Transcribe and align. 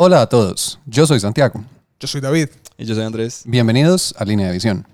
Hola 0.00 0.22
a 0.22 0.28
todos, 0.28 0.78
yo 0.86 1.08
soy 1.08 1.18
Santiago. 1.18 1.64
Yo 1.98 2.06
soy 2.06 2.20
David. 2.20 2.50
Y 2.76 2.84
yo 2.84 2.94
soy 2.94 3.02
Andrés. 3.02 3.42
Bienvenidos 3.44 4.14
a 4.16 4.24
Línea 4.24 4.46
de 4.46 4.52
Visión. 4.52 4.86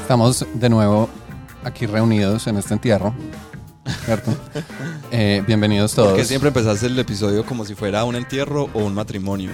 Estamos 0.00 0.44
de 0.54 0.68
nuevo 0.68 1.08
aquí 1.62 1.86
reunidos 1.86 2.48
en 2.48 2.56
este 2.56 2.74
entierro, 2.74 3.14
¿cierto? 4.06 4.34
Eh, 5.10 5.42
bienvenidos 5.46 5.94
todos. 5.94 6.08
Porque 6.10 6.24
siempre 6.24 6.48
empezaste 6.48 6.86
el 6.86 6.98
episodio 6.98 7.46
como 7.46 7.64
si 7.64 7.74
fuera 7.74 8.04
un 8.04 8.14
entierro 8.14 8.68
o 8.74 8.80
un 8.80 8.92
matrimonio. 8.92 9.52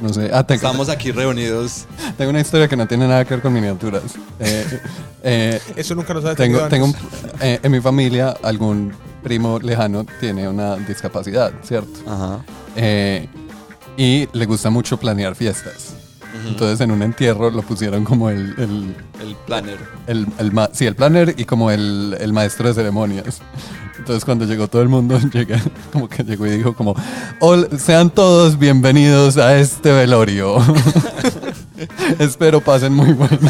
No 0.00 0.12
sé, 0.12 0.30
ah, 0.32 0.44
tengo, 0.44 0.56
Estamos 0.58 0.88
aquí 0.88 1.10
reunidos. 1.10 1.86
tengo 2.16 2.30
una 2.30 2.40
historia 2.40 2.68
que 2.68 2.76
no 2.76 2.86
tiene 2.86 3.08
nada 3.08 3.24
que 3.24 3.34
ver 3.34 3.42
con 3.42 3.52
miniaturas. 3.52 4.02
Eh, 4.38 4.80
eh, 5.22 5.60
Eso 5.76 5.94
nunca 5.94 6.14
nos 6.14 6.24
ha 6.24 6.34
tengo, 6.34 6.60
tengo 6.68 6.86
un- 6.86 6.96
eh, 7.40 7.58
en 7.62 7.72
mi 7.72 7.80
familia 7.80 8.36
algún 8.42 8.92
primo 9.22 9.58
lejano 9.58 10.06
tiene 10.20 10.48
una 10.48 10.76
discapacidad, 10.76 11.52
¿cierto? 11.62 12.00
Ajá. 12.10 12.44
Eh, 12.76 13.28
y 13.96 14.28
le 14.32 14.46
gusta 14.46 14.70
mucho 14.70 14.96
planear 14.96 15.34
fiestas. 15.34 15.94
Entonces 16.46 16.80
en 16.80 16.90
un 16.90 17.02
entierro 17.02 17.50
lo 17.50 17.62
pusieron 17.62 18.04
como 18.04 18.30
el, 18.30 18.54
el, 18.58 18.94
El 19.20 19.36
planner. 19.46 19.78
el, 20.06 20.26
el 20.38 20.52
sí, 20.72 20.86
el 20.86 20.94
planner 20.94 21.34
y 21.36 21.44
como 21.44 21.70
el, 21.70 22.16
el 22.20 22.32
maestro 22.32 22.68
de 22.68 22.74
ceremonias. 22.74 23.40
Entonces 23.98 24.24
cuando 24.24 24.44
llegó 24.44 24.68
todo 24.68 24.82
el 24.82 24.88
mundo, 24.88 25.18
llegué, 25.32 25.56
como 25.92 26.08
que 26.08 26.22
llegó 26.22 26.46
y 26.46 26.50
dijo 26.50 26.74
como, 26.74 26.94
"Hol- 27.40 27.76
sean 27.78 28.10
todos 28.10 28.58
bienvenidos 28.58 29.36
a 29.36 29.58
este 29.58 29.92
velorio. 29.92 30.58
Espero 32.18 32.60
pasen 32.60 32.92
muy 32.94 33.12
bueno. 33.12 33.38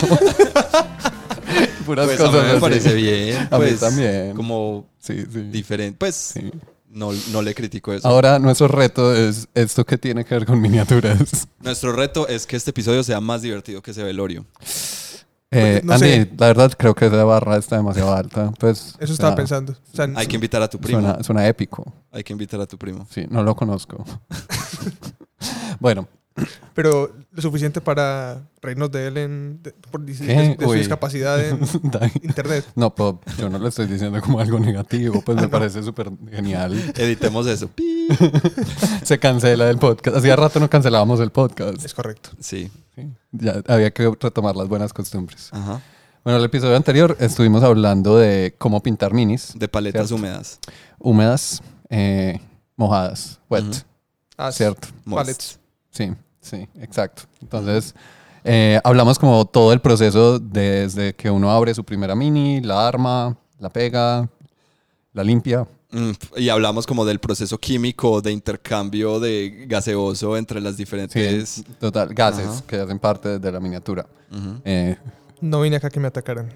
Puras 1.87 2.07
Pues 2.07 2.21
a 2.21 2.25
mí 2.25 2.29
cosas 2.31 2.45
me 2.45 2.51
así. 2.53 2.61
parece 2.61 2.95
bien. 2.95 3.37
A 3.39 3.41
mí 3.43 3.49
Pues, 3.67 3.81
también. 3.81 4.35
Como 4.35 4.87
Sí, 4.99 5.25
sí. 5.33 5.41
diferente. 5.51 5.97
Pues 5.99 6.15
sí. 6.15 6.51
No, 6.91 7.11
no 7.33 7.43
le 7.43 7.55
critico 7.55 7.93
eso. 7.93 8.07
Ahora 8.09 8.39
nuestro 8.39 8.69
reto 8.69 9.15
es 9.15 9.49
esto 9.55 9.85
que 9.85 9.99
tiene 9.99 10.25
que 10.25 10.35
ver 10.35 10.47
con 10.47 10.61
miniaturas. 10.61 11.49
Nuestro 11.61 11.93
reto 11.93 12.27
es 12.29 12.47
que 12.47 12.57
este 12.57 12.71
episodio 12.71 13.03
sea 13.03 13.21
más 13.21 13.43
divertido 13.43 13.83
que 13.83 13.91
ese 13.91 14.03
velorio. 14.03 14.47
Eh, 15.51 15.81
no 15.83 15.95
Andy, 15.95 16.07
sé. 16.07 16.31
la 16.37 16.47
verdad 16.49 16.73
creo 16.77 16.95
que 16.95 17.07
esa 17.07 17.25
barra 17.25 17.57
está 17.57 17.77
demasiado 17.77 18.13
alta. 18.15 18.53
Pues, 18.59 18.95
Eso 18.99 19.13
estaba 19.13 19.35
pensando. 19.35 19.73
O 19.73 19.97
sea, 19.97 20.09
Hay 20.15 20.27
que 20.27 20.35
invitar 20.37 20.61
a 20.61 20.69
tu 20.69 20.79
primo. 20.79 21.01
Suena, 21.01 21.23
suena 21.23 21.47
épico. 21.49 21.91
Hay 22.13 22.23
que 22.23 22.33
invitar 22.33 22.61
a 22.61 22.67
tu 22.67 22.77
primo. 22.77 23.07
Sí, 23.11 23.25
no 23.31 23.43
lo 23.43 23.57
conozco. 23.57 24.05
bueno, 25.81 26.07
pero 26.75 27.13
suficiente 27.41 27.81
para 27.81 28.43
reírnos 28.61 28.91
de 28.91 29.07
él 29.07 29.17
en, 29.19 29.63
de, 29.63 29.73
por 29.91 30.05
discapacidad 30.05 31.45
en 31.45 31.61
internet. 32.23 32.65
no, 32.75 32.95
pues, 32.95 33.15
yo 33.39 33.49
no 33.49 33.59
le 33.59 33.69
estoy 33.69 33.87
diciendo 33.87 34.21
como 34.21 34.41
algo 34.41 34.59
negativo, 34.59 35.23
pues 35.23 35.41
me 35.41 35.49
parece 35.49 35.83
súper 35.83 36.11
genial. 36.31 36.73
Editemos 36.97 37.47
eso. 37.47 37.71
Se 39.05 39.19
cancela 39.19 39.69
el 39.71 39.79
podcast. 39.79 40.17
Hacía 40.17 40.37
rato 40.37 40.61
no 40.61 40.69
cancelábamos 40.71 41.21
el 41.21 41.31
podcast. 41.31 41.85
Es 41.85 41.95
correcto. 41.95 42.31
Sí. 42.41 42.71
Sí, 42.95 43.09
Ya 43.33 43.63
había 43.69 43.91
que 43.93 44.11
retomar 44.21 44.57
las 44.57 44.69
buenas 44.69 44.93
costumbres. 44.93 45.51
Ajá. 45.53 45.81
Bueno, 46.25 46.39
el 46.41 46.45
episodio 46.45 46.77
anterior 46.77 47.17
estuvimos 47.21 47.63
hablando 47.63 48.19
de 48.19 48.55
cómo 48.59 48.83
pintar 48.83 49.15
minis, 49.15 49.53
De 49.55 49.69
paletas 49.69 50.09
Cierto. 50.09 50.17
húmedas. 50.17 50.59
húmedas, 50.99 51.63
eh, 51.91 52.41
mojadas, 52.77 53.39
wet. 53.49 53.65
Ah, 54.37 54.51
sí. 54.53 54.59
¿cierto? 54.59 54.89
Moist. 55.05 55.25
Pallets. 55.27 55.61
Sí, 55.91 56.13
sí, 56.49 56.69
exacto. 56.81 57.23
Entonces, 57.43 57.95
eh, 58.45 58.81
hablamos 58.85 59.19
como 59.19 59.45
todo 59.45 59.73
el 59.73 59.81
proceso 59.81 60.39
desde 60.39 61.15
que 61.15 61.31
uno 61.31 61.51
abre 61.51 61.75
su 61.75 61.85
primera 61.85 62.15
mini, 62.15 62.61
la 62.61 62.87
arma, 62.87 63.37
la 63.59 63.69
pega, 63.69 64.29
la 65.13 65.25
limpia. 65.25 65.67
Mm, 65.91 66.11
Y 66.37 66.49
hablamos 66.51 66.87
como 66.87 67.05
del 67.07 67.19
proceso 67.19 67.57
químico 67.59 68.21
de 68.21 68.31
intercambio 68.33 69.19
de 69.21 69.65
gaseoso 69.67 70.37
entre 70.37 70.61
las 70.61 70.73
Sí, 70.75 70.79
diferentes. 70.83 71.65
total, 71.81 72.13
gases 72.15 72.47
Ajá. 72.47 72.63
que 72.67 72.77
hacen 72.77 72.99
parte 72.99 73.39
de 73.39 73.53
la 73.53 73.59
miniatura. 73.61 74.07
Eh, 74.65 74.97
No 75.41 75.61
vine 75.63 75.77
acá 75.77 75.89
que 75.89 75.99
me 76.01 76.09
atacaran. 76.09 76.53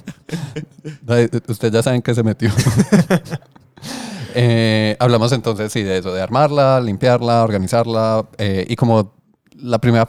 David, 1.02 1.30
Ustedes 1.48 1.72
ya 1.72 1.82
saben 1.82 2.02
que 2.02 2.14
se 2.14 2.22
metió. 2.22 2.50
Eh, 4.34 4.96
hablamos 4.98 5.32
entonces, 5.32 5.72
sí, 5.72 5.82
de 5.82 5.98
eso, 5.98 6.12
de 6.12 6.20
armarla, 6.20 6.80
limpiarla, 6.80 7.42
organizarla 7.44 8.28
eh, 8.38 8.66
y 8.68 8.76
como 8.76 9.14
la 9.56 9.78
primera 9.78 10.04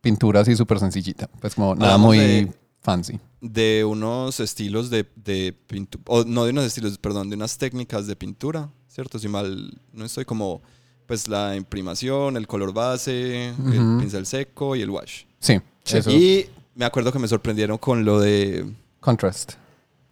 pintura 0.00 0.40
así 0.40 0.54
súper 0.56 0.78
sencillita, 0.78 1.28
pues 1.40 1.54
como 1.54 1.74
nada 1.74 1.94
Hablamos 1.94 2.06
muy 2.06 2.18
de- 2.18 2.52
fancy. 2.80 3.18
de 3.40 3.84
unos 3.84 4.38
estilos 4.40 4.88
de, 4.90 5.04
de 5.16 5.52
pintura, 5.66 6.04
no 6.26 6.44
de 6.44 6.50
unos 6.52 6.64
estilos, 6.64 6.96
perdón, 6.98 7.28
de 7.28 7.36
unas 7.36 7.58
técnicas 7.58 8.06
de 8.06 8.14
pintura, 8.14 8.68
¿cierto? 8.88 9.18
Si 9.18 9.26
mal 9.28 9.72
no 9.92 10.04
estoy 10.04 10.24
como, 10.24 10.62
pues 11.06 11.26
la 11.28 11.56
imprimación, 11.56 12.36
el 12.36 12.46
color 12.46 12.72
base, 12.72 13.52
Ujú. 13.58 13.72
el 13.72 13.98
pincel 13.98 14.26
seco 14.26 14.76
y 14.76 14.82
el 14.82 14.90
wash. 14.90 15.24
Sí, 15.40 15.60
eso. 15.90 16.10
Y 16.10 16.46
me 16.76 16.84
acuerdo 16.84 17.10
que 17.12 17.18
me 17.18 17.26
sorprendieron 17.28 17.78
con 17.78 18.04
lo 18.04 18.20
de, 18.20 18.64
Contrast. 19.00 19.54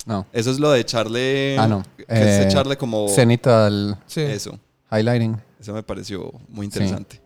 No. 0.06 0.26
eso 0.32 0.50
es 0.50 0.58
lo 0.60 0.70
de 0.70 0.80
echarle, 0.80 1.56
Ah, 1.58 1.66
no. 1.68 1.82
que 1.96 2.02
es 2.08 2.18
Eh, 2.18 2.44
echarle 2.48 2.76
como 2.76 3.08
Cenital 3.08 3.98
Sí. 4.06 4.20
eso. 4.20 4.58
highlighting. 4.92 5.40
Eso 5.60 5.72
me 5.72 5.82
pareció 5.82 6.30
muy 6.48 6.66
interesante. 6.66 7.22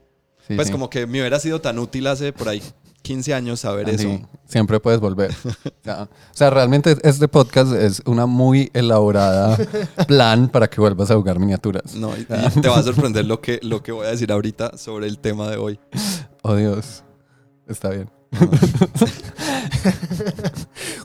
Sí, 0.47 0.55
pues 0.55 0.69
sí. 0.69 0.73
como 0.73 0.89
que 0.89 1.07
me 1.07 1.21
hubiera 1.21 1.39
sido 1.41 1.61
tan 1.61 1.79
útil 1.79 2.07
hace 2.07 2.33
por 2.33 2.49
ahí 2.49 2.63
15 3.03 3.35
años 3.35 3.61
saber 3.61 3.89
Andy, 3.91 4.05
eso. 4.05 4.29
Siempre 4.47 4.81
puedes 4.81 5.01
volver. 5.01 5.35
Ya. 5.85 6.03
O 6.05 6.09
sea, 6.33 6.51
realmente 6.51 6.97
este 7.03 7.29
podcast 7.29 7.73
es 7.73 8.03
una 8.07 8.27
muy 8.27 8.71
elaborada 8.75 9.57
plan 10.07 10.49
para 10.49 10.69
que 10.69 10.81
vuelvas 10.81 11.11
a 11.11 11.15
jugar 11.17 11.39
miniaturas. 11.39 11.95
No, 11.95 12.17
y- 12.17 12.21
y 12.23 12.61
te 12.61 12.69
va 12.69 12.79
a 12.79 12.83
sorprender 12.83 13.25
lo 13.25 13.41
que, 13.41 13.59
lo 13.63 13.83
que 13.83 13.93
voy 13.93 14.07
a 14.07 14.11
decir 14.11 14.31
ahorita 14.31 14.77
sobre 14.79 15.07
el 15.07 15.19
tema 15.19 15.51
de 15.51 15.57
hoy. 15.57 15.81
Oh, 16.43 16.55
Dios. 16.55 17.03
Está 17.67 17.91
bien. 17.91 18.09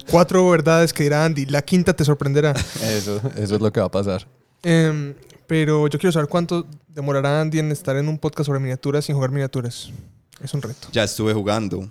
Cuatro 0.09 0.49
verdades 0.49 0.93
que 0.93 1.03
dirá 1.03 1.25
Andy. 1.25 1.45
La 1.47 1.61
quinta 1.61 1.93
te 1.93 2.05
sorprenderá. 2.05 2.51
Eso, 2.83 3.21
eso 3.37 3.55
es 3.55 3.61
lo 3.61 3.71
que 3.71 3.79
va 3.79 3.87
a 3.87 3.91
pasar. 3.91 4.27
Em, 4.61 5.13
pero 5.47 5.87
yo 5.87 5.99
quiero 5.99 6.11
saber 6.11 6.29
cuánto 6.29 6.65
demorará 6.87 7.41
Andy 7.41 7.59
en 7.59 7.71
estar 7.71 7.95
en 7.97 8.07
un 8.07 8.17
podcast 8.17 8.47
sobre 8.47 8.59
miniaturas 8.59 9.05
sin 9.05 9.15
jugar 9.15 9.31
miniaturas. 9.31 9.91
Es 10.41 10.53
un 10.53 10.61
reto. 10.61 10.87
Ya 10.91 11.03
estuve 11.03 11.33
jugando. 11.33 11.89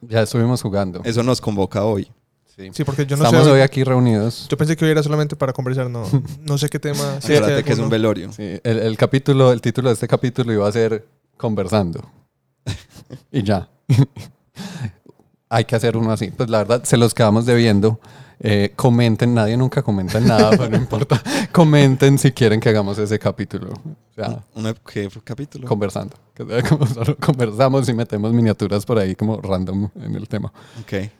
Ya 0.00 0.22
estuvimos 0.22 0.62
jugando. 0.62 1.00
Eso 1.04 1.22
nos 1.22 1.40
convoca 1.40 1.84
hoy. 1.84 2.10
Sí. 2.56 2.70
Sí, 2.72 2.84
porque 2.84 3.06
yo 3.06 3.16
no 3.16 3.24
Estamos 3.24 3.46
sé. 3.46 3.52
hoy 3.52 3.60
aquí 3.60 3.84
reunidos. 3.84 4.48
Yo 4.48 4.56
pensé 4.56 4.76
que 4.76 4.84
hoy 4.84 4.90
era 4.90 5.02
solamente 5.02 5.36
para 5.36 5.52
conversar. 5.52 5.88
No, 5.88 6.04
no 6.42 6.58
sé 6.58 6.68
qué 6.68 6.78
tema. 6.80 6.98
si 7.20 7.32
es 7.32 7.38
Acuérdate 7.38 7.64
que 7.64 7.72
es 7.72 7.78
un 7.78 7.84
alguno- 7.84 7.90
velorio. 7.90 8.32
Sí, 8.32 8.58
el, 8.64 8.78
el 8.78 8.96
capítulo, 8.96 9.52
el 9.52 9.60
título 9.60 9.88
de 9.90 9.94
este 9.94 10.08
capítulo 10.08 10.52
iba 10.52 10.66
a 10.68 10.72
ser 10.72 11.06
Conversando. 11.36 12.00
y 13.32 13.42
ya. 13.42 13.68
Hay 15.50 15.64
que 15.64 15.76
hacer 15.76 15.96
uno 15.96 16.12
así. 16.12 16.30
Pues 16.30 16.50
la 16.50 16.58
verdad, 16.58 16.84
se 16.84 16.96
los 16.96 17.14
quedamos 17.14 17.46
debiendo. 17.46 18.00
Eh, 18.40 18.72
comenten, 18.76 19.34
nadie 19.34 19.56
nunca 19.56 19.82
comenta 19.82 20.20
nada, 20.20 20.50
pero 20.56 20.68
no 20.68 20.76
importa. 20.76 21.20
Comenten 21.52 22.18
si 22.18 22.32
quieren 22.32 22.60
que 22.60 22.68
hagamos 22.68 22.98
ese 22.98 23.18
capítulo. 23.18 23.70
O 23.70 24.14
sea, 24.14 24.42
¿Un 24.54 24.74
qué 24.86 25.08
capítulo? 25.24 25.66
conversando. 25.66 26.16
Conversamos 27.20 27.88
y 27.88 27.94
metemos 27.94 28.32
miniaturas 28.32 28.84
por 28.84 28.98
ahí 28.98 29.14
como 29.14 29.40
random 29.40 29.88
en 30.02 30.14
el 30.14 30.28
tema. 30.28 30.52
Ok. 30.80 31.10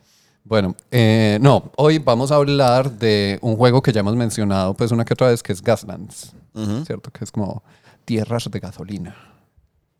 Bueno, 0.44 0.74
eh, 0.90 1.38
no, 1.40 1.72
hoy 1.76 1.98
vamos 1.98 2.30
a 2.30 2.36
hablar 2.36 2.90
de 2.90 3.38
un 3.42 3.56
juego 3.56 3.82
que 3.82 3.92
ya 3.92 4.00
hemos 4.00 4.16
mencionado 4.16 4.72
pues 4.74 4.92
una 4.92 5.04
que 5.04 5.12
otra 5.12 5.28
vez, 5.28 5.42
que 5.42 5.52
es 5.52 5.60
Gaslands, 5.60 6.32
Ujú, 6.54 6.84
¿cierto? 6.86 7.10
Que 7.10 7.24
es 7.24 7.30
como 7.30 7.62
tierras 8.06 8.48
de 8.50 8.58
gasolina 8.58 9.14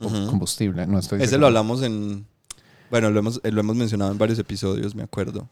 o 0.00 0.06
ujú. 0.06 0.26
combustible, 0.28 0.86
no 0.86 0.98
estoy 0.98 1.18
Ese 1.18 1.30
seguro. 1.30 1.40
lo 1.42 1.46
hablamos 1.48 1.82
en... 1.82 2.26
Bueno, 2.90 3.10
lo 3.10 3.18
hemos, 3.20 3.40
lo 3.42 3.60
hemos 3.60 3.76
mencionado 3.76 4.12
en 4.12 4.18
varios 4.18 4.38
episodios, 4.38 4.94
me 4.94 5.02
acuerdo. 5.02 5.46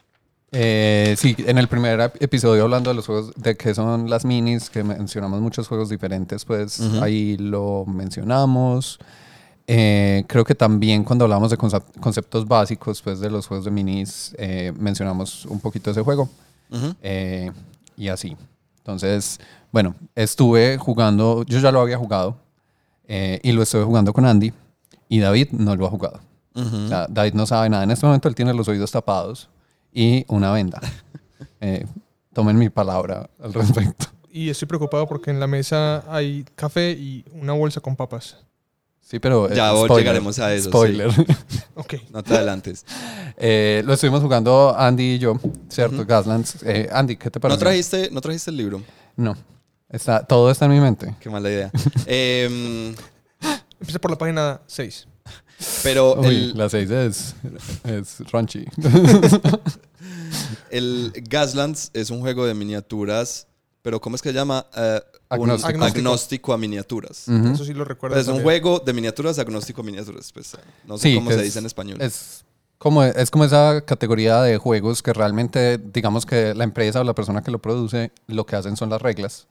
Eh, 0.53 1.15
sí, 1.19 1.35
en 1.39 1.59
el 1.59 1.69
primer 1.69 1.99
ep- 2.01 2.17
episodio 2.21 2.63
hablando 2.63 2.89
de 2.91 2.95
los 2.97 3.05
juegos, 3.07 3.33
de 3.37 3.57
qué 3.57 3.75
son 3.75 4.09
las 4.09 4.25
minis, 4.25 4.71
que 4.71 4.83
mencionamos 4.85 5.41
muchos 5.41 5.69
juegos 5.69 5.89
diferentes, 5.91 6.45
pues 6.45 6.79
Ujú. 6.81 7.03
ahí 7.03 7.37
lo 7.37 7.85
mencionamos. 7.87 8.99
Eh, 9.67 10.25
creo 10.29 10.45
que 10.45 10.55
también 10.55 11.03
cuando 11.03 11.25
hablamos 11.25 11.51
de 11.51 11.59
concep- 11.59 11.99
conceptos 12.01 12.47
básicos 12.47 13.03
pues 13.03 13.19
de 13.19 13.29
los 13.31 13.47
juegos 13.49 13.65
de 13.65 13.73
minis, 13.73 14.35
eh, 14.39 14.73
mencionamos 14.79 15.45
un 15.47 15.59
poquito 15.61 15.91
ese 15.91 16.03
juego. 16.03 16.31
Ujú. 16.71 16.95
Eh, 17.03 17.51
y 17.97 18.09
así. 18.09 18.37
Entonces, 18.79 19.41
bueno, 19.73 19.95
estuve 20.15 20.79
jugando, 20.79 21.43
yo 21.45 21.59
ya 21.59 21.73
lo 21.73 21.81
había 21.81 21.99
jugado 21.99 22.37
eh, 23.09 23.41
y 23.43 23.53
lo 23.53 23.63
estuve 23.63 23.85
jugando 23.85 24.13
con 24.13 24.25
Andy 24.27 24.53
y 25.09 25.19
David 25.21 25.49
no 25.53 25.75
lo 25.77 25.87
ha 25.87 25.91
jugado. 25.91 26.21
Ujú. 26.55 26.77
O 26.85 26.89
sea, 26.89 27.07
David 27.09 27.35
no 27.35 27.47
sabe 27.47 27.69
nada. 27.69 27.85
En 27.85 27.91
este 27.91 28.07
momento 28.07 28.29
él 28.29 28.35
tiene 28.35 28.53
los 28.55 28.67
oídos 28.69 28.91
tapados 28.91 29.49
y 29.93 30.25
una 30.29 30.53
venda. 30.53 30.81
Eh, 31.61 31.87
tomen 32.35 32.59
mi 32.59 32.69
palabra 32.69 33.29
al 33.43 33.53
respecto. 33.55 34.07
Y 34.31 34.51
estoy 34.51 34.69
preocupado 34.69 35.07
porque 35.09 35.31
en 35.31 35.41
la 35.41 35.47
mesa 35.47 36.05
hay 36.15 36.45
café 36.55 36.91
y 36.93 37.25
una 37.33 37.55
bolsa 37.55 37.81
con 37.81 37.97
papas. 37.97 38.37
Sí, 39.01 39.19
pero... 39.19 39.51
eh, 39.51 39.55
Ya 39.57 39.71
spoiler, 39.71 39.99
llegaremos 39.99 40.39
a 40.39 40.53
eso, 40.53 40.65
sí. 40.65 40.69
Spoiler. 40.71 41.11
Ok. 41.77 41.95
No 42.11 42.23
te 42.23 42.35
adelantes. 42.35 42.85
Eh, 43.39 43.83
lo 43.85 43.93
estuvimos 43.95 44.23
jugando 44.23 44.75
Andy 44.79 45.15
y 45.15 45.19
yo, 45.19 45.39
¿cierto? 45.69 45.97
Ujú. 45.97 46.07
Gaslands. 46.07 46.63
Eh, 46.63 46.89
Andy, 46.91 47.17
¿qué 47.17 47.31
te 47.31 47.39
¿No 47.39 47.43
parece? 47.43 47.61
trajiste, 47.61 48.09
¿No 48.11 48.21
trajiste 48.23 48.51
el 48.51 48.57
libro? 48.57 48.83
No. 49.17 49.37
Está, 49.89 50.25
todo 50.27 50.51
está 50.51 50.65
en 50.67 50.73
mi 50.73 50.81
mente. 50.81 51.15
Qué 51.21 51.31
mala 51.31 51.49
idea. 51.51 51.71
Em, 52.07 52.95
Empieza 53.79 53.99
por 54.01 54.11
la 54.11 54.19
página 54.19 54.61
6. 54.67 55.07
pero 55.83 56.15
Uy, 56.21 56.27
el, 56.27 56.57
la 56.59 56.69
6 56.69 56.91
es, 56.91 57.35
es 57.85 58.31
raunchy. 58.33 58.65
el 60.71 61.13
Gaslands 61.29 61.91
es 61.93 62.11
un 62.11 62.21
juego 62.21 62.47
de 62.47 62.55
miniaturas, 62.55 63.47
pero 63.83 64.01
¿cómo 64.01 64.17
es 64.17 64.23
que 64.23 64.31
se 64.31 64.35
llama? 64.35 64.67
Eh, 64.77 65.01
un 65.31 65.51
Agnóstico. 65.51 65.85
agnóstico 65.85 66.53
a 66.53 66.59
miniaturas. 66.59 67.29
Eso 67.29 67.65
sí 67.65 67.73
lo 67.75 67.85
recuerdo. 67.85 68.15
Pues 68.17 68.27
es 68.29 68.33
un 68.33 68.43
juego 68.43 68.79
de 68.85 68.93
miniaturas 68.93 69.39
agnóstico 69.39 69.83
a 69.83 69.85
miniaturas. 69.85 70.33
Pues, 70.33 70.55
eh, 70.55 70.59
no 70.87 70.99
sé 70.99 71.09
Sí, 71.11 71.15
cómo 71.17 71.31
se 71.31 71.37
es- 71.37 71.43
dice 71.43 71.59
en 71.59 71.67
español. 71.67 72.01
Es 72.01 72.45
como, 72.79 73.03
es 73.05 73.31
como 73.31 73.45
esa 73.45 73.81
categoría 73.85 74.43
de 74.43 74.57
juegos 74.59 75.03
que 75.03 75.13
realmente, 75.13 75.79
digamos 75.79 76.27
que 76.27 76.55
la 76.55 76.65
empresa 76.65 77.01
o 77.01 77.05
la 77.05 77.15
persona 77.15 77.43
que 77.43 77.51
lo 77.51 77.61
produce, 77.61 78.13
lo 78.27 78.47
que 78.47 78.57
hacen 78.57 78.77
son 78.77 78.91
las 78.91 79.01
reglas 79.03 79.47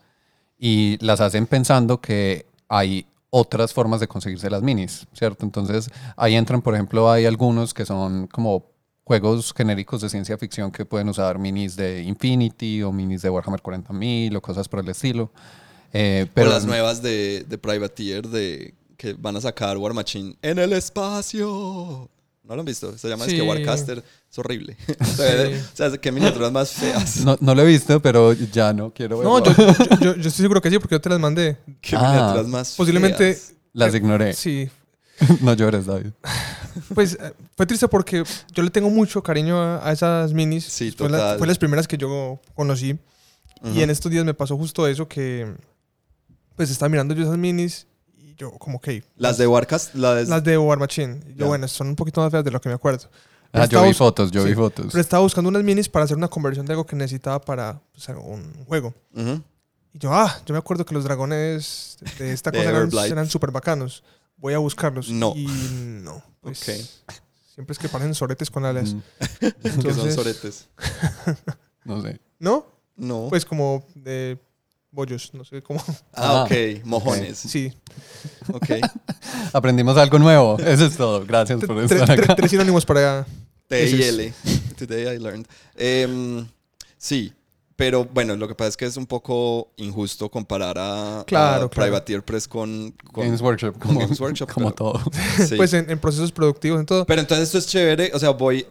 y 0.57 0.97
las 1.03 1.21
hacen 1.21 1.47
pensando 1.47 1.99
que 2.01 2.45
hay 2.67 3.07
otras 3.29 3.73
formas 3.73 3.99
de 3.99 4.07
conseguirse 4.07 4.49
las 4.49 4.61
minis, 4.61 5.07
¿cierto? 5.13 5.45
Entonces 5.45 5.89
ahí 6.15 6.35
entran, 6.35 6.61
por 6.61 6.73
ejemplo, 6.73 7.11
hay 7.11 7.25
algunos 7.25 7.73
que 7.73 7.85
son 7.85 8.27
como 8.27 8.71
juegos 9.03 9.53
genéricos 9.55 10.01
de 10.01 10.09
ciencia 10.09 10.37
ficción 10.37 10.71
que 10.71 10.85
pueden 10.85 11.09
usar 11.09 11.37
minis 11.37 11.75
de 11.75 12.01
Infinity 12.03 12.81
o 12.81 12.91
minis 12.91 13.21
de 13.21 13.29
Warhammer 13.29 13.61
40.000 13.61 14.37
o 14.37 14.41
cosas 14.41 14.67
por 14.67 14.79
el 14.79 14.89
estilo. 14.89 15.31
Eh, 15.93 16.27
pero 16.33 16.49
o 16.49 16.53
las 16.53 16.65
nuevas 16.65 17.01
de, 17.01 17.45
de 17.47 17.57
Privateer 17.57 18.27
de, 18.27 18.73
que 18.97 19.13
van 19.13 19.35
a 19.35 19.41
sacar 19.41 19.77
War 19.77 19.93
Machine 19.93 20.35
en 20.41 20.59
el 20.59 20.73
espacio. 20.73 22.09
¿No 22.47 22.55
lo 22.55 22.61
han 22.61 22.65
visto? 22.65 22.97
Se 22.97 23.07
llama 23.09 23.25
es 23.25 23.31
que 23.33 23.39
Sí. 23.39 23.41
Warcaster. 23.47 24.03
Es 24.31 24.37
horrible. 24.39 24.77
o 24.99 25.75
sea, 25.75 25.91
qué 25.97 26.11
miniaturas 26.11 26.51
más 26.51 26.71
feas. 26.71 27.17
No, 27.25 27.37
no 27.41 27.55
lo 27.55 27.61
he 27.63 27.65
visto, 27.65 27.99
pero 28.01 28.33
ya 28.33 28.71
no 28.73 28.93
quiero 28.93 29.17
verlo. 29.17 29.39
No, 29.39 29.43
yo, 29.45 29.53
yo, 29.99 30.15
yo- 30.15 30.29
estoy 30.29 30.43
seguro 30.43 30.61
que 30.61 30.69
sí, 30.69 30.77
porque 30.79 30.95
yo 30.95 31.01
te 31.01 31.09
las 31.09 31.19
mandé. 31.19 31.57
Qué 31.81 31.95
Ah. 31.95 32.11
miniaturas 32.11 32.47
más 32.47 32.75
Posiblemente. 32.75 33.33
feas. 33.33 33.53
Las 33.73 33.93
ignoré. 33.95 34.33
Sí. 34.33 34.69
no 35.41 35.53
llores, 35.53 35.85
David. 35.85 36.11
Pues 36.93 37.13
eh, 37.13 37.33
fue 37.55 37.65
triste 37.65 37.87
porque 37.87 38.23
yo 38.53 38.63
le 38.63 38.69
tengo 38.69 38.89
mucho 38.89 39.23
cariño 39.23 39.57
a, 39.59 39.87
a 39.87 39.91
esas 39.91 40.33
minis. 40.33 40.65
Sí, 40.65 40.91
fue, 40.91 41.09
la- 41.09 41.17
total. 41.17 41.37
fue 41.39 41.47
las 41.47 41.57
primeras 41.57 41.87
que 41.87 41.97
yo 41.97 42.39
conocí. 42.53 42.97
Ujú. 43.61 43.73
Y 43.73 43.81
en 43.81 43.89
estos 43.89 44.11
días 44.11 44.23
me 44.25 44.33
pasó 44.33 44.55
justo 44.57 44.85
eso 44.87 45.07
que. 45.07 45.51
Pues 46.55 46.69
estaba 46.69 46.89
mirando 46.89 47.13
yo 47.15 47.23
esas 47.23 47.37
minis 47.37 47.87
y 48.35 48.39
yo, 48.39 48.51
como 48.51 48.79
que. 48.81 49.03
Las 49.15 49.37
de 49.37 49.47
Warcast, 49.47 49.95
la 49.95 50.13
de- 50.15 50.25
Las 50.25 50.43
de 50.43 50.57
War 50.57 50.77
Machine. 50.79 51.19
Yo, 51.35 51.47
bueno, 51.47 51.67
son 51.67 51.87
un 51.87 51.95
poquito 51.95 52.21
más 52.21 52.31
feas 52.31 52.43
de 52.43 52.51
lo 52.51 52.59
que 52.61 52.69
me 52.69 52.75
acuerdo. 52.75 53.09
Ah, 53.53 53.65
yo 53.67 53.83
vi 53.83 53.93
fotos, 53.93 54.31
yo 54.31 54.41
sí. 54.43 54.49
vi 54.49 54.53
fotos. 54.55 54.87
Pero 54.91 54.99
estaba 55.01 55.23
buscando 55.23 55.47
unas 55.49 55.63
minis 55.63 55.87
para 55.87 56.03
hacer 56.03 56.17
una 56.17 56.27
conversión 56.27 56.65
de 56.65 56.73
algo 56.73 56.85
que 56.85 56.95
necesitaba 56.97 57.39
para 57.39 57.81
pues, 57.93 58.07
un 58.09 58.65
juego. 58.65 58.93
Ujú. 59.13 59.41
Y 59.93 59.99
yo, 59.99 60.13
ah, 60.13 60.41
yo 60.45 60.51
me 60.53 60.59
acuerdo 60.59 60.85
que 60.85 60.93
los 60.93 61.05
dragones 61.05 61.97
de 62.19 62.33
esta 62.33 62.51
cosa 62.51 62.63
eran, 62.69 62.89
eran 63.05 63.29
súper 63.29 63.51
bacanos. 63.51 64.03
Voy 64.35 64.53
a 64.53 64.57
buscarlos. 64.57 65.09
No. 65.09 65.33
Y 65.35 65.47
no. 66.03 66.21
Pues, 66.41 66.61
Ok. 66.61 67.15
Siempre 67.55 67.71
es 67.71 67.79
que 67.79 67.87
parecen 67.89 68.13
soretes 68.13 68.51
con 68.51 68.65
alas. 68.65 68.93
Mm, 68.93 68.99
que 69.39 69.69
son 69.71 69.79
Entonces- 69.79 70.15
soretes. 70.15 70.67
no 71.85 72.01
sé. 72.01 72.19
¿No? 72.39 72.67
No. 72.97 73.27
Pues 73.29 73.45
como 73.45 73.85
de 73.95 74.37
bollos, 74.95 75.31
no 75.33 75.43
sé 75.43 75.61
cómo. 75.61 75.79
ah, 76.13 76.13
Ah, 76.13 76.43
ok. 76.45 76.83
Mojones. 76.85 77.37
Sí. 77.37 77.71
Ok. 78.51 78.69
Aprendimos 79.53 79.97
algo 79.97 80.17
nuevo. 80.19 80.57
Eso 80.59 80.85
es 80.85 80.97
todo. 80.97 81.25
Gracias 81.25 81.63
por 81.63 81.77
estar 81.83 82.09
acá. 82.09 82.35
tres 82.35 82.51
sinónimos 82.51 82.85
para. 82.85 83.25
T 83.67 83.79
y 83.81 83.85
Ese 83.85 83.99
es. 83.99 84.09
L. 84.09 84.33
Today 84.77 85.15
I 85.15 85.19
learned. 85.19 85.45
Em, 85.75 86.47
sí, 86.97 87.33
pero 87.75 88.05
bueno, 88.05 88.35
lo 88.35 88.47
que 88.47 88.53
pasa 88.55 88.69
es 88.69 88.77
que 88.77 88.85
es 88.85 88.95
un 88.95 89.05
poco 89.07 89.71
injusto 89.77 90.29
comparar 90.29 90.77
a, 90.77 91.23
Claro, 91.25 91.65
a 91.65 91.69
claro. 91.69 91.69
Privateer 91.69 92.23
Press 92.23 92.47
con, 92.47 92.91
con- 93.11 93.25
Games 93.25 93.41
Workshop, 93.41 93.73
con 93.73 93.81
como, 93.89 93.99
Games 94.01 94.19
Workshop, 94.19 94.51
como 94.51 94.71
pero- 94.71 94.91
todo. 94.93 95.03
sí. 95.47 95.55
Pues 95.55 95.73
en, 95.73 95.89
en 95.89 95.99
procesos 95.99 96.31
productivos, 96.31 96.79
en 96.79 96.85
todo. 96.85 97.05
Pero 97.05 97.21
entonces 97.21 97.47
esto 97.47 97.57
es 97.57 97.67
chévere, 97.67 98.11
o 98.13 98.19
sea, 98.19 98.29
voy... 98.31 98.65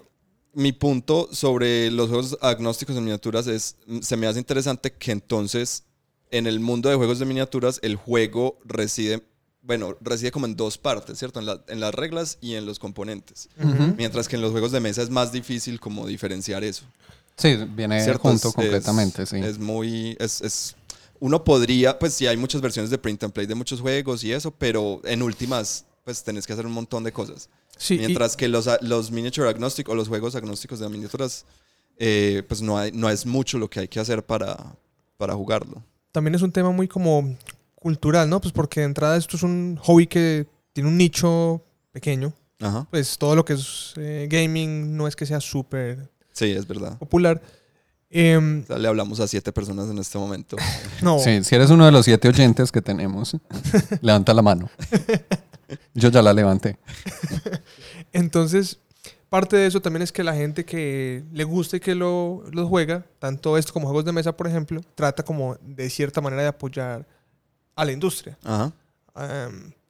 Mi 0.56 0.71
punto 0.71 1.29
sobre 1.32 1.91
los 1.91 2.06
juegos 2.11 2.38
agnósticos 2.41 2.97
en 2.97 3.03
miniaturas 3.03 3.49
es, 3.49 3.75
se 4.03 4.17
me 4.17 4.29
hace 4.29 4.38
interesante 4.38 4.93
que 4.93 5.11
entonces 5.11 5.82
en 6.36 6.46
el 6.46 6.60
mundo 6.60 6.88
de 6.88 6.96
juegos 6.96 7.19
de 7.19 7.25
miniaturas 7.26 7.78
el 7.82 7.96
juego 7.96 8.58
reside, 8.64 9.22
bueno, 9.62 9.96
reside 10.00 10.31
como 10.31 10.46
en 10.46 10.56
dos 10.56 10.78
partes, 10.78 11.19
¿cierto? 11.19 11.40
En, 11.40 11.46
la- 11.46 11.64
en 11.69 11.81
las 11.81 11.94
reglas 11.94 12.38
y 12.40 12.54
en 12.54 12.66
los 12.66 12.78
componentes. 12.78 13.48
Mientras 13.96 14.28
que 14.28 14.36
en 14.36 14.42
los 14.42 14.50
juegos 14.52 14.72
de 14.72 14.81
mesa 14.81 15.02
es 15.02 15.10
más 15.10 15.32
difícil 15.32 15.81
como 15.81 16.06
diferenciar 16.06 16.64
eso. 16.64 16.84
Sí, 17.36 17.56
viene 17.75 18.02
¿cierto? 18.02 18.22
junto 18.22 18.48
Es- 18.48 18.54
completamente, 18.54 19.22
es, 19.22 19.28
sí. 19.28 19.36
Es 19.38 19.58
muy. 19.58 20.16
Es, 20.20 20.40
es- 20.40 20.76
uno 21.20 21.42
podría, 21.44 21.98
pues 21.98 22.14
sí, 22.14 22.26
hay 22.26 22.37
muchas 22.37 22.60
versiones 22.60 22.90
de 22.90 22.98
print 22.98 23.25
and 23.25 23.32
play 23.32 23.46
de 23.46 23.54
muchos 23.54 23.80
juegos 23.80 24.22
y 24.25 24.32
eso, 24.32 24.50
pero 24.50 25.00
en 25.04 25.22
últimas, 25.22 25.84
pues 26.04 26.22
tenés 26.22 26.46
que 26.46 26.52
hacer 26.52 26.66
un 26.66 26.72
montón 26.72 27.02
de 27.04 27.12
cosas. 27.12 27.48
Sí, 27.78 27.94
y- 27.94 27.98
Mientras 27.98 28.37
que 28.37 28.46
los, 28.48 28.69
los 28.82 29.10
miniature 29.10 29.48
agnostic 29.48 29.88
o 29.88 29.94
los 29.94 30.08
juegos 30.08 30.34
agnósticos 30.34 30.80
de 30.80 30.88
miniaturas, 30.88 31.44
eh, 31.96 32.42
pues 32.48 32.60
no, 32.60 32.76
hay, 32.76 32.92
no 32.92 33.08
es 33.08 33.25
mucho 33.25 33.56
lo 33.58 33.70
que 33.70 33.80
hay 33.80 33.88
que 33.88 34.00
hacer 34.00 34.25
para, 34.25 34.76
para 35.16 35.34
jugarlo. 35.34 35.82
También 36.14 36.37
es 36.37 36.43
un 36.43 36.52
tema 36.52 36.70
muy 36.70 36.87
como 36.87 37.37
cultural, 37.75 38.31
¿no? 38.31 38.40
Pues 38.40 38.52
porque 38.52 38.78
de 38.81 38.87
entrada 38.87 39.16
esto 39.16 39.37
es 39.37 39.43
un 39.43 39.76
hobby 39.82 40.06
que 40.06 40.46
tiene 40.72 40.88
un 40.88 40.96
nicho 40.96 41.61
pequeño. 41.90 42.32
Ajá. 42.61 42.87
Pues 42.88 43.19
todo 43.19 43.34
lo 43.34 43.44
que 43.44 43.55
es 43.55 43.94
eh, 43.96 44.28
gaming 44.31 44.96
no 44.96 45.08
es 45.08 45.16
que 45.16 45.26
sea 45.26 45.40
súper 45.40 46.08
Sí, 46.32 46.52
es 46.52 46.69
verdad. 46.69 46.96
popular. 46.99 47.43
Em, 48.11 48.62
O 48.62 48.66
sea, 48.69 48.78
le 48.78 48.87
hablamos 48.87 49.19
a 49.19 49.26
siete 49.26 49.50
personas 49.50 49.90
en 49.90 49.99
este 49.99 50.16
momento. 50.16 50.56
no, 51.02 51.19
Sí, 51.19 51.43
si 51.43 51.56
eres 51.56 51.70
uno 51.70 51.84
de 51.84 51.90
los 51.90 52.05
siete 52.05 52.28
oyentes 52.28 52.70
que 52.70 52.81
tenemos, 52.81 53.37
levanta 54.00 54.32
la 54.32 54.43
mano. 54.43 54.70
Yo 55.94 56.11
ya 56.11 56.22
la 56.22 56.32
levanté. 56.32 56.78
entonces 58.12 58.78
parte 59.34 59.56
de 59.56 59.66
eso 59.66 59.81
también 59.82 60.02
es 60.02 60.12
que 60.12 60.22
la 60.22 60.32
gente 60.34 60.64
que 60.64 61.25
le 61.32 61.42
gusta 61.44 61.76
y 61.76 61.81
que 61.81 61.94
lo, 61.96 62.44
lo 62.52 62.69
juega, 62.69 63.04
tanto 63.19 63.58
esto 63.58 63.72
como 63.72 63.86
juegos 63.88 64.04
de 64.04 64.12
mesa, 64.12 64.36
por 64.36 64.46
ejemplo, 64.46 64.81
trata 64.94 65.25
como 65.25 65.56
de 65.60 65.90
cierta 65.90 66.20
manera 66.20 66.42
de 66.42 66.48
apoyar 66.48 67.04
a 67.75 67.84
la 67.84 67.90
industria. 67.90 68.38
Ajá. 68.44 68.72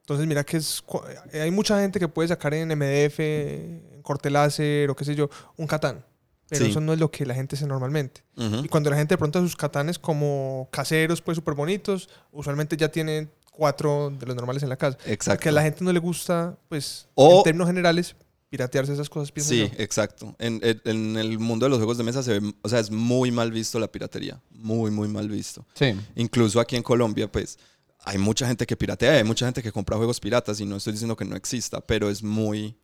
Entonces, 0.01 0.27
mira 0.27 0.45
que 0.45 0.57
es, 0.57 0.81
cu- 0.83 1.03
hay 1.33 1.51
mucha 1.51 1.79
gente 1.81 1.99
que 1.99 2.09
puede 2.09 2.29
sacar 2.29 2.55
en 2.55 2.69
MDF, 2.69 3.19
en 3.21 4.01
corte 4.03 4.31
láser 4.31 4.89
o 4.91 4.97
qué 4.97 5.05
sé 5.05 5.15
yo, 5.15 5.29
un 5.57 5.67
Catán. 5.67 6.05
Pero 6.49 6.65
Sí. 6.65 6.71
eso 6.71 6.81
no 6.81 6.93
es 6.93 6.99
lo 6.99 7.11
que 7.11 7.25
la 7.27 7.35
gente 7.35 7.57
hace 7.57 7.67
normalmente. 7.67 8.23
Ujú. 8.37 8.65
Y 8.65 8.69
cuando 8.69 8.91
la 8.91 8.97
gente 8.97 9.15
de 9.15 9.19
pronto 9.19 9.41
sus 9.41 9.57
Catanes 9.57 9.99
como 9.99 10.69
caseros, 10.71 11.21
pues 11.23 11.37
súper 11.37 11.55
bonitos, 11.55 12.09
usualmente 12.33 12.77
ya 12.77 12.89
tienen 12.91 13.31
cuatro 13.51 14.11
de 14.11 14.27
los 14.27 14.37
normales 14.37 14.63
en 14.63 14.69
la 14.69 14.77
casa. 14.77 14.99
Exacto. 15.07 15.37
Porque 15.39 15.49
a 15.49 15.53
la 15.53 15.63
gente 15.63 15.83
no 15.85 15.93
le 15.93 16.01
gusta, 16.01 16.57
pues, 16.69 17.09
O- 17.15 17.39
en 17.39 17.43
términos 17.45 17.67
generales, 17.67 18.15
piratearse 18.55 18.93
esas 18.93 19.11
cosas, 19.11 19.33
pienso 19.33 19.51
Sí, 19.51 19.59
yo. 19.63 19.83
exacto. 19.83 20.37
En, 20.39 20.61
en- 20.63 20.81
en 20.85 21.17
el 21.17 21.41
mundo 21.41 21.67
de 21.67 21.71
los 21.71 21.79
juegos 21.79 21.99
de 21.99 22.05
mesa 22.05 22.23
se 22.23 22.39
ve, 22.39 22.55
o 22.63 22.69
sea, 22.69 22.79
es 22.79 22.89
muy 22.91 23.33
mal 23.33 23.51
visto 23.51 23.81
la 23.81 23.89
piratería. 23.91 24.41
Muy, 24.53 24.93
muy 24.93 25.09
mal 25.09 25.29
visto. 25.29 25.67
Sí. 25.75 25.93
Incluso 26.15 26.61
aquí 26.61 26.77
en 26.77 26.85
Colombia, 26.85 27.27
pues, 27.31 27.59
hay 28.05 28.17
mucha 28.19 28.47
gente 28.47 28.65
que 28.65 28.77
piratea, 28.77 29.15
hay 29.15 29.25
mucha 29.25 29.45
gente 29.47 29.61
que 29.61 29.73
compra 29.73 29.97
juegos 29.97 30.21
piratas 30.21 30.61
y 30.61 30.67
no 30.67 30.77
estoy 30.77 30.93
diciendo 30.93 31.17
que 31.17 31.25
no 31.25 31.35
exista, 31.35 31.81
pero 31.81 32.09
es 32.11 32.23
muy, 32.23 32.77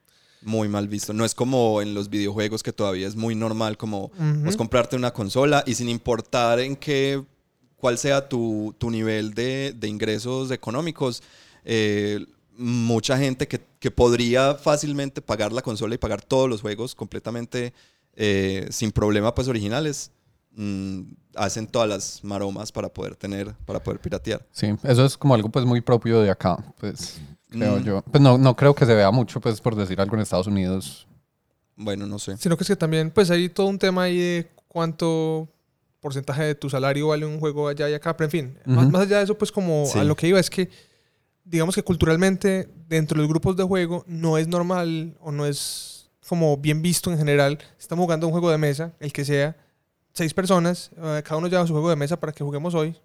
muy 0.42 0.66
mal 0.68 0.88
visto. 0.88 1.12
No 1.12 1.24
es 1.24 1.34
como 1.36 1.80
en 1.82 1.94
los 1.94 2.08
videojuegos 2.10 2.64
que 2.64 2.72
todavía 2.72 3.06
es 3.06 3.14
muy 3.14 3.36
normal 3.36 3.76
como 3.76 4.10
pues, 4.42 4.56
comprarte 4.56 4.96
una 4.96 5.12
consola 5.12 5.62
y 5.68 5.76
sin 5.76 5.88
importar 5.88 6.58
en 6.58 6.74
qué, 6.74 7.22
cuál 7.76 7.96
sea 7.96 8.28
tu, 8.28 8.74
tu 8.76 8.90
nivel 8.90 9.34
de, 9.34 9.72
de 9.78 9.86
ingresos 9.86 10.50
económicos, 10.50 11.22
eh, 11.64 12.26
mucha 12.62 13.16
gente 13.16 13.48
que, 13.48 13.60
que 13.78 13.90
podría 13.90 14.54
fácilmente 14.54 15.22
pagar 15.22 15.50
la 15.52 15.62
consola 15.62 15.94
y 15.94 15.98
pagar 15.98 16.20
todos 16.20 16.48
los 16.48 16.60
juegos 16.60 16.94
completamente 16.94 17.72
eh, 18.14 18.66
sin 18.70 18.92
problema, 18.92 19.34
pues 19.34 19.48
originales, 19.48 20.10
mm, 20.52 21.00
hacen 21.36 21.66
todas 21.66 21.88
las 21.88 22.22
maromas 22.22 22.70
para 22.70 22.88
poder 22.90 23.16
tener, 23.16 23.54
para 23.64 23.82
poder 23.82 23.98
piratear. 24.00 24.46
Sí, 24.52 24.74
eso 24.82 25.04
es 25.06 25.16
como 25.16 25.34
algo 25.34 25.48
pues 25.48 25.64
muy 25.64 25.80
propio 25.80 26.20
de 26.20 26.30
acá, 26.30 26.58
pues 26.78 27.18
creo 27.48 27.78
Mm. 27.78 27.84
yo. 27.84 28.02
Pues 28.02 28.20
no, 28.20 28.36
no 28.36 28.54
creo 28.54 28.74
que 28.74 28.84
se 28.84 28.94
vea 28.94 29.10
mucho, 29.10 29.40
pues 29.40 29.60
por 29.60 29.74
decir 29.74 29.98
algo 30.00 30.14
en 30.16 30.20
Estados 30.22 30.46
Unidos. 30.46 31.06
Bueno, 31.76 32.06
no 32.06 32.18
sé. 32.18 32.36
Sino 32.36 32.56
que 32.58 32.64
es 32.64 32.68
que 32.68 32.76
también, 32.76 33.10
pues 33.10 33.30
hay 33.30 33.48
todo 33.48 33.68
un 33.68 33.78
tema 33.78 34.02
ahí 34.02 34.18
de 34.18 34.50
cuánto 34.68 35.48
porcentaje 36.00 36.42
de 36.42 36.54
tu 36.54 36.68
salario 36.68 37.08
vale 37.08 37.24
un 37.24 37.40
juego 37.40 37.68
allá 37.68 37.88
y 37.88 37.94
acá, 37.94 38.14
pero 38.16 38.26
en 38.26 38.30
fin, 38.30 38.58
más, 38.66 38.84
Ujú. 38.84 38.92
más 38.92 39.02
allá 39.02 39.18
de 39.18 39.24
eso, 39.24 39.38
pues 39.38 39.50
como 39.50 39.86
Sí. 39.86 39.98
a 39.98 40.04
lo 40.04 40.14
que 40.16 40.28
iba 40.28 40.38
es 40.40 40.50
que, 40.50 40.68
digamos 41.44 41.74
que 41.74 41.82
culturalmente, 41.82 42.68
dentro 42.88 43.16
de 43.16 43.22
los 43.22 43.28
grupos 43.28 43.56
de 43.56 43.64
juego, 43.64 44.04
no 44.06 44.38
es 44.38 44.48
normal 44.48 45.16
o 45.20 45.32
no 45.32 45.46
es 45.46 46.10
como 46.28 46.56
bien 46.56 46.80
visto 46.82 47.10
en 47.10 47.18
general. 47.18 47.58
Estamos 47.78 48.04
jugando 48.04 48.26
un 48.26 48.32
juego 48.32 48.50
de 48.50 48.58
mesa, 48.58 48.92
el 49.00 49.12
que 49.12 49.24
sea, 49.24 49.56
seis 50.12 50.32
personas, 50.32 50.90
eh, 50.96 51.22
cada 51.24 51.36
uno 51.36 51.48
lleva 51.48 51.66
su 51.66 51.72
juego 51.72 51.90
de 51.90 51.96
mesa 51.96 52.18
para 52.18 52.32
que 52.32 52.44
juguemos 52.44 52.74
hoy. 52.74 52.96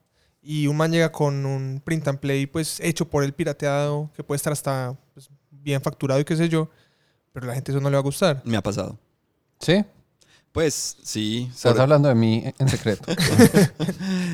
y 0.48 0.68
un 0.68 0.77
man 0.77 0.92
llega 0.92 1.12
con 1.12 1.44
un 1.44 1.82
print 1.84 2.08
and 2.08 2.20
play 2.20 2.46
pues 2.46 2.80
hecho 2.80 3.10
por 3.10 3.24
el 3.24 3.34
pirateado, 3.34 4.12
que 4.15 4.24
puede 4.24 4.38
estar 4.38 4.54
hasta 4.54 4.96
pues, 5.15 5.27
bien 5.50 5.82
facturado 5.82 6.22
y 6.22 6.24
qué 6.24 6.36
sé 6.36 6.48
yo, 6.48 6.70
pero 7.34 7.46
a 7.46 7.48
la 7.48 7.56
gente 7.56 7.72
eso 7.72 7.82
no 7.82 7.89
le 7.89 7.96
va 7.96 8.01
a 8.01 8.04
gustar. 8.04 8.44
Me 8.46 8.56
ha 8.56 8.62
pasado. 8.62 8.96
¿Sí? 9.60 9.84
Pues 10.56 10.96
sí. 11.04 11.48
Estás 11.50 11.74
sobre- 11.74 11.82
hablando 11.82 12.08
de 12.08 12.16
mí 12.16 12.42
en 12.58 12.70
secreto. 12.70 13.04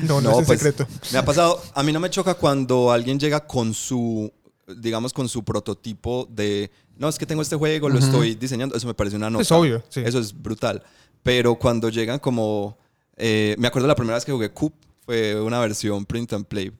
No, 0.04 0.20
no, 0.22 0.30
No, 0.30 0.30
es 0.34 0.38
en 0.38 0.44
pues, 0.46 0.60
secreto. 0.60 0.86
Me 1.10 1.18
ha 1.18 1.24
pasado, 1.24 1.60
a 1.74 1.82
mí 1.82 1.92
no 1.92 1.98
me 1.98 2.08
choca 2.10 2.34
cuando 2.34 2.92
alguien 2.92 3.18
llega 3.18 3.44
con 3.44 3.74
su, 3.74 4.32
digamos, 4.76 5.12
con 5.12 5.28
su 5.28 5.42
prototipo 5.42 6.28
de, 6.30 6.70
no, 6.96 7.08
es 7.08 7.18
que 7.18 7.26
tengo 7.26 7.42
este 7.42 7.56
juego, 7.56 7.88
lo 7.88 7.98
estoy 7.98 8.36
diseñando, 8.36 8.76
eso 8.76 8.86
me 8.86 8.94
parece 8.94 9.16
una 9.16 9.30
nota. 9.30 9.42
Es 9.42 9.50
obvio, 9.50 9.82
sí. 9.88 10.00
Eso 10.04 10.20
es 10.20 10.32
brutal. 10.32 10.80
Pero 11.24 11.56
cuando 11.56 11.88
llegan 11.88 12.20
como, 12.20 12.78
eh, 13.16 13.56
me 13.58 13.66
acuerdo 13.66 13.88
la 13.88 13.96
primera 13.96 14.14
vez 14.16 14.24
que 14.24 14.30
jugué 14.30 14.52
Coop, 14.52 14.74
fue 15.04 15.40
una 15.40 15.58
versión 15.58 16.06
print 16.06 16.34
and 16.34 16.46
play. 16.46 16.70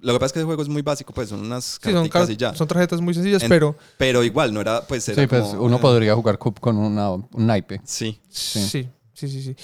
Lo 0.00 0.12
que 0.14 0.18
pasa 0.18 0.26
es 0.26 0.32
que 0.32 0.38
ese 0.38 0.46
juego 0.46 0.62
es 0.62 0.68
muy 0.68 0.82
básico, 0.82 1.12
pues 1.12 1.28
son 1.28 1.40
unas 1.40 1.78
Sí, 1.82 1.92
son, 1.92 2.30
y 2.30 2.36
ya. 2.36 2.54
son 2.54 2.66
tarjetas 2.66 3.00
muy 3.00 3.12
sencillas, 3.12 3.42
En- 3.42 3.48
pero 3.50 3.76
Pero 3.98 4.24
igual, 4.24 4.52
no 4.54 4.60
era, 4.60 4.86
pues 4.86 5.06
era 5.08 5.20
Sí, 5.22 5.26
pues 5.28 5.42
como, 5.42 5.62
uno 5.64 5.76
eh, 5.76 5.80
podría 5.80 6.14
jugar 6.14 6.38
Cup 6.38 6.58
con 6.60 6.76
una, 6.78 7.10
un 7.10 7.28
naipe. 7.32 7.80
Sí. 7.84 8.18
sí, 8.28 8.88
sí, 9.12 9.28
sí, 9.28 9.42
sí. 9.42 9.56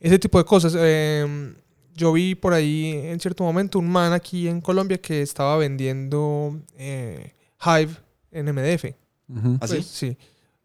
Ese 0.00 0.18
tipo 0.18 0.38
de 0.38 0.44
cosas. 0.44 0.74
eh, 0.78 1.54
yo 1.94 2.12
vi 2.12 2.34
por 2.34 2.52
ahí 2.52 2.92
en 2.92 3.18
cierto 3.20 3.42
momento 3.42 3.78
un 3.78 3.88
man 3.88 4.12
aquí 4.12 4.48
en 4.48 4.60
Colombia 4.60 4.98
que 4.98 5.22
estaba 5.22 5.56
vendiendo 5.56 6.58
eh, 6.76 7.34
Hive 7.64 7.96
en 8.30 8.46
MDF. 8.54 8.94
Ujú. 9.28 9.58
¿Así? 9.60 9.74
Pues, 9.76 9.86
sí. 9.86 10.16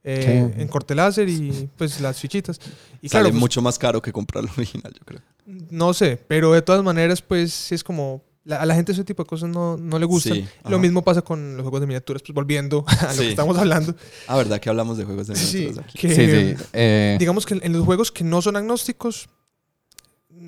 Eh, 0.04 0.54
en 0.58 0.68
corte 0.68 0.96
láser 0.96 1.30
y 1.30 1.70
pues 1.78 2.02
las 2.02 2.20
fichitas. 2.20 2.60
Y 3.02 3.08
Sale 3.10 3.22
claro, 3.24 3.30
pues, 3.30 3.40
mucho 3.40 3.62
más 3.62 3.78
caro 3.78 4.02
que 4.02 4.12
comprar 4.12 4.44
lo 4.44 4.52
original, 4.58 4.94
yo 4.98 5.06
creo. 5.06 5.22
no 5.46 5.94
sé, 5.94 6.18
pero 6.28 6.52
de 6.54 6.62
todas 6.62 6.84
maneras, 6.84 7.22
pues 7.22 7.54
sí 7.54 7.76
es 7.76 7.84
como. 7.84 8.24
La- 8.44 8.58
a 8.62 8.66
la 8.66 8.74
gente 8.76 8.92
ese 8.92 9.04
tipo 9.04 9.24
de 9.24 9.28
cosas 9.28 9.50
no, 9.50 9.78
no 9.78 10.00
le 10.00 10.06
gustan. 10.06 10.34
Sí, 10.34 10.48
Lo 10.64 10.70
ajá. 10.72 10.78
mismo 10.80 11.04
pasa 11.04 11.22
con 11.22 11.54
los 11.58 11.62
juegos 11.64 11.82
de 11.82 11.88
miniaturas, 11.88 12.22
pues 12.24 12.34
volviendo 12.34 12.84
a 13.02 13.06
lo 13.08 13.12
Sí. 13.14 13.20
que 13.20 13.30
estamos 13.30 13.58
hablando. 13.58 13.94
Ah, 14.28 14.36
¿verdad 14.38 14.60
que 14.60 14.70
hablamos 14.70 14.98
de 14.98 15.04
juegos 15.06 15.28
de 15.28 15.36
Sí, 15.36 15.58
miniaturas 15.58 15.86
aquí? 15.88 15.98
que, 16.00 16.16
Sí, 16.16 16.56
sí. 16.58 16.64
eh, 16.74 17.18
digamos 17.20 17.46
que 17.46 17.60
en 17.62 17.72
los 17.74 17.86
juegos 17.86 18.12
que 18.12 18.24
no 18.24 18.42
son 18.42 18.56
agnósticos, 18.56 19.30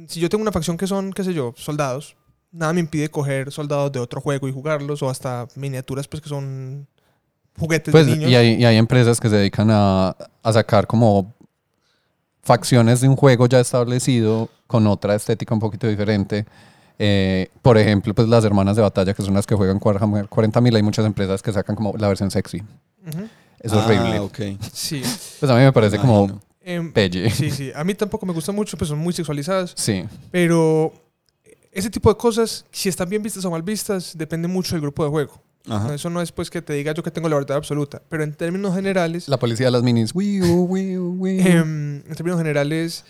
si 0.08 0.20
yo 0.20 0.30
tengo 0.30 0.42
una 0.42 0.52
facción 0.52 0.76
que 0.78 0.88
son, 0.88 1.14
qué 1.14 1.24
sé 1.24 1.34
yo, 1.34 1.54
soldados, 1.56 2.16
nada 2.52 2.74
me 2.74 2.80
impide 2.80 3.10
coger 3.10 3.52
soldados 3.52 3.92
de 3.92 4.00
otro 4.00 4.22
juego 4.22 4.48
y 4.48 4.52
jugarlos, 4.52 5.02
o 5.04 5.10
hasta 5.10 5.48
miniaturas 5.56 6.08
pues 6.08 6.22
que 6.22 6.30
son 6.30 6.88
juguetes 7.60 7.92
pues, 7.92 8.06
de 8.08 8.14
niños. 8.16 8.32
y, 8.32 8.36
hay, 8.36 8.48
y 8.56 8.66
hay 8.66 8.78
empresas 8.78 9.20
que 9.20 9.30
se 9.30 9.36
dedican 9.36 9.70
a, 9.72 10.16
a 10.42 10.54
sacar 10.54 10.88
como 10.88 11.34
facciones 12.42 13.02
de 13.02 13.08
un 13.08 13.16
juego 13.16 13.48
ya 13.48 13.60
establecido 13.60 14.50
con 14.68 14.88
otra 14.88 15.16
estética 15.16 15.54
un 15.54 15.60
poquito 15.60 15.88
diferente. 15.88 16.46
Eh, 17.00 17.50
por 17.62 17.78
ejemplo, 17.78 18.14
pues 18.14 18.28
las 18.28 18.44
hermanas 18.46 18.76
de 18.76 18.82
batalla, 18.82 19.14
que 19.14 19.22
son 19.24 19.34
las 19.34 19.46
que 19.48 19.56
juegan 19.56 19.80
Warhammer 19.82 20.28
40.000, 20.28 20.76
hay 20.76 20.84
muchas 20.84 21.06
empresas 21.06 21.42
que 21.42 21.52
sacan 21.52 21.76
como 21.76 21.94
la 21.98 22.08
versión 22.08 22.30
sexy. 22.32 22.60
Ujú. 23.08 23.28
Es 23.60 23.72
Ah, 23.74 23.78
horrible. 23.86 24.20
ok. 24.20 24.40
Sí. 24.74 25.02
Pues 25.40 25.52
a 25.52 25.56
mí 25.56 25.62
me 25.62 25.72
parece 25.74 25.98
como. 25.98 26.40
Em, 26.62 26.92
pelle. 26.94 27.30
sí, 27.30 27.50
sí. 27.52 27.72
A 27.76 27.84
mí 27.84 27.94
tampoco 27.94 28.26
me 28.26 28.34
gusta 28.34 28.52
mucho, 28.52 28.78
pues 28.78 28.90
son 28.90 29.00
muy 29.00 29.14
sexualizadas. 29.14 29.74
Sí. 29.76 30.06
Pero 30.32 30.94
ese 31.72 31.90
tipo 31.90 32.10
de 32.10 32.18
cosas, 32.18 32.66
si 32.72 32.90
están 32.90 33.10
bien 33.10 33.24
vistas 33.24 33.44
o 33.46 33.52
mal 33.52 33.64
vistas, 33.64 34.18
depende 34.18 34.48
mucho 34.48 34.76
del 34.76 34.82
grupo 34.82 35.04
de 35.04 35.10
juego. 35.10 35.42
Ajá. 35.70 35.94
Eso 35.96 36.10
no 36.10 36.22
es 36.22 36.32
pues 36.32 36.50
que 36.50 36.62
te 36.62 36.74
diga 36.74 36.94
yo 36.94 37.02
que 37.04 37.12
tengo 37.12 37.30
la 37.30 37.36
verdad 37.38 37.56
absoluta. 37.58 38.02
Pero 38.10 38.24
en 38.24 38.34
términos 38.34 38.76
generales, 38.76 39.28
La 39.30 39.40
policía 39.40 39.68
de 39.68 39.72
las 39.72 39.82
minis. 39.84 40.14
Em, 40.16 41.96
en 42.06 42.16
términos 42.16 42.38
generales, 42.40 43.06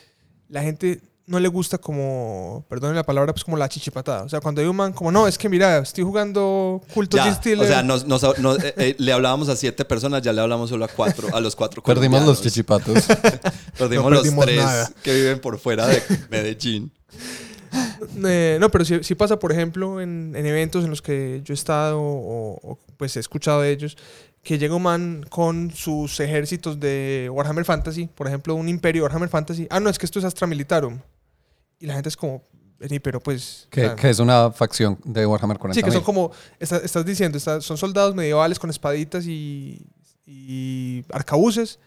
la 0.49 0.61
gente 0.61 1.01
no 1.25 1.39
le 1.39 1.47
gusta 1.47 1.77
como, 1.77 2.65
perdón 2.67 2.95
la 2.95 3.03
palabra, 3.03 3.31
pues 3.33 3.43
como 3.45 3.55
la 3.57 3.69
chichipatada. 3.69 4.23
O 4.23 4.29
sea, 4.29 4.41
cuando 4.41 4.59
hay 4.61 4.67
un 4.67 4.75
man 4.75 4.91
como, 4.93 5.11
no, 5.11 5.27
es 5.27 5.37
que 5.37 5.47
mira, 5.47 5.77
estoy 5.77 6.03
jugando 6.03 6.81
culto 6.93 7.15
Ya, 7.17 7.25
de 7.25 7.31
estilo. 7.31 7.63
o 7.63 7.65
sea, 7.65 7.81
nos- 7.81 8.05
nos- 8.05 8.37
nos- 8.39 8.61
eh, 8.63 8.73
eh, 8.77 8.95
le 8.97 9.13
hablábamos 9.13 9.47
a 9.49 9.55
siete 9.55 9.85
personas, 9.85 10.21
ya 10.21 10.33
le 10.33 10.41
hablamos 10.41 10.69
solo 10.69 10.83
a 10.85 10.89
cuatro, 10.89 11.33
a 11.33 11.39
los 11.39 11.55
cuatro 11.55 11.81
Perdimos 11.81 12.25
los 12.25 12.41
chichipatos. 12.41 13.05
Perdimos 13.77 14.05
No 14.05 14.09
los 14.21 14.23
tres 14.23 14.57
nada. 14.63 14.91
que 15.01 15.13
viven 15.13 15.39
por 15.39 15.57
fuera 15.59 15.87
de 15.87 16.01
Medellín. 16.29 16.91
Eh, 18.23 18.57
no, 18.59 18.69
pero 18.69 18.85
sí, 18.85 18.99
sí 19.01 19.15
pasa, 19.15 19.39
por 19.39 19.51
ejemplo, 19.51 19.99
en, 19.99 20.33
en 20.35 20.45
eventos 20.45 20.83
en 20.83 20.91
los 20.91 21.01
que 21.01 21.41
yo 21.43 21.53
he 21.53 21.55
estado 21.55 21.99
o, 21.99 22.59
o, 22.61 22.79
pues 22.97 23.17
he 23.17 23.19
escuchado 23.19 23.61
de 23.61 23.71
ellos, 23.71 23.97
que 24.43 24.57
llega 24.59 24.75
un 24.75 24.83
man 24.83 25.25
con 25.29 25.71
sus 25.71 26.19
ejércitos 26.19 26.79
de 26.79 27.29
Warhammer 27.31 27.63
Fantasy, 27.65 28.07
por 28.13 28.27
ejemplo, 28.27 28.55
un 28.55 28.67
imperio 28.69 29.03
Warhammer 29.03 29.29
Fantasy. 29.29 29.67
Ah, 29.69 29.79
no, 29.79 29.89
es 29.89 29.97
que 29.97 30.05
esto 30.05 30.19
es 30.19 30.25
Astra 30.25 30.45
Militarum. 30.47 30.99
Y 31.79 31.85
la 31.87 31.93
gente 31.93 32.09
es 32.09 32.17
como, 32.17 32.43
"Vení, 32.77 32.99
pero 32.99 33.21
pues... 33.21 33.67
que, 33.71 33.95
que 33.95 34.09
es 34.09 34.19
una 34.19 34.51
facción 34.51 34.99
de 35.05 35.25
Warhammer 35.25 35.57
40.000. 35.57 35.73
sí, 35.75 35.83
que 35.83 35.91
son 35.91 36.03
como, 36.03 36.31
está- 36.59 36.77
estás 36.77 37.05
diciendo, 37.05 37.37
está- 37.37 37.61
son 37.61 37.77
soldados 37.77 38.13
medievales 38.15 38.59
con 38.59 38.69
espaditas 38.69 39.25
y, 39.25 39.81
y 40.25 41.05
arcabuces. 41.11 41.79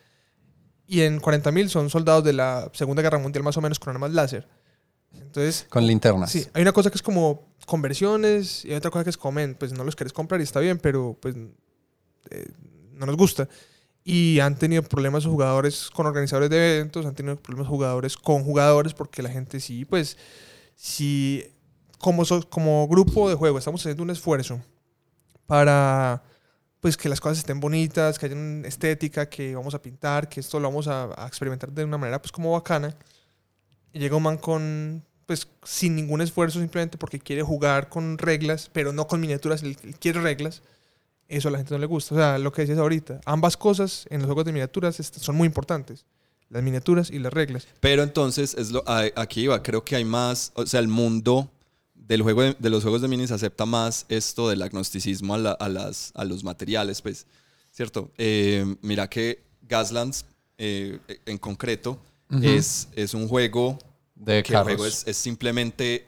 Y 0.87 1.03
en 1.03 1.21
40.000 1.21 1.69
son 1.69 1.91
soldados 1.91 2.25
de 2.25 2.33
la 2.33 2.71
Segunda 2.73 3.03
Guerra 3.03 3.19
Mundial 3.19 3.43
más 3.43 3.57
o 3.57 3.61
menos 3.61 3.79
con 3.79 3.93
armas 3.93 4.13
láser. 4.13 4.49
Entonces, 5.13 5.67
Con 5.69 5.87
linternas. 5.87 6.31
Sí, 6.31 6.47
hay 6.55 6.63
una 6.63 6.73
cosa 6.73 6.91
que 6.91 6.97
es 6.97 7.03
como 7.03 7.49
conversiones 7.67 8.65
y 8.65 8.71
hay 8.71 8.77
otra 8.77 8.91
cosa 8.91 9.05
que 9.05 9.11
es 9.11 9.17
comen. 9.19 9.55
Pues 9.57 9.73
no 9.73 9.85
los 9.85 9.97
querés 9.97 10.13
comprar 10.13 10.41
y 10.41 10.45
está 10.45 10.61
bien, 10.61 10.79
pero 10.79 11.17
pues 11.21 11.35
eh, 12.31 12.49
no 12.93 13.07
nos 13.07 13.17
gusta. 13.17 13.49
Y 14.05 14.39
han 14.41 14.57
tenido 14.57 14.83
problemas 14.83 15.27
jugadores 15.27 15.91
con 15.93 16.07
organizadores 16.07 16.49
de 16.51 16.77
eventos, 16.77 17.07
han 17.07 17.15
tenido 17.15 17.37
problemas 17.37 17.69
jugadores 17.69 18.17
con 18.17 18.45
jugadores 18.45 18.95
porque 18.95 19.23
la 19.23 19.31
gente 19.31 19.59
sí, 19.59 19.85
pues, 19.85 20.17
si 20.77 21.45
como, 21.99 22.25
como 22.49 22.87
grupo 22.89 23.29
de 23.29 23.35
juego 23.35 23.59
estamos 23.59 23.81
haciendo 23.81 24.03
un 24.03 24.11
esfuerzo 24.11 24.61
para 25.47 26.23
pues 26.81 26.97
que 26.97 27.09
las 27.09 27.21
cosas 27.21 27.39
estén 27.39 27.59
bonitas, 27.59 28.19
que 28.19 28.27
haya 28.27 28.37
una 28.37 28.69
estética, 28.69 29.29
que 29.29 29.57
vamos 29.57 29.75
a 29.75 29.83
pintar, 29.83 30.29
que 30.29 30.41
esto 30.41 30.61
lo 30.61 30.69
vamos 30.69 30.87
a, 30.87 31.27
experimentar 31.27 31.73
de 31.73 31.85
una 31.85 31.99
manera 31.99 32.21
pues 32.23 32.31
como 32.31 32.53
bacana. 32.53 32.95
Y 33.93 33.99
llega 33.99 34.17
un 34.17 34.23
man 34.23 34.39
con, 34.39 35.05
pues, 35.27 35.49
sin 35.65 35.97
ningún 35.97 36.21
esfuerzo, 36.21 36.61
simplemente 36.61 36.97
porque 36.99 37.19
quiere 37.19 37.43
jugar 37.43 37.89
con 37.89 38.19
reglas, 38.19 38.71
pero 38.73 38.93
no 38.93 39.09
con 39.09 39.21
miniaturas, 39.21 39.65
él 39.65 39.77
quiere 39.99 40.21
reglas. 40.21 40.63
Eso 41.29 41.49
a 41.49 41.51
la 41.51 41.59
gente 41.59 41.75
no 41.75 41.79
le 41.81 41.87
gusta. 41.87 42.15
O 42.15 42.19
sea, 42.19 42.39
lo 42.39 42.53
que 42.53 42.63
decías 42.63 42.79
ahorita, 42.79 43.21
ambas 43.25 43.57
cosas 43.57 44.07
en 44.11 44.19
los 44.21 44.27
juegos 44.27 44.45
de 44.45 44.53
miniaturas 44.53 44.97
son 45.21 45.35
muy 45.37 45.47
importantes. 45.47 46.05
Las 46.49 46.63
miniaturas 46.63 47.11
y 47.11 47.19
las 47.19 47.33
reglas. 47.33 47.67
Pero 47.81 48.03
entonces, 48.05 48.55
es 48.55 48.71
lo, 48.71 48.85
aquí 48.87 49.43
iba, 49.43 49.61
creo 49.63 49.85
que 49.85 49.97
hay 49.97 50.05
más, 50.05 50.53
o 50.55 50.65
sea, 50.65 50.79
el 50.79 50.87
mundo 50.89 51.51
del 51.95 52.23
juego 52.23 52.43
de, 52.43 52.55
de 52.57 52.71
los 52.71 52.83
juegos 52.85 53.03
de 53.03 53.09
minis 53.09 53.33
acepta 53.33 53.67
más 53.67 54.07
esto 54.09 54.49
del 54.49 54.63
agnosticismo 54.63 55.35
a, 55.35 55.39
la- 55.39 55.53
a 55.53 55.69
las, 55.69 56.13
a 56.15 56.25
los 56.25 56.45
materiales, 56.45 57.03
pues, 57.03 57.27
¿cierto? 57.73 58.13
Eh, 58.17 58.77
mira 58.83 59.11
que 59.11 59.43
Gaslands, 59.63 60.25
eh, 60.59 61.01
en 61.27 61.39
concreto, 61.39 61.99
es, 62.43 62.89
es 62.95 63.13
un 63.15 63.27
juego 63.27 63.77
de 64.15 64.43
que 64.45 64.53
el 64.53 64.59
juego 64.63 64.87
es, 64.87 65.05
es 65.09 65.17
simplemente, 65.17 66.07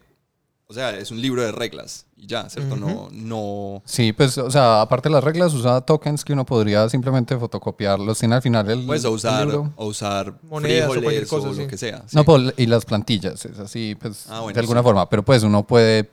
o 0.67 0.73
sea, 0.73 0.97
es 0.97 1.11
un 1.11 1.21
libro 1.21 1.41
de 1.41 1.51
reglas 1.51 2.05
y 2.21 2.27
ya, 2.27 2.49
¿cierto? 2.49 2.75
No, 2.75 3.07
no... 3.11 3.81
Sí, 3.85 4.11
pues, 4.13 4.37
o 4.37 4.51
sea, 4.51 4.81
aparte 4.81 5.07
de 5.09 5.15
las 5.15 5.23
reglas, 5.23 5.53
usa 5.53 5.81
tokens 5.81 6.25
que 6.25 6.33
uno 6.33 6.45
podría 6.45 6.89
simplemente 6.89 7.37
fotocopiarlos. 7.37 8.19
Tiene 8.19 8.35
al 8.35 8.41
final 8.41 8.69
el. 8.69 8.85
Puedes 8.85 9.05
o 9.05 9.09
el 9.09 9.13
usar, 9.15 9.45
libro. 9.47 9.73
o 9.77 9.85
usar 9.87 10.33
Monedas 10.43 10.89
o 10.89 11.01
cualquier 11.01 11.27
cosa, 11.27 11.47
o 11.47 11.53
lo 11.53 11.55
sí. 11.55 11.67
que 11.67 11.77
sea. 11.77 12.03
No, 12.13 12.23
pues, 12.25 12.53
y 12.57 12.65
las 12.65 12.83
plantillas, 12.85 13.45
es 13.45 13.57
así, 13.59 13.95
pues, 13.99 14.25
Ah, 14.29 14.41
bueno, 14.41 14.53
de 14.53 14.59
alguna 14.59 14.81
sí. 14.81 14.83
forma. 14.83 15.09
Pero 15.09 15.23
pues 15.23 15.43
uno 15.43 15.65
puede, 15.65 16.09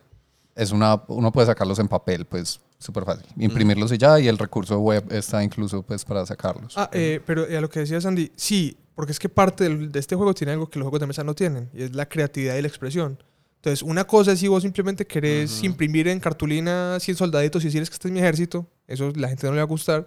es 0.54 0.70
una, 0.70 1.02
uno 1.08 1.32
puede 1.32 1.46
sacarlos 1.48 1.78
en 1.80 1.88
papel, 1.88 2.24
pues, 2.24 2.60
súper 2.78 3.04
fácil. 3.04 3.26
Imprimirlos 3.38 3.90
y 3.92 3.98
ya, 3.98 4.20
y 4.20 4.28
el 4.28 4.38
recurso 4.38 4.78
web 4.78 5.04
está 5.10 5.42
incluso, 5.42 5.82
pues, 5.82 6.04
para 6.04 6.24
sacarlos. 6.24 6.74
Ah, 6.78 6.88
eh, 6.92 7.20
pero 7.26 7.46
eh, 7.48 7.56
a 7.56 7.60
lo 7.60 7.68
que 7.68 7.80
decía 7.80 8.00
Sandy, 8.00 8.30
sí, 8.36 8.76
porque 8.94 9.12
es 9.12 9.18
que 9.18 9.28
parte 9.28 9.64
del- 9.64 9.90
de 9.92 9.98
este 9.98 10.14
juego 10.14 10.32
tiene 10.34 10.52
algo 10.52 10.68
que 10.70 10.78
los 10.78 10.84
juegos 10.84 11.00
de 11.00 11.06
mesa 11.08 11.24
no 11.24 11.34
tienen, 11.34 11.68
y 11.74 11.82
es 11.82 11.94
la 11.96 12.06
creatividad 12.08 12.54
y 12.56 12.62
la 12.62 12.68
expresión. 12.68 13.18
Entonces, 13.66 13.82
una 13.82 14.04
cosa 14.06 14.30
es 14.30 14.38
si 14.38 14.46
vos 14.46 14.62
simplemente 14.62 15.04
querés 15.04 15.56
Ujú. 15.56 15.66
imprimir 15.66 16.06
en 16.06 16.20
cartulina 16.20 16.98
100 17.00 17.16
soldaditos 17.16 17.64
y 17.64 17.66
decirles 17.66 17.90
que 17.90 17.94
este 17.94 18.06
es 18.06 18.14
mi 18.14 18.20
ejército, 18.20 18.64
eso 18.86 19.10
la 19.16 19.28
gente 19.28 19.44
no 19.48 19.54
le 19.54 19.56
va 19.56 19.64
a 19.64 19.66
gustar. 19.66 20.06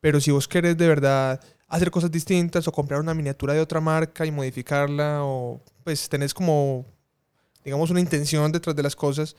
Pero 0.00 0.20
si 0.20 0.32
vos 0.32 0.48
querés 0.48 0.76
de 0.76 0.88
verdad 0.88 1.40
hacer 1.68 1.92
cosas 1.92 2.10
distintas 2.10 2.66
o 2.66 2.72
comprar 2.72 2.98
una 2.98 3.14
miniatura 3.14 3.52
de 3.54 3.60
otra 3.60 3.80
marca 3.80 4.26
y 4.26 4.32
modificarla, 4.32 5.20
o 5.22 5.60
pues 5.84 6.08
tenés 6.08 6.34
como, 6.34 6.86
digamos, 7.64 7.88
una 7.90 8.00
intención 8.00 8.50
detrás 8.50 8.74
de 8.74 8.82
las 8.82 8.96
cosas, 8.96 9.36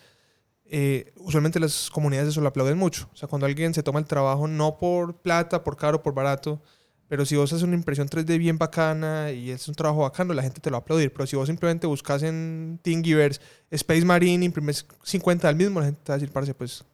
eh, 0.63 1.11
usualmente 1.17 1.59
las 1.59 1.89
comunidades 1.89 2.29
eso 2.29 2.39
lo 2.39 2.47
aplauden 2.47 2.77
mucho. 2.77 3.09
O 3.11 3.17
sea, 3.17 3.27
cuando 3.27 3.45
alguien 3.45 3.73
se 3.73 3.83
toma 3.83 3.99
el 3.99 4.05
trabajo 4.05 4.47
no 4.47 4.77
por 4.77 5.17
plata, 5.17 5.65
por 5.65 5.75
caro, 5.75 6.01
por 6.01 6.13
barato, 6.13 6.61
pero 7.09 7.25
si 7.25 7.35
vos 7.35 7.51
haces 7.51 7.63
una 7.63 7.75
impresión 7.75 8.07
3D 8.07 8.37
bien 8.37 8.59
bacana 8.59 9.31
y 9.31 9.49
es 9.49 9.67
un 9.67 9.73
trabajo 9.73 10.01
bacano, 10.01 10.33
la 10.33 10.43
gente 10.43 10.61
te 10.61 10.69
lo 10.69 10.75
va 10.75 10.77
a 10.77 10.81
aplaudir. 10.81 11.11
Pero 11.11 11.25
si 11.25 11.35
vos 11.35 11.47
simplemente 11.47 11.87
buscas 11.87 12.21
en 12.21 12.79
Thingiverse 12.83 13.41
Space 13.71 14.05
Marine, 14.05 14.45
imprimes 14.45 14.85
50 15.03 15.47
del 15.47 15.57
mismo, 15.57 15.79
la 15.79 15.87
gente 15.87 16.01
te 16.03 16.11
va 16.11 16.15
a 16.15 16.17
decir, 16.19 16.31
parce, 16.31 16.53
pues, 16.53 16.85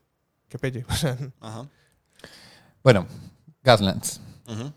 qué 0.47 0.57
pelle. 0.57 0.85
O 0.89 0.95
sea, 0.95 1.17
Ajá. 1.41 1.69
Bueno, 2.81 3.05
Gaslands. 3.61 4.21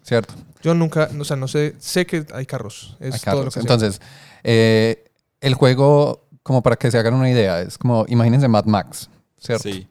¿cierto? 0.02 0.34
yo 0.62 0.74
nunca, 0.74 1.08
o 1.18 1.24
sea, 1.24 1.36
no 1.36 1.46
sé, 1.46 1.76
sé 1.78 2.04
que 2.04 2.26
hay 2.34 2.46
carros. 2.46 2.96
Es 3.00 3.14
Hay 3.14 3.20
todo 3.20 3.44
lo 3.44 3.50
que. 3.50 3.60
Entonces, 3.60 4.00
eh, 4.42 5.04
el 5.40 5.54
juego 5.54 6.26
como 6.42 6.62
para 6.62 6.76
que 6.76 6.90
se 6.90 6.98
hagan 6.98 7.14
una 7.14 7.30
idea, 7.30 7.60
es 7.60 7.76
como, 7.78 8.06
imagínense 8.08 8.48
Mad 8.48 8.64
Max, 8.64 9.10
¿cierto? 9.38 9.68
Sí. 9.68 9.86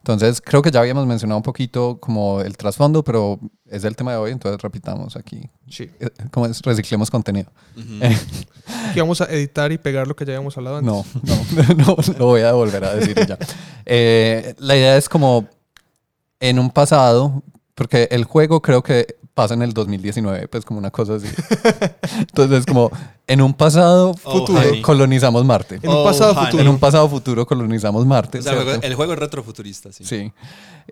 Entonces, 0.00 0.40
creo 0.40 0.62
que 0.62 0.70
ya 0.70 0.80
habíamos 0.80 1.06
mencionado 1.06 1.36
un 1.36 1.42
poquito 1.42 1.98
como 2.00 2.40
el 2.40 2.56
trasfondo, 2.56 3.04
pero 3.04 3.38
es 3.66 3.84
el 3.84 3.96
tema 3.96 4.12
de 4.12 4.18
hoy, 4.18 4.30
entonces 4.32 4.60
repitamos 4.60 5.14
aquí. 5.14 5.50
Sí. 5.68 5.90
Eh, 6.00 6.08
¿Cómo 6.30 6.46
es? 6.46 6.60
Reciclemos 6.62 7.10
contenido. 7.10 7.50
Que 8.94 9.00
vamos 9.00 9.20
a 9.20 9.24
editar 9.24 9.72
y 9.72 9.78
pegar 9.78 10.06
lo 10.06 10.14
que 10.14 10.24
ya 10.24 10.32
habíamos 10.32 10.56
hablado 10.56 10.76
antes. 10.76 10.92
No, 10.92 11.04
no, 11.22 11.74
no, 11.86 11.96
lo 12.18 12.26
voy 12.26 12.42
a 12.42 12.52
volver 12.52 12.84
a 12.84 12.94
decir 12.94 13.16
ya. 13.26 13.36
Eh, 13.84 14.54
la 14.58 14.76
idea 14.76 14.96
es 14.96 15.08
como 15.08 15.48
en 16.38 16.58
un 16.58 16.70
pasado, 16.70 17.42
porque 17.74 18.08
el 18.12 18.24
juego 18.24 18.62
creo 18.62 18.82
que 18.82 19.16
pasa 19.34 19.54
en 19.54 19.62
el 19.62 19.72
2019, 19.72 20.48
pues 20.48 20.64
como 20.64 20.78
una 20.78 20.90
cosa 20.90 21.14
así. 21.14 21.26
Entonces, 22.18 22.66
como 22.66 22.90
en 23.26 23.40
un 23.42 23.54
pasado 23.54 24.12
Oh, 24.24 24.38
futuro 24.40 24.58
honey. 24.60 24.82
colonizamos 24.82 25.44
Marte. 25.44 25.78
En 25.82 25.88
un 25.90 25.96
Oh, 25.96 26.04
pasado 26.04 26.32
honey. 26.32 26.44
futuro. 26.46 26.62
En 26.62 26.68
un 26.68 26.78
pasado 26.78 27.08
futuro 27.08 27.46
colonizamos 27.46 28.04
Marte. 28.06 28.38
O 28.38 28.42
sea, 28.42 28.52
el 28.52 28.58
juego, 28.58 28.70
¿cierto? 28.72 28.86
el 28.86 28.94
juego 28.94 29.12
es 29.14 29.18
retrofuturista, 29.18 29.92
sí. 29.92 30.04
Sí. 30.04 30.32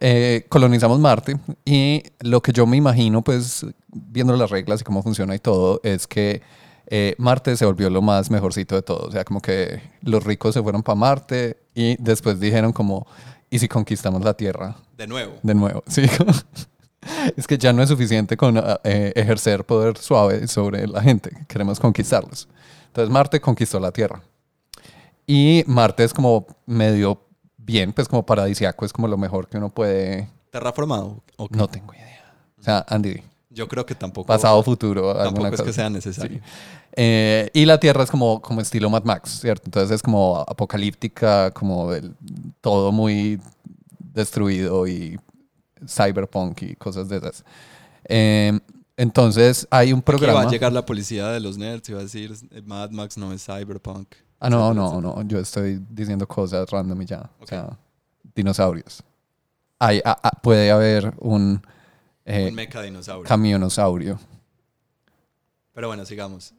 Eh, 0.00 0.46
colonizamos 0.48 0.98
Marte 1.00 1.36
y 1.64 2.02
lo 2.20 2.40
que 2.40 2.52
yo 2.52 2.66
me 2.66 2.76
imagino, 2.76 3.22
pues, 3.22 3.66
viendo 3.92 4.36
las 4.36 4.50
reglas 4.50 4.80
y 4.80 4.84
cómo 4.84 5.02
funciona 5.02 5.34
y 5.34 5.38
todo, 5.40 5.80
es 5.82 6.06
que 6.06 6.40
eh, 6.90 7.14
Marte 7.18 7.56
se 7.56 7.66
volvió 7.66 7.90
lo 7.90 8.00
más 8.02 8.30
mejorcito 8.30 8.74
de 8.76 8.82
todo. 8.82 9.08
O 9.08 9.10
sea, 9.10 9.24
como 9.24 9.42
que 9.42 9.82
los 10.02 10.22
ricos 10.24 10.54
se 10.54 10.62
fueron 10.62 10.82
para 10.82 10.96
Marte 10.96 11.58
y 11.74 11.96
después 12.02 12.38
dijeron 12.40 12.72
como, 12.72 13.06
¿y 13.50 13.58
si 13.58 13.68
conquistamos 13.68 14.24
la 14.24 14.34
Tierra 14.34 14.76
De 14.96 15.06
nuevo. 15.06 15.34
de 15.42 15.54
nuevo? 15.54 15.82
Sí. 15.88 16.02
es 17.36 17.46
que 17.46 17.56
ya 17.58 17.72
no 17.72 17.82
es 17.82 17.88
suficiente 17.88 18.36
con 18.36 18.56
ah, 18.58 18.80
eh, 18.84 19.12
ejercer 19.14 19.64
poder 19.64 19.96
suave 19.98 20.46
sobre 20.48 20.86
la 20.86 21.02
gente. 21.02 21.30
Queremos 21.48 21.78
conquistarlos. 21.80 22.48
Entonces 22.88 23.10
Marte 23.12 23.40
conquistó 23.40 23.78
la 23.80 23.92
Tierra. 23.92 24.22
Y 25.26 25.62
Marte 25.66 26.04
es 26.04 26.14
como 26.14 26.46
medio 26.66 27.20
bien, 27.56 27.92
pues 27.92 28.08
como 28.08 28.24
paradisiaco, 28.24 28.84
es 28.84 28.92
como 28.92 29.08
lo 29.08 29.18
mejor 29.18 29.46
que 29.48 29.58
uno 29.58 29.68
puede... 29.68 30.28
¿Terraformado? 30.50 31.22
Ok. 31.36 31.54
No 31.54 31.68
tengo 31.68 31.92
idea. 31.92 32.32
O 32.58 32.62
sea, 32.62 32.84
Andy, 32.88 33.22
Yo 33.50 33.68
creo 33.68 33.84
que 33.84 33.94
tampoco. 33.94 34.26
pasado, 34.26 34.62
futuro, 34.62 35.14
Tampoco 35.14 35.46
es 35.48 35.50
que 35.52 35.56
cosa. 35.58 35.72
sea 35.72 35.90
necesario. 35.90 36.38
Sí. 36.38 36.44
Eh, 36.96 37.50
y 37.52 37.66
la 37.66 37.78
Tierra 37.78 38.02
es 38.04 38.10
como, 38.10 38.40
como 38.40 38.62
estilo 38.62 38.88
Mad 38.88 39.04
Max, 39.04 39.38
¿cierto? 39.42 39.64
Entonces 39.66 39.90
es 39.96 40.02
como 40.02 40.38
apocalíptica, 40.48 41.50
como 41.50 41.92
el- 41.92 42.14
todo 42.62 42.90
muy 42.90 43.38
destruido 44.14 44.86
y 44.88 45.20
cyberpunk 45.86 46.62
y 46.62 46.76
cosas 46.76 47.08
de 47.08 47.18
esas. 47.18 47.44
Eh, 48.04 48.58
entonces 48.96 49.66
hay 49.70 49.92
un 49.92 50.00
Aquí 50.00 50.10
va 50.12 50.16
programa... 50.18 50.40
a 50.42 50.50
llegar 50.50 50.72
la 50.72 50.84
policía 50.84 51.28
de 51.28 51.40
los 51.40 51.56
nerds 51.58 51.88
y 51.88 51.92
va 51.92 52.00
a 52.00 52.02
decir 52.02 52.34
Mad 52.64 52.90
Max 52.90 53.16
no 53.18 53.32
es 53.32 53.44
cyberpunk. 53.44 54.08
Ah, 54.40 54.48
no, 54.50 54.72
no, 54.72 55.00
no. 55.00 55.22
Yo 55.22 55.38
estoy 55.38 55.80
diciendo 55.90 56.26
cosas 56.26 56.68
random 56.70 57.02
y 57.02 57.06
ya. 57.06 57.30
O 57.38 57.42
Ok. 57.42 57.48
sea, 57.48 57.76
dinosaurios. 58.34 59.02
Hay, 59.80 60.00
ah, 60.04 60.18
ah, 60.22 60.30
puede 60.42 60.70
haber 60.70 61.12
un 61.18 61.60
eh, 62.24 62.48
Un 62.48 62.54
mecha 62.54 62.82
dinosaurio. 62.82 63.28
camionosaurio. 63.28 64.18
Pero 65.74 65.88
bueno, 65.88 66.04
sigamos. 66.04 66.54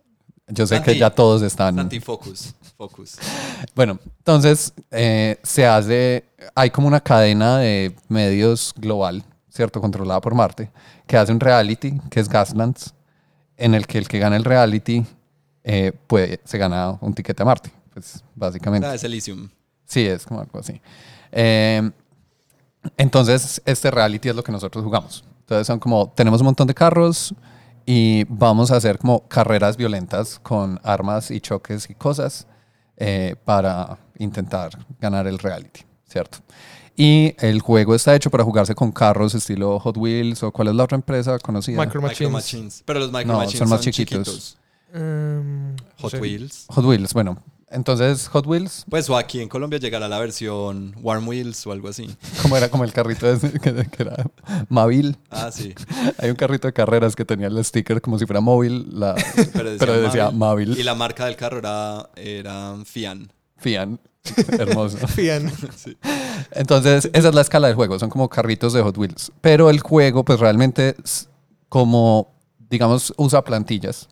Yo 0.49 0.65
sé 0.65 0.75
Santi, 0.75 0.91
que 0.91 0.97
ya 0.97 1.09
todos 1.09 1.41
están. 1.41 1.75
Santi, 1.75 1.99
focus. 1.99 2.53
Focus. 2.77 3.17
Bueno, 3.75 3.99
entonces 4.19 4.73
eh, 4.91 5.37
se 5.43 5.65
hace. 5.65 6.25
Hay 6.55 6.69
como 6.69 6.87
una 6.87 7.01
cadena 7.01 7.57
de 7.57 7.95
medios 8.07 8.73
global, 8.75 9.23
¿cierto? 9.49 9.81
Controlada 9.81 10.21
por 10.21 10.33
Marte, 10.33 10.71
que 11.05 11.17
hace 11.17 11.31
un 11.31 11.39
reality, 11.39 11.99
que 12.09 12.19
es 12.19 12.29
Gaslands, 12.29 12.93
en 13.57 13.75
el 13.75 13.85
que 13.85 13.97
el 13.97 14.07
que 14.07 14.17
gana 14.19 14.35
el 14.37 14.43
reality 14.43 15.05
eh, 15.63 15.91
puede, 16.07 16.39
se 16.45 16.57
gana 16.57 16.97
un 17.01 17.13
tiquete 17.13 17.43
a 17.43 17.45
Marte. 17.45 17.71
Pues 17.93 18.23
básicamente. 18.33 18.87
Ah, 18.87 18.95
es 18.95 19.03
Elysium. 19.03 19.49
Sí, 19.85 20.05
es 20.05 20.25
como 20.25 20.39
algo 20.39 20.59
así. 20.59 20.81
Eh, 21.31 21.91
entonces, 22.97 23.61
este 23.65 23.91
reality 23.91 24.29
es 24.29 24.35
lo 24.35 24.43
que 24.43 24.51
nosotros 24.51 24.83
jugamos. 24.83 25.23
Entonces, 25.41 25.67
son 25.67 25.79
como, 25.79 26.11
tenemos 26.15 26.41
un 26.41 26.45
montón 26.45 26.67
de 26.67 26.73
carros 26.73 27.33
y 27.91 28.23
vamos 28.25 28.69
a 28.69 28.75
hacer 28.75 28.99
como 28.99 29.27
carreras 29.27 29.75
violentas 29.75 30.37
con 30.37 30.79
armas 30.83 31.31
y 31.31 31.41
choques 31.41 31.89
y 31.89 31.95
cosas 31.95 32.45
eh, 32.97 33.35
para 33.45 33.97
intentar 34.19 34.77
ganar 35.01 35.25
el 35.25 35.39
reality, 35.39 35.81
¿cierto? 36.07 36.37
Y 36.95 37.33
el 37.39 37.61
juego 37.61 37.95
está 37.95 38.13
hecho 38.13 38.29
para 38.29 38.43
jugarse 38.43 38.75
con 38.75 38.91
carros 38.91 39.33
estilo 39.33 39.79
Hot 39.79 39.97
Wheels 39.97 40.43
o 40.43 40.51
cuál 40.51 40.67
es 40.67 40.75
la 40.75 40.83
otra 40.83 40.97
empresa 40.97 41.39
conocida. 41.39 41.83
Micro 41.83 41.99
Micro 41.99 42.29
Machines. 42.29 42.31
Machines. 42.31 42.83
Pero 42.85 42.99
los 42.99 43.11
Micro 43.11 43.33
No, 43.33 43.39
Machines 43.39 43.57
son 43.57 43.69
más 43.69 43.81
chiquitos. 43.81 44.59
Em, 44.93 45.71
no 45.71 45.83
Hot. 45.99 46.13
Wheels. 46.13 46.65
Hot 46.67 46.85
Wheels, 46.85 47.11
bueno. 47.15 47.41
Entonces, 47.71 48.27
Hot 48.29 48.47
Wheels, 48.47 48.85
Pues 48.89 49.09
o 49.09 49.17
aquí 49.17 49.41
en 49.41 49.47
Colombia 49.49 49.77
llegará 49.79 50.07
la 50.07 50.17
versión 50.19 50.95
Warm 51.01 51.27
Wheels 51.27 51.67
o 51.67 51.71
algo 51.71 51.87
así. 51.89 52.09
como 52.41 52.57
era 52.57 52.69
como 52.69 52.83
el 52.83 52.91
carrito 52.93 53.31
ese 53.31 53.51
que, 53.59 53.73
que 53.87 54.03
era 54.03 54.25
Mavil. 54.69 55.17
Ah, 55.29 55.51
sí. 55.51 55.75
Hay 56.17 56.29
un 56.29 56.35
carrito 56.35 56.67
de 56.67 56.73
carreras 56.73 57.15
que 57.15 57.25
tenía 57.25 57.47
el 57.47 57.63
sticker 57.63 58.01
como 58.01 58.17
si 58.17 58.25
fuera 58.25 58.41
móvil, 58.41 58.87
la, 58.91 59.15
Pero 59.53 59.69
decía, 59.71 59.77
pero 59.79 60.01
decía 60.01 60.31
Mavil. 60.31 60.69
móvil. 60.69 60.79
Y 60.79 60.83
la 60.83 60.95
marca 60.95 61.25
del 61.25 61.35
carro 61.35 61.59
era, 61.59 62.09
era 62.15 62.75
Fian. 62.85 63.31
Fian. 63.57 63.99
Hermoso. 64.57 65.07
Fían. 65.07 65.51
Sí. 65.75 65.97
Entonces, 66.51 67.09
esa 67.13 67.29
es 67.29 67.35
la 67.35 67.41
escala 67.41 67.67
del 67.67 67.75
juego. 67.75 67.99
Son 67.99 68.09
como 68.09 68.29
carritos 68.29 68.73
de 68.73 68.81
Hot 68.81 68.97
Wheels. 68.97 69.31
Pero 69.41 69.69
el 69.69 69.79
juego, 69.79 70.23
pues 70.25 70.39
realmente, 70.39 70.95
es 71.03 71.29
como, 71.67 72.33
digamos, 72.69 73.13
usa 73.17 73.43
plantillas. 73.43 74.07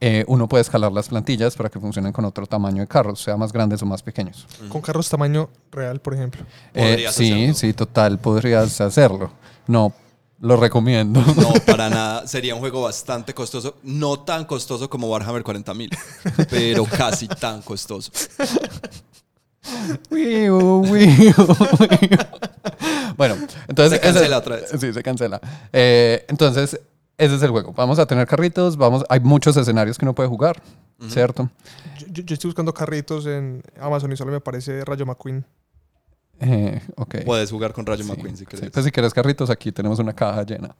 Eh, 0.00 0.24
uno 0.28 0.48
puede 0.48 0.62
escalar 0.62 0.92
las 0.92 1.08
plantillas 1.08 1.56
para 1.56 1.68
que 1.68 1.80
funcionen 1.80 2.12
con 2.12 2.24
otro 2.24 2.46
tamaño 2.46 2.82
de 2.82 2.86
carros, 2.86 3.20
sea 3.20 3.36
más 3.36 3.52
grandes 3.52 3.82
o 3.82 3.86
más 3.86 4.02
pequeños. 4.02 4.46
Con 4.68 4.80
carros 4.80 5.08
tamaño 5.08 5.48
real, 5.72 6.00
por 6.00 6.14
ejemplo. 6.14 6.42
Eh, 6.72 6.90
Podrías 6.90 7.14
sí, 7.14 7.32
hacerlo. 7.32 7.54
sí, 7.54 7.72
total, 7.72 8.18
podrías 8.18 8.80
hacerlo. 8.80 9.32
No, 9.66 9.92
lo 10.40 10.56
recomiendo. 10.56 11.20
No, 11.20 11.52
para 11.66 11.90
nada. 11.90 12.26
Sería 12.28 12.54
un 12.54 12.60
juego 12.60 12.82
bastante 12.82 13.34
costoso. 13.34 13.76
No 13.82 14.20
tan 14.20 14.44
costoso 14.44 14.88
como 14.88 15.08
Warhammer 15.08 15.42
40.000, 15.42 16.46
pero 16.48 16.84
casi 16.84 17.26
tan 17.26 17.62
costoso. 17.62 18.12
Bueno, 23.16 23.36
entonces... 23.66 24.00
Se 24.00 24.06
cancela 24.06 24.38
otra 24.38 24.56
vez. 24.56 24.70
Sí, 24.78 24.92
se 24.92 25.02
cancela. 25.02 25.40
Eh, 25.72 26.24
entonces, 26.28 26.80
ese 27.18 27.34
es 27.34 27.42
el 27.42 27.50
juego. 27.50 27.72
Vamos 27.74 27.98
a 27.98 28.06
tener 28.06 28.26
carritos, 28.26 28.76
vamos, 28.76 29.04
hay 29.08 29.20
muchos 29.20 29.56
escenarios 29.56 29.98
que 29.98 30.04
uno 30.04 30.14
puede 30.14 30.28
jugar, 30.28 30.62
¿cierto? 31.08 31.50
Yo, 31.98 32.06
yo- 32.08 32.22
yo 32.22 32.34
estoy 32.34 32.48
buscando 32.48 32.72
carritos 32.72 33.26
en 33.26 33.62
Amazon 33.80 34.10
y 34.12 34.16
solo 34.16 34.30
me 34.30 34.38
aparece 34.38 34.84
Rayo 34.84 35.04
McQueen. 35.04 35.44
Eh, 36.40 36.80
ok. 36.96 37.16
Puedes 37.24 37.50
jugar 37.50 37.72
con 37.72 37.84
Rayo 37.84 38.04
Sí, 38.04 38.08
McQueen 38.10 38.36
si 38.36 38.44
sí. 38.44 38.46
quieres. 38.46 38.70
Pues 38.70 38.84
si 38.84 38.92
quieres 38.92 39.12
carritos, 39.12 39.50
aquí 39.50 39.72
tenemos 39.72 39.98
una 39.98 40.12
caja 40.14 40.42
llena. 40.44 40.74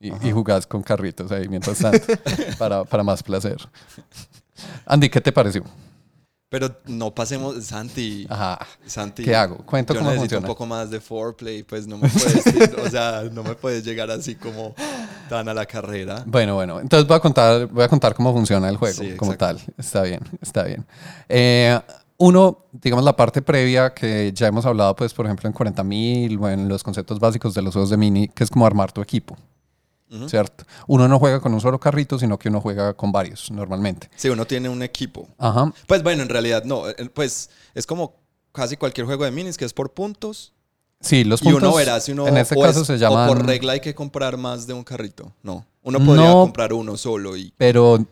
Y, 0.00 0.12
y 0.28 0.30
jugás 0.32 0.66
con 0.66 0.82
carritos 0.82 1.32
ahí 1.32 1.48
mientras 1.48 1.78
tanto, 1.78 2.06
para, 2.58 2.84
para 2.84 3.02
más 3.02 3.20
placer. 3.22 3.56
Andy, 4.86 5.08
¿qué 5.08 5.20
te 5.20 5.32
pareció? 5.32 5.64
Pero 6.50 6.70
no 6.86 7.14
pasemos, 7.14 7.62
Santi. 7.64 8.26
Ajá. 8.30 8.58
Santi. 8.86 9.22
¿Qué 9.22 9.34
hago? 9.36 9.58
Cuento 9.66 9.92
yo 9.92 10.00
cómo 10.00 10.10
necesito 10.10 10.36
funciona. 10.36 10.46
un 10.46 10.54
poco 10.54 10.66
más 10.66 10.90
de 10.90 10.98
foreplay, 11.00 11.62
pues 11.62 11.86
no 11.86 11.98
me 11.98 12.08
puedes, 12.08 12.46
ir- 12.46 12.74
o 12.86 12.88
sea, 12.90 13.24
no 13.30 13.42
me 13.42 13.54
puedes 13.54 13.84
llegar 13.84 14.10
así 14.10 14.34
como 14.34 14.74
tan 15.28 15.46
a 15.48 15.52
la 15.54 15.66
carrera. 15.66 16.22
Bueno, 16.26 16.54
bueno. 16.54 16.80
Entonces 16.80 17.06
voy 17.06 17.16
a 17.16 17.20
contar, 17.20 17.66
voy 17.66 17.84
a 17.84 17.88
contar 17.88 18.14
cómo 18.14 18.32
funciona 18.32 18.68
el 18.70 18.78
juego 18.78 19.02
Sí, 19.02 19.14
como 19.16 19.36
tal. 19.36 19.60
Está 19.76 20.02
bien, 20.02 20.20
está 20.40 20.62
bien. 20.64 20.86
Eh, 21.28 21.78
uno, 22.16 22.64
digamos 22.72 23.04
la 23.04 23.14
parte 23.14 23.42
previa 23.42 23.92
que 23.92 24.32
ya 24.32 24.46
hemos 24.46 24.64
hablado, 24.64 24.96
pues, 24.96 25.12
por 25.12 25.26
ejemplo, 25.26 25.48
en 25.48 25.54
40.000 25.54 26.38
o 26.40 26.48
en 26.48 26.66
los 26.68 26.82
conceptos 26.82 27.20
básicos 27.20 27.52
de 27.54 27.60
los 27.62 27.74
juegos 27.74 27.90
de 27.90 27.96
mini, 27.98 28.26
que 28.28 28.42
es 28.44 28.50
como 28.50 28.66
armar 28.66 28.90
tu 28.90 29.02
equipo. 29.02 29.36
¿Cierto? 30.28 30.64
Uno 30.86 31.06
no 31.08 31.18
juega 31.18 31.40
con 31.40 31.52
un 31.52 31.60
solo 31.60 31.78
carrito, 31.78 32.18
sino 32.18 32.38
que 32.38 32.48
uno 32.48 32.60
juega 32.60 32.94
con 32.94 33.12
varios 33.12 33.50
normalmente. 33.50 34.08
Si 34.16 34.28
uno 34.28 34.46
tiene 34.46 34.68
un 34.68 34.82
equipo. 34.82 35.28
Ajá. 35.38 35.72
Pues 35.86 36.02
bueno, 36.02 36.22
en 36.22 36.28
realidad 36.28 36.64
no. 36.64 36.88
eh, 36.88 37.10
Pues 37.12 37.50
es 37.74 37.86
como 37.86 38.14
casi 38.52 38.76
cualquier 38.76 39.06
juego 39.06 39.24
de 39.24 39.30
minis 39.30 39.56
que 39.58 39.64
es 39.66 39.72
por 39.74 39.92
puntos. 39.92 40.52
Sí, 41.00 41.22
los 41.24 41.40
y 41.42 41.44
puntos. 41.44 41.62
uno 41.62 41.74
verá 41.76 42.00
si 42.00 42.12
uno. 42.12 42.26
en 42.26 42.36
este 42.38 42.56
caso 42.58 42.80
es- 42.80 42.86
se 42.86 42.98
llaman. 42.98 43.28
O 43.28 43.32
por 43.34 43.46
regla 43.46 43.74
hay 43.74 43.80
que 43.80 43.94
comprar 43.94 44.36
más 44.36 44.66
de 44.66 44.72
un 44.72 44.82
carrito. 44.82 45.32
No. 45.42 45.64
Uno 45.82 45.98
podría 46.04 46.28
No. 46.28 46.40
comprar 46.42 46.72
uno 46.72 46.96
solo 46.96 47.36
y 47.36 47.52
Pero 47.56 48.04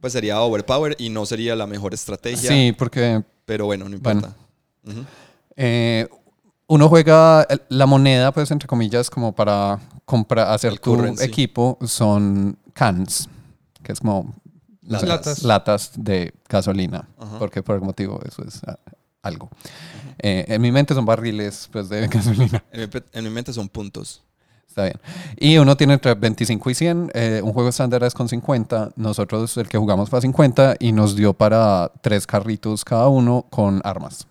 pues 0.00 0.12
sería 0.12 0.40
overpower 0.42 0.94
y 0.98 1.08
no 1.08 1.26
sería 1.26 1.56
la 1.56 1.66
mejor 1.66 1.92
estrategia. 1.94 2.48
sí, 2.50 2.72
porque 2.78 3.22
Pero 3.46 3.64
bueno, 3.64 3.88
no 3.88 3.98
Bueno. 3.98 4.20
importa. 4.20 4.36
Ujú. 4.86 5.04
eh, 5.56 6.06
uno 6.68 6.88
juega 6.88 7.46
la 7.68 7.86
moneda, 7.86 8.30
pues, 8.32 8.50
entre 8.50 8.68
comillas, 8.68 9.10
como 9.10 9.32
para 9.34 9.80
comprar, 10.04 10.48
hacer 10.50 10.72
El 10.72 10.80
tu 10.80 10.94
currency. 10.94 11.24
equipo, 11.24 11.78
son 11.82 12.56
cans, 12.74 13.28
que 13.82 13.92
es 13.92 14.00
como 14.00 14.32
sé, 14.88 15.06
Latas. 15.06 15.42
latas 15.42 15.92
de 15.96 16.32
gasolina, 16.48 17.08
porque 17.38 17.62
por 17.62 17.74
algún 17.74 17.88
motivo 17.88 18.20
eso 18.26 18.42
es 18.46 18.60
ah, 18.66 18.78
algo. 19.22 19.50
Eh, 20.18 20.44
en 20.48 20.62
mi 20.62 20.70
mente 20.72 20.94
son 20.94 21.04
barriles 21.04 21.68
pues, 21.72 21.88
de 21.88 22.06
gasolina. 22.08 22.62
En 22.72 22.80
mi, 22.82 22.86
pe- 22.86 23.04
en 23.12 23.24
mi 23.24 23.30
mente 23.30 23.52
son 23.52 23.68
puntos. 23.68 24.22
Está 24.66 24.84
bien. 24.84 25.00
Y 25.38 25.56
uno 25.58 25.76
tiene 25.76 25.94
entre 25.94 26.14
25 26.14 26.70
y 26.70 26.74
100. 26.74 27.10
eh, 27.14 27.40
un 27.42 27.52
juego 27.52 27.68
estándar 27.70 28.04
es 28.04 28.14
con 28.14 28.28
50. 28.28 28.90
Nosotros, 28.96 29.56
el 29.56 29.68
que 29.68 29.76
jugamos 29.78 30.08
fue 30.10 30.18
a 30.20 30.22
50 30.22 30.76
y 30.78 30.92
nos 30.92 31.16
dio 31.16 31.32
para 31.34 31.90
tres 32.00 32.26
carritos 32.26 32.84
cada 32.84 33.08
uno 33.08 33.46
con 33.50 33.80
armas. 33.84 34.26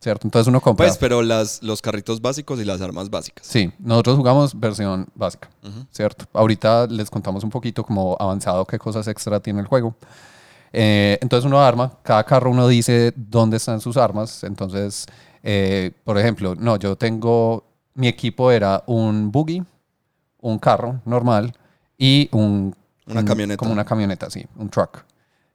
¿Cierto? 0.00 0.26
Entonces 0.26 0.48
uno 0.48 0.60
compra. 0.60 0.86
Pues, 0.86 0.96
pero 0.98 1.22
las, 1.22 1.62
los 1.62 1.82
carritos 1.82 2.20
básicos 2.20 2.60
y 2.60 2.64
las 2.64 2.80
armas 2.80 3.10
básicas. 3.10 3.46
Sí, 3.46 3.72
nosotros 3.78 4.16
jugamos 4.16 4.58
versión 4.58 5.06
básica. 5.14 5.48
¿cierto? 5.90 6.24
Ahorita 6.32 6.86
les 6.86 7.10
contamos 7.10 7.42
un 7.44 7.50
poquito 7.50 7.82
como 7.84 8.16
avanzado 8.20 8.64
qué 8.64 8.78
cosas 8.78 9.06
extra 9.08 9.40
tiene 9.40 9.60
el 9.60 9.66
juego. 9.66 9.94
Eh, 10.72 11.18
entonces 11.22 11.46
uno 11.46 11.60
arma, 11.60 11.92
cada 12.02 12.22
carro 12.24 12.50
uno 12.50 12.68
dice 12.68 13.12
dónde 13.16 13.56
están 13.56 13.80
sus 13.80 13.96
armas. 13.96 14.44
Entonces, 14.44 15.06
eh, 15.42 15.92
por 16.04 16.18
ejemplo, 16.18 16.54
no, 16.54 16.76
yo 16.76 16.96
tengo, 16.96 17.64
mi 17.94 18.08
equipo 18.08 18.50
era 18.50 18.82
un 18.86 19.30
buggy, 19.32 19.62
un 20.40 20.58
carro 20.58 21.00
normal 21.04 21.54
y 21.98 22.28
un... 22.32 22.74
Una 23.08 23.20
un- 23.20 23.26
camioneta. 23.26 23.56
Como 23.58 23.72
una 23.72 23.84
camioneta, 23.84 24.28
sí, 24.30 24.44
un 24.56 24.68
truck. 24.68 25.04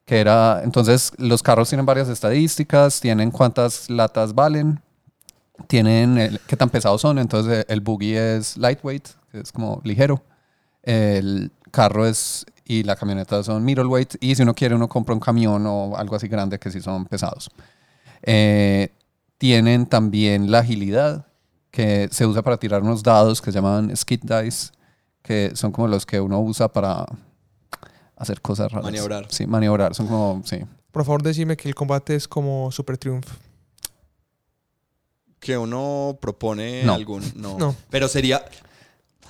Que 0.05 0.19
era, 0.19 0.61
entonces 0.63 1.13
los 1.17 1.43
carros 1.43 1.69
tienen 1.69 1.85
varias 1.85 2.09
estadísticas, 2.09 2.99
tienen 2.99 3.31
cuántas 3.31 3.89
latas 3.89 4.33
valen, 4.35 4.81
tienen 5.67 6.17
el- 6.17 6.39
qué 6.47 6.57
tan 6.57 6.69
pesados 6.69 7.01
son. 7.01 7.19
Entonces 7.19 7.65
el 7.69 7.81
buggy 7.81 8.15
es 8.15 8.57
lightweight, 8.57 9.07
es 9.33 9.51
como 9.51 9.81
ligero. 9.83 10.21
El 10.83 11.51
carro 11.71 12.05
es 12.07 12.45
y 12.65 12.83
la 12.83 12.95
camioneta 12.95 13.43
son 13.43 13.63
middleweight. 13.63 14.15
Y 14.21 14.35
si 14.35 14.43
uno 14.43 14.53
quiere, 14.53 14.75
uno 14.75 14.87
compra 14.87 15.13
un 15.13 15.19
camión 15.19 15.65
o 15.67 15.95
algo 15.95 16.15
así 16.15 16.27
grande 16.27 16.57
que 16.59 16.71
sí 16.71 16.81
son 16.81 17.05
pesados. 17.05 17.49
Eh, 18.23 18.93
tienen 19.37 19.85
también 19.87 20.51
la 20.51 20.59
agilidad, 20.59 21.25
que 21.71 22.09
se 22.11 22.25
usa 22.25 22.41
para 22.41 22.57
tirar 22.57 22.81
unos 22.83 23.01
dados 23.03 23.41
que 23.41 23.51
se 23.51 23.55
llaman 23.57 23.95
skid 23.95 24.21
dice, 24.21 24.71
que 25.21 25.51
son 25.55 25.71
como 25.71 25.87
los 25.87 26.05
que 26.05 26.19
uno 26.19 26.39
usa 26.41 26.67
para 26.67 27.05
hacer 28.21 28.41
cosas 28.41 28.71
raras. 28.71 28.85
Maniobrar. 28.85 29.25
Sí, 29.29 29.45
maniobrar. 29.47 29.95
Son 29.95 30.07
como, 30.07 30.41
sí. 30.45 30.59
Por 30.91 31.05
favor, 31.05 31.23
decime 31.23 31.55
que 31.57 31.67
el 31.69 31.75
combate 31.75 32.15
es 32.15 32.27
como 32.27 32.71
Super 32.71 32.97
Triumph. 32.97 33.27
Que 35.39 35.57
uno 35.57 36.17
propone 36.21 36.83
No. 36.83 36.93
algún. 36.93 37.23
No. 37.35 37.57
No. 37.57 37.75
Pero 37.89 38.07
sería. 38.07 38.45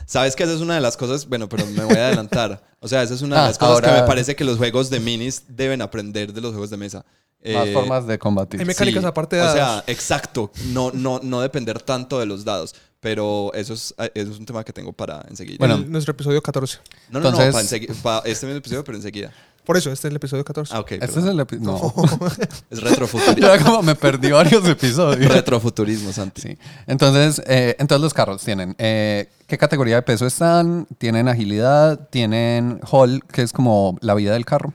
¿Sabes 0.05 0.35
que 0.35 0.43
esa 0.43 0.53
es 0.53 0.59
una 0.59 0.75
de 0.75 0.81
las 0.81 0.97
cosas? 0.97 1.25
Bueno, 1.27 1.47
pero 1.47 1.65
me 1.67 1.85
voy 1.85 1.95
a 1.95 2.07
adelantar. 2.07 2.61
O 2.81 2.87
sea, 2.87 3.01
esa 3.01 3.13
es 3.13 3.21
una 3.21 3.37
de 3.37 3.41
Ah, 3.43 3.47
las 3.47 3.57
cosas 3.57 3.79
que 3.81 4.01
me 4.01 4.05
parece 4.07 4.35
que 4.35 4.43
los 4.43 4.57
juegos 4.57 4.89
de 4.89 4.99
minis 4.99 5.43
deben 5.47 5.81
aprender 5.81 6.33
de 6.33 6.41
los 6.41 6.51
juegos 6.51 6.69
de 6.69 6.77
mesa. 6.77 7.05
Más 7.43 7.67
Eh, 7.67 7.73
formas 7.73 8.05
de 8.07 8.19
combatir. 8.19 8.59
Hay 8.59 8.65
mecánicas 8.65 9.05
aparte 9.05 9.37
de 9.37 9.41
O 9.43 9.51
sea, 9.53 9.83
exacto. 9.87 10.51
No, 10.67 10.91
no, 10.91 11.21
no 11.23 11.39
depender 11.41 11.81
tanto 11.81 12.19
de 12.19 12.25
los 12.25 12.43
dados. 12.43 12.75
Pero 13.01 13.51
eso 13.53 13.73
es, 13.73 13.93
eso 14.13 14.31
es 14.31 14.37
un 14.39 14.45
tema 14.45 14.63
que 14.63 14.71
tengo 14.71 14.93
para 14.93 15.25
enseguida. 15.27 15.57
Bueno. 15.59 15.75
El- 15.75 15.91
nuestro 15.91 16.11
episodio 16.13 16.41
14. 16.41 16.77
no, 17.09 17.19
no, 17.19 17.29
entonces- 17.29 17.47
no, 17.89 17.95
para, 18.03 18.21
para 18.21 18.31
este 18.31 18.45
mismo 18.45 18.59
episodio, 18.59 18.83
pero 18.83 18.95
enseguida. 18.97 19.33
Por 19.65 19.77
eso, 19.77 19.91
este 19.91 20.07
es 20.07 20.11
el 20.11 20.15
episodio 20.15 20.43
14. 20.43 20.73
Ah, 20.75 20.79
ok. 20.79 20.91
Este 20.93 21.05
es 21.05 21.11
perdón. 21.11 21.39
el 21.39 21.45
epi- 21.45 21.59
No. 21.59 21.77
Es 22.71 22.81
retrofuturismo. 22.81 23.41
Ya 23.47 23.63
como 23.63 23.83
me 23.83 23.93
perdí 23.95 24.31
varios 24.31 24.67
episodios. 24.67 25.31
retrofuturismo, 25.31 26.11
Santi. 26.11 26.41
Sí. 26.41 26.57
Entonces, 26.87 27.41
eh, 27.47 27.75
entonces 27.79 28.01
los 28.01 28.13
carros 28.13 28.43
tienen 28.43 28.75
eh, 28.79 29.29
qué 29.47 29.57
categoría 29.59 29.95
de 29.97 30.01
peso 30.01 30.25
están, 30.25 30.87
tienen 30.97 31.27
agilidad, 31.27 32.07
tienen 32.09 32.79
hull, 32.91 33.23
que 33.31 33.43
es 33.43 33.51
como 33.53 33.97
la 34.01 34.13
vida 34.15 34.33
del 34.33 34.45
carro. 34.45 34.73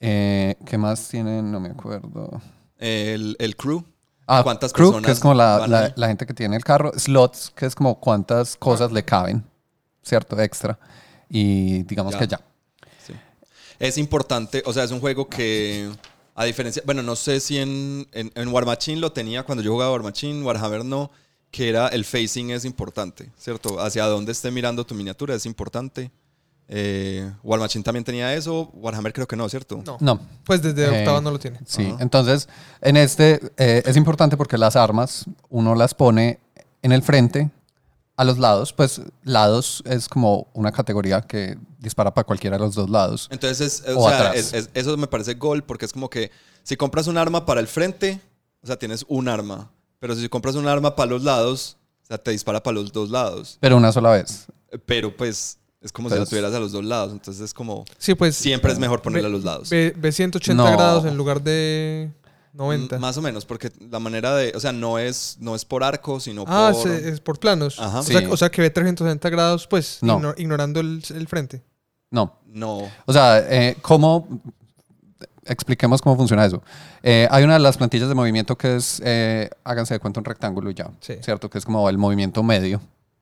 Eh, 0.00 0.56
¿Qué 0.66 0.76
más 0.76 1.08
tienen? 1.08 1.50
No 1.50 1.60
me 1.60 1.70
acuerdo. 1.70 2.42
El, 2.78 3.36
el 3.38 3.56
crew. 3.56 3.84
Ah, 4.26 4.42
¿Cuántas 4.42 4.72
crew, 4.72 4.88
personas 4.88 5.06
que 5.06 5.12
es 5.12 5.20
como 5.20 5.34
la, 5.34 5.92
la- 5.96 6.08
gente 6.08 6.24
que 6.26 6.32
tiene 6.34 6.56
el 6.56 6.64
carro. 6.64 6.92
Slots, 6.96 7.52
que 7.54 7.66
es 7.66 7.74
como 7.74 8.00
cuántas 8.00 8.56
cosas 8.56 8.90
le 8.92 9.04
caben, 9.04 9.44
¿cierto? 10.02 10.40
Extra. 10.40 10.78
Y 11.28 11.82
digamos 11.82 12.14
Ya. 12.14 12.18
que 12.20 12.26
ya. 12.28 12.40
Sí. 13.06 13.12
Es 13.78 13.98
importante, 13.98 14.62
o 14.64 14.72
sea, 14.72 14.84
es 14.84 14.90
un 14.92 15.00
juego 15.00 15.28
que, 15.28 15.90
a 16.34 16.44
diferencia, 16.44 16.82
bueno, 16.86 17.02
no 17.02 17.16
sé 17.16 17.38
si 17.40 17.58
en, 17.58 18.06
en, 18.12 18.32
en 18.34 18.48
War 18.48 18.64
Machine 18.64 18.98
lo 19.00 19.12
tenía 19.12 19.42
cuando 19.42 19.62
yo 19.62 19.72
jugaba 19.72 19.92
War 19.92 20.02
Machine, 20.02 20.42
Warhammer 20.42 20.84
no, 20.84 21.10
que 21.50 21.68
era 21.68 21.88
el 21.88 22.04
facing 22.04 22.50
es 22.50 22.64
importante, 22.64 23.30
¿cierto? 23.38 23.78
Hacia 23.80 24.06
dónde 24.06 24.32
esté 24.32 24.50
mirando 24.50 24.84
tu 24.86 24.94
miniatura 24.94 25.34
es 25.34 25.44
importante. 25.46 26.10
Eh, 26.68 27.30
War 27.42 27.60
Machine 27.60 27.84
también 27.84 28.04
tenía 28.04 28.34
eso, 28.34 28.70
Warhammer 28.74 29.12
creo 29.12 29.26
que 29.28 29.36
no, 29.36 29.48
¿cierto? 29.48 29.82
No. 29.84 29.98
No, 30.00 30.20
Pues 30.44 30.62
desde 30.62 30.84
Eh, 30.86 30.98
octava 31.00 31.20
no 31.20 31.30
lo 31.30 31.38
tiene. 31.38 31.60
Sí, 31.66 31.86
Ajá. 31.86 31.96
entonces 32.02 32.48
en 32.80 32.96
este 32.96 33.40
eh, 33.58 33.82
es 33.84 33.96
importante 33.96 34.36
porque 34.36 34.56
las 34.56 34.74
armas 34.76 35.26
uno 35.50 35.74
las 35.74 35.94
pone 35.94 36.40
en 36.82 36.92
el 36.92 37.02
frente, 37.02 37.50
a 38.16 38.22
los 38.24 38.38
lados, 38.38 38.72
pues 38.72 39.00
lados 39.24 39.82
es 39.86 40.08
como 40.08 40.46
una 40.54 40.70
categoría 40.70 41.20
que 41.22 41.58
dispara 41.80 42.14
para 42.14 42.24
cualquiera 42.24 42.56
de 42.56 42.62
los 42.64 42.74
dos 42.76 42.88
lados. 42.88 43.28
Entonces, 43.32 43.82
es- 43.84 43.94
o, 43.94 43.98
O 44.04 44.08
sea, 44.08 44.18
atrás. 44.18 44.36
es- 44.36 44.52
es- 44.52 44.70
eso 44.72 44.96
me 44.96 45.08
parece 45.08 45.34
gol 45.34 45.64
porque 45.64 45.84
es 45.84 45.92
como 45.92 46.08
que 46.08 46.30
si 46.62 46.76
compras 46.76 47.08
un 47.08 47.18
arma 47.18 47.44
para 47.44 47.60
el 47.60 47.66
frente, 47.66 48.20
o 48.62 48.66
sea, 48.68 48.78
tienes 48.78 49.04
un 49.08 49.28
arma, 49.28 49.70
pero 49.98 50.14
si 50.14 50.28
compras 50.28 50.54
un 50.54 50.68
arma 50.68 50.94
para 50.94 51.10
los 51.10 51.24
lados, 51.24 51.76
o 52.04 52.06
sea, 52.06 52.16
te 52.18 52.30
dispara 52.30 52.62
para 52.62 52.74
los 52.76 52.92
dos 52.92 53.10
lados. 53.10 53.58
Pero 53.60 53.76
una 53.76 53.90
sola 53.90 54.10
vez. 54.12 54.46
Pero 54.86 55.14
pues 55.16 55.58
es 55.84 55.92
como 55.92 56.08
si 56.10 56.16
lo 56.16 56.26
tuvieras 56.26 56.52
a 56.54 56.58
los 56.58 56.72
dos 56.72 56.84
lados. 56.84 57.12
Entonces 57.12 57.42
es 57.42 57.54
como. 57.54 57.84
Sí, 57.98 58.14
pues. 58.14 58.34
Siempre 58.34 58.72
es 58.72 58.78
mejor 58.80 59.02
ponerle 59.02 59.28
a 59.28 59.30
los 59.30 59.44
lados. 59.44 59.70
Ve, 59.70 59.94
ve 59.96 60.10
180 60.10 60.54
No. 60.62 60.70
grados 60.72 61.04
en 61.04 61.16
lugar 61.16 61.42
de 61.42 62.10
90. 62.54 62.96
M- 62.96 63.00
Más 63.00 63.16
o 63.16 63.22
menos, 63.22 63.44
porque 63.44 63.70
la 63.90 63.98
manera 64.00 64.34
de. 64.34 64.52
O 64.56 64.60
sea, 64.60 64.72
no 64.72 64.98
es, 64.98 65.36
no 65.40 65.54
es 65.54 65.64
por 65.64 65.84
arco, 65.84 66.18
sino 66.20 66.44
ah, 66.48 66.70
por. 66.72 66.82
se- 66.82 67.08
es 67.10 67.20
por 67.20 67.38
planos. 67.38 67.78
Ajá. 67.78 68.00
O, 68.00 68.02
Sí. 68.02 68.12
sea, 68.12 68.30
o 68.30 68.36
sea 68.36 68.50
que 68.50 68.62
ve 68.62 68.70
360 68.70 69.28
grados, 69.30 69.66
pues, 69.66 69.98
No. 70.02 70.18
igno- 70.18 70.34
ignorando 70.38 70.80
el, 70.80 71.02
el 71.14 71.28
frente. 71.28 71.62
No. 72.10 72.38
No. 72.46 72.88
O 73.06 73.12
sea, 73.12 73.38
eh, 73.48 73.76
¿cómo? 73.82 74.26
Expliquemos 75.46 76.00
cómo 76.00 76.16
funciona 76.16 76.46
eso. 76.46 76.62
Eh, 77.02 77.28
hay 77.30 77.44
una 77.44 77.54
de 77.54 77.58
las 77.58 77.76
plantillas 77.76 78.08
de 78.08 78.14
movimiento 78.14 78.56
que 78.56 78.76
es, 78.76 79.02
eh, 79.04 79.50
háganse 79.62 79.92
de 79.92 80.00
cuenta, 80.00 80.18
un 80.20 80.24
rectángulo 80.24 80.70
y 80.70 80.74
ya, 80.74 80.90
Sí. 81.00 81.16
¿cierto? 81.20 81.50
Que 81.50 81.58
es 81.58 81.66
como 81.66 81.86
el 81.90 81.98
movimiento 81.98 82.42
medio 82.42 82.80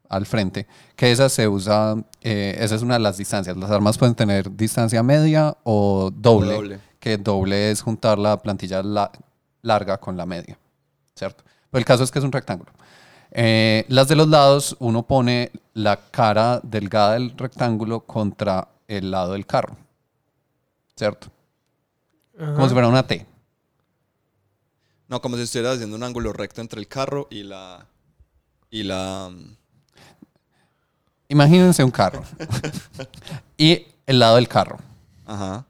al 0.09 0.27
frente, 0.27 0.67
que 0.97 1.11
esa 1.11 1.29
se 1.29 1.49
usa, 1.49 1.97
eh, 2.21 2.57
esa 2.61 2.75
es 2.75 2.83
una 2.83 2.95
de 2.95 3.01
las 3.01 3.17
distancias. 3.17 3.57
Las 3.57 3.71
armas 3.71 3.97
pueden 3.99 4.15
tener 4.15 4.55
distancia 4.55 5.03
media 5.03 5.57
o 5.65 6.11
doble, 6.15 6.53
O 6.53 6.57
doble. 6.57 6.81
que 7.01 7.17
doble 7.17 7.71
es 7.71 7.81
juntar 7.83 8.19
la 8.19 8.37
plantilla 8.41 8.83
la- 8.83 9.11
larga 9.63 9.99
con 9.99 10.17
la 10.17 10.27
media, 10.27 10.59
¿cierto? 11.15 11.45
Pero 11.71 11.79
el 11.79 11.85
caso 11.85 12.05
es 12.05 12.11
que 12.11 12.19
es 12.19 12.25
un 12.25 12.33
rectángulo. 12.33 12.73
Eh, 13.31 13.87
las 13.89 14.09
de 14.09 14.17
los 14.17 14.29
lados, 14.29 14.77
uno 14.81 15.05
pone 15.07 15.51
la 15.73 15.97
cara 16.11 16.61
delgada 16.63 17.15
del 17.15 17.31
rectángulo 17.39 18.01
contra 18.01 18.69
el 18.89 19.11
lado 19.11 19.33
del 19.33 19.47
carro, 19.47 19.77
¿cierto? 20.95 21.29
Ajá. 22.39 22.53
Como 22.55 22.67
si 22.69 22.73
fuera 22.75 22.89
una 22.89 23.07
T. 23.07 23.25
No, 25.09 25.21
como 25.23 25.37
si 25.37 25.43
estuvieras 25.43 25.75
haciendo 25.77 25.97
un 25.97 26.03
ángulo 26.03 26.33
recto 26.33 26.61
entre 26.61 26.81
el 26.81 26.89
carro 26.89 27.27
y 27.31 27.43
la. 27.43 27.87
Y 28.71 28.83
la. 28.85 29.31
Imagínense 31.33 31.83
un 31.83 31.91
carro 31.91 32.23
y 33.57 33.87
el 34.07 34.19
lado 34.19 34.37
del 34.37 34.49
carro. 34.49 34.79
Ajá. 35.27 35.65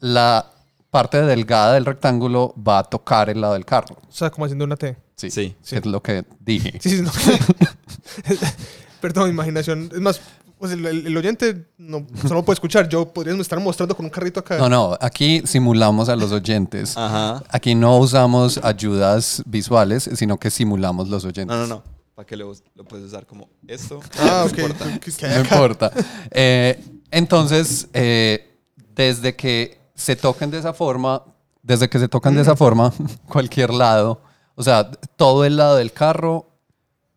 La 0.00 0.46
parte 0.90 1.22
delgada 1.22 1.74
del 1.74 1.84
rectángulo 1.86 2.54
va 2.56 2.80
a 2.80 2.84
tocar 2.84 3.30
el 3.30 3.40
lado 3.40 3.54
del 3.54 3.64
carro. 3.64 3.96
O 4.08 4.12
sea, 4.12 4.30
como 4.30 4.44
haciendo 4.44 4.64
una 4.64 4.76
T. 4.76 4.96
Sí, 5.16 5.30
Sí. 5.30 5.56
es 5.70 5.86
lo 5.86 6.02
que 6.02 6.24
dije. 6.40 6.78
Sí, 6.80 6.90
sí, 6.96 7.02
no. 7.02 7.10
Perdón, 9.00 9.30
imaginación. 9.30 9.90
Es 9.92 10.00
más, 10.00 10.20
pues 10.58 10.72
el, 10.72 10.84
el- 10.86 11.06
el 11.06 11.16
oyente 11.16 11.66
no, 11.78 12.06
solo 12.26 12.44
puede 12.44 12.54
escuchar. 12.54 12.88
Yo 12.88 13.12
podría 13.12 13.34
estar 13.40 13.60
mostrando 13.60 13.94
con 13.96 14.06
un 14.06 14.10
carrito 14.10 14.40
acá. 14.40 14.56
No, 14.58 14.68
no, 14.68 14.96
aquí 15.00 15.42
simulamos 15.44 16.08
a 16.08 16.16
los 16.16 16.32
oyentes. 16.32 16.96
Ajá. 16.96 17.42
Aquí 17.50 17.74
no 17.74 17.98
usamos 17.98 18.58
ayudas 18.62 19.42
visuales, 19.46 20.08
sino 20.14 20.38
que 20.38 20.50
simulamos 20.50 21.08
los 21.08 21.24
oyentes. 21.24 21.46
No, 21.46 21.56
no, 21.56 21.66
no. 21.66 21.82
¿Para 22.14 22.26
qué 22.26 22.36
lo, 22.36 22.52
lo 22.74 22.84
puedes 22.84 23.06
usar 23.06 23.26
como 23.26 23.48
esto? 23.66 24.00
Ah, 24.18 24.44
No 24.46 24.52
ok. 24.52 24.58
importa. 24.58 24.98
¿Qué- 25.00 25.12
qué 25.12 25.28
No 25.28 25.40
importa. 25.40 25.92
Eh, 26.30 26.80
entonces, 27.10 27.88
eh, 27.92 28.56
desde 28.94 29.34
que 29.34 29.78
se 29.94 30.14
toquen 30.14 30.50
de 30.50 30.58
esa 30.58 30.72
forma, 30.72 31.24
desde 31.62 31.88
que 31.88 31.98
se 31.98 32.08
tocan 32.08 32.34
de 32.36 32.42
esa 32.42 32.54
forma, 32.56 32.92
cualquier 33.28 33.70
lado, 33.74 34.20
o 34.54 34.62
sea, 34.62 34.90
todo 35.16 35.44
el 35.44 35.56
lado 35.56 35.76
del 35.76 35.92
carro. 35.92 36.50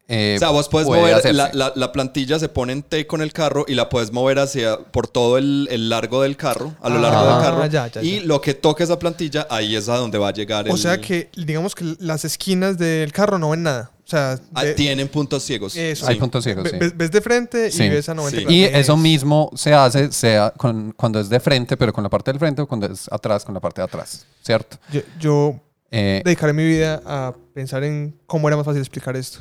eh, 0.08 0.36
O 0.38 0.40
sea, 0.40 0.50
vos 0.50 0.68
puedes 0.70 0.88
puede 0.88 1.02
mover, 1.02 1.36
la, 1.36 1.52
la- 1.54 1.74
la 1.76 1.92
plantilla 1.92 2.40
se 2.40 2.50
pone 2.50 2.74
en 2.74 2.82
T 2.82 3.06
con 3.06 3.22
el 3.22 3.34
carro 3.34 3.66
y 3.68 3.76
la 3.76 3.90
puedes 3.90 4.12
mover 4.12 4.40
hacia 4.40 4.80
por 4.80 5.08
todo 5.08 5.38
el, 5.38 5.68
el 5.70 5.90
largo 5.90 6.22
del 6.24 6.38
carro, 6.38 6.74
a 6.82 6.90
lo 6.90 6.98
largo 7.00 7.20
Ah, 7.20 7.34
del 7.36 7.44
carro. 7.44 7.66
ya, 7.68 7.88
ya, 7.88 8.02
y 8.02 8.22
ya. 8.22 8.26
lo 8.26 8.42
que 8.42 8.54
toque 8.56 8.84
esa 8.84 8.98
plantilla, 8.98 9.46
ahí 9.52 9.76
es 9.76 9.90
a 9.90 9.98
donde 9.98 10.18
va 10.18 10.30
a 10.30 10.34
llegar 10.34 10.66
el... 10.66 10.74
O 10.74 10.78
sea 10.78 11.00
que, 11.00 11.30
digamos 11.36 11.76
que 11.76 11.96
las 12.00 12.26
esquinas 12.26 12.78
del 12.80 13.12
carro 13.12 13.38
no 13.38 13.50
ven 13.52 13.62
nada. 13.64 13.92
O 14.08 14.10
sea, 14.10 14.40
Ah, 14.54 14.64
tienen 14.74 15.10
puntos 15.10 15.44
ciegos. 15.44 15.76
Eso. 15.76 16.08
Hay 16.08 16.14
Sí. 16.16 16.20
puntos 16.22 16.42
ciegos, 16.42 16.64
ve- 16.64 16.70
sí. 16.70 16.78
ves, 16.80 16.96
ves 16.96 17.12
de 17.12 17.20
frente 17.22 17.70
Sí. 17.70 17.84
y 17.84 17.90
ves 17.90 18.08
a 18.08 18.14
90 18.14 18.38
Sí. 18.38 18.44
grados. 18.46 18.56
Y 18.58 18.64
Es- 18.64 18.76
eso 18.86 18.96
mismo 18.96 19.52
se 19.54 19.74
hace 19.74 20.14
sea 20.14 20.52
con, 20.56 20.94
cuando 20.94 21.20
es 21.20 21.28
de 21.28 21.42
frente, 21.42 21.76
pero 21.76 21.92
con 21.92 22.04
la 22.06 22.10
parte 22.10 22.32
del 22.32 22.40
frente, 22.40 22.62
o 22.62 22.68
cuando 22.68 22.88
es 22.88 23.12
atrás, 23.12 23.44
con 23.44 23.54
la 23.54 23.60
parte 23.60 23.82
de 23.82 23.86
atrás, 23.86 24.26
¿cierto? 24.42 24.78
Yo, 24.94 25.02
yo 25.20 25.60
Eh, 25.92 26.22
Dedicaré 26.26 26.54
mi 26.54 26.66
vida 26.66 27.02
a 27.06 27.34
pensar 27.54 27.84
en 27.84 28.16
cómo 28.26 28.48
era 28.48 28.58
más 28.58 28.66
fácil 28.66 28.82
explicar 28.82 29.16
esto. 29.16 29.40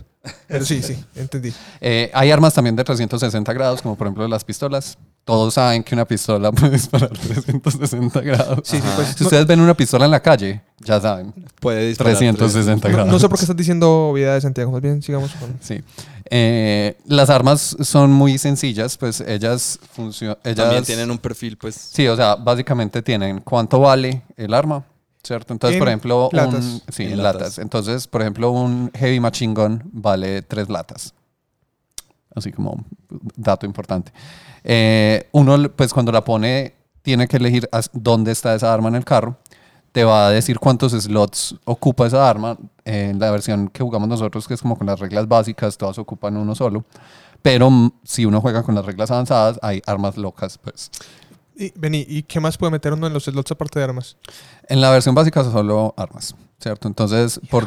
Pero 0.49 0.65
sí, 0.65 0.83
sí, 0.83 0.97
entendí. 1.15 1.53
eh, 1.81 2.11
hay 2.13 2.31
armas 2.33 2.53
también 2.53 2.75
de 2.75 2.83
360 2.83 3.53
grados, 3.53 3.81
como 3.83 3.97
por 3.97 4.07
ejemplo 4.09 4.27
las 4.27 4.45
pistolas. 4.45 4.99
Todos 5.25 5.55
saben 5.55 5.83
que 5.83 5.95
una 5.95 6.05
pistola 6.05 6.51
puede 6.53 6.73
disparar 6.73 7.11
360 7.11 8.21
grados. 8.21 8.61
Sí, 8.65 8.77
sí, 8.79 8.83
pues, 8.97 9.09
Si 9.09 9.23
no- 9.23 9.27
ustedes 9.27 9.47
ven 9.47 9.61
una 9.61 9.75
pistola 9.75 10.05
en 10.05 10.11
la 10.13 10.21
calle, 10.21 10.63
ya 10.81 11.01
saben, 11.01 11.33
Puede 11.61 11.89
disparar 11.89 12.17
360 12.17 12.89
no, 12.89 12.95
grados. 12.95 13.13
no 13.13 13.19
sé 13.19 13.29
por 13.29 13.39
qué 13.39 13.45
estás 13.45 13.57
diciendo 13.57 14.09
obviedades, 14.09 14.43
Santiago. 14.45 14.71
Más 14.73 14.81
bien, 14.83 15.03
sigamos 15.03 15.33
con... 15.35 15.57
Sí. 15.61 15.81
Eh, 16.31 16.97
las 17.07 17.31
armas 17.31 17.77
son 17.81 18.11
muy 18.13 18.39
sencillas, 18.39 18.97
pues 18.97 19.21
ellas 19.21 19.79
funcionan. 19.93 20.37
También 20.57 20.85
tienen 20.85 21.11
un 21.11 21.19
perfil, 21.19 21.57
pues. 21.57 21.75
Sí, 21.93 22.07
o 22.09 22.17
sea, 22.17 22.35
básicamente 22.37 23.01
tienen 23.03 23.41
cuánto 23.41 23.79
vale 23.81 24.23
el 24.37 24.53
arma, 24.55 24.85
¿cierto? 25.27 25.53
Entonces, 25.53 25.77
En 25.77 25.79
por 25.81 25.89
ejemplo, 25.89 26.29
latas. 26.33 26.65
un. 26.65 26.83
Sí, 26.89 27.05
En 27.05 27.13
en, 27.13 27.23
latas. 27.23 27.43
latas. 27.43 27.59
Entonces, 27.59 28.07
por 28.07 28.23
ejemplo, 28.23 28.51
un 28.51 28.91
heavy 28.95 29.21
machine 29.21 29.55
gun 29.55 29.83
vale 29.93 30.43
tres 30.43 30.69
latas. 30.69 31.15
Así 32.35 32.53
como 32.53 32.85
dato 33.37 33.67
importante. 33.67 34.13
Eh, 34.63 35.29
uno, 35.33 35.71
pues 35.71 35.93
cuando 35.93 36.13
la 36.13 36.23
pone, 36.25 36.75
tiene 37.03 37.27
que 37.29 37.37
elegir 37.37 37.69
dónde 37.93 38.33
está 38.33 38.55
esa 38.55 38.73
arma 38.73 38.89
en 38.89 38.97
el 38.97 39.05
carro. 39.05 39.37
Te 39.93 40.05
va 40.05 40.27
a 40.27 40.31
decir 40.31 40.59
cuántos 40.59 40.93
slots 40.93 41.55
ocupa 41.65 42.07
esa 42.07 42.29
arma. 42.29 42.59
En 42.85 43.19
la 43.19 43.31
versión 43.31 43.69
que 43.69 43.83
jugamos 43.83 44.09
nosotros, 44.09 44.47
que 44.47 44.55
es 44.55 44.61
como 44.63 44.77
con 44.77 44.87
las 44.87 45.01
reglas 45.01 45.27
básicas, 45.27 45.79
todas 45.79 45.99
ocupan 45.99 46.37
uno 46.37 46.55
solo. 46.55 46.85
Pero 47.43 47.71
si 48.05 48.27
uno 48.27 48.41
juega 48.41 48.63
con 48.63 48.75
las 48.75 48.85
reglas 48.85 49.11
avanzadas, 49.11 49.59
hay 49.63 49.81
armas 49.87 50.17
locas, 50.17 50.59
pues. 50.59 50.91
Y, 51.59 51.73
vení, 51.75 52.05
¿y 52.09 52.23
qué 52.23 52.39
más 52.41 52.57
puede 52.59 52.71
meter 52.73 52.93
uno 52.93 53.07
en 53.07 53.13
los 53.13 53.25
slots 53.25 53.51
aparte 53.53 53.79
de 53.79 53.85
armas? 53.85 54.17
En 54.69 54.81
la 54.81 54.91
versión 54.91 55.15
básica 55.15 55.43
son 55.43 55.53
solo 55.53 55.95
armas, 55.97 56.35
¿cierto? 56.61 56.87
Entonces, 56.89 57.41
por, 57.51 57.67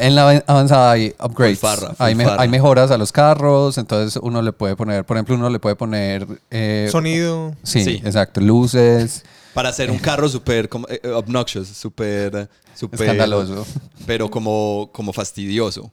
en 0.00 0.14
la 0.16 0.22
avan- 0.32 0.44
avanzada 0.48 0.90
hay 0.92 1.14
upgrades. 1.22 1.60
Full 1.60 1.68
farra, 1.68 1.88
full 1.94 1.96
hay, 2.06 2.14
me- 2.14 2.24
farra. 2.24 2.42
hay 2.42 2.48
mejoras 2.48 2.90
a 2.90 2.98
los 2.98 3.12
carros, 3.12 3.78
entonces 3.78 4.18
uno 4.22 4.42
le 4.42 4.52
puede 4.52 4.74
poner, 4.74 5.04
por 5.04 5.16
ejemplo, 5.16 5.36
uno 5.36 5.48
le 5.50 5.60
puede 5.60 5.76
poner... 5.76 6.26
eh, 6.50 6.88
Sonido. 6.90 7.54
Sí, 7.62 7.84
Sí. 7.84 8.02
exacto, 8.04 8.40
luces, 8.40 9.24
Para 9.54 9.68
hacer 9.68 9.90
un 9.90 9.98
carro 9.98 10.28
súper 10.28 10.68
eh, 10.88 11.08
obnoxious, 11.10 11.68
súper. 11.68 12.48
súper- 12.74 13.00
escandaloso. 13.00 13.64
Pero 14.06 14.28
como, 14.30 14.90
como 14.92 15.12
fastidioso. 15.12 15.92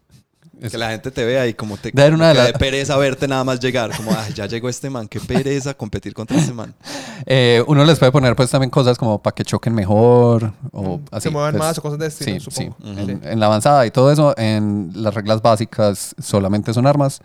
Es- 0.61 0.71
Que 0.71 0.77
la 0.77 0.91
gente 0.91 1.09
te 1.11 1.25
vea 1.25 1.47
y 1.47 1.53
como 1.53 1.77
te 1.77 1.91
De 1.93 2.01
ver 2.03 2.13
una 2.13 2.31
como 2.31 2.43
de 2.45 2.51
la- 2.53 2.57
pereza 2.59 2.95
verte 2.97 3.27
nada 3.27 3.43
más 3.43 3.59
llegar. 3.59 3.95
Como, 3.95 4.11
ay, 4.11 4.33
ya 4.33 4.45
llegó 4.45 4.69
este 4.69 4.89
man, 4.89 5.07
qué 5.07 5.19
pereza 5.19 5.73
competir 5.73 6.13
contra 6.13 6.37
este 6.37 6.53
man. 6.53 6.73
Eh, 7.25 7.63
uno 7.67 7.85
les 7.85 7.99
puede 7.99 8.11
poner 8.11 8.35
pues 8.35 8.49
también 8.49 8.69
cosas 8.69 8.97
como 8.97 9.21
para 9.21 9.33
que 9.33 9.45
choquen 9.45 9.73
mejor 9.73 10.51
o 10.73 10.97
Mm, 10.97 11.05
así. 11.11 11.23
se 11.23 11.29
muevan 11.29 11.53
pues, 11.53 11.63
más 11.63 11.77
o 11.77 11.81
cosas 11.81 11.97
de 11.99 12.07
este, 12.07 12.25
Sí, 12.25 12.31
sí. 12.33 12.39
supongo. 12.39 12.75
En, 12.99 13.21
en 13.23 13.39
la 13.39 13.45
avanzada 13.45 13.85
y 13.85 13.91
todo 13.91 14.11
eso, 14.11 14.33
en 14.37 14.91
las 14.93 15.13
reglas 15.13 15.41
básicas 15.41 16.13
solamente 16.21 16.73
son 16.73 16.85
armas. 16.85 17.21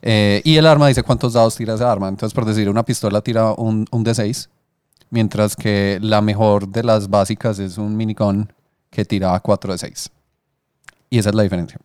Eh, 0.00 0.42
y 0.44 0.56
el 0.58 0.66
arma 0.66 0.86
dice 0.88 1.02
cuántos 1.02 1.32
dados 1.32 1.56
tira 1.56 1.74
esa 1.74 1.90
arma. 1.90 2.08
Entonces, 2.08 2.32
por 2.34 2.44
decir, 2.44 2.68
una 2.68 2.84
pistola 2.84 3.20
tira 3.20 3.52
un, 3.54 3.84
un 3.90 4.04
D6, 4.04 4.48
mientras 5.10 5.56
que 5.56 5.98
la 6.00 6.20
mejor 6.20 6.68
de 6.68 6.84
las 6.84 7.08
básicas 7.10 7.58
es 7.58 7.78
un 7.78 7.96
minigun 7.96 8.52
que 8.90 9.04
tira 9.04 9.38
4 9.40 9.74
D6. 9.74 10.08
Y 11.10 11.18
esa 11.18 11.30
es 11.30 11.34
la 11.34 11.42
diferencia, 11.42 11.78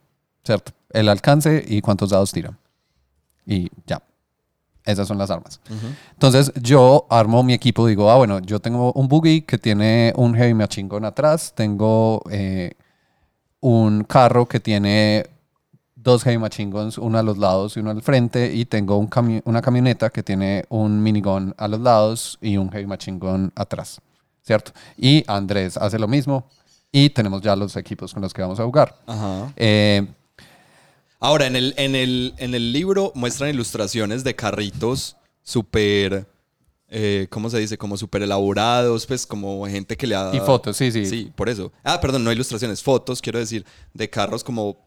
¿cierto? 0.44 0.74
El 0.90 1.10
alcance 1.10 1.64
y 1.68 1.82
cuántos 1.82 2.10
dados 2.12 2.32
tira. 2.32 2.58
Y 3.46 3.70
ya. 3.86 4.02
Esas 4.86 5.06
son 5.08 5.18
las 5.18 5.30
armas. 5.30 5.60
Entonces 6.14 6.52
yo 6.62 7.08
armo 7.10 7.44
mi 7.44 7.54
equipo, 7.54 7.86
digo, 7.88 8.10
ah, 8.10 8.16
bueno, 8.16 8.40
yo 8.40 8.60
tengo 8.62 8.94
un 8.94 9.10
buggy 9.10 9.42
que 9.42 9.58
tiene 9.58 10.14
un 10.16 10.34
heavy 10.34 10.54
machine 10.54 10.88
gun 10.88 11.04
atrás, 11.04 11.52
tengo 11.54 12.24
eh, 12.32 12.72
un 13.60 14.06
carro 14.06 14.46
que 14.46 14.62
tiene 14.62 15.26
dos 15.94 16.24
heavy 16.24 16.38
machine 16.38 16.72
guns, 16.72 16.98
uno 16.98 17.18
a 17.18 17.24
los 17.24 17.38
lados 17.38 17.76
y 17.76 17.82
uno 17.82 17.90
al 17.92 18.02
frente, 18.02 18.54
y 18.54 18.64
tengo 18.64 18.96
un 18.98 19.10
cami- 19.10 19.42
una 19.44 19.62
camioneta 19.62 20.10
que 20.10 20.24
tiene 20.24 20.64
un 20.70 21.04
minigun 21.04 21.54
a 21.58 21.68
los 21.68 21.82
lados 21.82 22.38
y 22.40 22.56
un 22.56 22.72
heavy 22.72 22.86
machine 22.88 23.20
gun 23.20 23.52
atrás, 23.56 24.00
¿cierto? 24.42 24.72
Y 24.96 25.26
Andrés 25.28 25.76
hace 25.76 26.00
lo 26.00 26.08
mismo 26.08 26.46
y 26.94 27.10
tenemos 27.10 27.42
ya 27.42 27.58
los 27.58 27.76
equipos 27.76 28.14
con 28.14 28.22
los 28.22 28.34
que 28.34 28.42
vamos 28.42 28.58
a 28.62 28.64
jugar. 28.64 28.96
Ajá. 29.06 29.52
Eh, 29.58 30.08
Ahora, 31.20 31.48
en 31.48 31.56
el, 31.56 31.74
en, 31.78 31.96
el, 31.96 32.34
en 32.38 32.54
el 32.54 32.72
libro 32.72 33.12
muestran 33.16 33.50
ilustraciones 33.50 34.24
de 34.24 34.36
carritos 34.36 35.18
súper, 35.42 36.28
eh, 36.90 37.28
¿cómo 37.30 37.50
se 37.50 37.58
dice? 37.58 37.78
Como 37.78 37.98
súper 37.98 38.22
elaborados, 38.22 39.06
pues 39.08 39.26
como 39.26 39.66
gente 39.68 39.98
que 39.98 40.06
le 40.06 40.16
ha... 40.16 40.32
y 40.34 40.40
fotos, 40.40 40.78
sí, 40.78 40.92
sí. 40.92 41.06
Sí, 41.06 41.32
por 41.36 41.50
eso. 41.50 41.72
Ah, 41.84 42.00
perdón, 42.00 42.24
no 42.24 42.32
ilustraciones, 42.32 42.84
fotos, 42.84 43.22
quiero 43.22 43.40
decir, 43.40 43.66
de 43.94 44.10
carros 44.10 44.44
como 44.44 44.78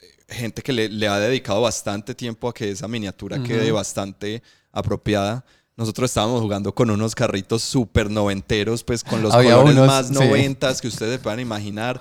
eh, 0.00 0.06
gente 0.28 0.62
que 0.62 0.72
le, 0.72 0.88
le 0.88 1.08
ha 1.08 1.18
dedicado 1.18 1.60
bastante 1.60 2.14
tiempo 2.14 2.48
a 2.48 2.54
que 2.54 2.70
esa 2.70 2.86
miniatura 2.86 3.42
quede 3.42 3.72
bastante 3.72 4.42
apropiada. 4.70 5.44
Nosotros 5.76 6.08
estábamos 6.08 6.40
jugando 6.40 6.72
con 6.72 6.88
unos 6.88 7.16
carritos 7.16 7.62
súper 7.62 8.08
noventeros, 8.08 8.84
pues 8.84 9.02
con 9.02 9.22
los 9.22 9.34
Había 9.34 9.56
colores 9.56 9.74
unos, 9.74 9.86
más 9.88 10.06
sí. 10.06 10.14
noventas 10.14 10.80
que 10.80 10.86
ustedes 10.86 11.18
puedan 11.18 11.40
imaginar. 11.40 12.00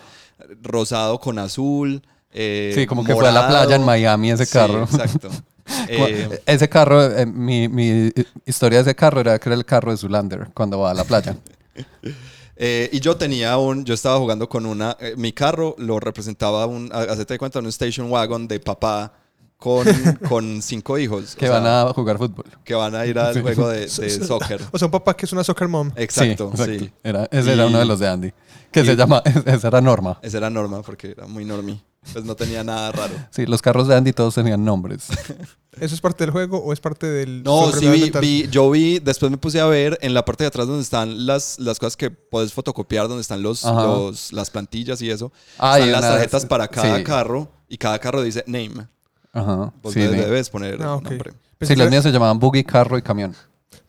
Rosado 0.61 1.19
con 1.19 1.39
azul. 1.39 2.03
Eh, 2.33 2.71
Sí, 2.75 2.85
como 2.87 3.03
que 3.03 3.13
fue 3.13 3.27
a 3.27 3.31
la 3.31 3.47
playa 3.47 3.75
en. 3.75 3.83
Miami 3.83 4.31
ese 4.31 4.45
Sí, 4.45 4.53
carro. 4.53 4.83
exacto. 4.83 5.29
Eh, 5.87 6.41
ese 6.45 6.67
carro, 6.67 7.01
eh, 7.01 7.25
mi, 7.25 7.69
mi 7.69 8.11
historia 8.45 8.79
de 8.79 8.81
ese 8.89 8.95
carro 8.95 9.21
era 9.21 9.39
que 9.39 9.47
era 9.47 9.55
el 9.55 9.63
carro 9.63 9.91
de 9.91 9.97
Zulander 9.97 10.49
cuando 10.53 10.79
va 10.79 10.91
a 10.91 10.93
la 10.93 11.05
playa. 11.05 11.37
Eh, 12.55 12.87
y 12.91 12.99
yo 12.99 13.17
tenía 13.17 13.57
un, 13.57 13.83
yo 13.83 13.95
estaba 13.95 14.19
jugando 14.19 14.47
con 14.47 14.67
una, 14.67 14.95
eh, 14.99 15.15
mi 15.17 15.33
carro 15.33 15.73
lo 15.79 15.99
representaba 15.99 16.67
un, 16.67 16.87
hacete 16.93 17.33
de 17.33 17.39
cuenta, 17.39 17.57
un 17.59 17.65
station 17.65 18.11
wagon 18.11 18.47
de 18.47 18.59
papá 18.59 19.11
con, 19.57 19.85
con 20.29 20.61
cinco 20.61 20.99
hijos. 20.99 21.35
que 21.35 21.49
o 21.49 21.51
sea, 21.51 21.59
van 21.59 21.87
a 21.89 21.93
jugar 21.93 22.19
fútbol. 22.19 22.45
que 22.63 22.75
van 22.75 22.93
a 22.93 23.07
ir 23.07 23.17
al 23.17 23.41
juego 23.41 23.69
de, 23.69 23.79
de 23.87 23.89
soccer. 23.89 24.61
O 24.71 24.77
sea, 24.77 24.85
un 24.85 24.91
papá 24.91 25.15
que 25.15 25.25
es 25.25 25.33
una 25.33 25.43
soccer 25.43 25.67
mom. 25.67 25.91
Exacto, 25.95 26.51
sí. 26.55 26.61
exacto. 26.63 26.95
Era, 27.03 27.27
ese 27.31 27.53
era 27.53 27.65
uno 27.65 27.79
de 27.79 27.85
los 27.85 27.99
de 27.99 28.07
Andy. 28.07 28.33
Que 28.71 28.81
y- 28.81 28.85
se 28.85 28.95
llama, 28.95 29.23
esa 29.45 29.67
era 29.69 29.81
Norma. 29.81 30.19
Esa 30.21 30.37
era 30.37 30.49
norma 30.51 30.83
porque 30.83 31.11
era 31.11 31.25
muy 31.25 31.45
normie. 31.45 31.81
Pues 32.11 32.25
no 32.25 32.35
tenía 32.35 32.63
nada 32.63 32.91
raro. 32.91 33.13
Sí, 33.31 33.45
los 33.45 33.61
carros 33.61 33.87
de 33.87 33.95
Andy 33.95 34.11
todos 34.13 34.35
tenían 34.35 34.63
nombres. 34.65 35.07
¿Eso 35.79 35.95
es 35.95 36.01
parte 36.01 36.23
del 36.25 36.31
juego 36.31 36.57
o 36.59 36.73
es 36.73 36.79
parte 36.79 37.07
del... 37.07 37.41
No, 37.43 37.71
sí 37.71 37.87
vi, 37.87 38.11
vi- 38.21 38.47
yo 38.49 38.69
vi, 38.69 38.99
después 38.99 39.31
me 39.31 39.37
puse 39.37 39.59
a 39.59 39.65
ver 39.65 39.97
en 40.01 40.13
la 40.13 40.23
parte 40.25 40.43
de 40.43 40.49
atrás 40.49 40.67
donde 40.67 40.83
están 40.83 41.25
las, 41.25 41.57
las 41.59 41.79
cosas 41.79 41.97
que 41.97 42.11
puedes 42.11 42.53
fotocopiar, 42.53 43.07
donde 43.07 43.21
están 43.21 43.41
los, 43.41 43.63
las 44.33 44.49
plantillas 44.51 45.01
y 45.01 45.09
eso. 45.09 45.31
Ah, 45.57 45.79
y 45.79 45.83
están 45.83 45.91
las 45.93 46.01
unas- 46.01 46.11
tarjetas 46.15 46.45
para 46.45 46.67
cada 46.67 46.97
sí. 46.97 47.03
carro 47.03 47.49
y 47.69 47.77
cada 47.77 47.97
carro 47.99 48.21
dice 48.21 48.43
name. 48.45 48.87
Ajá. 49.31 49.73
Vos 49.81 49.93
sí, 49.93 49.99
le- 50.01 50.09
debes 50.09 50.49
poner 50.49 50.75
Ah, 50.81 50.99
nombre. 51.01 51.33
Pensé, 51.57 51.73
Sí, 51.73 51.79
los 51.79 51.89
míos 51.89 52.03
se 52.03 52.11
llamaban 52.11 52.37
buggy, 52.37 52.63
carro 52.63 52.97
y 52.97 53.01
camión. 53.01 53.33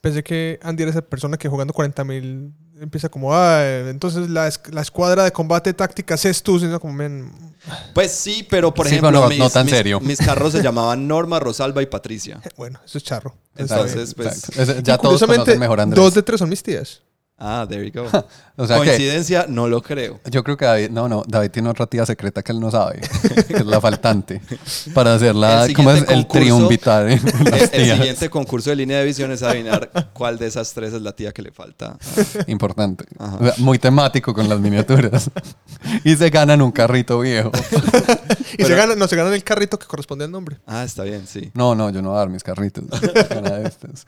pensé 0.01 0.23
que 0.23 0.59
Andy 0.63 0.85
era 0.85 0.91
esa 0.91 1.03
persona 1.03 1.37
que 1.37 1.49
jugando 1.49 1.75
40 1.75 2.05
mil 2.05 2.53
empieza 2.81 3.09
como, 3.09 3.35
ah, 3.35 3.65
entonces 3.89 4.29
la, 4.31 4.51
la 4.73 4.81
escuadra 4.83 5.25
de 5.25 5.33
combate 5.33 5.73
tácticas 5.75 6.25
es 6.25 6.43
tú, 6.43 6.59
sino 6.59 6.79
como, 6.81 6.93
men, 6.95 7.31
Pues 7.95 8.13
sí, 8.13 8.47
pero 8.49 8.75
por 8.75 8.87
Sí, 8.89 8.97
ejemplo, 8.97 9.11
no- 9.23 9.29
mis, 9.29 9.39
no 9.39 9.49
tan 9.51 9.67
mis- 9.67 9.75
serio. 9.75 10.01
mis 10.01 10.19
carros 10.19 10.53
se 10.53 10.63
llamaban 10.63 11.07
Norma, 11.07 11.39
Rosalba 11.41 11.83
y 11.83 11.87
Patricia. 11.87 12.41
bueno, 12.57 12.81
eso 12.85 12.99
es 12.99 13.05
charro. 13.05 13.35
Entonces, 13.57 14.15
pues, 14.15 14.43
ya 14.83 14.99
todos 14.99 15.01
curiosamente, 15.21 15.37
conocen 15.45 15.61
mejor 15.61 15.81
a 15.81 15.83
Andrés. 15.85 16.03
dos 16.05 16.15
de 16.15 16.23
tres 16.23 16.39
son 16.41 16.49
mis 16.49 16.63
tías. 16.63 17.01
Ah, 17.45 17.67
there 17.69 17.85
you 17.89 17.93
go. 17.93 18.09
O 18.57 18.69
sea 18.69 18.79
que 18.79 18.85
Coincidencia, 18.87 19.47
no 19.49 19.67
lo 19.67 19.83
creo. 19.83 20.21
yo 20.31 20.45
creo 20.45 20.57
que 20.57 20.65
David, 20.65 20.91
no, 20.91 21.09
no, 21.09 21.25
David 21.27 21.51
tiene 21.51 21.69
otra 21.71 21.89
tía 21.89 22.07
secreta 22.07 22.41
que 22.41 22.53
él 22.53 22.61
no 22.61 22.71
sabe, 22.71 23.01
que 23.49 23.55
es 23.55 23.67
la 23.67 23.81
faltante, 23.81 24.41
para 24.95 25.13
hacer 25.13 25.35
la, 25.35 25.67
El 25.67 25.75
¿cómo 25.75 25.91
es? 25.91 25.99
siguiente 25.99 26.15
El 26.15 26.29
triunvitar. 26.29 27.11
en 27.11 27.21
El, 27.73 27.97
siguiente 27.97 28.31
concurso 28.31 28.71
de 28.71 28.77
línea 28.77 28.99
de 29.01 29.07
visión 29.07 29.33
es 29.33 29.43
adivinar 29.43 29.91
cuál 30.13 30.39
de 30.39 30.47
esas 30.47 30.73
tres 30.73 30.93
es 30.93 31.03
la 31.03 31.11
tía 31.11 31.33
que 31.33 31.43
le 31.43 31.51
falta. 31.51 31.99
Importante. 32.47 33.07
Ajá. 33.19 33.39
O 33.41 33.45
sea, 33.45 33.55
muy 33.59 33.81
temático 33.81 34.33
con 34.33 34.49
las 34.49 34.61
miniaturas. 34.61 35.29
y 36.05 36.15
se 36.15 36.31
ganan 36.31 36.63
un 36.63 36.71
carrito 36.71 37.19
viejo. 37.19 37.51
Y 38.57 38.63
se 38.63 38.75
ganan, 38.77 38.97
no, 38.97 39.09
se 39.09 39.17
ganan 39.17 39.33
el 39.35 39.43
carrito 39.43 39.81
que 39.81 39.87
corresponde 39.87 40.27
al 40.27 40.31
nombre. 40.31 40.59
Ah, 40.65 40.85
está 40.85 41.03
bien, 41.03 41.27
sí. 41.27 41.51
No, 41.55 41.75
no, 41.75 41.91
yo 41.91 42.03
no 42.03 42.11
voy 42.11 42.17
a 42.17 42.21
dar 42.21 42.29
mis 42.29 42.45
carritos. 42.45 42.85
Nada 43.43 43.59
de 43.59 43.69
estos. 43.69 44.07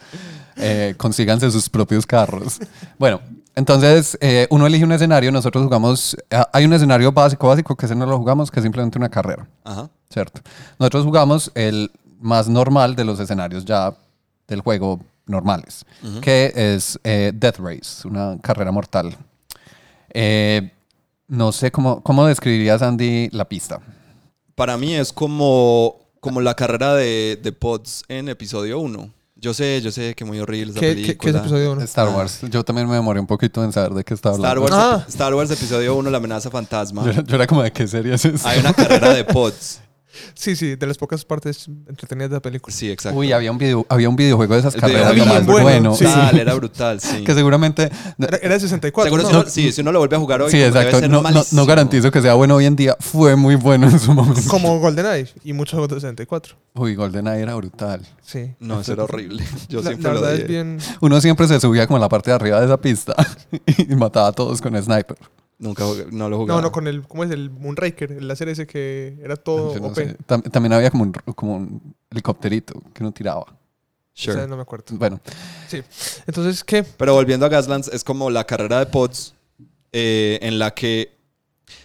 Eh, 0.57 0.94
consíganse 0.96 1.51
sus 1.51 1.68
propios 1.68 2.07
carros. 2.07 2.61
Bueno, 2.99 3.20
entonces 3.55 4.17
eh, 4.21 4.47
uno 4.51 4.67
elige 4.67 4.85
un 4.85 4.93
escenario. 4.93 5.31
Nosotros 5.33 5.65
jugamos. 5.65 6.17
ah, 6.31 6.49
Hay 6.53 6.65
un 6.65 6.73
escenario 6.73 7.12
básico, 7.12 7.49
básico, 7.49 7.75
que 7.77 7.87
ese 7.87 7.95
no 7.95 8.07
lo 8.07 8.19
jugamos, 8.19 8.51
que 8.51 8.61
es 8.61 8.65
simplemente 8.65 8.99
una 8.99 9.09
carrera. 9.09 9.49
Ajá. 9.65 9.89
¿Cierto? 10.11 10.41
Nosotros 10.79 11.05
jugamos 11.05 11.51
el 11.55 11.91
más 12.21 12.49
normal 12.49 12.97
de 12.97 13.05
los 13.05 13.21
escenarios 13.21 13.65
ya 13.65 13.95
del 14.49 14.61
juego 14.61 15.01
normales, 15.27 15.85
que 16.23 16.53
es 16.55 16.99
eh, 17.03 17.33
Death 17.35 17.59
Race, 17.59 18.07
una 18.07 18.39
carrera 18.41 18.71
mortal. 18.71 19.17
Eh, 20.15 20.71
no 21.29 21.51
sé 21.53 21.71
cómo, 21.73 22.01
cómo 22.03 22.25
describirías, 22.27 22.81
Andy, 22.83 23.29
la 23.33 23.45
pista. 23.49 23.81
Para 24.55 24.77
mí 24.79 24.95
es 24.95 25.12
como, 25.12 25.97
como 26.21 26.41
la 26.41 26.55
carrera 26.55 26.95
de, 26.95 27.39
de 27.43 27.53
Pods 27.53 28.05
en 28.09 28.29
episodio 28.29 28.79
1. 28.79 29.11
Yo 29.38 29.53
sé, 29.53 29.83
yo 29.83 29.90
sé 29.92 30.14
que 30.14 30.25
muy 30.25 30.40
horrible 30.40 30.70
esa 30.72 30.81
¿Qué, 30.81 30.94
película. 30.94 31.16
qué, 31.20 31.29
es 31.31 31.37
episodio 31.37 31.72
1? 31.72 31.83
Star 31.83 32.09
Wars. 32.09 32.40
Yo 32.51 32.64
también 32.64 32.88
me 32.88 32.94
demoré 32.94 33.20
un 33.20 33.27
poquito 33.27 33.62
en 33.62 33.70
saber 33.72 33.92
de 33.92 34.03
qué 34.03 34.14
estaba 34.14 34.35
Star 34.37 34.57
hablando. 34.57 34.77
Wars, 34.77 35.03
Ah. 35.03 35.05
Star 35.09 35.35
Wars 35.35 35.51
episodio 35.51 35.94
1, 35.94 36.09
La 36.11 36.16
amenaza 36.16 36.51
fantasma. 36.51 37.05
Yo, 37.05 37.22
yo 37.27 37.37
era 37.37 37.46
como 37.46 37.62
de 37.62 37.70
qué 37.70 37.87
serie 37.87 38.14
es 38.14 38.25
eso. 38.25 38.49
Hay 38.49 38.61
una 38.61 38.72
carrera 38.72 39.12
de 39.12 39.25
pods. 39.33 39.81
Sí, 40.35 40.57
sí, 40.57 40.76
de 40.76 40.87
las 40.87 40.98
pocas 40.98 41.24
partes 41.24 41.66
entretenidas 41.88 42.31
de 42.31 42.37
la 42.37 42.40
película. 42.40 42.74
Sí, 42.74 42.90
exacto. 42.90 43.18
Uy, 43.18 43.33
había 43.33 43.50
un, 43.50 43.59
video, 43.59 43.87
había 43.88 44.09
un 44.09 44.16
videojuego 44.16 44.55
de 44.55 44.61
esas 44.61 44.74
El 44.74 44.81
carreras 44.81 45.09
lo 45.09 45.14
bien 45.14 45.29
más 45.29 45.46
bueno, 45.46 45.62
bueno. 45.64 45.94
sí. 45.96 46.05
Brutal, 46.05 46.38
era 46.38 46.55
brutal, 46.55 47.00
sí. 47.00 47.24
Que 47.24 47.35
seguramente... 47.35 47.90
Era, 48.18 48.37
era 48.38 48.55
de 48.55 48.61
64. 48.61 49.11
Seguro 49.11 49.22
¿no? 49.22 49.29
si 49.29 49.35
uno- 49.37 49.50
sí, 49.50 49.72
si 49.72 49.81
uno 49.81 49.92
lo 49.92 49.98
vuelve 50.00 50.16
a 50.16 50.18
jugar 50.18 50.42
hoy, 50.42 50.50
Sí, 50.50 50.59
debe 50.59 50.68
exacto. 50.68 51.00
ser 51.00 51.11
No, 51.11 51.16
no, 51.22 51.29
no 51.29 51.35
malísimo. 51.35 51.66
garantizo 51.66 52.11
que 52.11 52.22
sea 52.22 52.35
bueno 52.35 52.57
hoy 52.57 52.66
en 52.66 52.76
día. 52.76 52.96
Fue 53.00 53.37
muy 53.37 53.55
bueno 53.57 53.88
en 53.88 53.98
su 53.98 54.12
momento. 54.14 54.40
Como 54.48 54.79
GoldenEye 54.81 55.29
y 55.44 55.52
muchos 55.52 55.72
juegos 55.72 55.88
de 55.90 55.94
64. 55.96 56.57
Uy, 56.74 56.94
GoldenEye 56.94 57.42
era 57.42 57.55
brutal. 57.55 58.00
Sí. 58.22 58.55
No, 58.61 58.81
eso 58.81 58.92
era 58.92 59.05
horrible. 59.05 59.44
Yo 59.68 59.81
la, 59.83 59.90
siempre 59.90 60.14
la 60.14 60.20
lo 60.20 60.29
es 60.31 60.46
bien. 60.46 60.79
Uno 61.00 61.20
siempre 61.20 61.46
se 61.48 61.61
subía 61.61 61.87
como 61.87 61.96
a 61.96 62.00
la 62.00 62.09
parte 62.09 62.31
de 62.31 62.35
arriba 62.37 62.59
de 62.61 62.66
esa 62.66 62.76
pista 62.76 63.14
y 63.79 63.94
mataba 63.96 64.29
a 64.29 64.33
todos 64.33 64.61
con 64.61 64.74
sniper. 64.83 65.16
Nunca 65.59 65.85
jugué- 65.85 66.07
no 66.11 66.29
lo 66.29 66.38
jugaba. 66.38 66.61
No, 66.61 66.66
no, 66.66 66.73
con 66.73 66.87
el. 66.87 67.03
¿Cómo 67.07 67.25
es? 67.25 67.31
El 67.31 67.51
Moonraker, 67.51 68.12
el 68.12 68.29
láser 68.29 68.49
ese 68.51 68.66
que 68.66 69.16
era 69.23 69.37
todo 69.37 69.79
no 69.81 69.87
OP. 69.88 69.95
sé. 69.95 70.16
Tam- 70.27 70.42
también 70.51 70.73
había 70.75 70.90
como 70.90 71.05
un, 71.05 71.12
como 71.12 71.57
un 71.57 71.95
helicópterito 72.11 72.75
que 72.92 73.03
uno 73.03 73.12
tiraba. 73.12 73.47
Sure. 74.12 74.33
O 74.37 74.38
sea, 74.38 74.47
no 74.47 74.57
me 74.57 74.62
acuerdo. 74.62 74.85
Bueno, 74.92 75.21
Sí. 75.69 75.83
Entonces, 76.27 76.62
¿qué? 76.64 76.83
Pero 76.85 77.14
volviendo 77.14 77.45
a 77.47 77.49
Gaslands, 77.49 77.88
es 77.88 78.03
como 78.05 78.31
la 78.31 78.45
carrera 78.45 78.79
de 78.79 78.87
pods 78.87 79.35
eh, 79.92 80.38
en 80.42 80.59
la 80.59 80.73
que... 80.75 81.14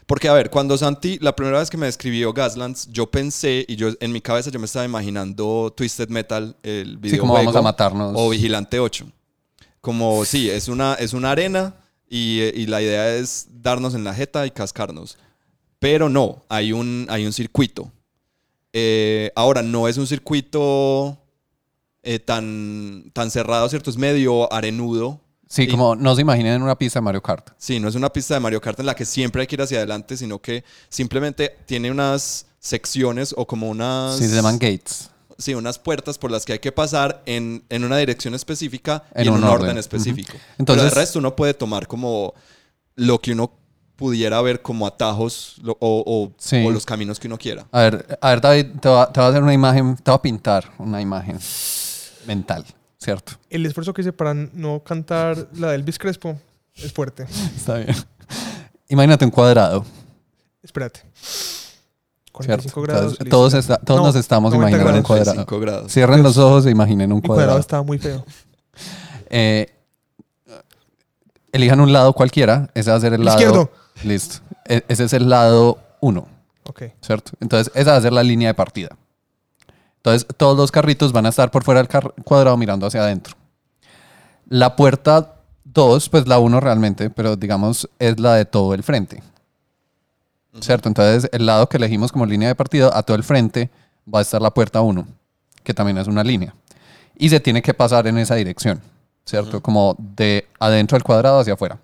Porque, 0.05 0.27
a 0.29 0.33
ver, 0.33 0.49
cuando 0.49 0.77
Santi, 0.77 1.17
la 1.19 1.35
primera 1.35 1.59
vez 1.59 1.69
que 1.69 1.77
me 1.77 1.85
describió 1.87 2.31
Gaslands, 2.33 2.87
yo 2.91 3.09
pensé, 3.09 3.65
y 3.67 3.75
yo 3.77 3.89
en 3.99 4.11
mi 4.11 4.21
cabeza 4.21 4.49
yo 4.49 4.59
me 4.59 4.65
estaba 4.65 4.85
imaginando 4.85 5.73
Twisted 5.75 6.09
Metal, 6.09 6.55
el 6.63 6.97
videojuego. 6.97 7.09
sí, 7.09 7.17
como 7.19 7.33
vamos 7.33 7.55
a 7.55 7.61
matarnos. 7.61 8.13
O 8.15 8.29
Vigilante 8.29 8.79
8. 8.79 9.05
Como, 9.81 10.23
sí, 10.25 10.49
es 10.49 10.67
una, 10.67 10.93
es 10.95 11.13
una 11.13 11.31
arena 11.31 11.73
y, 12.11 12.41
y 12.53 12.65
la 12.67 12.81
idea 12.81 13.15
es 13.15 13.47
darnos 13.63 13.95
en 13.95 14.03
la 14.03 14.13
jeta 14.13 14.45
y 14.45 14.51
cascarnos. 14.51 15.17
Pero 15.79 16.09
no, 16.09 16.43
hay 16.49 16.73
un, 16.73 17.07
hay 17.09 17.25
un 17.25 17.31
circuito. 17.33 17.91
Eh, 18.73 19.31
ahora, 19.35 19.61
no 19.63 19.87
es 19.87 19.97
un 19.97 20.05
circuito 20.07 21.17
eh, 22.03 22.19
tan, 22.19 23.11
tan 23.13 23.31
cerrado, 23.31 23.67
¿cierto? 23.69 23.89
Es 23.89 23.97
medio 23.97 24.51
arenudo. 24.53 25.19
Sí, 25.47 25.63
y- 25.63 25.67
como 25.67 25.95
no 25.95 26.15
se 26.15 26.21
imaginen 26.21 26.53
en 26.55 26.61
una 26.63 26.77
pista 26.77 26.99
de 26.99 27.03
Mario 27.03 27.21
Kart. 27.21 27.49
Sí, 27.57 27.79
no 27.79 27.87
es 27.89 27.95
una 27.95 28.11
pista 28.11 28.33
de 28.33 28.39
Mario 28.39 28.61
Kart 28.61 28.79
en 28.79 28.85
la 28.87 28.95
que 28.95 29.05
siempre 29.05 29.41
hay 29.41 29.47
que 29.47 29.55
ir 29.55 29.61
hacia 29.61 29.77
adelante, 29.77 30.17
sino 30.17 30.39
que 30.39 30.63
simplemente 30.89 31.57
tiene 31.65 31.91
unas 31.91 32.45
secciones 32.59 33.33
o 33.37 33.45
como 33.47 33.69
unas... 33.69 34.17
Sí, 34.17 34.27
se 34.27 34.35
llaman 34.35 34.59
gates. 34.59 35.09
Sí, 35.41 35.53
unas 35.55 35.79
puertas 35.79 36.17
por 36.17 36.31
las 36.31 36.45
que 36.45 36.53
hay 36.53 36.59
que 36.59 36.71
pasar 36.71 37.21
en, 37.25 37.63
en 37.69 37.83
una 37.83 37.97
dirección 37.97 38.33
específica 38.35 39.03
y 39.15 39.23
En 39.23 39.29
un 39.29 39.37
un 39.39 39.43
orden, 39.45 39.61
orden. 39.69 39.77
específico. 39.77 40.33
Entonces, 40.33 40.55
Entonces- 40.59 40.85
el 40.85 40.91
resto 40.95 41.19
uno 41.19 41.35
puede 41.35 41.53
tomar 41.53 41.87
como 41.87 42.33
lo 42.95 43.19
que 43.19 43.31
uno 43.33 43.51
pudiera 43.95 44.41
ver 44.41 44.61
como 44.61 44.87
atajos 44.87 45.57
lo- 45.61 45.77
o, 45.79 46.03
o- 46.05 46.31
Sí. 46.37 46.63
o 46.65 46.71
los 46.71 46.85
caminos 46.85 47.19
que 47.19 47.27
uno 47.27 47.37
quiera. 47.37 47.65
A 47.71 47.81
ver, 47.81 48.17
a 48.19 48.29
ver 48.29 48.41
David, 48.41 48.65
te 48.81 48.89
va, 48.89 49.11
te 49.11 49.19
va 49.19 49.27
a 49.27 49.29
hacer 49.29 49.43
una 49.43 49.53
imagen, 49.53 49.95
te 49.95 50.09
va 50.09 50.15
a 50.17 50.21
pintar 50.21 50.71
una 50.79 50.99
imagen 51.01 51.37
mental, 52.25 52.65
¿cierto? 52.97 53.33
El 53.49 53.65
esfuerzo 53.65 53.93
que 53.93 54.01
hice 54.01 54.11
para 54.13 54.33
no 54.33 54.81
cantar 54.83 55.47
la 55.53 55.69
de 55.69 55.75
Elvis 55.75 55.99
Crespo 55.99 56.39
es 56.75 56.91
fuerte. 56.91 57.25
Está 57.55 57.75
bien. 57.77 57.95
Imagínate 58.89 59.23
un 59.25 59.31
cuadrado, 59.31 59.85
Espérate. 60.63 61.01
¿Cierto? 62.43 62.63
45 62.71 62.81
grados. 62.81 63.03
Entonces, 63.13 63.19
listo. 63.25 63.37
todos 63.37 63.53
está- 63.53 63.77
todos 63.77 63.99
No, 64.01 64.05
nos 64.07 64.15
estamos 64.15 64.53
90 64.53 64.69
imaginando 64.77 64.97
un 64.99 65.03
cuadrado. 65.03 65.33
45 65.45 65.59
grados. 65.59 65.91
Cierren 65.91 66.23
los 66.23 66.37
ojos 66.37 66.65
e 66.65 66.71
imaginen 66.71 67.11
un 67.11 67.17
Mi 67.17 67.27
cuadrado 67.27 67.37
cuadrado. 67.47 67.59
estaba 67.59 67.83
muy 67.83 67.97
feo. 67.97 68.25
Eh, 69.33 69.67
elijan 71.53 71.79
un 71.79 71.93
lado 71.93 72.13
cualquiera, 72.13 72.69
ese 72.73 72.91
va 72.91 72.97
a 72.97 72.99
ser 72.99 73.13
el 73.13 73.23
lado... 73.23 73.37
Izquierdo. 73.39 73.71
Listo. 74.03 74.39
E- 74.65 74.83
ese 74.87 75.05
es 75.05 75.13
el 75.13 75.29
lado 75.29 75.79
1, 76.01 76.27
Ok. 76.65 76.83
¿cierto? 77.01 77.31
Entonces, 77.39 77.71
esa 77.75 77.91
va 77.91 77.97
a 77.97 78.01
ser 78.01 78.13
la 78.13 78.23
línea 78.23 78.49
de 78.49 78.53
partida. 78.53 78.89
Entonces, 79.97 80.25
todos 80.37 80.57
los 80.57 80.71
carritos 80.71 81.11
van 81.13 81.25
a 81.27 81.29
estar 81.29 81.51
por 81.51 81.63
fuera 81.63 81.81
del 81.83 81.89
cuadrado 82.23 82.57
mirando 82.57 82.87
hacia 82.87 83.01
adentro. 83.03 83.35
La 84.47 84.75
puerta 84.75 85.35
2, 85.63 86.09
pues 86.09 86.27
la 86.27 86.39
1 86.39 86.59
realmente, 86.59 87.09
pero 87.09 87.35
digamos 87.35 87.87
es 87.99 88.19
la 88.19 88.33
de 88.35 88.45
todo 88.45 88.73
el 88.73 88.83
frente. 88.83 89.21
¿Cierto? 90.59 90.89
Entonces, 90.89 91.29
el 91.33 91.45
lado 91.45 91.67
que 91.69 91.77
elegimos 91.77 92.11
como 92.11 92.25
línea 92.25 92.49
de 92.49 92.55
partida, 92.55 92.91
a 92.93 93.03
todo 93.03 93.15
el 93.15 93.23
frente, 93.23 93.69
va 94.13 94.19
a 94.19 94.21
estar 94.21 94.41
la 94.41 94.51
puerta 94.53 94.81
1, 94.81 95.07
que 95.63 95.73
también 95.73 95.97
es 95.97 96.07
una 96.07 96.23
línea. 96.23 96.53
Y 97.17 97.29
se 97.29 97.39
tiene 97.39 97.61
que 97.61 97.73
pasar 97.73 98.05
en 98.07 98.17
esa 98.17 98.35
dirección, 98.35 98.81
¿cierto? 99.25 99.61
Como 99.61 99.95
de 99.97 100.47
adentro 100.59 100.95
del 100.97 101.03
cuadrado 101.03 101.39
hacia 101.39 101.53
afuera. 101.53 101.79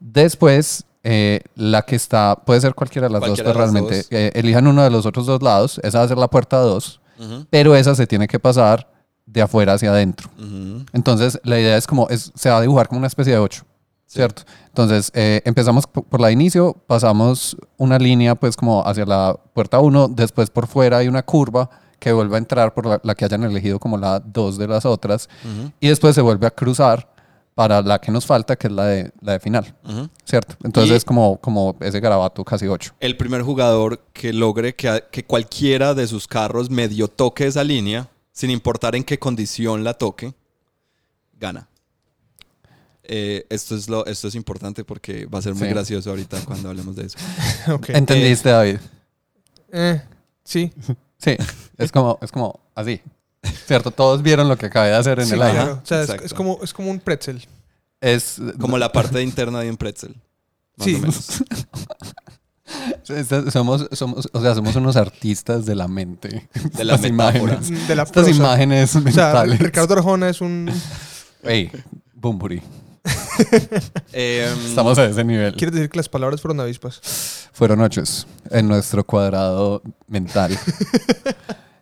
Después, 0.00 0.84
eh, 1.04 1.40
la 1.56 1.82
que 1.82 1.96
está, 1.96 2.36
puede 2.44 2.60
ser 2.60 2.74
cualquiera 2.74 3.08
de 3.08 3.12
las 3.12 3.20
Cualquiera 3.20 3.48
dos, 3.48 3.54
pero 3.54 3.64
las 3.64 3.72
realmente 3.72 3.96
dos. 4.02 4.06
eh, 4.10 4.30
elijan 4.34 4.66
uno 4.66 4.82
de 4.82 4.90
los 4.90 5.06
otros 5.06 5.26
dos 5.26 5.42
lados, 5.42 5.80
esa 5.82 5.98
va 5.98 6.04
a 6.04 6.08
ser 6.08 6.18
la 6.18 6.28
puerta 6.28 6.58
2, 6.58 7.00
Ujú, 7.18 7.46
pero 7.50 7.74
esa 7.76 7.94
se 7.94 8.06
tiene 8.06 8.26
que 8.28 8.38
pasar 8.38 8.88
de 9.26 9.42
afuera 9.42 9.74
hacia 9.74 9.90
adentro. 9.90 10.28
Entonces, 10.92 11.40
la 11.44 11.58
idea 11.58 11.76
es 11.76 11.86
como, 11.86 12.08
es, 12.10 12.32
se 12.34 12.50
va 12.50 12.58
a 12.58 12.60
dibujar 12.60 12.88
como 12.88 12.98
una 12.98 13.06
especie 13.06 13.32
de 13.32 13.38
8, 13.38 13.64
¿cierto? 14.12 14.42
Entonces, 14.68 15.10
eh, 15.14 15.40
empezamos 15.44 15.86
por 15.86 16.20
la 16.20 16.26
de 16.28 16.34
inicio, 16.34 16.74
pasamos 16.86 17.56
una 17.78 17.98
línea 17.98 18.34
pues 18.34 18.56
como 18.56 18.86
hacia 18.86 19.06
la 19.06 19.34
puerta 19.54 19.80
1, 19.80 20.08
después 20.08 20.50
por 20.50 20.66
fuera 20.66 20.98
hay 20.98 21.08
una 21.08 21.22
curva 21.22 21.70
que 21.98 22.12
vuelve 22.12 22.34
a 22.34 22.38
entrar 22.38 22.74
por 22.74 22.86
la, 22.86 23.00
la 23.02 23.14
que 23.14 23.24
hayan 23.24 23.44
elegido 23.44 23.78
como 23.78 23.96
la 23.96 24.20
2 24.20 24.58
de 24.58 24.68
las 24.68 24.84
otras, 24.84 25.28
y 25.80 25.88
después 25.88 26.14
se 26.14 26.20
vuelve 26.20 26.46
a 26.46 26.50
cruzar 26.50 27.08
para 27.54 27.80
la 27.82 28.00
que 28.00 28.10
nos 28.10 28.24
falta, 28.26 28.56
que 28.56 28.66
es 28.66 28.72
la 28.72 28.86
de, 28.86 29.12
la 29.20 29.32
de 29.32 29.40
final. 29.40 29.74
¿cierto? 30.24 30.56
Entonces 30.64 30.90
Y- 30.92 30.96
es 30.96 31.04
como, 31.04 31.36
como 31.38 31.76
ese 31.80 32.00
garabato 32.00 32.44
casi 32.44 32.66
8. 32.66 32.94
El 32.98 33.16
primer 33.16 33.42
jugador 33.42 34.00
que 34.12 34.32
logre 34.32 34.74
que, 34.74 35.04
que 35.10 35.24
cualquiera 35.24 35.94
de 35.94 36.06
sus 36.06 36.26
carros 36.26 36.70
medio 36.70 37.08
toque 37.08 37.46
esa 37.46 37.62
línea, 37.62 38.08
sin 38.32 38.50
importar 38.50 38.96
en 38.96 39.04
qué 39.04 39.18
condición 39.18 39.84
la 39.84 39.94
toque, 39.94 40.34
gana. 41.38 41.68
Eh, 43.04 43.46
esto, 43.50 43.74
es 43.76 43.88
lo, 43.88 44.06
esto 44.06 44.28
es 44.28 44.34
importante 44.36 44.84
porque 44.84 45.26
va 45.26 45.40
a 45.40 45.42
ser 45.42 45.54
muy 45.54 45.66
Sí. 45.68 45.74
gracioso 45.74 46.10
ahorita 46.10 46.40
cuando 46.44 46.68
hablemos 46.68 46.94
de 46.96 47.06
eso. 47.06 47.18
¿Entendiste, 47.88 48.50
David? 48.50 48.78
Eh, 49.72 50.02
sí. 50.44 50.72
Sí, 51.22 51.36
es 51.78 51.92
como, 51.92 52.18
es 52.20 52.32
como 52.32 52.58
así, 52.74 53.00
¿cierto? 53.68 53.92
Todos 53.92 54.22
vieron 54.22 54.48
lo 54.48 54.56
que 54.58 54.66
acabé 54.66 54.88
de 54.88 54.96
hacer 54.96 55.20
en 55.20 55.26
sí, 55.28 55.34
el 55.34 55.42
aire. 55.42 55.60
O 55.70 55.80
sea, 55.84 56.02
es, 56.02 56.34
como, 56.34 56.58
es 56.64 56.72
como 56.72 56.90
un 56.90 56.98
pretzel. 56.98 57.46
Es 58.00 58.40
Como 58.58 58.76
la 58.76 58.90
parte 58.90 59.22
interna 59.22 59.60
de 59.60 59.70
un 59.70 59.76
pretzel. 59.76 60.16
Más 60.76 60.84
Sí. 60.84 60.94
o 60.96 60.98
menos. 60.98 61.44
Somos, 63.52 63.88
somos, 63.92 64.28
o 64.32 64.40
sea, 64.40 64.54
somos 64.56 64.74
unos 64.74 64.96
artistas 64.96 65.64
de 65.66 65.74
la 65.76 65.86
mente. 65.86 66.48
De 66.74 66.84
la 66.84 66.94
Estas 66.96 67.12
metáfora. 67.12 67.54
imágenes. 67.54 67.86
De 67.88 67.94
la 67.94 68.02
Estas 68.02 68.24
prosa. 68.24 68.30
imágenes 68.30 68.90
O 68.96 69.00
sea, 69.00 69.00
mentales. 69.02 69.58
Ricardo 69.60 69.94
Arjona 69.94 70.28
es 70.28 70.40
un. 70.40 70.72
Ey, 71.44 71.70
Bumburi. 72.14 72.62
Em, 74.12 74.66
Estamos 74.66 74.98
a 74.98 75.06
ese 75.06 75.24
nivel. 75.24 75.54
Quiere 75.54 75.72
decir 75.72 75.90
que 75.90 75.96
las 75.98 76.08
palabras 76.08 76.40
fueron 76.40 76.60
avispas. 76.60 77.00
Fueron 77.52 77.80
ocho 77.80 78.02
en 78.50 78.68
nuestro 78.68 79.04
cuadrado 79.04 79.82
mental. 80.08 80.58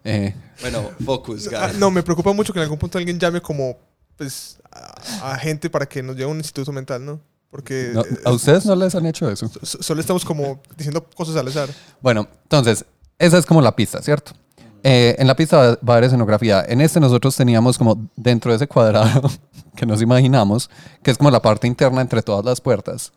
Eh, 0.02 0.34
Bueno, 0.62 0.90
focus, 1.04 1.50
Ah, 1.54 1.66
guys. 1.66 1.78
no, 1.78 1.90
me 1.90 2.02
preocupa 2.02 2.32
mucho 2.32 2.54
que 2.54 2.58
en 2.58 2.62
algún 2.62 2.78
punto 2.78 2.96
alguien 2.96 3.18
llame 3.20 3.42
como 3.42 3.76
pues 4.16 4.56
a, 4.72 5.32
a 5.34 5.38
gente 5.38 5.68
para 5.68 5.84
que 5.86 6.02
nos 6.02 6.16
lleve 6.16 6.24
a 6.30 6.32
un 6.32 6.38
instituto 6.38 6.72
mental, 6.72 7.04
¿no? 7.04 7.20
Porque 7.50 7.90
no, 7.92 8.00
eh, 8.00 8.18
¿A 8.24 8.30
ustedes 8.32 8.64
no 8.64 8.74
les 8.76 8.94
han 8.94 9.04
hecho 9.04 9.30
eso? 9.30 9.50
so- 9.62 9.82
solo 9.82 10.00
estamos 10.00 10.24
como 10.24 10.62
diciendo 10.74 11.04
cosas 11.14 11.36
al 11.36 11.48
azar. 11.48 11.68
Bueno, 12.00 12.26
entonces, 12.44 12.86
esa 13.18 13.36
es 13.36 13.44
como 13.44 13.60
la 13.60 13.76
pista, 13.76 14.00
¿cierto? 14.00 14.32
Eh, 14.82 15.16
en 15.18 15.26
la 15.26 15.36
pista 15.36 15.58
va 15.58 15.78
a 15.86 15.92
haber 15.92 16.04
escenografía. 16.04 16.64
En 16.66 16.80
este 16.80 17.00
nosotros 17.00 17.36
teníamos 17.36 17.76
como 17.78 18.08
dentro 18.16 18.50
de 18.50 18.56
ese 18.56 18.66
cuadrado 18.66 19.28
que 19.76 19.86
nos 19.86 20.00
imaginamos, 20.02 20.70
que 21.02 21.10
es 21.10 21.18
como 21.18 21.30
la 21.30 21.42
parte 21.42 21.66
interna 21.66 22.00
entre 22.00 22.22
todas 22.22 22.44
las 22.44 22.60
puertas. 22.60 23.12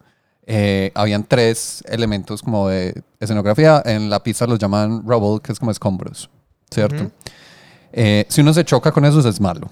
eh, 0.45 0.91
habían 0.95 1.23
tres 1.23 1.84
elementos 1.88 2.41
como 2.41 2.67
de 2.67 3.02
escenografía. 3.19 3.82
En 3.86 4.10
la 4.10 4.21
pista 4.21 4.45
los 4.45 4.60
llaman 4.60 5.04
rubble, 5.08 5.39
que 5.41 5.54
es 5.54 5.60
como 5.60 5.71
escombros, 5.71 6.30
¿cierto? 6.69 7.04
Ujú. 7.04 7.12
Eh, 7.93 8.26
si 8.28 8.41
uno 8.41 8.54
se 8.54 8.65
choca 8.65 8.91
con 8.91 9.06
eso 9.06 9.28
es 9.28 9.39
malo, 9.39 9.69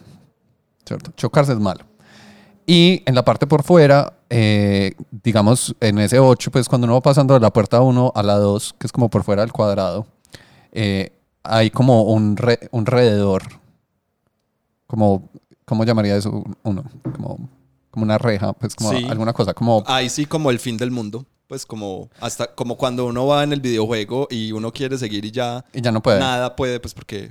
¿cierto? 0.86 1.12
Chocarse 1.18 1.54
es 1.54 1.60
malo. 1.60 1.86
Y 2.66 3.02
en 3.06 3.16
la 3.16 3.26
parte 3.26 3.48
por 3.48 3.64
fuera, 3.64 4.14
eh, 4.30 4.94
digamos, 5.12 5.76
en 5.82 5.98
ese 5.98 6.20
8, 6.20 6.52
pues 6.52 6.70
cuando 6.70 6.86
uno 6.86 6.94
va 6.94 7.02
pasando 7.02 7.34
de 7.34 7.40
la 7.40 7.52
puerta 7.52 7.82
1 7.82 8.14
a 8.16 8.24
la 8.24 8.36
2, 8.36 8.76
que 8.80 8.88
es 8.88 8.94
como 8.94 9.10
por 9.10 9.24
fuera 9.24 9.42
del 9.42 9.52
cuadrado, 9.52 10.06
eh, 10.72 11.12
hay 11.44 11.70
como 11.72 12.04
un, 12.04 12.38
re- 12.38 12.70
un 12.72 12.86
rededor, 12.86 13.44
como, 14.88 15.30
¿cómo 15.66 15.84
llamaría 15.86 16.16
eso 16.16 16.44
uno? 16.64 16.84
Como, 17.16 17.50
como 17.90 18.04
una 18.04 18.18
reja, 18.18 18.54
pues 18.54 18.76
como 18.76 18.92
Sí. 18.92 19.06
alguna 19.10 19.34
cosa, 19.34 19.54
como... 19.54 19.84
Ahí 19.88 20.10
sí 20.10 20.26
como 20.26 20.52
el 20.52 20.60
fin 20.60 20.78
del 20.78 20.92
mundo. 20.92 21.26
Pues 21.48 21.66
como 21.66 22.10
hasta 22.22 22.48
como 22.56 22.78
cuando 22.78 23.06
uno 23.08 23.28
va 23.28 23.44
en 23.44 23.52
el 23.52 23.60
videojuego 23.60 24.26
y 24.32 24.54
uno 24.54 24.72
quiere 24.72 24.98
seguir 24.98 25.26
y 25.26 25.32
ya 25.32 25.66
Y 25.74 25.82
ya 25.82 25.92
no 25.92 26.02
puede. 26.02 26.18
nada 26.18 26.56
puede, 26.56 26.80
pues 26.80 26.94
porque 26.94 27.30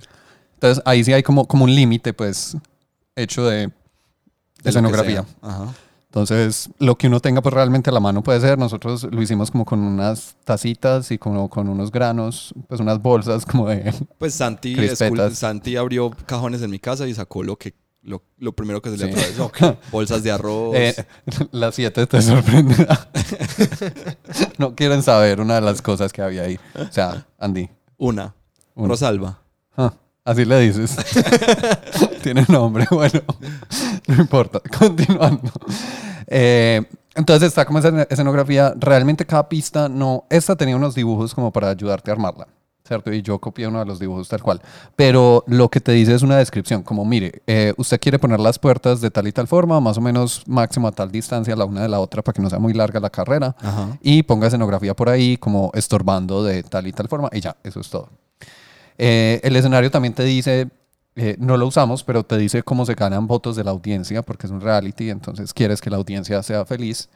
Entonces 0.54 0.82
ahí 0.84 1.02
sí 1.02 1.10
hay 1.14 1.22
como, 1.22 1.46
como 1.48 1.64
un 1.64 1.74
límite, 1.74 2.12
pues, 2.12 2.54
hecho 3.16 3.46
de, 3.46 3.68
de 3.68 3.72
escenografía. 4.62 5.24
Ajá. 5.40 5.72
Entonces, 6.10 6.70
lo 6.80 6.98
que 6.98 7.06
uno 7.06 7.20
tenga 7.20 7.40
pues 7.40 7.54
realmente 7.54 7.88
a 7.88 7.92
la 7.92 8.00
mano 8.00 8.20
puede 8.22 8.40
ser. 8.40 8.58
Nosotros 8.58 9.06
lo 9.10 9.22
hicimos 9.22 9.52
como 9.52 9.64
con 9.64 9.78
unas 9.78 10.36
tacitas 10.44 11.12
y 11.12 11.18
como 11.18 11.48
con 11.48 11.68
unos 11.68 11.92
granos, 11.92 12.52
pues 12.68 12.80
unas 12.80 13.00
bolsas 13.00 13.46
como 13.46 13.68
de... 13.68 13.94
Pues 14.18 14.34
Santi, 14.34 14.74
escul- 14.74 15.30
Santi 15.30 15.76
abrió 15.76 16.10
cajones 16.26 16.62
en 16.62 16.70
mi 16.70 16.80
casa 16.80 17.06
y 17.06 17.14
sacó 17.14 17.44
lo 17.44 17.56
que 17.56 17.74
lo, 18.02 18.22
lo 18.38 18.52
primero 18.52 18.82
que 18.82 18.90
se 18.90 18.96
le 18.96 19.12
Sí. 19.12 19.12
atravesó. 19.12 19.52
Bolsas 19.92 20.22
de 20.24 20.32
arroz. 20.32 20.74
Eh, 20.74 20.96
las 21.52 21.74
siete 21.76 22.04
te 22.08 22.20
sorprenderá. 22.22 23.08
no 24.58 24.74
quieren 24.74 25.02
saber 25.02 25.40
una 25.40 25.56
de 25.56 25.60
las 25.60 25.82
cosas 25.82 26.12
que 26.12 26.22
había 26.22 26.42
ahí. 26.42 26.58
O 26.74 26.92
sea, 26.92 27.26
Andy. 27.38 27.68
una. 27.98 28.34
una. 28.74 28.88
Rosalba. 28.88 29.39
Así 30.24 30.44
le 30.44 30.60
dices. 30.60 30.96
Tiene 32.22 32.44
nombre, 32.48 32.86
bueno. 32.90 33.20
No 34.06 34.14
importa. 34.16 34.60
Continuando. 34.78 35.50
Eh, 36.26 36.82
entonces 37.14 37.48
está 37.48 37.64
como 37.64 37.78
esa 37.78 38.02
escenografía. 38.02 38.74
Realmente 38.78 39.24
cada 39.24 39.48
pista 39.48 39.88
no. 39.88 40.24
Esta 40.30 40.56
tenía 40.56 40.76
unos 40.76 40.94
dibujos 40.94 41.34
como 41.34 41.52
para 41.52 41.70
ayudarte 41.70 42.10
a 42.10 42.14
armarla. 42.14 42.46
¿Cierto? 42.86 43.12
Y 43.12 43.22
yo 43.22 43.38
copié 43.38 43.68
uno 43.68 43.78
de 43.78 43.84
los 43.84 44.00
dibujos 44.00 44.28
tal 44.28 44.42
cual. 44.42 44.60
Pero 44.96 45.44
lo 45.46 45.68
que 45.68 45.80
te 45.80 45.92
dice 45.92 46.12
es 46.12 46.22
una 46.22 46.38
descripción, 46.38 46.82
como 46.82 47.04
mire, 47.04 47.40
eh, 47.46 47.72
usted 47.76 48.00
quiere 48.00 48.18
poner 48.18 48.40
las 48.40 48.58
puertas 48.58 49.00
de 49.00 49.12
tal 49.12 49.28
y 49.28 49.32
tal 49.32 49.46
forma, 49.46 49.80
más 49.80 49.96
o 49.96 50.00
menos 50.00 50.42
máximo 50.48 50.88
a 50.88 50.90
tal 50.92 51.12
distancia 51.12 51.54
la 51.54 51.66
una 51.66 51.82
de 51.82 51.88
la 51.88 52.00
otra 52.00 52.20
para 52.22 52.34
que 52.34 52.42
no 52.42 52.50
sea 52.50 52.58
muy 52.58 52.72
larga 52.72 52.98
la 52.98 53.10
carrera. 53.10 53.54
Ajá. 53.60 53.96
Y 54.00 54.24
ponga 54.24 54.48
escenografía 54.48 54.96
por 54.96 55.08
ahí 55.08 55.36
como 55.36 55.70
estorbando 55.74 56.42
de 56.42 56.64
tal 56.64 56.88
y 56.88 56.92
tal 56.92 57.06
forma. 57.06 57.28
Y 57.32 57.40
ya, 57.40 57.56
eso 57.62 57.78
es 57.78 57.88
todo. 57.90 58.08
Eh, 58.98 59.40
el 59.42 59.56
escenario 59.56 59.90
también 59.90 60.14
te 60.14 60.24
dice, 60.24 60.68
eh, 61.16 61.36
no 61.38 61.56
lo 61.56 61.66
usamos, 61.66 62.04
pero 62.04 62.24
te 62.24 62.36
dice 62.38 62.62
cómo 62.62 62.86
se 62.86 62.94
ganan 62.94 63.26
votos 63.26 63.56
de 63.56 63.64
la 63.64 63.70
audiencia, 63.70 64.22
porque 64.22 64.46
es 64.46 64.52
un 64.52 64.60
reality, 64.60 65.10
entonces 65.10 65.52
quieres 65.54 65.80
que 65.80 65.90
la 65.90 65.96
audiencia 65.96 66.42
sea 66.42 66.64
feliz. 66.64 67.08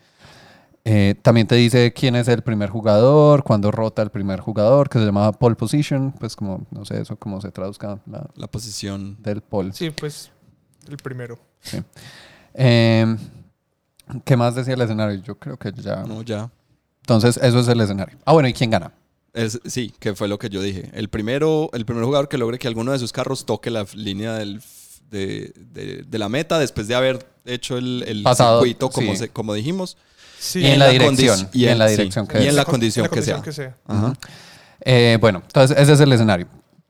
Eh, 0.87 1.14
también 1.22 1.47
te 1.47 1.55
dice 1.55 1.95
quién 1.95 2.14
es 2.14 2.29
el 2.29 2.43
primer 2.43 2.68
jugador, 2.68 3.43
cuándo 3.43 3.70
rota 3.70 4.03
el 4.03 4.11
primer 4.11 4.41
jugador, 4.41 4.91
que 4.91 4.99
se 4.99 5.07
llama 5.07 5.33
pole 5.33 5.57
position, 5.57 6.12
pues 6.12 6.37
como, 6.37 6.66
no 6.70 6.85
sé, 6.85 7.01
eso 7.01 7.16
cómo 7.16 7.41
se 7.41 7.51
traduzca 7.51 7.99
la, 8.07 8.29
La 8.35 8.47
posición. 8.49 9.16
del 9.22 9.41
pole. 9.41 9.72
Sí, 9.72 9.91
pues 9.91 10.31
el 10.89 10.99
primero. 10.99 11.39
Eh, 12.53 13.16
¿Qué 14.25 14.37
más 14.37 14.55
decía 14.55 14.75
el 14.75 14.83
escenario? 14.83 15.20
Yo 15.22 15.39
creo 15.39 15.57
que 15.57 15.72
ya... 15.72 16.03
No, 16.03 16.20
ya. 16.22 16.51
Entonces, 17.01 17.39
eso 17.43 17.61
es 17.61 17.68
el 17.68 17.81
escenario. 17.81 18.18
Ah, 18.27 18.33
bueno, 18.33 18.49
¿y 18.49 18.53
quién 18.53 18.70
gana? 18.70 18.93
Es, 19.35 19.61
sí, 19.66 19.93
que 19.99 20.14
fue 20.14 20.28
lo 20.28 20.39
que 20.39 20.49
yo 20.49 20.62
dije. 20.62 20.91
El 20.95 21.09
primero, 21.09 21.68
el 21.72 21.85
primer 21.85 22.05
jugador 22.05 22.28
que 22.28 22.39
logre 22.39 22.59
que 22.59 22.68
alguno 22.68 22.93
de 22.93 22.99
sus 23.01 23.12
carros 23.12 23.45
toque 23.45 23.68
la 23.70 23.85
línea 23.95 24.35
del, 24.35 24.62
de, 25.11 25.53
de- 25.57 26.05
de 26.07 26.18
la 26.18 26.28
meta 26.28 26.59
después 26.59 26.87
de 26.89 26.95
haber 26.95 27.26
hecho 27.45 27.76
el, 27.76 28.05
el 28.07 28.22
Pasado, 28.22 28.61
circuito 28.61 28.91
como, 28.91 29.11
sí. 29.12 29.18
se- 29.18 29.28
como 29.30 29.53
dijimos. 29.55 29.97
Sí. 30.39 30.61
Y 30.61 30.66
en 30.66 30.78
la 30.78 30.89
dirección, 30.89 31.49
y 31.53 31.66
en 31.66 31.78
la 31.78 31.89
sí, 31.89 31.97
dirección 31.97 32.26
que 32.26 32.39
y 32.39 32.43
es. 32.43 32.49
en 32.51 32.57
la 32.57 32.64
con- 32.64 32.72
condición, 32.72 33.05
que, 33.07 33.11
condición 33.11 33.53
sea. 33.53 33.76
Ajá. 33.87 34.12
Eh, 34.80 35.18
bueno, 35.20 35.43
entonces 35.47 35.76
ese 35.78 35.93
es 35.95 36.01
el 36.01 36.12
escenario. 36.12 36.47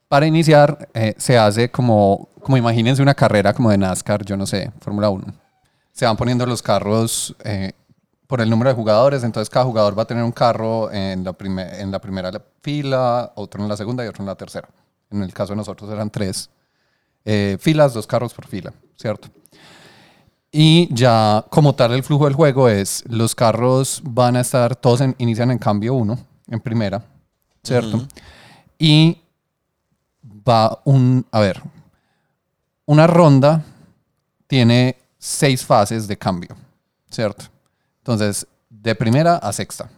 Para 0.09 0.27
iniciar, 0.27 0.89
eh, 0.93 1.15
se 1.17 1.39
hace 1.39 1.71
como, 1.71 2.29
como 2.43 2.57
imagínense 2.57 3.01
una 3.01 3.15
carrera 3.15 3.53
como 3.55 3.71
de 3.71 3.79
NASCAR, 3.79 4.25
yo 4.25 4.37
no 4.37 4.45
sé, 4.47 4.71
Fórmula 4.81 5.09
1. 5.09 5.25
Se 5.93 6.05
van 6.05 6.17
poniendo 6.17 6.45
los 6.47 6.61
carros 6.63 7.35
eh, 7.45 7.73
por 8.35 8.41
el 8.41 8.51
número 8.51 8.69
de 8.71 8.75
jugadores, 8.75 9.23
entonces 9.23 9.49
cada 9.49 9.65
jugador 9.65 9.97
va 9.97 10.03
a 10.03 10.07
tener 10.07 10.25
un 10.25 10.33
carro 10.33 10.91
en 10.91 11.23
la, 11.23 11.33
prime- 11.35 11.81
en 11.81 11.93
la 11.93 12.01
primera 12.01 12.33
fila, 12.63 13.31
otro 13.37 13.63
en 13.63 13.69
la 13.69 13.77
segunda 13.77 14.05
y 14.05 14.09
otro 14.09 14.25
en 14.25 14.27
la 14.27 14.35
tercera. 14.35 14.69
En 15.09 15.23
el 15.23 15.33
caso 15.33 15.53
de 15.53 15.57
nosotros 15.59 15.89
eran 15.89 16.11
tres 16.11 16.51
eh, 17.25 17.57
filas, 17.61 17.95
dos 17.95 18.09
carros 18.09 18.35
por 18.35 18.49
fila, 18.49 18.73
¿cierto? 18.97 19.29
Y 20.51 20.93
ya 20.93 21.45
como 21.49 21.77
tal 21.77 21.93
el 21.93 22.03
flujo 22.03 22.25
del 22.25 22.35
juego 22.35 22.69
es, 22.69 23.05
los 23.07 23.37
carros 23.37 24.03
van 24.05 24.35
a 24.35 24.41
estar, 24.41 24.75
todos 24.75 25.01
en- 25.03 25.15
inician 25.19 25.53
en 25.53 25.59
cambio 25.59 25.95
uno, 25.95 26.19
en 26.49 26.59
primera, 26.59 27.05
¿cierto? 27.63 28.05
Y 28.81 29.17
va 30.49 30.81
un, 30.85 31.25
a 31.31 31.39
ver, 31.39 31.63
una 32.85 33.07
ronda 33.07 33.63
tiene 34.49 34.97
seis 35.21 35.65
fases 35.65 36.09
de 36.09 36.19
cambio, 36.19 36.57
¿cierto? 37.09 37.45
Entonces, 38.05 38.47
de 38.69 38.95
primera 38.95 39.37
a 39.37 39.51
sexta. 39.51 39.89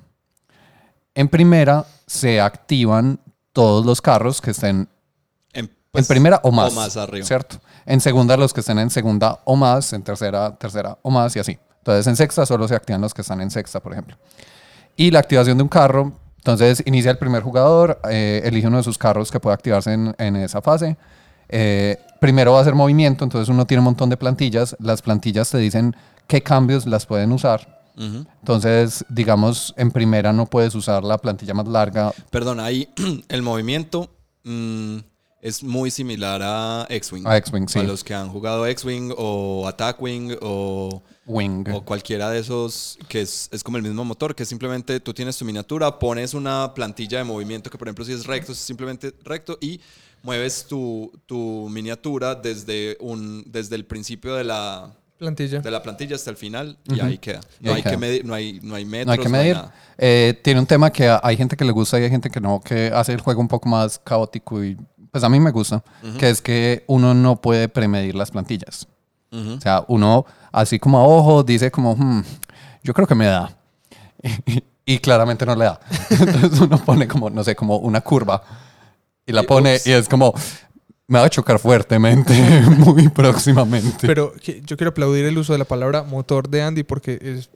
En 1.13 1.27
primera 1.29 1.85
se 2.07 2.41
activan 2.41 3.19
todos 3.53 3.85
los 3.85 4.01
carros 4.01 4.41
que 4.41 4.53
estén 4.53 4.89
En, 5.53 5.65
en 5.65 5.71
pues, 5.91 6.07
primera 6.07 6.41
o 6.45 6.53
más. 6.53 6.73
O 6.73 6.77
más 6.77 6.97
arriba. 6.97 7.27
¿Cierto? 7.27 7.57
En 7.85 8.01
segunda 8.01 8.37
los 8.37 8.53
que 8.55 8.61
estén 8.61 8.79
en 8.79 8.91
segunda 8.91 9.41
o 9.45 9.57
más, 9.57 9.93
en 9.93 10.03
tercera, 10.03 10.55
tercera 10.57 10.97
o 11.03 11.11
más 11.11 11.35
y 11.35 11.41
así. 11.41 11.59
Entonces 11.79 12.07
en 12.07 12.15
sexta 12.15 12.47
solo 12.47 12.69
se 12.69 12.77
activan 12.77 13.01
los 13.01 13.13
que 13.13 13.23
están 13.23 13.41
en 13.41 13.51
sexta, 13.51 13.81
por 13.81 13.93
ejemplo. 13.93 14.17
Y 14.95 15.11
la 15.11 15.19
activación 15.19 15.57
de 15.57 15.65
un 15.65 15.69
carro, 15.69 16.13
entonces 16.37 16.85
inicia 16.87 17.11
el 17.11 17.19
primer 17.19 17.43
jugador, 17.43 18.01
eh, 18.09 18.43
elige 18.45 18.69
uno 18.69 18.77
de 18.77 18.85
sus 18.85 18.99
carros 18.99 19.33
que 19.33 19.41
puede 19.41 19.55
activarse 19.55 19.93
en, 19.93 20.15
en 20.19 20.37
esa 20.37 20.63
fase. 20.63 20.97
Eh, 21.49 21.99
primero 22.21 22.53
va 22.53 22.59
a 22.59 22.61
hacer 22.63 22.75
movimiento, 22.77 23.25
entonces 23.25 23.49
uno 23.49 23.67
tiene 23.67 23.81
un 23.81 23.87
montón 23.87 24.11
de 24.11 24.17
plantillas. 24.17 24.77
Las 24.79 25.03
plantillas 25.03 25.51
te 25.51 25.59
dicen 25.59 25.97
qué 26.29 26.41
cambios 26.41 26.87
las 26.87 27.05
pueden 27.05 27.33
usar. 27.33 27.76
Entonces, 27.97 29.05
digamos, 29.09 29.75
en 29.77 29.91
primera 29.91 30.33
no 30.33 30.47
puedes 30.47 30.75
usar 30.75 31.03
la 31.03 31.19
plantilla 31.19 31.55
más 31.55 31.67
larga. 31.67 32.13
Perdón, 32.31 32.61
ahí 32.61 32.89
el 33.29 33.43
movimiento 33.43 34.11
mm, 34.45 34.99
es 35.41 35.63
muy 35.63 35.91
similar 35.91 36.41
a 36.43 36.87
X-Wing. 36.89 37.27
A 37.27 37.37
X-Wing, 37.39 37.69
sí. 37.69 37.79
A 37.79 37.83
los 37.85 38.05
que 38.05 38.15
han 38.15 38.29
jugado 38.29 38.67
X-Wing 38.67 39.15
o 39.17 39.67
Attack 39.67 40.01
Wing 40.01 40.37
o, 40.43 41.03
Wing. 41.27 41.65
o 41.73 41.85
cualquiera 41.85 42.31
de 42.31 42.41
esos 42.41 42.99
que 43.09 43.23
es, 43.23 43.49
es 43.53 43.63
como 43.63 43.77
el 43.77 43.83
mismo 43.83 44.05
motor, 44.05 44.35
que 44.35 44.45
simplemente 44.45 45.01
tú 45.01 45.15
tienes 45.15 45.37
tu 45.37 45.45
miniatura, 45.45 45.99
pones 45.99 46.35
una 46.35 46.75
plantilla 46.75 47.19
de 47.19 47.25
movimiento 47.25 47.71
que 47.71 47.79
por 47.79 47.89
ejemplo 47.89 48.05
si 48.05 48.13
es 48.13 48.27
recto, 48.27 48.53
es 48.53 48.59
simplemente 48.59 49.15
recto 49.25 49.57
y 49.61 49.81
mueves 50.23 50.67
tu, 50.67 51.13
tu 51.27 51.69
miniatura 51.71 52.35
desde, 52.35 52.97
un, 53.01 53.45
desde 53.47 53.77
el 53.77 53.87
principio 53.87 54.35
de 54.35 54.45
la, 54.45 54.93
Plantilla. 55.19 55.61
de 55.61 55.71
la 55.71 55.83
plantilla 55.83 56.15
hasta 56.17 56.31
el 56.31 56.37
final 56.37 56.77
y 56.85 57.01
ahí 57.01 57.19
queda. 57.19 57.41
Y 57.61 57.65
No 57.67 57.71
ahí 57.71 57.77
hay, 57.77 57.83
queda. 57.83 57.91
que 57.93 57.97
medir, 57.99 58.25
no 58.25 58.35
hay, 58.35 58.61
no 58.63 58.75
hay 58.75 58.85
metros, 58.85 59.07
No 59.07 59.13
hay 59.13 59.19
que 59.19 59.29
no 59.29 59.37
hay 59.37 59.43
medir. 59.45 59.57
nada. 59.57 59.75
Eh, 59.99 60.41
tiene 60.45 60.61
un 60.61 60.67
tema 60.67 60.91
que 60.91 61.09
hay 61.23 61.37
gente 61.37 61.57
que 61.57 61.65
le 61.65 61.73
gusta 61.73 61.99
y 61.99 62.05
hay 62.05 62.11
gente 62.11 62.29
que 62.31 62.41
no, 62.41 62.61
que 62.61 62.89
hace 62.95 63.13
el 63.13 63.21
juego 63.21 63.41
un 63.41 63.49
poco 63.49 63.69
más 63.69 63.99
caótico 63.99 64.63
y 64.63 64.77
pues 65.11 65.25
a 65.25 65.29
mí 65.31 65.41
me 65.41 65.51
gusta, 65.51 65.83
que 66.19 66.29
es 66.29 66.43
que 66.43 66.85
uno 66.89 67.15
no 67.15 67.41
puede 67.41 67.69
premedir 67.71 68.15
las 68.15 68.31
plantillas. 68.31 68.87
Ujú. 69.33 69.55
O 69.55 69.61
sea, 69.61 69.83
uno 69.89 70.27
así 70.53 70.79
como 70.79 70.99
a 70.99 71.05
ojo 71.05 71.43
dice 71.43 71.71
como, 71.71 71.95
"Hmm, 71.97 72.23
yo 72.83 72.93
creo 72.93 73.07
que 73.07 73.15
me 73.15 73.27
da. 73.27 73.57
Y, 74.89 74.99
claramente 75.01 75.45
no 75.45 75.57
le 75.57 75.65
da. 75.65 75.81
Entonces 76.11 76.61
uno 76.61 76.79
pone 76.79 77.09
como, 77.09 77.29
no 77.29 77.43
sé, 77.43 77.57
como 77.57 77.77
una 77.79 78.01
curva 78.03 78.41
y 79.27 79.33
la 79.33 79.43
pone 79.43 79.75
ups. 79.75 79.87
y 79.89 79.93
es 79.93 80.09
como, 80.09 80.33
me 81.09 81.19
va 81.19 81.27
a 81.27 81.31
chocar 81.31 81.59
fuertemente 81.59 82.33
muy 82.79 83.09
próximamente. 83.09 84.07
Pero 84.07 84.35
yo 84.37 84.77
quiero 84.77 84.91
aplaudir 84.91 85.25
el 85.25 85.39
uso 85.39 85.53
de 85.53 85.59
la 85.59 85.65
palabra 85.65 86.03
motor 86.03 86.49
de 86.49 86.63
Andy 86.63 86.83
porque 86.83 87.19
es 87.21 87.51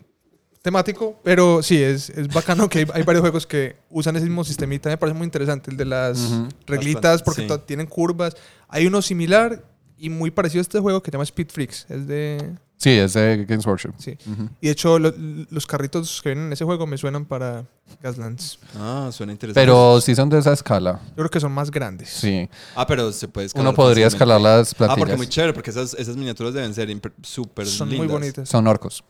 temático, 0.62 1.18
pero 1.24 1.62
sí, 1.62 1.82
es, 1.82 2.10
es 2.10 2.28
bacano 2.28 2.68
que 2.68 2.80
hay, 2.80 2.86
hay 2.92 3.02
varios 3.02 3.22
juegos 3.22 3.46
que 3.46 3.76
usan 3.88 4.16
ese 4.16 4.26
mismo 4.26 4.44
sistemita. 4.44 4.88
Me 4.88 4.98
parece 4.98 5.16
muy 5.16 5.24
interesante 5.24 5.70
el 5.70 5.76
de 5.76 5.84
las 5.86 6.18
Ujú. 6.18 6.48
reglitas 6.66 7.22
porque 7.22 7.48
sí. 7.48 7.54
tienen 7.66 7.86
curvas. 7.86 8.36
Hay 8.68 8.86
uno 8.86 9.02
similar 9.02 9.64
y 9.96 10.10
muy 10.10 10.30
parecido 10.30 10.60
a 10.60 10.62
este 10.62 10.80
juego 10.80 11.02
que 11.02 11.10
se 11.10 11.12
llama 11.12 11.24
Speed 11.24 11.48
Freaks. 11.50 11.86
Es 11.88 12.06
de... 12.06 12.56
Sí, 12.82 12.88
es 12.90 13.12
de 13.12 13.44
Games 13.46 13.66
Workshop. 13.66 13.92
Sí. 13.98 14.16
Y 14.62 14.66
de 14.68 14.72
hecho 14.72 14.98
lo- 14.98 15.12
los 15.50 15.66
carritos 15.66 16.22
que 16.22 16.30
vienen 16.30 16.46
en 16.46 16.52
ese 16.54 16.64
juego 16.64 16.86
me 16.86 16.96
suenan 16.96 17.26
para 17.26 17.66
Gaslands. 18.02 18.58
Ah, 18.74 19.10
suena 19.12 19.32
interesante. 19.32 19.60
Pero 19.60 20.00
si 20.00 20.14
son 20.14 20.30
de 20.30 20.38
esa 20.38 20.54
escala. 20.54 20.98
Yo 21.10 21.14
creo 21.16 21.28
que 21.30 21.40
son 21.40 21.52
más 21.52 21.70
grandes. 21.70 22.08
Sí. 22.08 22.48
Ah, 22.74 22.86
pero 22.86 23.12
se 23.12 23.28
puede 23.28 23.48
escalar 23.48 23.66
Uno 23.68 23.76
podría 23.76 24.06
escalar 24.06 24.40
las 24.40 24.72
Ah, 24.72 24.76
plantillas. 24.78 24.98
porque 24.98 25.16
muy 25.18 25.26
chévere, 25.28 25.52
porque 25.52 25.68
esas, 25.70 25.92
esas 25.92 26.16
miniaturas 26.16 26.54
deben 26.54 26.72
ser 26.72 26.88
súper 27.22 27.66
Son 27.66 27.94
muy 27.94 28.06
bonitas. 28.06 28.48
Son 28.48 28.66
orcos, 28.66 29.04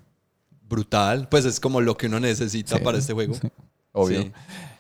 Brutal. 0.69 1.29
Pues 1.31 1.45
es 1.45 1.61
como 1.61 1.81
lo 1.81 1.97
que 1.97 2.07
uno 2.07 2.19
necesita 2.19 2.77
Sí, 2.79 2.83
para 2.85 2.99
este 2.99 3.13
juego. 3.13 3.35
obvio. 3.93 4.23
Sí. 4.23 4.33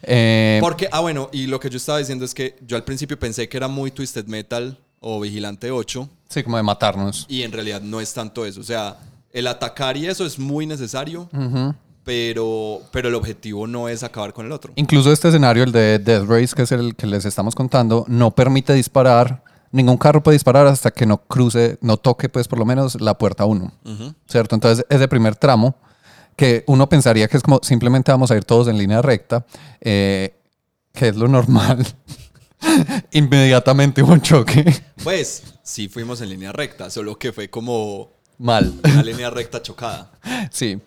Eh, 0.03 0.59
Porque, 0.61 0.89
ah, 0.91 0.99
bueno, 1.01 1.29
y 1.33 1.47
lo 1.47 1.61
que 1.61 1.71
yo 1.71 1.77
estaba 1.77 1.99
diciendo 1.99 2.25
es 2.25 2.35
que 2.35 2.57
yo 2.67 2.77
al 2.77 2.85
principio 2.85 3.19
pensé 3.19 3.49
que 3.49 3.57
era 3.57 3.69
muy 3.69 3.91
Twisted 3.93 4.27
Metal 4.27 4.79
o 5.01 5.21
Vigilante 5.21 5.71
8, 5.71 6.09
sí, 6.29 6.43
como 6.43 6.57
de 6.57 6.63
matarnos. 6.63 7.27
y 7.29 7.43
en 7.43 7.53
realidad 7.53 7.81
no 7.81 8.01
es 8.01 8.13
tanto 8.15 8.45
eso. 8.47 8.61
O 8.61 8.65
sea, 8.65 8.99
el 9.33 9.47
atacar 9.47 9.97
y 9.97 10.07
eso 10.07 10.25
es 10.27 10.39
muy 10.39 10.67
necesario, 10.67 11.29
pero, 12.05 12.81
pero 12.93 13.09
el 13.09 13.15
objetivo 13.15 13.67
no 13.67 13.89
es 13.89 14.03
acabar 14.03 14.33
con 14.33 14.47
el 14.47 14.53
otro. 14.53 14.73
Incluso 14.77 15.13
este 15.13 15.29
escenario, 15.29 15.65
el 15.65 15.73
de 15.73 15.99
Death 15.99 16.29
Race, 16.29 16.55
que 16.55 16.63
es 16.63 16.73
el 16.73 16.95
que 16.97 17.07
les 17.07 17.25
estamos 17.25 17.55
contando, 17.55 18.05
no 18.09 18.31
permite 18.33 18.73
disparar. 18.75 19.43
Ningún 19.73 19.99
carro 19.99 20.21
puede 20.23 20.35
disparar 20.35 20.67
hasta 20.67 20.91
que 20.91 21.07
no 21.07 21.19
cruce, 21.19 21.79
no 21.81 21.97
toque, 21.97 22.29
pues 22.29 22.49
por 22.49 22.59
lo 22.59 22.65
menos 22.65 23.01
la 23.01 23.17
puerta 23.17 23.45
1. 23.45 23.73
Ujú. 23.85 24.15
¿Cierto? 24.27 24.57
Entonces, 24.57 24.85
ese 24.89 25.07
primer 25.07 25.37
tramo, 25.37 25.77
que 26.35 26.65
uno 26.67 26.89
pensaría 26.89 27.29
que 27.29 27.37
es 27.37 27.43
como 27.43 27.61
simplemente 27.63 28.11
vamos 28.11 28.31
a 28.31 28.37
ir 28.37 28.45
todos 28.45 28.67
en 28.67 28.79
línea 28.79 29.01
recta, 29.03 29.47
eh, 29.81 30.35
que 30.93 31.09
es 31.09 31.17
lo 31.17 31.29
normal. 31.29 31.87
Inmediatamente 33.13 34.03
hubo 34.03 34.13
un 34.13 34.21
choque. 34.21 34.65
Pues 35.03 35.43
sí 35.63 35.89
fuimos 35.89 36.21
en 36.21 36.29
línea 36.31 36.53
recta, 36.53 36.91
solo 36.91 37.19
que 37.19 37.33
fue 37.33 37.49
como 37.49 38.13
Mal. 38.39 38.75
una 38.85 39.03
línea 39.03 39.31
recta 39.31 39.63
chocada. 39.63 40.11
Sí. 40.51 40.79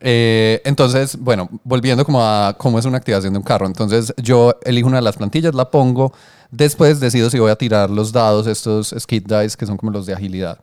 Eh, 0.00 0.62
entonces, 0.64 1.16
bueno, 1.18 1.48
volviendo 1.64 2.04
como 2.04 2.22
a 2.22 2.54
cómo 2.56 2.78
es 2.78 2.84
una 2.84 2.98
activación 2.98 3.32
de 3.32 3.38
un 3.38 3.44
carro. 3.44 3.66
Entonces, 3.66 4.12
yo 4.16 4.58
elijo 4.64 4.86
una 4.86 4.98
de 4.98 5.02
las 5.02 5.16
plantillas, 5.16 5.54
la 5.54 5.70
pongo. 5.70 6.12
Después 6.50 7.00
decido 7.00 7.28
si 7.30 7.38
voy 7.38 7.50
a 7.50 7.56
tirar 7.56 7.90
los 7.90 8.12
dados, 8.12 8.46
estos 8.46 8.94
skid 8.98 9.24
dice, 9.24 9.56
que 9.56 9.66
son 9.66 9.76
como 9.76 9.92
los 9.92 10.06
de 10.06 10.14
agilidad. 10.14 10.60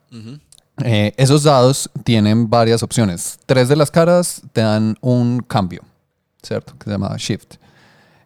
Eh, 0.83 1.13
esos 1.17 1.43
dados 1.43 1.89
tienen 2.03 2.49
varias 2.49 2.81
opciones. 2.81 3.37
Tres 3.45 3.69
de 3.69 3.75
las 3.75 3.91
caras 3.91 4.41
te 4.51 4.61
dan 4.61 4.97
un 5.01 5.39
cambio, 5.39 5.81
¿cierto? 6.41 6.75
Que 6.77 6.85
se 6.85 6.91
llama 6.91 7.15
shift. 7.17 7.55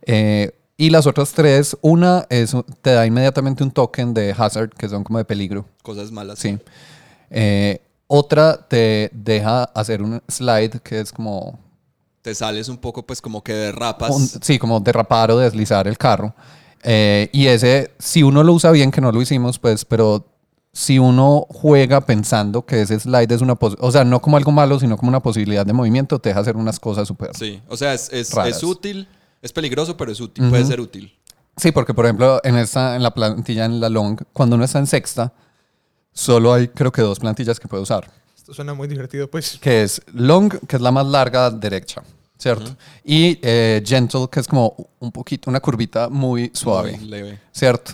Eh, 0.05 0.51
y 0.79 0.89
las 0.89 1.05
otras 1.05 1.31
tres, 1.33 1.77
una 1.81 2.25
es, 2.29 2.55
te 2.81 2.91
da 2.93 3.05
inmediatamente 3.05 3.63
un 3.63 3.69
token 3.71 4.13
de 4.15 4.33
hazard, 4.35 4.69
que 4.71 4.89
son 4.89 5.03
como 5.03 5.19
de 5.19 5.25
peligro. 5.25 5.65
Cosas 5.83 6.11
malas. 6.11 6.39
Sí. 6.39 6.57
Eh, 7.29 7.81
otra 8.07 8.65
te 8.67 9.11
deja 9.13 9.65
hacer 9.65 10.01
un 10.01 10.21
slide 10.27 10.79
que 10.81 10.99
es 10.99 11.11
como, 11.11 11.59
Te 12.23 12.33
sales 12.33 12.67
un 12.69 12.77
poco, 12.77 13.05
pues 13.05 13.21
como 13.21 13.43
que 13.43 13.53
derrapas. 13.53 14.09
un- 14.09 14.27
sí, 14.27 14.57
como 14.57 14.79
derrapar 14.79 15.29
o 15.31 15.37
deslizar 15.37 15.87
el 15.87 15.97
carro. 15.97 16.33
Eh, 16.83 17.29
y 17.33 17.47
ese, 17.47 17.91
si 17.99 18.23
uno 18.23 18.43
lo 18.43 18.53
usa 18.53 18.71
bien, 18.71 18.89
que 18.91 19.01
no 19.01 19.11
lo 19.11 19.21
hicimos, 19.21 19.59
pues, 19.59 19.85
pero 19.85 20.25
si 20.71 20.97
uno 20.97 21.45
juega 21.49 22.01
pensando 22.01 22.65
que 22.65 22.81
ese 22.81 22.99
slide 22.99 23.33
es 23.33 23.41
una, 23.41 23.57
o 23.59 23.91
sea, 23.91 24.03
no 24.05 24.21
como 24.21 24.37
algo 24.37 24.51
malo, 24.51 24.79
sino 24.79 24.95
como 24.97 25.09
una 25.09 25.19
posibilidad 25.19 25.65
de 25.65 25.73
movimiento, 25.73 26.19
te 26.19 26.29
deja 26.29 26.39
hacer 26.39 26.55
unas 26.55 26.79
cosas 26.79 27.07
súper. 27.07 27.35
Sí, 27.35 27.61
o 27.67 27.75
sea, 27.75 27.93
es, 27.93 28.09
es, 28.13 28.31
es 28.45 28.63
útil, 28.63 29.07
es 29.41 29.53
peligroso, 29.53 29.95
pero 29.95 30.11
es 30.11 30.19
útil, 30.19 30.49
puede 30.49 30.65
ser 30.65 30.81
útil. 30.81 31.13
Sí, 31.57 31.71
porque 31.71 31.93
por 31.93 32.05
ejemplo, 32.05 32.39
en 32.43 32.57
esta, 32.57 32.95
en 32.95 33.03
la 33.03 33.13
plantilla 33.13 33.65
en 33.65 33.79
la 33.79 33.89
long, 33.89 34.17
cuando 34.33 34.55
uno 34.55 34.65
está 34.65 34.79
en 34.79 34.87
sexta, 34.87 35.33
solo 36.13 36.53
hay 36.53 36.69
creo 36.69 36.91
que 36.91 37.01
dos 37.01 37.19
plantillas 37.19 37.59
que 37.59 37.67
puede 37.67 37.83
usar. 37.83 38.09
Esto 38.35 38.53
suena 38.53 38.73
muy 38.73 38.87
divertido, 38.87 39.29
pues. 39.29 39.57
que 39.61 39.83
es 39.83 40.01
long, 40.13 40.49
que 40.67 40.75
es 40.77 40.81
la 40.81 40.91
más 40.91 41.05
larga 41.05 41.49
derecha, 41.51 42.01
¿cierto? 42.37 42.75
Y 43.03 43.39
eh, 43.41 43.83
gentle, 43.85 44.27
que 44.31 44.39
es 44.39 44.47
como 44.47 44.75
un 44.99 45.11
poquito, 45.11 45.49
una 45.49 45.59
curvita 45.59 46.09
muy 46.09 46.49
suave, 46.53 46.97
Muy 46.97 47.09
leve. 47.09 47.39
¿cierto? 47.51 47.91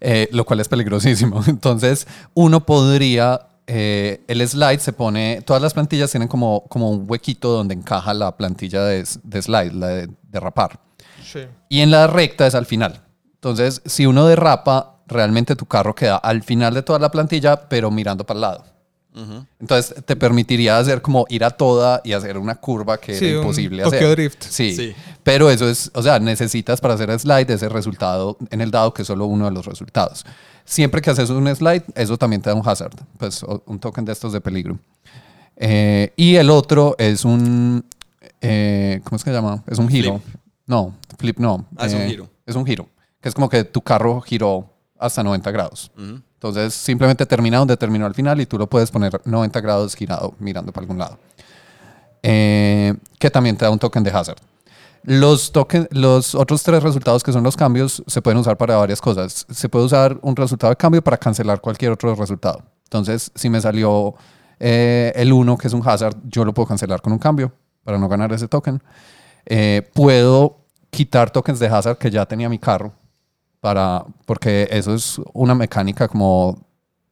Eh, 0.00 0.28
lo 0.32 0.44
cual 0.44 0.60
es 0.60 0.68
peligrosísimo. 0.68 1.42
Entonces, 1.46 2.06
uno 2.34 2.66
podría, 2.66 3.46
eh, 3.66 4.22
el 4.26 4.46
slide 4.46 4.80
se 4.80 4.92
pone, 4.92 5.40
todas 5.42 5.62
las 5.62 5.72
plantillas 5.72 6.10
tienen 6.10 6.28
como, 6.28 6.64
como 6.68 6.90
un 6.90 7.04
huequito 7.08 7.50
donde 7.50 7.74
encaja 7.74 8.12
la 8.12 8.36
plantilla 8.36 8.84
de, 8.84 9.06
de 9.22 9.42
slide, 9.42 9.72
la 9.72 9.86
de 9.86 10.10
derrapar. 10.30 10.83
Sí. 11.24 11.40
Y 11.68 11.80
en 11.80 11.90
la 11.90 12.06
recta 12.06 12.46
es 12.46 12.54
al 12.54 12.66
final. 12.66 13.02
Entonces, 13.34 13.82
si 13.84 14.06
uno 14.06 14.26
derrapa, 14.26 14.96
realmente 15.06 15.56
tu 15.56 15.66
carro 15.66 15.94
queda 15.94 16.16
al 16.16 16.42
final 16.42 16.72
de 16.74 16.82
toda 16.82 16.98
la 16.98 17.10
plantilla, 17.10 17.68
pero 17.68 17.90
mirando 17.90 18.24
para 18.24 18.36
el 18.36 18.40
lado. 18.42 18.64
Ujú. 19.16 19.46
Entonces 19.60 19.94
te 20.04 20.16
permitiría 20.16 20.76
hacer 20.76 21.00
como 21.00 21.24
ir 21.28 21.44
a 21.44 21.50
toda 21.50 22.00
y 22.02 22.14
hacer 22.14 22.36
una 22.36 22.56
curva 22.56 22.98
que 22.98 23.14
Sí, 23.14 23.26
era 23.26 23.34
un 23.36 23.42
imposible 23.44 23.82
Tokyo 23.84 23.96
hacer. 23.98 24.16
Drift. 24.16 24.42
Sí. 24.48 24.74
Sí. 24.74 24.92
Pero 25.22 25.50
eso 25.50 25.68
es, 25.68 25.90
o 25.94 26.02
sea, 26.02 26.18
necesitas 26.18 26.80
para 26.80 26.94
hacer 26.94 27.16
slide 27.20 27.48
ese 27.52 27.68
resultado 27.68 28.36
en 28.50 28.60
el 28.60 28.72
dado 28.72 28.92
que 28.92 29.02
es 29.02 29.08
solo 29.08 29.26
uno 29.26 29.44
de 29.44 29.52
los 29.52 29.66
resultados. 29.66 30.24
Siempre 30.64 31.00
que 31.00 31.10
haces 31.10 31.30
un 31.30 31.54
slide, 31.54 31.84
eso 31.94 32.16
también 32.16 32.42
te 32.42 32.50
da 32.50 32.56
un 32.56 32.66
hazard, 32.68 32.94
pues 33.18 33.44
un 33.66 33.78
token 33.78 34.04
de 34.04 34.12
estos 34.12 34.32
de 34.32 34.40
peligro. 34.40 34.78
Eh, 35.56 36.12
y 36.16 36.34
el 36.34 36.50
otro 36.50 36.96
es 36.98 37.24
un, 37.24 37.84
eh, 38.40 39.00
¿cómo 39.04 39.16
es 39.16 39.22
que 39.22 39.30
se 39.30 39.36
llama? 39.36 39.62
Es 39.68 39.78
un 39.78 39.88
giro. 39.88 40.20
No, 40.66 40.94
flip 41.18 41.38
no. 41.38 41.66
Ah, 41.76 41.86
es 41.86 41.94
un 41.94 42.00
Eh, 42.02 42.08
giro. 42.08 42.28
Es 42.46 42.56
un 42.56 42.64
giro, 42.66 42.88
que 43.20 43.28
es 43.28 43.34
como 43.34 43.48
que 43.48 43.64
tu 43.64 43.80
carro 43.80 44.20
giró 44.20 44.70
hasta 44.98 45.22
90 45.22 45.50
grados. 45.50 45.90
Entonces 45.96 46.74
simplemente 46.74 47.24
termina 47.26 47.58
donde 47.58 47.76
terminó 47.76 48.06
al 48.06 48.14
final 48.14 48.40
y 48.40 48.46
tú 48.46 48.58
lo 48.58 48.68
puedes 48.68 48.90
poner 48.90 49.20
90 49.24 49.60
grados 49.60 49.94
girado 49.94 50.34
mirando 50.38 50.72
para 50.72 50.82
algún 50.82 50.98
lado. 50.98 51.18
Eh, 52.22 52.94
que 53.18 53.30
también 53.30 53.56
te 53.56 53.64
da 53.64 53.70
un 53.70 53.78
token 53.78 54.02
de 54.02 54.10
hazard. 54.10 54.38
Los, 55.02 55.52
token, 55.52 55.86
los 55.90 56.34
otros 56.34 56.62
tres 56.62 56.82
resultados 56.82 57.22
que 57.22 57.32
son 57.32 57.42
los 57.42 57.56
cambios 57.56 58.02
se 58.06 58.22
pueden 58.22 58.38
usar 58.38 58.56
para 58.56 58.76
varias 58.76 59.00
cosas. 59.00 59.46
Se 59.50 59.68
puede 59.68 59.84
usar 59.84 60.18
un 60.22 60.34
resultado 60.34 60.70
de 60.70 60.76
cambio 60.76 61.02
para 61.02 61.18
cancelar 61.18 61.60
cualquier 61.60 61.92
otro 61.92 62.14
resultado. 62.14 62.62
Entonces, 62.84 63.30
si 63.34 63.50
me 63.50 63.60
salió 63.60 64.14
eh, 64.58 65.12
el 65.14 65.32
1, 65.32 65.58
que 65.58 65.66
es 65.66 65.74
un 65.74 65.86
hazard, 65.86 66.16
yo 66.26 66.44
lo 66.44 66.54
puedo 66.54 66.66
cancelar 66.68 67.02
con 67.02 67.12
un 67.12 67.18
cambio 67.18 67.52
para 67.82 67.98
no 67.98 68.08
ganar 68.08 68.32
ese 68.32 68.48
token. 68.48 68.82
Eh, 69.46 69.88
puedo 69.92 70.58
quitar 70.90 71.30
tokens 71.30 71.58
de 71.58 71.66
hazard 71.66 71.98
que 71.98 72.10
ya 72.10 72.24
tenía 72.26 72.48
mi 72.48 72.58
carro 72.58 72.92
para 73.60 74.04
porque 74.26 74.68
eso 74.70 74.94
es 74.94 75.20
una 75.32 75.54
mecánica 75.54 76.06
como 76.08 76.58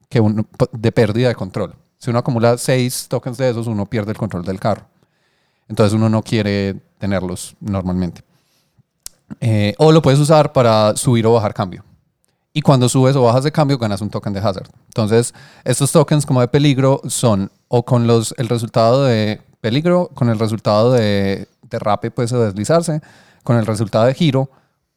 que 0.09 0.21
uno- 0.21 0.47
de 0.73 0.93
pérdida 0.93 1.29
de 1.29 1.35
control. 1.35 1.75
Si 1.99 2.11
uno 2.11 2.19
acumula 2.19 2.59
seis 2.59 3.07
tokens 3.09 3.39
de 3.39 3.51
esos, 3.51 3.67
uno 3.67 3.87
pierde 3.87 4.13
el 4.13 4.19
control 4.19 4.45
del 4.45 4.61
carro. 4.61 4.85
Entonces 5.69 5.95
uno 5.95 6.09
no 6.09 6.23
quiere 6.23 6.75
tenerlos 6.99 7.57
normalmente. 7.61 8.23
Eh, 9.41 9.75
o 9.79 9.93
lo 9.93 10.03
puedes 10.03 10.21
usar 10.21 10.53
para 10.53 10.97
subir 10.97 11.27
o 11.27 11.33
bajar 11.33 11.55
cambio. 11.55 11.85
Y 12.53 12.61
cuando 12.61 12.89
subes 12.89 13.17
o 13.17 13.23
bajas 13.23 13.45
de 13.45 13.53
cambio, 13.53 13.79
ganas 13.79 14.03
un 14.03 14.11
token 14.11 14.35
de 14.35 14.41
hazard. 14.41 14.69
Entonces, 14.89 15.33
estos 15.65 15.91
tokens 15.91 16.27
como 16.27 16.43
de 16.43 16.49
peligro 16.49 17.01
son 17.07 17.51
o 17.69 17.83
con 17.83 18.07
los, 18.07 18.35
el 18.37 18.49
resultado 18.51 19.05
de 19.05 19.41
peligro, 19.63 20.11
con 20.13 20.29
el 20.29 20.39
resultado 20.39 20.93
de 20.93 21.49
derrape, 21.79 22.11
pues 22.11 22.33
o 22.33 22.43
deslizarse, 22.43 23.01
con 23.43 23.57
el 23.57 23.67
resultado 23.67 24.07
de 24.07 24.15
giro, 24.15 24.51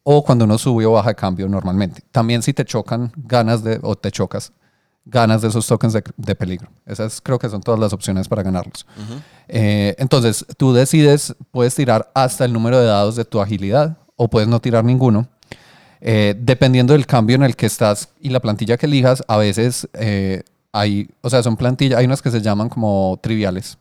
o 0.03 0.23
cuando 0.23 0.45
uno 0.45 0.57
sube 0.57 0.85
o 0.85 0.91
baja 0.91 1.09
de 1.09 1.15
cambio 1.15 1.47
normalmente. 1.47 2.03
También 2.11 2.41
si 2.41 2.53
te 2.53 2.63
chocan, 2.63 3.11
ganas 3.15 3.63
de, 3.63 3.79
o 3.81 3.95
te 3.95 4.11
chocas, 4.11 4.53
ganas 5.05 5.41
de 5.41 5.47
esos 5.47 5.65
tokens 5.65 5.93
de, 5.93 6.03
de 6.17 6.35
peligro. 6.35 6.69
Esas 6.85 7.21
creo 7.21 7.39
que 7.39 7.49
son 7.49 7.61
todas 7.61 7.79
las 7.79 7.93
opciones 7.93 8.27
para 8.27 8.43
ganarlos. 8.43 8.85
Eh, 9.47 9.95
entonces, 9.97 10.45
tú 10.57 10.73
decides, 10.73 11.35
puedes 11.51 11.75
tirar 11.75 12.11
hasta 12.13 12.45
el 12.45 12.53
número 12.53 12.79
de 12.79 12.85
dados 12.85 13.15
de 13.15 13.25
tu 13.25 13.41
agilidad 13.41 13.97
o 14.15 14.27
puedes 14.27 14.47
no 14.47 14.59
tirar 14.59 14.83
ninguno. 14.83 15.27
Eh, 16.01 16.35
dependiendo 16.39 16.93
del 16.93 17.07
cambio 17.07 17.35
en 17.35 17.43
el 17.43 17.55
que 17.55 17.65
estás 17.65 18.09
y 18.19 18.29
la 18.29 18.39
plantilla 18.39 18.77
que 18.77 18.85
elijas, 18.85 19.23
a 19.27 19.37
veces 19.37 19.87
eh, 19.93 20.43
hay, 20.71 21.09
o 21.21 21.29
sea, 21.29 21.41
son 21.41 21.57
plantillas, 21.57 21.97
hay 21.97 22.05
unas 22.05 22.21
que 22.21 22.29
se 22.29 22.41
llaman 22.41 22.69
como 22.69 23.17
triviales, 23.23 23.77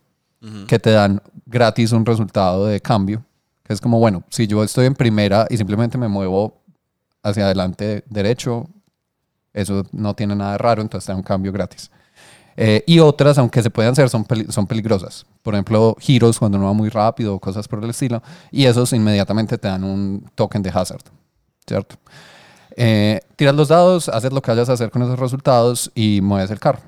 Que 0.67 0.79
te 0.79 0.91
dan 0.91 1.21
gratis 1.45 1.91
un 1.91 2.05
resultado 2.05 2.65
de 2.67 2.79
cambio, 2.79 3.23
que 3.63 3.73
es 3.73 3.81
como, 3.81 3.99
bueno, 3.99 4.23
si 4.29 4.45
yo 4.47 4.63
estoy 4.63 4.85
en 4.85 4.93
primera 4.93 5.47
y 5.49 5.57
simplemente 5.57 5.97
me 5.97 6.07
muevo 6.07 6.61
hacia 7.23 7.45
adelante 7.45 8.03
derecho, 8.09 8.67
eso 9.53 9.83
no 9.91 10.13
tiene 10.13 10.35
nada 10.35 10.51
de 10.53 10.57
raro, 10.59 10.81
entonces 10.81 11.05
te 11.07 11.11
da 11.11 11.17
un 11.17 11.23
cambio 11.23 11.51
gratis. 11.51 11.89
Eh, 12.57 12.83
y 12.85 12.99
otras, 12.99 13.37
aunque 13.37 13.61
se 13.63 13.69
pueden 13.69 13.91
hacer, 13.91 14.09
son, 14.09 14.23
peli- 14.23 14.45
son 14.51 14.65
peligrosas. 14.67 15.25
Por 15.41 15.55
ejemplo, 15.55 15.95
giros 15.99 16.37
cuando 16.39 16.57
uno 16.57 16.67
va 16.67 16.73
muy 16.73 16.89
rápido 16.89 17.35
o 17.35 17.39
cosas 17.39 17.67
por 17.67 17.83
el 17.83 17.89
estilo. 17.89 18.21
Y 18.51 18.65
esos 18.65 18.93
inmediatamente 18.93 19.57
te 19.57 19.67
dan 19.67 19.83
un 19.83 20.29
token 20.35 20.61
de 20.61 20.69
hazard. 20.69 21.01
¿Cierto? 21.67 21.95
Eh, 22.77 23.19
tiras 23.35 23.55
los 23.55 23.67
dados, 23.69 24.07
haces 24.09 24.31
lo 24.31 24.41
que 24.41 24.51
vayas 24.51 24.69
a 24.69 24.73
hacer 24.73 24.89
con 24.91 25.01
esos 25.01 25.19
resultados 25.19 25.91
y 25.95 26.21
mueves 26.21 26.49
el 26.51 26.59
carro. 26.59 26.79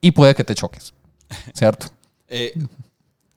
Y 0.00 0.10
puede 0.10 0.34
que 0.34 0.42
te 0.44 0.54
choques. 0.54 0.94
¿Cierto? 1.52 1.86
Eh, 2.36 2.52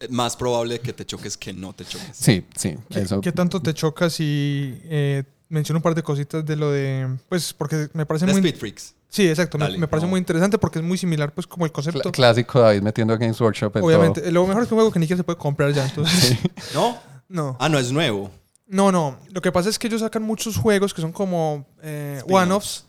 más 0.09 0.35
probable 0.35 0.79
que 0.79 0.93
te 0.93 1.05
choques 1.05 1.37
que 1.37 1.53
no 1.53 1.73
te 1.73 1.85
choques. 1.85 2.09
Sí, 2.13 2.45
sí. 2.55 2.75
¿Qué, 2.89 2.99
Eso. 3.01 3.21
qué 3.21 3.31
tanto 3.31 3.61
te 3.61 3.73
chocas 3.73 4.19
y 4.19 4.79
eh, 4.85 5.23
menciono 5.49 5.79
un 5.79 5.83
par 5.83 5.95
de 5.95 6.03
cositas 6.03 6.45
de 6.45 6.55
lo 6.55 6.71
de. 6.71 7.07
Pues 7.29 7.53
porque 7.53 7.89
me 7.93 8.05
parece 8.05 8.25
The 8.25 8.31
muy. 8.31 8.41
Speed 8.41 8.59
Freaks. 8.59 8.93
Sí, 9.09 9.27
exacto. 9.27 9.57
me- 9.57 9.63
Dale, 9.65 9.77
me, 9.77 9.87
parece 9.87 10.05
no. 10.05 10.11
muy 10.11 10.19
interesante 10.19 10.57
porque 10.57 10.79
es 10.79 10.85
muy 10.85 10.97
similar, 10.97 11.33
pues, 11.33 11.47
como 11.47 11.65
el 11.65 11.71
concepto. 11.71 12.11
clásico 12.11 12.59
David 12.59 12.81
metiendo 12.81 13.13
a 13.13 13.17
Games 13.17 13.39
Workshop 13.39 13.77
en 13.77 13.83
Obviamente. 13.83 14.21
todo. 14.21 14.31
Lo 14.31 14.45
mejor 14.45 14.63
es 14.63 14.67
que 14.67 14.73
un 14.73 14.77
juego 14.79 14.91
que 14.91 14.99
ni 14.99 15.05
siquiera 15.05 15.17
se 15.19 15.23
puede 15.23 15.37
comprar 15.39 15.71
ya. 15.73 15.85
Entonces, 15.85 16.37
¿No? 16.73 16.97
no. 17.29 17.55
Ah, 17.59 17.69
no, 17.69 17.79
es 17.79 17.91
nuevo. 17.91 18.29
No, 18.67 18.91
no. 18.91 19.17
Lo 19.31 19.41
que 19.41 19.51
pasa 19.51 19.69
es 19.69 19.79
que 19.79 19.87
ellos 19.87 20.01
sacan 20.01 20.23
muchos 20.23 20.57
juegos 20.57 20.93
que 20.93 21.01
son 21.01 21.13
como 21.13 21.65
eh, 21.81 22.21
one-offs. 22.27 22.85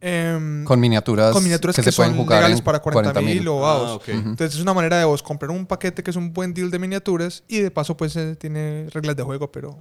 Em, 0.00 0.64
Con 0.64 0.80
miniaturas, 0.80 1.32
con 1.32 1.42
miniaturas 1.42 1.76
que, 1.76 1.82
que, 1.82 1.90
se 1.90 1.96
pueden 1.96 2.12
son 2.12 2.22
jugar 2.22 2.40
legales 2.40 2.62
para 2.62 2.80
40 2.80 3.20
mil 3.20 3.46
o 3.48 3.66
Ah, 3.66 3.94
ok. 3.94 4.08
Ujú. 4.08 4.18
Entonces 4.30 4.54
es 4.54 4.60
una 4.60 4.74
manera 4.74 4.98
de 4.98 5.04
vos 5.04 5.22
comprar 5.22 5.50
un 5.50 5.66
paquete 5.66 6.02
que 6.02 6.10
es 6.10 6.16
un 6.16 6.32
buen 6.32 6.54
deal 6.54 6.70
de 6.70 6.78
miniaturas 6.78 7.42
y 7.48 7.58
de 7.60 7.70
paso 7.70 7.96
pues 7.96 8.16
eh, 8.16 8.36
tiene 8.36 8.88
reglas 8.90 9.16
de 9.16 9.22
juego, 9.22 9.50
pero 9.52 9.78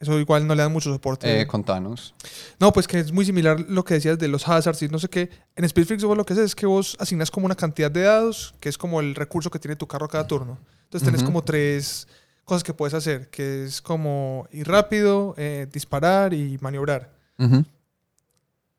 eso 0.00 0.18
igual 0.18 0.46
no 0.48 0.54
le 0.56 0.62
dan 0.62 0.72
mucho 0.72 0.92
soporte. 0.92 1.40
Eh, 1.40 1.46
contanos. 1.46 2.12
No, 2.58 2.72
pues 2.72 2.88
que 2.88 2.98
es 2.98 3.12
muy 3.12 3.24
similar 3.24 3.60
lo 3.68 3.84
que 3.84 3.94
decías 3.94 4.18
de 4.18 4.26
los 4.26 4.48
hazards 4.48 4.82
y 4.82 4.88
no 4.88 4.98
sé 4.98 5.08
qué. 5.08 5.30
En 5.54 5.68
Speedfreaks 5.68 6.02
vos 6.02 6.16
lo 6.16 6.26
que 6.26 6.32
haces 6.32 6.46
es 6.46 6.54
que 6.56 6.66
vos 6.66 6.96
asignas 6.98 7.30
como 7.30 7.46
una 7.46 7.54
cantidad 7.54 7.88
de 7.88 8.02
dados, 8.02 8.52
que 8.58 8.68
es 8.68 8.76
como 8.76 9.00
el 9.00 9.14
recurso 9.14 9.48
que 9.48 9.60
tiene 9.60 9.76
tu 9.76 9.86
carro 9.86 10.08
cada 10.08 10.26
turno. 10.26 10.58
Entonces 10.84 11.06
tenés 11.06 11.22
como 11.22 11.44
tres 11.44 12.08
cosas 12.44 12.64
que 12.64 12.74
puedes 12.74 12.94
hacer, 12.94 13.30
que 13.30 13.64
es 13.64 13.80
como 13.80 14.48
ir 14.50 14.66
rápido, 14.66 15.34
eh, 15.38 15.68
disparar 15.72 16.34
y 16.34 16.58
maniobrar. 16.60 17.12
Ujú. 17.38 17.64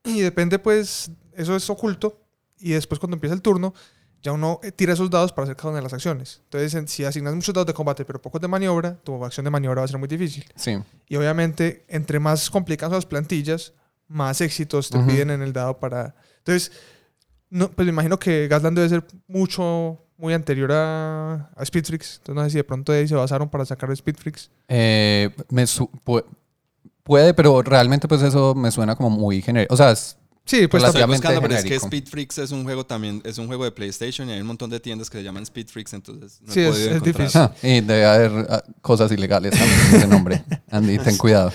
Y 0.03 0.19
depende 0.21 0.59
pues, 0.59 1.11
eso 1.33 1.55
es 1.55 1.69
oculto 1.69 2.19
y 2.59 2.71
después 2.71 2.99
cuando 2.99 3.15
empieza 3.15 3.33
el 3.35 3.41
turno 3.41 3.73
ya 4.21 4.31
uno 4.31 4.59
eh, 4.63 4.71
tira 4.71 4.93
esos 4.93 5.09
dados 5.09 5.33
para 5.33 5.43
hacer 5.43 5.55
cada 5.57 5.69
una 5.69 5.77
de 5.79 5.83
las 5.83 5.93
acciones. 5.93 6.39
Entonces 6.45 6.73
en- 6.75 6.87
si 6.87 7.03
asignas 7.03 7.35
muchos 7.35 7.53
dados 7.53 7.67
de 7.67 7.73
combate 7.73 8.05
pero 8.05 8.21
pocos 8.21 8.39
de 8.41 8.47
maniobra, 8.47 8.95
tu 9.03 9.23
acción 9.25 9.43
de 9.43 9.49
maniobra 9.51 9.81
va 9.81 9.85
a 9.85 9.87
ser 9.89 9.97
muy 9.97 10.07
difícil. 10.07 10.45
Sí. 10.55 10.77
Y 11.09 11.15
obviamente, 11.17 11.83
entre 11.89 12.19
más 12.19 12.49
complicadas 12.49 12.93
las 12.93 13.05
plantillas, 13.05 13.73
más 14.07 14.39
éxitos 14.41 14.89
te 14.89 14.97
piden 14.99 15.29
en 15.31 15.41
el 15.41 15.51
dado 15.53 15.77
para... 15.79 16.15
Entonces, 16.37 16.71
no, 17.49 17.69
pues 17.71 17.85
me 17.85 17.91
imagino 17.91 18.17
que 18.19 18.47
Gasland 18.47 18.77
debe 18.77 18.89
ser 18.89 19.05
mucho, 19.27 19.99
muy 20.17 20.33
anterior 20.33 20.71
a, 20.71 21.49
a 21.55 21.65
Speedfreaks. 21.65 22.17
Entonces 22.19 22.35
no 22.35 22.43
sé 22.45 22.49
si 22.51 22.57
de 22.57 22.63
pronto 22.63 22.91
de 22.91 22.99
ahí 22.99 23.07
se 23.07 23.15
basaron 23.15 23.49
para 23.49 23.65
sacar 23.65 23.93
Speedfreaks. 23.95 24.49
Eh, 24.69 25.29
me 25.49 25.65
su- 25.67 25.89
puede, 27.03 27.33
pero 27.33 27.61
realmente 27.61 28.07
pues 28.07 28.21
eso 28.21 28.55
me 28.55 28.71
suena 28.71 28.95
como 28.95 29.09
muy 29.09 29.41
genérico. 29.41 29.73
O 29.73 29.77
sea, 29.77 29.91
es- 29.91 30.17
Sí, 30.45 30.67
pues 30.67 30.83
Estoy 30.83 31.03
buscando, 31.03 31.41
pero 31.41 31.55
es 31.55 31.63
que. 31.63 31.75
Speed 31.75 32.05
Freaks 32.07 32.37
es 32.39 32.51
un 32.51 32.63
juego 32.65 32.85
también, 32.85 33.21
es 33.23 33.37
un 33.37 33.47
juego 33.47 33.63
de 33.63 33.71
PlayStation 33.71 34.27
y 34.29 34.33
hay 34.33 34.41
un 34.41 34.47
montón 34.47 34.69
de 34.69 34.77
tiendas 34.81 35.09
que 35.09 35.17
se 35.19 35.23
llaman 35.23 35.43
Speed 35.43 35.67
Freaks, 35.69 35.93
entonces 35.93 36.41
no 36.41 36.51
Sí, 36.51 36.59
he 36.59 36.67
es- 36.67 36.71
podido 36.75 36.95
es 36.97 37.03
difícil. 37.03 37.41
ah, 37.41 37.51
y 37.63 37.79
debe 37.79 38.05
haber 38.05 38.47
ah, 38.49 38.61
cosas 38.81 39.09
ilegales 39.13 39.51
también 39.57 39.79
en 39.89 39.95
ese 39.95 40.07
nombre. 40.07 40.43
Andy, 40.69 40.97
ten 40.99 41.15
cuidado. 41.17 41.53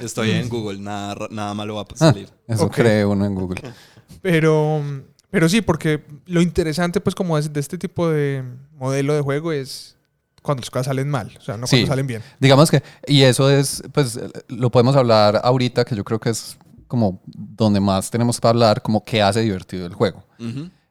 Estoy 0.00 0.32
en 0.32 0.48
Google, 0.50 0.78
nada, 0.78 1.26
nada 1.30 1.54
malo 1.54 1.76
va 1.76 1.82
a 1.82 1.84
Ah, 1.84 1.96
salir. 1.96 2.28
eso 2.46 2.64
Ok. 2.64 2.74
cree 2.74 3.06
uno 3.06 3.24
en 3.24 3.34
Google. 3.34 3.62
Pero, 4.20 4.82
pero 5.30 5.48
sí, 5.48 5.62
porque 5.62 6.02
lo 6.26 6.42
interesante, 6.42 7.00
pues, 7.00 7.14
como 7.14 7.38
es 7.38 7.50
de 7.52 7.60
este 7.60 7.78
tipo 7.78 8.08
de 8.10 8.42
modelo 8.76 9.14
de 9.14 9.20
juego 9.22 9.52
es 9.52 9.96
cuando 10.48 10.62
las 10.62 10.70
cosas 10.70 10.86
salen 10.86 11.08
mal, 11.10 11.26
o 11.38 11.42
sea, 11.42 11.56
no 11.56 11.66
cuando 11.66 11.84
Sí. 11.84 11.86
salen 11.86 12.06
bien. 12.06 12.22
Digamos 12.40 12.70
que, 12.70 12.82
y 13.06 13.22
eso 13.22 13.50
es, 13.50 13.82
pues 13.92 14.18
lo 14.48 14.70
podemos 14.70 14.96
hablar 14.96 15.40
ahorita, 15.44 15.84
que 15.84 15.94
yo 15.94 16.02
creo 16.04 16.18
que 16.18 16.30
es 16.30 16.56
como 16.86 17.20
donde 17.26 17.80
más 17.80 18.10
tenemos 18.10 18.40
que 18.40 18.48
hablar, 18.48 18.80
como 18.80 19.04
qué 19.04 19.20
hace 19.22 19.40
divertido 19.40 19.84
el 19.86 19.92
juego. 19.94 20.24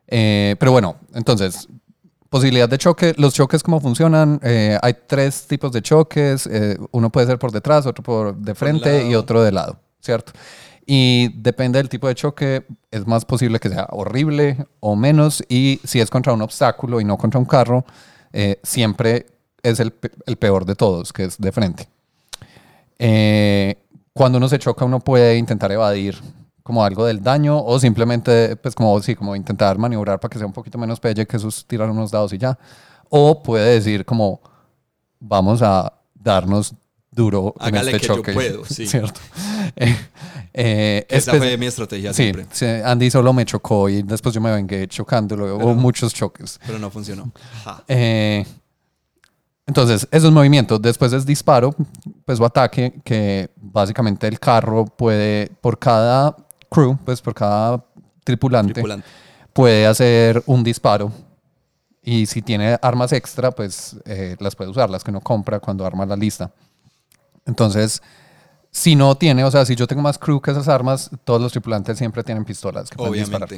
Eh, 0.07 0.55
pero 0.59 0.71
bueno, 0.71 0.97
entonces, 1.15 1.67
posibilidad 2.29 2.69
de 2.69 2.77
choque. 2.77 3.13
Los 3.17 3.33
choques, 3.33 3.63
¿cómo 3.63 3.79
funcionan? 3.81 4.39
Eh, 4.43 4.77
hay 4.81 4.95
tres 5.07 5.47
tipos 5.47 5.71
de 5.71 5.81
choques. 5.81 6.47
eh, 6.51 6.77
uno 6.91 7.09
puede 7.09 7.25
ser 7.27 7.39
por 7.39 7.51
detrás, 7.51 7.85
otro 7.85 8.03
por 8.03 8.35
de 8.35 8.53
frente 8.53 9.03
y 9.05 9.09
lado. 9.09 9.19
otro 9.21 9.41
de 9.43 9.51
lado, 9.51 9.79
¿cierto? 9.99 10.33
Y 10.85 11.29
depende 11.41 11.79
del 11.79 11.89
tipo 11.89 12.07
de 12.07 12.15
choque, 12.15 12.65
es 12.91 13.05
más 13.07 13.25
posible 13.25 13.59
que 13.59 13.67
sea 13.69 13.87
horrible 13.91 14.65
o 14.79 14.95
menos. 14.95 15.43
Y 15.49 15.81
si 15.83 15.99
es 15.99 16.09
contra 16.09 16.31
un 16.31 16.41
obstáculo 16.41 17.01
y 17.01 17.03
no 17.05 17.17
contra 17.17 17.39
un 17.39 17.45
carro, 17.45 17.83
eh, 18.31 18.59
siempre 18.63 19.25
es 19.63 19.79
el, 19.79 19.93
el 20.25 20.37
peor 20.37 20.65
de 20.65 20.75
todos, 20.75 21.11
que 21.13 21.25
es 21.25 21.37
de 21.37 21.51
frente. 21.51 21.87
Eh, 22.99 23.75
cuando 24.13 24.37
uno 24.37 24.49
se 24.49 24.59
choca, 24.59 24.85
uno 24.85 24.99
puede 24.99 25.37
intentar 25.37 25.71
evadir 25.71 26.17
como 26.63 26.83
algo 26.83 27.05
del 27.05 27.21
daño 27.21 27.63
o 27.63 27.79
simplemente, 27.79 28.55
pues 28.57 28.75
como, 28.75 28.99
sí, 29.01 29.15
como 29.15 29.35
intentar 29.35 29.77
maniobrar 29.77 30.19
para 30.19 30.29
que 30.31 30.37
sea 30.37 30.47
un 30.47 30.53
poquito 30.53 30.77
menos 30.77 30.99
pelle 30.99 31.25
que 31.25 31.37
esos 31.37 31.65
tirar 31.65 31.89
unos 31.89 32.11
dados 32.11 32.33
y 32.33 32.37
ya. 32.37 32.57
O 33.09 33.41
puede 33.41 33.73
decir 33.75 34.03
como, 34.05 34.41
vamos 35.19 35.61
a 35.61 35.93
darnos 36.13 36.73
duro 37.11 37.53
Hágale 37.59 37.91
en 37.91 37.95
este 37.95 37.99
que 38.01 38.07
yo 38.07 38.15
choque. 38.17 38.33
puedo, 38.33 38.65
sí. 38.69 38.87
¿Cierto? 38.87 39.19
Eh, 39.79 39.95
eh, 40.53 41.05
Esa 41.09 41.33
espe- 41.33 41.37
fue 41.37 41.57
mi 41.57 41.65
estrategia 41.67 42.11
Sí, 42.13 42.23
siempre, 42.23 42.45
sí, 42.51 42.65
Andy 42.65 43.11
solo 43.11 43.31
me 43.33 43.45
chocó 43.45 43.89
y 43.89 44.01
después 44.01 44.33
yo 44.33 44.41
me 44.41 44.49
vengué 44.51 44.87
chocándolo. 44.87 45.45
Hubo 45.55 45.57
Pero- 45.59 45.73
muchos 45.75 46.13
choques. 46.13 46.59
pero 46.65 46.79
no 46.79 46.89
funcionó. 46.89 47.31
Eh, 47.87 48.43
entonces, 49.67 50.07
eso 50.11 50.27
es 50.27 50.33
movimiento. 50.33 50.79
Después 50.79 51.11
es 51.11 51.25
disparo, 51.25 51.75
pues 52.25 52.39
o 52.39 52.45
ataque, 52.45 53.01
que 53.03 53.49
básicamente 53.57 54.25
el 54.27 54.39
carro 54.39 54.85
puede, 54.85 55.51
por 55.59 55.77
cada 55.77 56.35
crew, 56.71 56.97
pues 57.03 57.21
por 57.21 57.33
cada 57.35 57.83
tripulante, 58.23 58.73
Tripulante. 58.73 59.05
puede 59.51 59.85
hacer 59.85 60.41
un 60.45 60.63
disparo. 60.63 61.11
Y 62.01 62.25
si 62.27 62.41
tiene 62.41 62.77
armas 62.81 63.11
extra, 63.11 63.51
pues 63.51 63.97
eh, 64.05 64.37
las 64.39 64.55
puede 64.55 64.69
usar, 64.69 64.89
las 64.89 65.03
que 65.03 65.11
uno 65.11 65.19
compra 65.19 65.59
cuando 65.59 65.85
arma 65.85 66.05
la 66.05 66.15
lista. 66.15 66.49
Entonces, 67.45 68.01
si 68.71 68.95
no 68.95 69.15
tiene, 69.15 69.43
o 69.43 69.51
sea, 69.51 69.65
si 69.65 69.75
yo 69.75 69.85
tengo 69.85 70.01
más 70.01 70.17
crew 70.17 70.39
que 70.39 70.51
esas 70.51 70.69
armas, 70.69 71.09
todos 71.25 71.41
los 71.41 71.51
tripulantes 71.51 71.97
siempre 71.97 72.23
tienen 72.23 72.45
pistolas 72.45 72.89
que 72.89 72.95
pueden 72.95 73.15
disparar. 73.15 73.49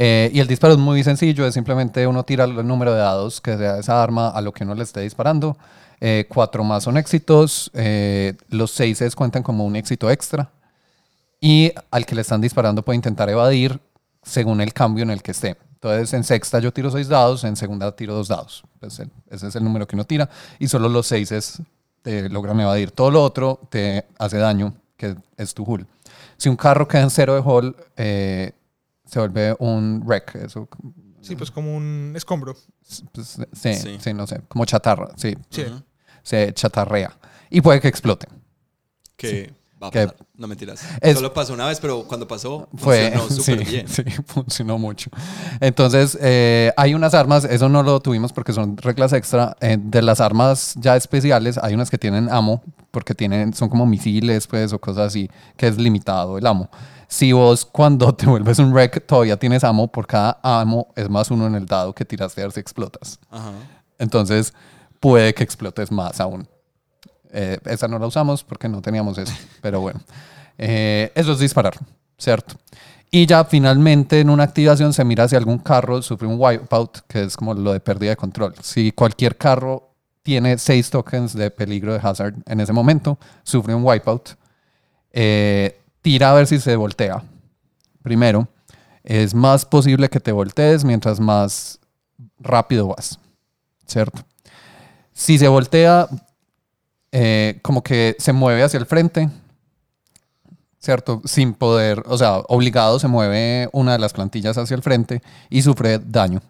Eh, 0.00 0.30
y 0.32 0.38
el 0.38 0.46
disparo 0.46 0.74
es 0.74 0.78
muy 0.78 1.02
sencillo, 1.02 1.44
es 1.44 1.54
simplemente 1.54 2.06
uno 2.06 2.22
tira 2.22 2.44
el 2.44 2.64
número 2.64 2.92
de 2.94 3.00
dados 3.00 3.40
que 3.40 3.56
sea 3.56 3.78
esa 3.78 4.00
arma 4.00 4.28
a 4.28 4.40
lo 4.40 4.52
que 4.52 4.62
uno 4.62 4.76
le 4.76 4.84
esté 4.84 5.00
disparando. 5.00 5.58
Eh, 6.00 6.26
cuatro 6.28 6.62
más 6.62 6.84
son 6.84 6.96
éxitos, 6.96 7.68
eh, 7.74 8.34
los 8.48 8.70
seis 8.70 9.02
cuentan 9.16 9.42
como 9.42 9.66
un 9.66 9.74
éxito 9.74 10.08
extra. 10.08 10.50
Y 11.40 11.72
al 11.90 12.06
que 12.06 12.14
le 12.14 12.20
están 12.20 12.40
disparando 12.40 12.82
puede 12.84 12.94
intentar 12.94 13.28
evadir 13.28 13.80
según 14.22 14.60
el 14.60 14.72
cambio 14.72 15.02
en 15.02 15.10
el 15.10 15.20
que 15.20 15.32
esté. 15.32 15.56
Entonces 15.74 16.12
en 16.14 16.22
sexta 16.22 16.60
yo 16.60 16.72
tiro 16.72 16.92
seis 16.92 17.08
dados, 17.08 17.42
en 17.42 17.56
segunda 17.56 17.90
tiro 17.90 18.14
dos 18.14 18.28
dados. 18.28 18.62
Pues, 18.78 19.00
el- 19.00 19.10
ese 19.30 19.48
es 19.48 19.56
el 19.56 19.64
número 19.64 19.84
que 19.88 19.96
uno 19.96 20.04
tira. 20.04 20.30
Y 20.60 20.68
solo 20.68 20.88
los 20.88 21.08
seis 21.08 21.60
te 22.02 22.28
logran 22.28 22.60
evadir. 22.60 22.92
Todo 22.92 23.10
lo 23.10 23.22
otro 23.24 23.58
te 23.68 24.04
hace 24.16 24.38
daño, 24.38 24.74
que 24.96 25.16
es 25.36 25.54
tu 25.54 25.64
hull. 25.64 25.86
Si 26.36 26.48
un 26.48 26.56
carro 26.56 26.86
queda 26.86 27.02
en 27.02 27.10
cero 27.10 27.34
de 27.34 27.40
hull, 27.40 27.76
eh, 27.96 28.52
se 29.08 29.18
vuelve 29.18 29.56
un 29.58 30.02
wreck. 30.04 30.34
Eso, 30.36 30.68
Sí, 31.20 31.34
pues 31.34 31.50
como 31.50 31.76
un 31.76 32.12
escombro. 32.16 32.54
pues, 33.12 33.38
sí, 33.52 33.74
Sí. 33.74 33.98
sí, 34.00 34.14
no 34.14 34.26
sé, 34.26 34.40
como 34.48 34.64
chatarra, 34.64 35.08
sí, 35.16 35.34
Sí. 35.50 35.64
Se 36.22 36.52
chatarrea. 36.52 37.16
Y 37.50 37.60
puede 37.60 37.80
que 37.80 37.88
explote. 37.88 38.28
Que 39.16 39.52
va 39.82 39.88
a 39.88 39.90
Que- 39.90 40.06
pasar. 40.06 40.26
No 40.36 40.46
mentiras. 40.46 40.80
Es- 41.00 41.16
Solo 41.16 41.32
pasó 41.32 41.54
una 41.54 41.66
vez, 41.66 41.80
pero 41.80 42.04
cuando 42.06 42.28
pasó, 42.28 42.68
Fue, 42.76 43.10
funcionó 43.16 43.28
súper 43.42 43.66
sí, 43.66 43.72
bien. 43.72 43.88
sí, 43.88 44.02
funcionó 44.26 44.78
mucho. 44.78 45.10
Entonces, 45.60 46.16
eh, 46.20 46.72
hay 46.76 46.94
unas 46.94 47.14
armas, 47.14 47.44
eso 47.44 47.68
no 47.68 47.82
lo 47.82 47.98
tuvimos 48.00 48.32
porque 48.32 48.52
son 48.52 48.76
reglas 48.76 49.12
extra. 49.12 49.56
eh, 49.60 49.76
de 49.80 50.02
las 50.02 50.20
armas 50.20 50.74
ya 50.76 50.96
especiales, 50.96 51.58
hay 51.58 51.74
unas 51.74 51.90
que 51.90 51.98
tienen 51.98 52.28
amo, 52.30 52.62
porque 52.90 53.14
tienen, 53.14 53.52
son 53.54 53.68
como 53.68 53.86
misiles, 53.86 54.46
pues, 54.46 54.72
o 54.72 54.78
cosas 54.80 55.08
así, 55.08 55.28
que 55.56 55.66
es 55.66 55.76
limitado 55.78 56.38
el 56.38 56.46
amo. 56.46 56.70
Si 57.08 57.32
vos 57.32 57.64
cuando 57.64 58.14
te 58.14 58.26
vuelves 58.26 58.58
un 58.58 58.72
wreck 58.72 59.06
todavía 59.06 59.38
tienes 59.38 59.64
amo, 59.64 59.88
por 59.88 60.06
cada 60.06 60.38
amo 60.42 60.88
es 60.94 61.08
más 61.08 61.30
uno 61.30 61.46
en 61.46 61.54
el 61.54 61.66
dado 61.66 61.94
que 61.94 62.04
tiraste 62.04 62.42
a 62.42 62.44
ver 62.44 62.52
si 62.52 62.60
explotas. 62.60 63.18
Ajá. 63.30 63.52
Entonces, 63.98 64.54
puede 65.00 65.34
que 65.34 65.42
explotes 65.42 65.90
más 65.90 66.20
aún. 66.20 66.46
Eh, 67.30 67.58
esa 67.64 67.88
no 67.88 67.98
la 67.98 68.06
usamos 68.06 68.44
porque 68.44 68.68
no 68.68 68.80
teníamos 68.80 69.18
eso, 69.18 69.34
pero 69.60 69.80
bueno. 69.80 70.00
Eh, 70.58 71.10
eso 71.14 71.32
es 71.32 71.38
disparar, 71.38 71.74
¿cierto? 72.16 72.56
Y 73.10 73.24
ya 73.26 73.44
finalmente 73.44 74.20
en 74.20 74.28
una 74.28 74.44
activación 74.44 74.92
se 74.92 75.04
mira 75.04 75.26
si 75.28 75.36
algún 75.36 75.58
carro 75.58 76.02
sufre 76.02 76.26
un 76.26 76.36
wipeout, 76.38 76.98
que 77.08 77.22
es 77.22 77.36
como 77.36 77.54
lo 77.54 77.72
de 77.72 77.80
pérdida 77.80 78.10
de 78.10 78.16
control. 78.16 78.54
Si 78.60 78.92
cualquier 78.92 79.36
carro 79.36 79.94
tiene 80.22 80.58
seis 80.58 80.90
tokens 80.90 81.32
de 81.32 81.50
peligro 81.50 81.94
de 81.94 82.00
hazard 82.02 82.34
en 82.44 82.60
ese 82.60 82.72
momento, 82.72 83.18
sufre 83.44 83.74
un 83.74 83.82
wipeout, 83.82 84.30
eh, 85.12 85.80
tira 86.08 86.30
a 86.30 86.32
ver 86.32 86.46
si 86.46 86.58
se 86.58 86.74
voltea. 86.74 87.22
Primero, 88.02 88.48
es 89.04 89.34
más 89.34 89.66
posible 89.66 90.08
que 90.08 90.20
te 90.20 90.32
voltees 90.32 90.82
mientras 90.82 91.20
más 91.20 91.80
rápido 92.38 92.88
vas, 92.88 93.20
¿cierto? 93.86 94.24
Si 95.12 95.36
se 95.36 95.48
voltea, 95.48 96.08
eh, 97.12 97.58
como 97.60 97.82
que 97.82 98.16
se 98.18 98.32
mueve 98.32 98.62
hacia 98.62 98.78
el 98.78 98.86
frente, 98.86 99.28
¿cierto? 100.78 101.20
Sin 101.26 101.52
poder, 101.52 102.02
o 102.06 102.16
sea, 102.16 102.38
obligado 102.48 102.98
se 102.98 103.06
mueve 103.06 103.68
una 103.72 103.92
de 103.92 103.98
las 103.98 104.14
plantillas 104.14 104.56
hacia 104.56 104.76
el 104.76 104.82
frente 104.82 105.20
y 105.50 105.60
sufre 105.60 105.98
daño. 105.98 106.40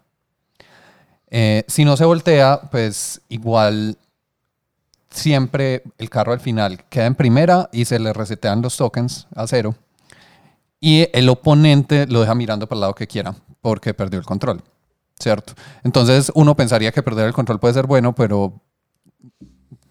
Eh, 1.29 1.65
si 1.67 1.83
no 1.83 1.97
se 1.97 2.05
voltea, 2.05 2.61
pues 2.71 3.19
igual 3.27 3.97
siempre 5.11 5.83
el 5.97 6.09
carro 6.09 6.33
al 6.33 6.39
final 6.39 6.83
queda 6.89 7.05
en 7.05 7.15
primera 7.15 7.69
y 7.71 7.85
se 7.85 7.99
le 7.99 8.13
resetean 8.13 8.61
los 8.61 8.77
tokens 8.77 9.27
a 9.35 9.47
cero. 9.47 9.75
Y 10.79 11.07
el 11.13 11.27
oponente 11.29 12.07
lo 12.07 12.21
deja 12.21 12.35
mirando 12.35 12.67
para 12.67 12.77
el 12.77 12.81
lado 12.81 12.95
que 12.95 13.07
quiera 13.07 13.35
porque 13.61 13.93
perdió 13.93 14.17
el 14.19 14.25
control, 14.25 14.61
¿cierto? 15.19 15.53
Entonces 15.83 16.31
uno 16.35 16.55
pensaría 16.55 16.91
que 16.91 17.03
perder 17.03 17.27
el 17.27 17.33
control 17.33 17.59
puede 17.59 17.73
ser 17.73 17.85
bueno, 17.87 18.15
pero 18.15 18.61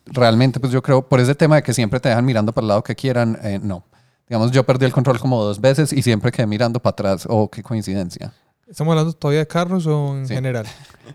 realmente 0.07 0.59
pues 0.61 0.73
yo 0.73 0.83
creo 0.83 1.07
por 1.07 1.21
ese 1.21 1.35
tema 1.35 1.57
de 1.57 1.63
que 1.63 1.75
siempre 1.75 2.01
te 2.01 2.09
dejan 2.09 2.25
mirando 2.25 2.53
para 2.53 2.65
el 2.65 2.69
lado 2.69 2.83
que 2.83 2.95
quieran, 2.97 3.39
eh, 3.43 3.59
no. 3.63 3.85
Digamos, 4.29 4.51
yo 4.51 4.65
perdí 4.65 4.85
el 4.85 4.93
control 4.93 5.19
como 5.19 5.43
dos 5.43 5.61
veces 5.61 5.93
y 5.93 6.03
siempre 6.03 6.31
quedé 6.31 6.47
mirando 6.47 6.81
para 6.81 6.93
atrás. 6.93 7.27
Oh, 7.29 7.51
qué 7.51 7.63
coincidencia. 7.63 8.33
¿Estamos 8.67 8.93
hablando 8.93 9.13
todavía 9.15 9.41
de 9.41 9.47
carros 9.47 9.87
o 9.87 10.17
en 10.19 10.27
Sí. 10.29 10.35
general? 10.35 10.67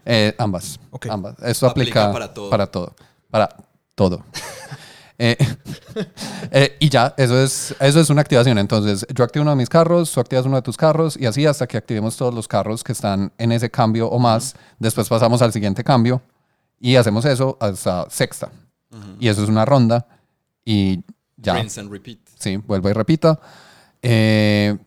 Eh, 0.06 0.34
ambas. 0.40 0.80
Ok. 0.90 1.06
Ambas. 1.12 1.36
Esto 1.44 1.68
aplica, 1.68 2.06
Aplica 2.06 2.12
para 2.14 2.34
todo. 2.34 2.50
Para 2.50 2.68
todo. 2.68 2.96
Para 3.30 3.50
todo. 3.96 4.24
Eh, 5.20 5.38
eh, 6.52 6.76
y 6.80 6.90
ya, 6.90 7.14
eso 7.18 7.42
es, 7.42 7.76
eso 7.80 8.00
es 8.00 8.10
una 8.10 8.22
activación. 8.22 8.58
Entonces, 8.58 9.06
yo 9.14 9.24
activo 9.24 9.44
uno 9.44 9.52
de 9.52 9.58
mis 9.58 9.70
carros, 9.70 10.12
tú 10.12 10.20
activas 10.20 10.46
uno 10.46 10.56
de 10.56 10.62
tus 10.62 10.78
carros 10.78 11.18
y 11.18 11.26
así 11.26 11.46
hasta 11.46 11.68
que 11.68 11.78
activemos 11.78 12.18
todos 12.18 12.34
los 12.34 12.48
carros 12.48 12.84
que 12.84 12.92
están 12.92 13.32
en 13.38 13.52
ese 13.52 13.70
cambio 13.70 14.08
o 14.08 14.20
más. 14.20 14.56
Después 14.80 15.08
pasamos 15.08 15.42
al 15.42 15.54
siguiente 15.54 15.84
cambio 15.84 16.22
y 16.80 16.96
hacemos 16.96 17.26
eso 17.26 17.58
hasta 17.60 18.10
sexta. 18.10 18.52
Y 19.20 19.28
eso 19.28 19.44
es 19.44 19.50
una 19.50 19.66
ronda 19.66 20.06
y 20.64 21.04
ya. 21.38 21.56
Rinse 21.56 21.80
and 21.80 21.92
repeat. 21.92 22.20
Sí, 22.38 22.58
vuelvo 22.58 22.90
y 22.90 22.94
repita. 22.94 23.40
Eh, 24.02 24.78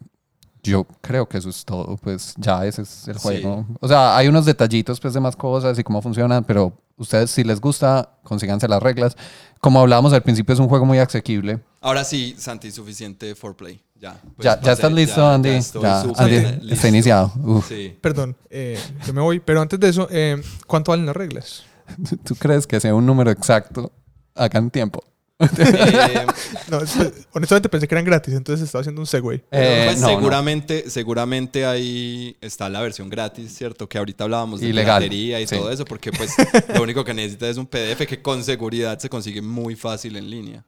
yo 0.67 0.87
creo 1.01 1.29
que 1.29 1.39
eso 1.39 1.49
es 1.51 1.65
todo, 1.65 1.97
pues 1.97 2.35
ya 2.37 2.65
ese 2.67 2.83
es 2.83 3.09
el 3.09 3.15
Sí. 3.15 3.21
juego. 3.23 3.67
O 3.81 3.89
sea, 3.89 4.17
hay 4.17 4.29
unos 4.29 4.45
detallitos 4.45 5.01
pues 5.01 5.15
de 5.15 5.21
más 5.21 5.37
cosas 5.37 5.79
y 5.79 5.83
cómo 5.85 6.03
funcionan, 6.03 6.45
pero 6.45 6.73
ustedes 6.97 7.31
si 7.31 7.45
les 7.45 7.61
gusta, 7.61 8.11
consíganse 8.23 8.69
las 8.69 8.83
reglas. 8.83 9.17
Como 9.61 9.81
hablábamos 9.81 10.13
al 10.13 10.23
principio, 10.23 10.53
es 10.53 10.61
un 10.61 10.69
juego 10.69 10.85
muy 10.85 10.99
asequible. 10.99 11.61
Ahora 11.81 12.05
sí, 12.05 12.35
Santi, 12.39 12.71
suficiente 12.71 13.35
foreplay. 13.35 13.83
Ya, 13.99 14.21
pues 14.37 14.45
ya, 14.45 14.61
ya 14.61 14.73
estás 14.73 14.93
listo, 14.93 15.17
ya- 15.23 15.35
Andy. 15.35 15.49
ya 15.59 15.81
Ya, 15.81 16.01
Andy 16.19 16.41
listo. 16.61 16.75
está 16.75 16.89
iniciado. 16.89 17.33
Uf. 17.43 17.67
Sí. 17.69 17.97
Perdón, 18.03 18.37
eh, 18.51 18.79
yo 19.07 19.15
me 19.15 19.23
voy. 19.23 19.41
Pero 19.41 19.63
antes 19.63 19.81
de 19.81 19.89
eso, 19.89 20.07
eh, 20.11 20.41
¿cuánto 20.67 20.93
valen 20.93 21.07
las 21.07 21.17
reglas? 21.17 21.63
¿Tú 22.25 22.35
crees 22.35 22.67
que 22.67 22.79
sea 22.79 22.95
un 22.95 23.07
número 23.07 23.31
exacto? 23.31 23.91
Hagan 24.35 24.71
tiempo. 24.71 25.03
Eh, 25.39 26.27
No, 26.71 26.81
es- 26.81 26.97
honestamente 27.33 27.69
pensé 27.69 27.87
que 27.87 27.95
eran 27.95 28.05
gratis, 28.05 28.35
entonces 28.35 28.65
estaba 28.65 28.81
haciendo 28.81 29.01
un 29.03 29.07
segue. 29.07 29.45
Eh, 29.51 29.85
pues 29.87 30.01
no, 30.01 30.09
no. 30.09 30.15
seguramente, 30.17 30.91
seguramente 30.91 31.65
ahí 31.67 32.37
está 32.41 32.69
la 32.69 32.81
versión 32.81 33.09
gratis, 33.11 33.55
¿cierto? 33.55 33.89
Que 33.89 33.99
ahorita 33.99 34.25
hablábamos 34.25 34.61
de 34.61 34.69
Ilegal. 34.69 34.99
piratería 35.03 35.41
y 35.41 35.47
Sí. 35.47 35.57
todo 35.57 35.71
eso, 35.71 35.85
porque 35.85 36.11
pues 36.13 36.31
lo 36.75 36.83
único 36.83 37.05
que 37.05 37.15
necesitas 37.15 37.51
es 37.51 37.57
un 37.59 37.67
PDF 37.67 38.07
que 38.07 38.21
con 38.23 38.43
seguridad 38.45 38.99
se 38.99 39.09
consigue 39.09 39.43
muy 39.43 39.77
fácil 39.77 40.17
en 40.17 40.31
línea. 40.31 40.65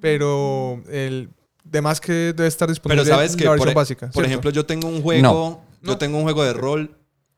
Pero 0.00 0.82
el 0.90 1.30
demás 1.64 2.00
que 2.00 2.12
debe 2.12 2.46
estar 2.46 2.68
disponible 2.68 3.02
Pero 3.04 3.14
sabes 3.16 3.34
que, 3.36 3.44
la 3.44 3.50
por, 3.50 3.58
versión 3.58 3.70
e- 3.72 3.74
básica. 3.74 4.06
por 4.06 4.12
¿cierto? 4.12 4.26
ejemplo, 4.28 4.50
yo 4.50 4.66
tengo 4.66 4.88
un 4.88 5.02
juego, 5.02 5.22
No. 5.22 5.62
yo 5.82 5.92
No. 5.92 5.98
tengo 5.98 6.18
un 6.18 6.24
juego 6.24 6.44
de 6.44 6.52
rol 6.52 6.96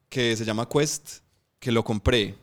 que 0.08 0.36
se 0.36 0.44
llama 0.44 0.68
Quest, 0.68 1.18
que 1.58 1.70
lo 1.72 1.84
compré. 1.84 2.34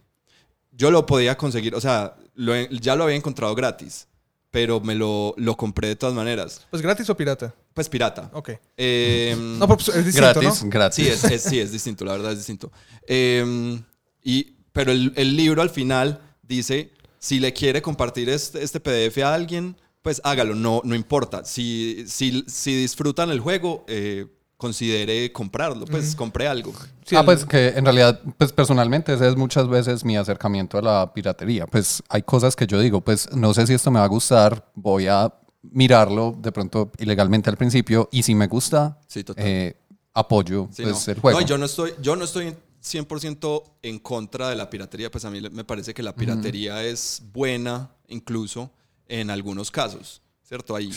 Yo 0.72 0.92
lo 0.92 1.06
podía 1.06 1.36
conseguir, 1.38 1.76
o 1.76 1.82
sea, 1.82 2.16
lo 2.36 2.56
ya 2.56 2.96
lo 2.96 3.04
había 3.04 3.16
encontrado 3.16 3.54
gratis, 3.54 4.08
pero 4.54 4.80
me 4.80 4.94
lo, 4.94 5.34
lo 5.38 5.58
compré 5.58 5.88
de 5.88 5.96
todas 5.96 6.14
maneras. 6.14 6.62
Pues 6.70 6.80
gratis 6.84 7.10
o 7.10 7.18
pirata. 7.18 7.56
Pues 7.74 7.90
pirata. 7.90 8.30
Ok. 8.34 8.52
Eh, 8.78 9.36
No, 9.58 9.68
pues 9.68 9.88
es 9.90 10.06
distinto, 10.06 10.40
Gratis, 10.40 10.64
¿no? 10.64 10.70
gratis. 10.70 11.06
Sí, 11.06 11.10
es, 11.10 11.24
es- 11.24 11.42
sí, 11.42 11.60
es 11.60 11.72
distinto, 11.72 12.06
la 12.06 12.12
verdad 12.12 12.34
es 12.34 12.38
distinto. 12.38 12.72
Eh, 13.08 13.82
y, 14.24 14.56
pero 14.72 14.92
el, 14.92 15.12
el 15.16 15.36
libro 15.36 15.64
al 15.64 15.72
final 15.72 16.22
dice, 16.44 16.92
si 17.18 17.40
le 17.40 17.52
quiere 17.52 17.82
compartir 17.82 18.30
este, 18.30 18.64
este 18.64 18.80
PDF 18.80 19.18
a 19.24 19.34
alguien, 19.34 19.76
pues 20.04 20.22
hágalo, 20.24 20.54
no, 20.54 20.82
no 20.84 20.94
importa. 20.94 21.44
Si, 21.46 22.06
si, 22.08 22.44
si 22.48 22.76
disfrutan 22.76 23.32
el 23.32 23.40
juego, 23.40 23.86
eh, 23.88 24.28
considere 24.64 25.30
comprarlo, 25.34 25.86
pues 25.86 26.16
compre 26.16 26.48
algo. 26.48 26.72
Sí, 27.06 27.16
ah, 27.18 27.20
el- 27.20 27.26
pues 27.26 27.44
que 27.46 27.68
en 27.70 27.84
realidad, 27.84 28.22
pues 28.38 28.54
personalmente 28.54 29.14
ese 29.14 29.28
es 29.28 29.36
muchas 29.36 29.68
veces 29.68 30.06
mi 30.06 30.16
acercamiento 30.16 30.78
a 30.78 30.82
la 30.82 31.14
piratería. 31.14 31.68
Pues 31.68 32.02
hay 32.08 32.22
cosas 32.22 32.56
que 32.56 32.66
yo 32.66 32.80
digo, 32.80 33.02
pues 33.02 33.30
no 33.34 33.54
sé 33.54 33.68
si 33.68 33.74
esto 33.74 33.92
me 33.92 34.00
va 34.00 34.06
a 34.06 34.08
gustar, 34.08 34.72
voy 34.74 35.08
a 35.08 35.34
mirarlo 35.64 36.34
de 36.40 36.52
pronto 36.54 36.92
ilegalmente 36.98 37.50
al 37.50 37.58
principio 37.58 38.08
y 38.12 38.24
si 38.24 38.36
me 38.36 38.48
gusta, 38.48 39.00
Sí, 39.08 39.24
total. 39.26 39.46
eh, 39.46 39.76
apoyo 40.14 40.70
Sí, 40.72 40.84
pues, 40.84 41.08
no. 41.08 41.14
el 41.14 41.20
juego. 41.20 41.40
No, 41.42 41.46
yo 41.46 41.58
no 41.58 41.66
estoy, 41.66 41.94
yo 42.02 42.16
no 42.16 42.24
estoy 42.24 42.56
100% 42.82 43.64
en 43.82 44.00
contra 44.00 44.50
de 44.50 44.56
la 44.56 44.70
piratería, 44.70 45.12
pues 45.12 45.26
a 45.26 45.30
mí 45.30 45.42
me 45.52 45.64
parece 45.66 45.94
que 45.94 46.04
la 46.04 46.16
piratería 46.16 46.84
es 46.84 47.22
buena 47.34 47.92
incluso 48.08 48.72
en 49.10 49.30
algunos 49.30 49.72
casos, 49.72 50.22
¿cierto? 50.48 50.76
Ahí, 50.76 50.92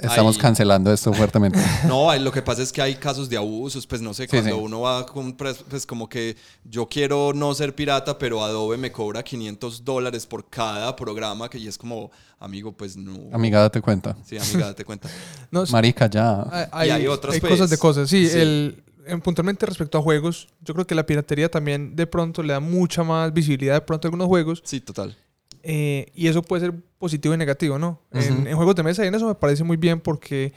Estamos 0.00 0.36
ahí- 0.36 0.42
cancelando 0.42 0.92
esto 0.92 1.12
fuertemente. 1.12 1.58
No, 1.86 2.10
hay- 2.10 2.20
lo 2.20 2.30
que 2.32 2.42
pasa 2.42 2.62
es 2.62 2.72
que 2.72 2.82
hay 2.82 2.94
casos 2.96 3.28
de 3.28 3.36
abusos, 3.36 3.86
pues 3.86 4.02
no 4.02 4.12
sé, 4.12 4.24
Sí, 4.24 4.28
cuando 4.28 4.56
sí. 4.56 4.60
uno 4.62 4.80
va 4.80 5.06
comprar, 5.06 5.54
pues 5.70 5.86
como 5.86 6.08
que 6.08 6.36
yo 6.64 6.86
quiero 6.86 7.32
no 7.34 7.54
ser 7.54 7.74
pirata, 7.74 8.18
pero 8.18 8.42
Adobe 8.44 8.76
me 8.76 8.92
cobra 8.92 9.22
500 9.22 9.84
dólares 9.84 10.26
por 10.26 10.48
cada 10.48 10.94
programa, 10.96 11.48
que 11.48 11.58
y 11.58 11.68
es 11.68 11.78
como, 11.78 12.10
amigo, 12.38 12.72
pues 12.72 12.96
no. 12.96 13.34
Amiga, 13.34 13.60
date 13.60 13.80
cuenta. 13.80 14.16
Sí, 14.24 14.36
amiga, 14.36 14.66
date 14.66 14.84
cuenta. 14.84 15.08
no, 15.50 15.62
es- 15.62 15.70
Marica, 15.70 16.08
ya. 16.10 16.42
hay, 16.50 16.66
hay, 16.72 16.88
Y 16.88 16.90
hay 16.92 17.06
otras, 17.06 17.34
hay 17.34 17.40
pues. 17.40 17.52
cosas 17.52 17.70
de 17.70 17.78
cosas. 17.78 18.10
Sí, 18.10 18.28
Sí. 18.28 18.38
El, 18.38 18.82
en- 19.06 19.22
puntualmente 19.22 19.64
respecto 19.64 19.96
a 19.96 20.02
juegos, 20.02 20.48
yo 20.60 20.74
creo 20.74 20.86
que 20.86 20.94
la 20.94 21.06
piratería 21.06 21.50
también 21.50 21.96
de 21.96 22.06
pronto 22.06 22.42
le 22.42 22.52
da 22.52 22.60
mucha 22.60 23.02
más 23.04 23.32
visibilidad 23.32 23.72
de 23.74 23.80
pronto 23.80 24.06
a 24.06 24.08
algunos 24.08 24.26
juegos. 24.26 24.60
Sí, 24.66 24.80
total. 24.82 25.16
Eh, 25.62 26.06
y 26.14 26.28
eso 26.28 26.42
puede 26.42 26.66
ser 26.66 26.74
positivo 26.98 27.34
y 27.34 27.36
negativo, 27.38 27.78
¿no? 27.78 28.00
en, 28.12 28.38
Ujú. 28.40 28.48
en 28.48 28.56
juegos 28.56 28.74
de 28.74 28.82
mesa 28.82 29.04
y 29.04 29.08
en 29.08 29.14
eso 29.14 29.26
me 29.26 29.34
parece 29.34 29.64
muy 29.64 29.76
bien 29.76 30.00
porque, 30.00 30.52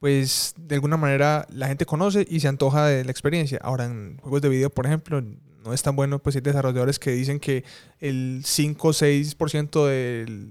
pues, 0.00 0.54
de 0.56 0.74
alguna 0.76 0.96
manera 0.96 1.46
la 1.50 1.68
gente 1.68 1.84
conoce 1.86 2.26
y 2.28 2.40
se 2.40 2.48
antoja 2.48 2.86
de 2.86 3.04
la 3.04 3.10
experiencia. 3.10 3.58
Ahora, 3.62 3.84
en 3.84 4.18
juegos 4.22 4.42
de 4.42 4.48
video, 4.48 4.70
por 4.70 4.86
ejemplo, 4.86 5.20
no 5.64 5.72
es 5.74 5.82
tan 5.82 5.96
bueno, 5.96 6.18
pues 6.20 6.36
hay 6.36 6.42
desarrolladores 6.42 6.98
que 6.98 7.10
dicen 7.10 7.40
que 7.40 7.64
el 7.98 8.42
5 8.44 8.88
o 8.88 8.92
6% 8.92 9.86
de 9.86 10.48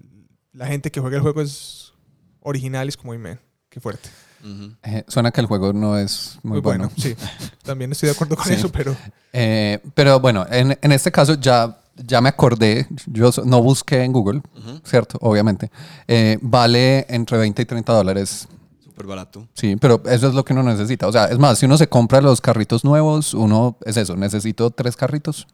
la 0.54 0.68
gente 0.68 0.92
que 0.92 1.00
juega 1.00 1.18
el 1.18 1.24
juego 1.24 1.42
es 1.42 1.94
original 2.42 2.88
es 2.88 2.98
como, 2.98 3.12
"Uy, 3.12 3.18
man, 3.18 3.40
qué 3.70 3.80
fuerte. 3.80 4.10
Ujú. 4.44 4.72
Eh, 4.84 5.04
suena 5.08 5.32
que 5.32 5.42
el 5.42 5.48
juego 5.48 5.74
no 5.74 5.98
es 5.98 6.38
muy, 6.44 6.60
bueno. 6.62 6.92
Sí, 6.98 7.16
también 7.64 7.92
estoy 7.92 8.08
de 8.08 8.14
acuerdo 8.14 8.36
con 8.36 8.46
Sí. 8.46 8.54
eso, 8.54 8.70
pero 8.72 8.96
Eh, 9.34 9.80
pero 9.96 10.20
bueno, 10.20 10.46
en, 10.50 10.78
en 10.82 10.92
este 10.92 11.12
caso 11.12 11.34
ya, 11.36 11.80
ya 12.06 12.22
me 12.22 12.30
acordé, 12.30 12.88
yo 13.08 13.30
no 13.46 13.62
busqué 13.62 14.04
en 14.04 14.12
Google. 14.14 14.42
¿cierto? 14.84 15.18
Obviamente. 15.22 15.72
Eh, 16.08 16.38
vale 16.42 17.06
entre 17.10 17.38
20 17.38 17.62
y 17.62 17.66
30 17.66 17.94
dólares. 17.94 18.48
Súper 18.84 19.06
barato. 19.06 19.48
Sí, 19.54 19.76
pero 19.76 20.02
eso 20.06 20.28
es 20.28 20.34
lo 20.34 20.44
que 20.44 20.54
uno 20.54 20.64
necesita. 20.64 21.08
O 21.08 21.12
sea, 21.12 21.26
es 21.26 21.38
más, 21.38 21.60
si 21.60 21.66
uno 21.66 21.78
se 21.78 21.88
compra 21.88 22.22
los 22.22 22.42
carritos 22.42 22.84
nuevos, 22.84 23.34
uno 23.34 23.78
es 23.86 23.98
eso, 23.98 24.16
necesito 24.16 24.72
tres 24.72 24.96
carritos. 24.96 25.48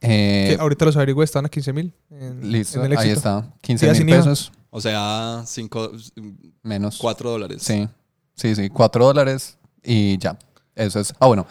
Eh, 0.00 0.56
ahorita 0.60 0.84
los 0.84 0.96
averigüe 0.96 1.24
están 1.24 1.46
a 1.46 1.48
15 1.48 1.72
mil. 1.72 1.92
Listo, 2.42 2.84
en 2.84 2.92
el 2.92 2.98
ahí 2.98 3.10
está. 3.10 3.46
15 3.62 3.86
Ya 3.86 3.92
mil 3.92 4.08
IVA. 4.08 4.18
pesos 4.18 4.52
O 4.70 4.80
sea, 4.80 5.42
5, 5.46 5.92
menos. 6.62 6.98
4 6.98 7.30
dólares. 7.30 7.62
Sí, 7.62 7.88
sí, 8.34 8.54
sí, 8.54 8.68
4 8.68 9.04
dólares 9.04 9.56
y 9.82 10.18
ya. 10.18 10.36
Eso 10.74 11.00
es. 11.00 11.14
Ah, 11.18 11.26
bueno. 11.26 11.46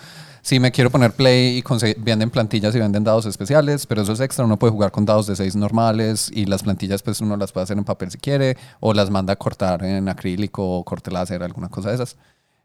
Si 0.46 0.60
me 0.60 0.72
quiero 0.72 0.92
poner 0.92 1.12
play 1.12 1.58
y 1.58 1.64
venden 1.98 2.30
plantillas 2.30 2.76
y 2.76 2.80
venden 2.80 3.04
dados 3.04 3.26
especiales, 3.26 3.88
pero 3.88 4.04
eso 4.04 4.14
es 4.14 4.20
extra. 4.20 4.46
Uno 4.46 4.60
puede 4.60 4.70
jugar 4.74 4.92
con 4.92 5.04
dados 5.04 5.26
de 5.26 5.36
6 5.36 5.56
normales 5.56 6.30
y 6.32 6.46
las 6.46 6.62
plantillas, 6.62 7.02
pues 7.02 7.20
uno 7.20 7.36
las 7.36 7.52
puede 7.52 7.64
hacer 7.64 7.80
en 7.80 7.84
papel 7.84 8.12
si 8.12 8.20
quiere, 8.20 8.56
o 8.80 8.94
las 8.94 9.10
manda 9.10 9.34
a 9.34 9.38
cortar 9.38 9.84
en 9.84 10.08
acrílico 10.08 10.64
o 10.64 10.84
corte 10.84 11.10
láser, 11.10 11.42
alguna 11.42 11.68
cosa 11.70 11.90
de 11.90 11.96
esas. 11.96 12.16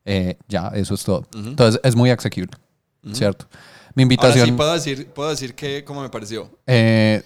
Eh, 0.05 0.37
ya, 0.47 0.69
eso 0.75 0.93
es 0.93 1.03
todo. 1.03 1.21
Ujú. 1.35 1.49
Entonces 1.49 1.81
es 1.83 1.97
muy 1.97 2.11
asequible, 2.11 2.53
¿cierto? 3.15 3.47
Mi 3.95 4.03
Ahora 4.03 4.03
invitación. 4.03 4.47
sí 4.47 4.53
puedo 4.53 4.75
decir, 4.75 5.07
puedo 5.15 5.31
decir 5.31 5.55
que 5.55 5.83
cómo 5.83 6.03
me 6.03 6.11
pareció. 6.11 6.51
eh, 6.67 7.23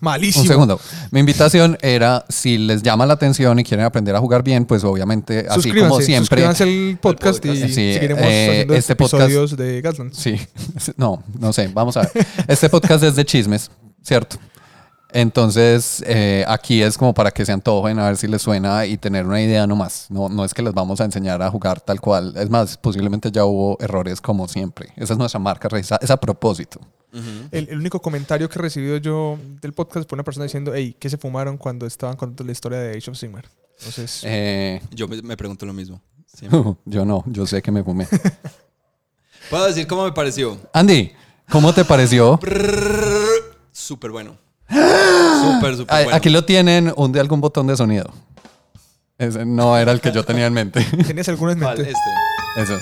Malísimo. 0.00 0.42
un 0.42 0.48
segundo. 0.48 0.80
Mi 1.10 1.20
invitación 1.20 1.78
era, 1.80 2.24
si 2.28 2.58
les 2.58 2.82
llama 2.82 3.06
la 3.06 3.14
atención 3.14 3.58
y 3.58 3.64
quieren 3.64 3.86
aprender 3.86 4.14
a 4.14 4.20
jugar 4.20 4.42
bien, 4.42 4.64
pues 4.66 4.84
obviamente, 4.84 5.46
así 5.48 5.70
como 5.72 6.00
siempre. 6.00 6.42
suscríbanse 6.42 6.64
al 6.64 6.98
podcast, 7.00 7.38
podcast. 7.44 7.64
y 7.64 7.68
Sí, 7.68 7.94
seguiremos 7.94 8.22
eh, 8.24 8.48
haciendo 8.50 8.74
este 8.74 8.94
podcast- 8.96 9.14
episodios 9.24 9.56
de 9.56 9.80
Gaslands. 9.80 10.16
Sí, 10.18 10.36
no, 10.96 11.22
no 11.38 11.52
sé, 11.52 11.68
vamos 11.72 11.96
a 11.96 12.02
ver. 12.02 12.26
Este 12.46 12.68
podcast 12.68 13.04
es 13.04 13.16
de 13.16 13.24
chismes, 13.24 13.70
¿cierto? 14.02 14.36
Entonces, 15.12 16.02
eh, 16.06 16.44
aquí 16.48 16.82
es 16.82 16.98
como 16.98 17.14
para 17.14 17.30
que 17.30 17.44
se 17.46 17.52
antojen, 17.52 17.98
a 17.98 18.06
ver 18.06 18.16
si 18.16 18.26
les 18.26 18.42
suena 18.42 18.84
y 18.86 18.98
tener 18.98 19.24
una 19.24 19.40
idea 19.40 19.66
nomás. 19.66 20.06
No, 20.10 20.28
no 20.28 20.44
es 20.44 20.52
que 20.52 20.62
les 20.62 20.74
vamos 20.74 21.00
a 21.00 21.04
enseñar 21.04 21.40
a 21.42 21.50
jugar 21.50 21.80
tal 21.80 22.00
cual. 22.00 22.34
Es 22.36 22.50
más, 22.50 22.76
posiblemente 22.76 23.30
ya 23.30 23.44
hubo 23.44 23.76
errores 23.80 24.20
como 24.20 24.46
siempre. 24.48 24.92
Esa 24.96 25.14
es 25.14 25.18
nuestra 25.18 25.40
marca, 25.40 25.68
es 25.78 26.10
a 26.10 26.16
propósito. 26.16 26.80
El, 27.50 27.68
el 27.70 27.78
único 27.78 28.02
comentario 28.02 28.46
que 28.48 28.58
he 28.58 28.62
recibido 28.62 28.98
yo 28.98 29.38
del 29.62 29.72
podcast 29.72 30.06
fue 30.06 30.16
una 30.16 30.22
persona 30.24 30.44
diciendo, 30.44 30.72
hey, 30.74 30.94
¿qué 30.98 31.08
se 31.08 31.16
fumaron 31.16 31.56
cuando 31.56 31.86
estaban 31.86 32.14
contando 32.16 32.44
la 32.44 32.52
historia 32.52 32.78
de 32.78 32.98
Age 32.98 33.10
of 33.10 33.16
Sigmar? 33.16 33.46
Entonces, 33.78 34.20
Eh, 34.24 34.82
Yo 34.90 35.08
me, 35.08 35.22
me 35.22 35.36
pregunto 35.36 35.64
lo 35.64 35.72
mismo. 35.72 36.02
yo 36.84 37.04
no, 37.06 37.24
yo 37.26 37.46
sé 37.46 37.62
que 37.62 37.70
me 37.70 37.82
fumé. 37.82 38.06
¿Puedo 39.50 39.66
decir 39.66 39.86
cómo 39.86 40.04
me 40.04 40.12
pareció? 40.12 40.58
Andy, 40.74 41.12
¿cómo 41.48 41.72
te 41.72 41.84
pareció? 41.84 42.38
Súper 43.72 44.10
bueno. 44.10 44.36
Súper, 44.68 45.76
súper 45.76 46.04
bueno. 46.04 46.16
Aquí 46.16 46.28
lo 46.30 46.44
tienen, 46.44 46.92
hunde 46.96 47.20
algún 47.20 47.40
botón 47.40 47.66
de 47.66 47.76
sonido. 47.76 48.12
Ese 49.18 49.46
no 49.46 49.76
era 49.78 49.92
el 49.92 50.00
que 50.00 50.12
yo 50.12 50.24
tenía 50.24 50.46
en 50.46 50.52
mente. 50.52 50.84
¿tenías 51.06 51.28
alguno 51.28 51.52
en 51.52 51.58
mente? 51.60 51.82
Este. 51.82 52.62
Eso. 52.62 52.78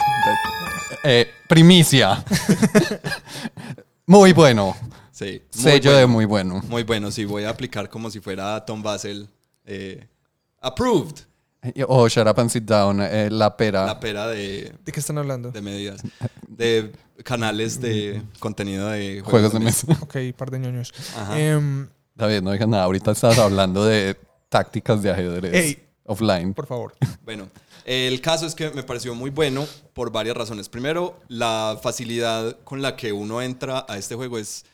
Eh, 1.04 1.28
primicia. 1.48 2.24
muy 4.06 4.32
bueno. 4.32 4.76
Sí. 5.12 5.42
muy 5.54 5.62
Sello 5.62 5.90
bueno. 5.90 5.98
de 5.98 6.06
muy 6.06 6.24
bueno. 6.24 6.62
Muy 6.68 6.82
bueno, 6.82 7.10
sí. 7.10 7.24
Voy 7.24 7.44
a 7.44 7.50
aplicar 7.50 7.88
como 7.88 8.10
si 8.10 8.20
fuera 8.20 8.64
Tom 8.64 8.82
Basel. 8.82 9.28
eh, 9.64 10.06
approved. 10.60 11.20
O 11.88 12.08
Shut 12.08 12.26
Up 12.28 12.38
and 12.40 12.50
Sit 12.50 12.64
Down, 12.64 13.00
eh, 13.00 13.30
la 13.30 13.56
pera. 13.56 13.86
La 13.86 13.98
pera 13.98 14.26
de, 14.26 14.74
¿De 14.84 14.92
qué 14.92 15.00
están 15.00 15.16
hablando? 15.18 15.50
de 15.50 15.62
medidas. 15.62 16.02
De 16.46 16.92
canales 17.22 17.80
de 17.80 18.22
contenido 18.38 18.88
de 18.88 19.22
Juegos 19.24 19.52
de 19.52 19.60
mesa. 19.60 19.86
Ok, 20.00 20.16
par 20.36 20.50
de 20.50 20.58
ñoños. 20.58 20.92
Em, 21.34 21.88
David, 22.14 22.42
no 22.42 22.52
digas 22.52 22.68
nada. 22.68 22.84
Ahorita 22.84 23.12
estabas 23.12 23.38
hablando 23.38 23.84
de 23.84 24.16
tácticas 24.48 25.02
de 25.02 25.10
ajedrez 25.10 25.78
offline. 26.04 26.54
por 26.54 26.66
favor. 26.66 26.94
Bueno, 27.24 27.48
el 27.84 28.20
caso 28.20 28.46
es 28.46 28.54
que 28.54 28.70
me 28.70 28.82
pareció 28.82 29.14
muy 29.14 29.30
bueno 29.30 29.66
por 29.92 30.12
varias 30.12 30.36
razones. 30.36 30.68
Primero, 30.68 31.18
la 31.28 31.78
facilidad 31.82 32.58
con 32.64 32.82
la 32.82 32.96
que 32.96 33.12
uno 33.12 33.42
entra 33.42 33.84
a 33.88 33.98
este 33.98 34.14
juego 34.14 34.38
es, 34.38 34.64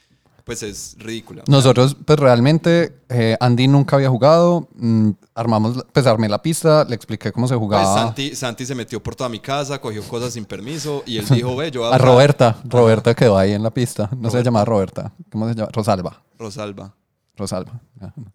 pues 0.44 0.62
es 0.62 0.96
ridícula. 0.98 1.42
Nosotros, 1.46 1.96
pues 2.04 2.18
realmente, 2.18 3.00
eh, 3.08 3.36
Andy 3.40 3.68
nunca 3.68 3.96
había 3.96 4.08
jugado. 4.08 4.68
mm, 4.74 5.10
armamos, 5.34 5.84
pues 5.92 6.06
armé 6.06 6.28
la 6.28 6.40
pista, 6.42 6.84
le 6.84 6.94
expliqué 6.94 7.32
cómo 7.32 7.46
se 7.48 7.54
Pues 7.54 7.60
jugaba. 7.64 7.94
Santi, 7.94 8.34
Santi 8.34 8.66
se 8.66 8.74
metió 8.74 9.02
por 9.02 9.14
toda 9.14 9.28
mi 9.30 9.40
casa, 9.40 9.80
cogió 9.80 10.02
cosas 10.04 10.32
sin 10.34 10.44
permiso 10.44 11.02
y 11.06 11.18
él 11.18 11.26
dijo, 11.28 11.54
ve, 11.56 11.70
yo 11.70 11.80
voy 11.80 11.88
a 11.88 11.92
jugar". 11.98 12.00
Roberta. 12.02 12.56
Roberta 12.64 13.14
quedó 13.14 13.38
ahí 13.38 13.52
en 13.52 13.62
la 13.62 13.70
pista. 13.70 14.08
No 14.16 14.30
se 14.30 14.42
llamaba 14.42 14.64
Roberta. 14.64 15.12
¿Cómo 15.30 15.48
se 15.48 15.54
llama? 15.54 15.70
Rosalba. 15.72 16.22
Rosalba. 16.38 16.94
Rosalba. 17.36 17.80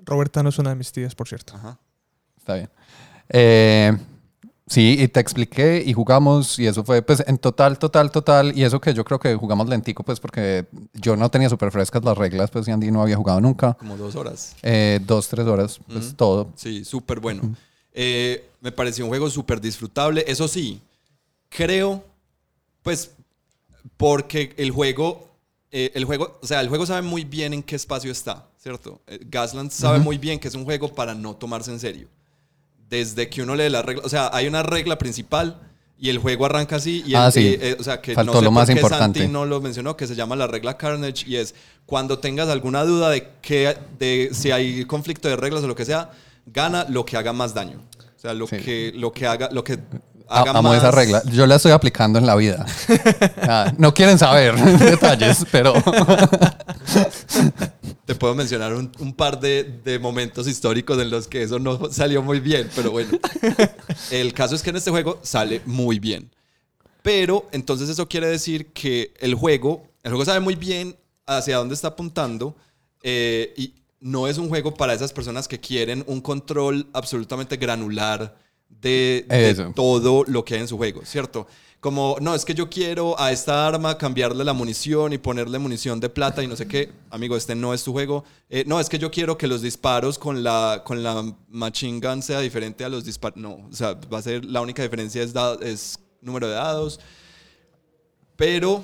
Roberta 0.03 0.41
no 0.41 0.49
es 0.49 0.57
una 0.59 0.71
de 0.71 0.75
mis 0.75 0.91
tías, 0.91 1.13
por 1.15 1.27
cierto. 1.27 1.53
Ajá. 1.55 1.77
Está 2.37 2.55
bien. 2.55 2.69
Eh, 3.29 3.97
Sí, 4.67 4.97
y 4.99 5.07
te 5.07 5.19
expliqué 5.19 5.83
y 5.85 5.93
jugamos 5.93 6.57
y 6.57 6.65
eso 6.65 6.83
fue 6.83 7.03
pues 7.03 7.23
en 7.27 7.37
total, 7.37 7.77
total, 7.77 8.09
total 8.09 8.57
y 8.57 8.63
eso 8.63 8.81
que 8.81 8.95
yo 8.95 9.05
creo 9.05 9.19
que 9.19 9.35
jugamos 9.35 9.69
lentico 9.69 10.01
pues 10.01 10.19
porque 10.19 10.65
yo 10.93 11.15
no 11.15 11.29
tenía 11.29 11.49
súper 11.49 11.71
frescas 11.71 12.03
las 12.03 12.17
reglas 12.17 12.49
pues 12.49 12.67
y 12.67 12.71
Andy 12.71 12.89
no 12.89 13.03
había 13.03 13.15
jugado 13.15 13.39
nunca. 13.41 13.75
Como 13.75 13.95
dos 13.95 14.15
horas. 14.15 14.55
Eh, 14.63 14.99
dos, 15.05 15.27
tres 15.27 15.45
horas, 15.45 15.79
pues 15.87 16.15
todo. 16.15 16.51
Sí, 16.55 16.83
súper 16.83 17.19
bueno. 17.19 17.55
Eh, 17.97 18.49
me 18.59 18.73
pareció 18.73 19.05
un 19.05 19.09
juego 19.09 19.29
súper 19.29 19.61
disfrutable. 19.61 20.25
Eso 20.27 20.47
sí, 20.49 20.81
creo, 21.49 22.03
pues, 22.83 23.11
porque 23.95 24.53
el 24.57 24.71
juego, 24.71 25.29
eh, 25.71 25.91
el 25.95 26.03
juego, 26.03 26.37
o 26.41 26.45
sea, 26.47 26.59
el 26.59 26.67
juego 26.67 26.85
sabe 26.85 27.01
muy 27.03 27.23
bien 27.23 27.53
en 27.53 27.63
qué 27.63 27.77
espacio 27.77 28.11
está, 28.11 28.47
¿cierto? 28.57 28.99
Eh, 29.07 29.19
Gasland 29.29 29.71
sabe 29.71 29.99
muy 29.99 30.17
bien 30.17 30.39
que 30.39 30.49
es 30.49 30.55
un 30.55 30.65
juego 30.65 30.93
para 30.93 31.13
no 31.13 31.35
tomarse 31.35 31.71
en 31.71 31.79
serio. 31.79 32.09
Desde 32.89 33.29
que 33.29 33.41
uno 33.41 33.55
lee 33.55 33.69
la 33.69 33.81
regla, 33.81 34.03
o 34.05 34.09
sea, 34.09 34.29
hay 34.33 34.47
una 34.47 34.63
regla 34.63 34.97
principal 34.97 35.59
y 35.97 36.09
el 36.09 36.19
juego 36.19 36.45
arranca 36.45 36.75
así. 36.75 37.03
Y 37.05 37.15
Ah, 37.15 37.27
el- 37.27 37.31
sí. 37.31 37.57
eh, 37.59 37.77
o 37.79 37.83
sea, 37.83 38.01
que 38.01 38.13
Faltó 38.13 38.33
no 38.33 38.39
sé 38.39 38.43
lo 38.43 38.49
por 38.51 38.53
más 38.53 38.65
qué 38.67 38.73
importante. 38.73 39.19
Santi 39.19 39.31
no 39.33 39.45
lo 39.45 39.61
mencionó, 39.61 39.95
que 39.97 40.07
se 40.07 40.15
llama 40.15 40.35
la 40.35 40.45
regla 40.47 40.77
Carnage 40.77 41.23
y 41.27 41.37
es 41.37 41.55
cuando 41.85 42.19
tengas 42.19 42.49
alguna 42.49 42.83
duda 42.83 43.09
de 43.09 43.27
que 43.41 43.75
de 43.97 44.29
si 44.33 44.51
hay 44.51 44.85
conflicto 44.85 45.27
de 45.27 45.35
reglas 45.35 45.63
o 45.63 45.67
lo 45.67 45.75
que 45.75 45.85
sea, 45.85 46.11
gana 46.45 46.85
lo 46.89 47.05
que 47.05 47.17
haga 47.17 47.33
más 47.33 47.53
daño. 47.53 47.81
O 48.15 48.19
sea, 48.19 48.33
lo 48.33 48.45
Sí. 48.47 48.57
que 48.57 48.91
lo 48.95 49.11
que 49.11 49.25
haga 49.25 49.49
lo 49.51 49.63
que 49.63 49.79
haga 50.27 50.51
amo 50.51 50.69
más 50.69 50.77
esa 50.79 50.91
regla. 50.91 51.21
Yo 51.31 51.45
la 51.47 51.55
estoy 51.55 51.71
aplicando 51.71 52.19
en 52.19 52.25
la 52.25 52.35
vida. 52.35 52.65
Ah, 53.47 53.71
no 53.77 53.93
quieren 53.93 54.17
saber 54.17 54.55
detalles, 54.79 55.45
pero 55.51 55.73
Te 58.05 58.15
puedo 58.15 58.35
mencionar 58.35 58.73
un, 58.73 58.91
un 58.99 59.13
par 59.13 59.39
de, 59.39 59.63
de 59.83 59.99
momentos 59.99 60.47
históricos 60.47 60.99
en 61.01 61.09
los 61.09 61.27
que 61.27 61.41
eso 61.43 61.59
no 61.59 61.89
salió 61.91 62.21
muy 62.21 62.39
bien, 62.39 62.69
pero 62.75 62.91
bueno. 62.91 63.17
El 64.11 64.33
caso 64.33 64.55
es 64.55 64.61
que 64.61 64.69
en 64.69 64.75
este 64.75 64.91
juego 64.91 65.19
sale 65.23 65.61
muy 65.65 65.99
bien. 65.99 66.29
Pero 67.01 67.47
entonces 67.51 67.89
eso 67.89 68.07
quiere 68.07 68.27
decir 68.27 68.67
que 68.73 69.13
el 69.19 69.35
juego, 69.35 69.87
el 70.03 70.11
juego 70.11 70.25
sabe 70.25 70.39
muy 70.39 70.55
bien 70.55 70.95
hacia 71.27 71.57
dónde 71.57 71.75
está 71.75 71.89
apuntando 71.89 72.55
eh, 73.03 73.53
y 73.57 73.73
no 73.99 74.27
es 74.27 74.37
un 74.37 74.49
juego 74.49 74.73
para 74.73 74.93
esas 74.93 75.13
personas 75.13 75.47
que 75.47 75.59
quieren 75.59 76.03
un 76.07 76.21
control 76.21 76.87
absolutamente 76.93 77.57
granular 77.57 78.37
de, 78.67 79.25
de 79.29 79.71
todo 79.75 80.23
lo 80.27 80.43
que 80.43 80.55
hay 80.55 80.61
en 80.61 80.67
su 80.67 80.77
juego, 80.77 81.03
¿cierto? 81.05 81.47
Como, 81.85 82.17
no, 82.19 82.33
es 82.33 82.43
que 82.45 82.55
yo 82.55 82.67
quiero 82.67 83.13
a 83.19 83.31
esta 83.31 83.67
arma 83.67 83.95
cambiarle 83.95 84.43
la 84.43 84.53
munición 84.53 85.13
y 85.13 85.19
ponerle 85.19 85.59
munición 85.59 85.99
de 85.99 86.09
plata 86.09 86.41
y 86.41 86.47
no 86.47 86.55
sé 86.55 86.67
qué. 86.67 86.91
Amigo, 87.11 87.37
este 87.37 87.53
no 87.53 87.75
es 87.75 87.83
tu 87.83 87.91
juego. 87.91 88.23
Eh, 88.49 88.63
no, 88.65 88.79
es 88.79 88.89
que 88.89 88.97
yo 88.97 89.11
quiero 89.11 89.37
que 89.37 89.45
los 89.45 89.61
disparos 89.61 90.17
con 90.17 90.43
la, 90.43 90.81
con 90.83 91.03
la 91.03 91.23
machine 91.47 91.99
gun 91.99 92.23
sea 92.23 92.39
diferente 92.39 92.83
a 92.83 92.89
los 92.89 93.05
disparos. 93.05 93.37
No, 93.37 93.67
o 93.69 93.71
sea, 93.71 93.93
va 94.11 94.17
a 94.17 94.21
ser, 94.23 94.43
la 94.45 94.61
única 94.61 94.81
diferencia 94.81 95.21
es, 95.21 95.31
da- 95.31 95.59
es 95.61 95.99
número 96.21 96.47
de 96.47 96.55
dados. 96.55 96.99
Pero 98.35 98.83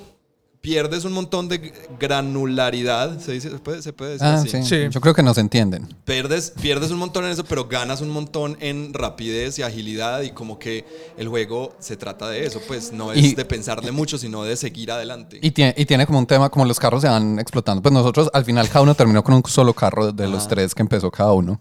pierdes 0.62 1.04
un 1.04 1.12
montón 1.12 1.48
de 1.48 1.72
granularidad. 1.98 3.18
¿Se, 3.18 3.32
dice, 3.32 3.50
se, 3.50 3.58
puede, 3.58 3.82
se 3.82 3.92
puede 3.92 4.12
decir 4.12 4.26
Ah, 4.26 4.34
así? 4.34 4.48
sí. 4.48 4.62
Sí. 4.62 4.76
yo 4.90 5.00
creo 5.00 5.12
que 5.12 5.22
nos 5.22 5.36
entienden. 5.36 5.88
Pierdes, 6.04 6.52
pierdes 6.62 6.90
un 6.92 6.98
montón 6.98 7.24
en 7.24 7.32
eso, 7.32 7.44
pero 7.44 7.66
ganas 7.66 8.00
un 8.00 8.08
montón 8.10 8.56
en 8.60 8.94
rapidez 8.94 9.58
y 9.58 9.62
agilidad 9.62 10.22
y 10.22 10.30
como 10.30 10.58
que 10.58 10.86
el 11.18 11.28
juego 11.28 11.74
se 11.80 11.96
trata 11.96 12.28
de 12.28 12.46
eso, 12.46 12.60
pues 12.68 12.92
no 12.92 13.12
es 13.12 13.18
Y- 13.22 13.34
de 13.34 13.44
pensarle 13.44 13.90
mucho, 13.92 14.16
sino 14.18 14.44
de 14.44 14.56
seguir 14.56 14.92
adelante. 14.92 15.38
Y 15.42 15.50
tiene, 15.50 15.74
y 15.76 15.84
tiene 15.84 16.06
como 16.06 16.18
un 16.20 16.26
tema, 16.26 16.48
como 16.48 16.64
los 16.64 16.78
carros 16.78 17.02
se 17.02 17.08
van 17.08 17.38
explotando. 17.40 17.82
Pues 17.82 17.92
nosotros 17.92 18.30
al 18.32 18.44
final 18.44 18.68
cada 18.68 18.82
uno 18.82 18.94
terminó 18.94 19.22
con 19.24 19.34
un 19.34 19.42
solo 19.46 19.74
carro 19.74 20.12
de 20.12 20.28
los 20.28 20.46
tres 20.48 20.74
que 20.74 20.82
empezó 20.82 21.10
cada 21.10 21.32
uno. 21.32 21.60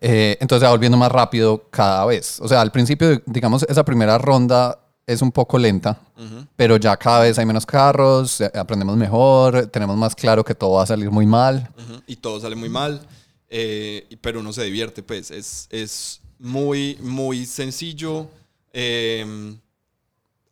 Eh, 0.00 0.38
entonces 0.40 0.60
se 0.62 0.64
va 0.64 0.70
volviendo 0.72 0.96
más 0.96 1.12
rápido 1.12 1.68
cada 1.70 2.06
vez. 2.06 2.40
O 2.40 2.48
sea, 2.48 2.62
al 2.62 2.72
principio, 2.72 3.20
digamos, 3.26 3.64
esa 3.68 3.84
primera 3.84 4.16
ronda 4.16 4.78
es 5.06 5.22
un 5.22 5.32
poco 5.32 5.58
lenta, 5.58 6.00
Ujú. 6.16 6.46
pero 6.56 6.76
ya 6.76 6.96
cada 6.96 7.20
vez 7.22 7.38
hay 7.38 7.46
menos 7.46 7.66
carros, 7.66 8.40
eh, 8.40 8.50
aprendemos 8.54 8.96
mejor, 8.96 9.66
tenemos 9.66 9.96
más 9.96 10.14
claro 10.14 10.44
que 10.44 10.54
todo 10.54 10.72
va 10.72 10.82
a 10.84 10.86
salir 10.86 11.10
muy 11.10 11.26
mal. 11.26 11.68
Ujú, 11.76 12.02
Y 12.06 12.16
todo 12.16 12.38
sale 12.40 12.54
muy 12.56 12.68
mal, 12.68 13.06
eh, 13.48 14.06
pero 14.20 14.40
uno 14.40 14.52
se 14.52 14.62
divierte, 14.64 15.02
pues 15.02 15.30
es, 15.30 15.66
es 15.70 16.20
muy, 16.38 16.96
muy 17.00 17.44
sencillo. 17.46 18.28
eh, 18.72 19.56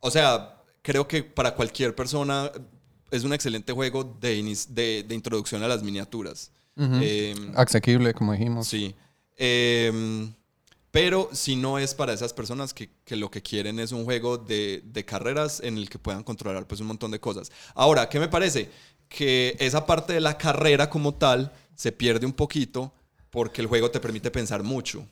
o 0.01 0.11
sea, 0.11 0.55
creo 0.81 1.07
que 1.07 1.23
para 1.23 1.55
cualquier 1.55 1.93
persona 1.95 2.51
es 3.11 3.23
un 3.23 3.33
excelente 3.33 3.73
juego 3.73 4.03
de, 4.21 4.55
de, 4.69 5.03
de 5.03 5.15
introducción 5.15 5.63
a 5.63 5.67
las 5.67 5.83
miniaturas. 5.83 6.51
Eh, 6.77 7.35
Asequible, 7.55 8.13
como 8.13 8.31
dijimos. 8.33 8.67
Sí. 8.67 8.95
Eh, 9.37 10.29
pero 10.91 11.29
si 11.33 11.55
no 11.55 11.77
es 11.77 11.93
para 11.93 12.13
esas 12.13 12.33
personas 12.33 12.73
que, 12.73 12.89
que 13.05 13.15
lo 13.15 13.29
que 13.29 13.41
quieren 13.41 13.79
es 13.79 13.91
un 13.91 14.05
juego 14.05 14.37
de, 14.37 14.81
de 14.85 15.05
carreras 15.05 15.59
en 15.59 15.77
el 15.77 15.89
que 15.89 15.99
puedan 15.99 16.23
controlar 16.23 16.67
pues 16.67 16.81
un 16.81 16.87
montón 16.87 17.11
de 17.11 17.19
cosas. 17.19 17.51
Ahora, 17.75 18.09
¿qué 18.09 18.19
me 18.19 18.27
parece? 18.27 18.69
Que 19.07 19.55
esa 19.59 19.85
parte 19.85 20.13
de 20.13 20.21
la 20.21 20.37
carrera 20.37 20.89
como 20.89 21.13
tal 21.13 21.51
se 21.75 21.91
pierde 21.91 22.25
un 22.25 22.33
poquito 22.33 22.93
porque 23.29 23.61
el 23.61 23.67
juego 23.67 23.91
te 23.91 23.99
permite 23.99 24.31
pensar 24.31 24.63
mucho. 24.63 25.05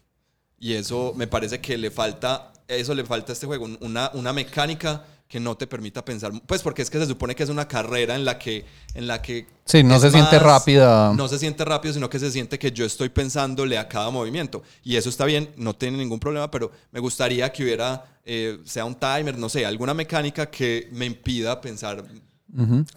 Y 0.60 0.74
eso 0.74 1.14
me 1.16 1.28
parece 1.28 1.62
que 1.62 1.78
le 1.78 1.92
falta, 1.92 2.52
eso 2.68 2.96
le 2.96 3.06
falta 3.06 3.32
a 3.32 3.34
este 3.34 3.46
juego, 3.46 3.68
una, 3.80 4.10
una 4.14 4.34
mecánica 4.34 5.06
que 5.28 5.40
no 5.40 5.58
te 5.58 5.68
permita 5.68 6.06
pensar, 6.06 6.32
pues 6.46 6.62
porque 6.62 6.82
es 6.82 6.90
que 6.90 7.00
se 7.00 7.06
supone 7.06 7.36
que 7.36 7.44
es 7.44 7.50
una 7.50 7.68
carrera 7.68 8.16
en 8.16 8.24
la 8.24 8.40
que, 8.40 8.66
en 8.94 9.08
la 9.08 9.22
que 9.22 9.46
Sí, 9.66 9.84
no 9.84 10.00
se 10.00 10.12
siente 10.12 10.40
rápida. 10.40 11.14
No 11.14 11.28
se 11.28 11.38
siente 11.38 11.66
rápido, 11.66 11.94
sino 11.94 12.10
que 12.10 12.20
se 12.20 12.32
siente 12.32 12.58
que 12.58 12.72
yo 12.72 12.86
estoy 12.86 13.10
pensándole 13.10 13.78
a 13.78 13.90
cada 13.90 14.10
movimiento. 14.10 14.64
Y 14.84 14.96
eso 14.96 15.10
está 15.10 15.26
bien, 15.26 15.50
no 15.58 15.76
tiene 15.76 15.98
ningún 15.98 16.20
problema, 16.20 16.50
pero 16.50 16.72
me 16.92 17.02
gustaría 17.02 17.52
que 17.52 17.64
hubiera, 17.64 18.06
eh, 18.24 18.60
sea 18.64 18.86
un 18.86 18.96
timer, 18.96 19.38
no 19.38 19.50
sé, 19.50 19.66
alguna 19.66 19.94
mecánica 19.94 20.50
que 20.50 20.88
me 20.94 21.06
impida 21.06 21.60
pensar. 21.60 22.06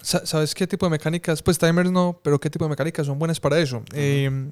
¿Sabes 0.01 0.55
qué 0.55 0.65
tipo 0.65 0.85
de 0.85 0.91
mecánicas? 0.91 1.41
Pues 1.41 1.57
timers 1.57 1.91
no, 1.91 2.17
pero 2.23 2.39
qué 2.39 2.49
tipo 2.49 2.63
de 2.63 2.69
mecánicas 2.69 3.05
son 3.05 3.19
buenas 3.19 3.41
para 3.41 3.59
eso. 3.59 3.83
Eh, 3.93 4.49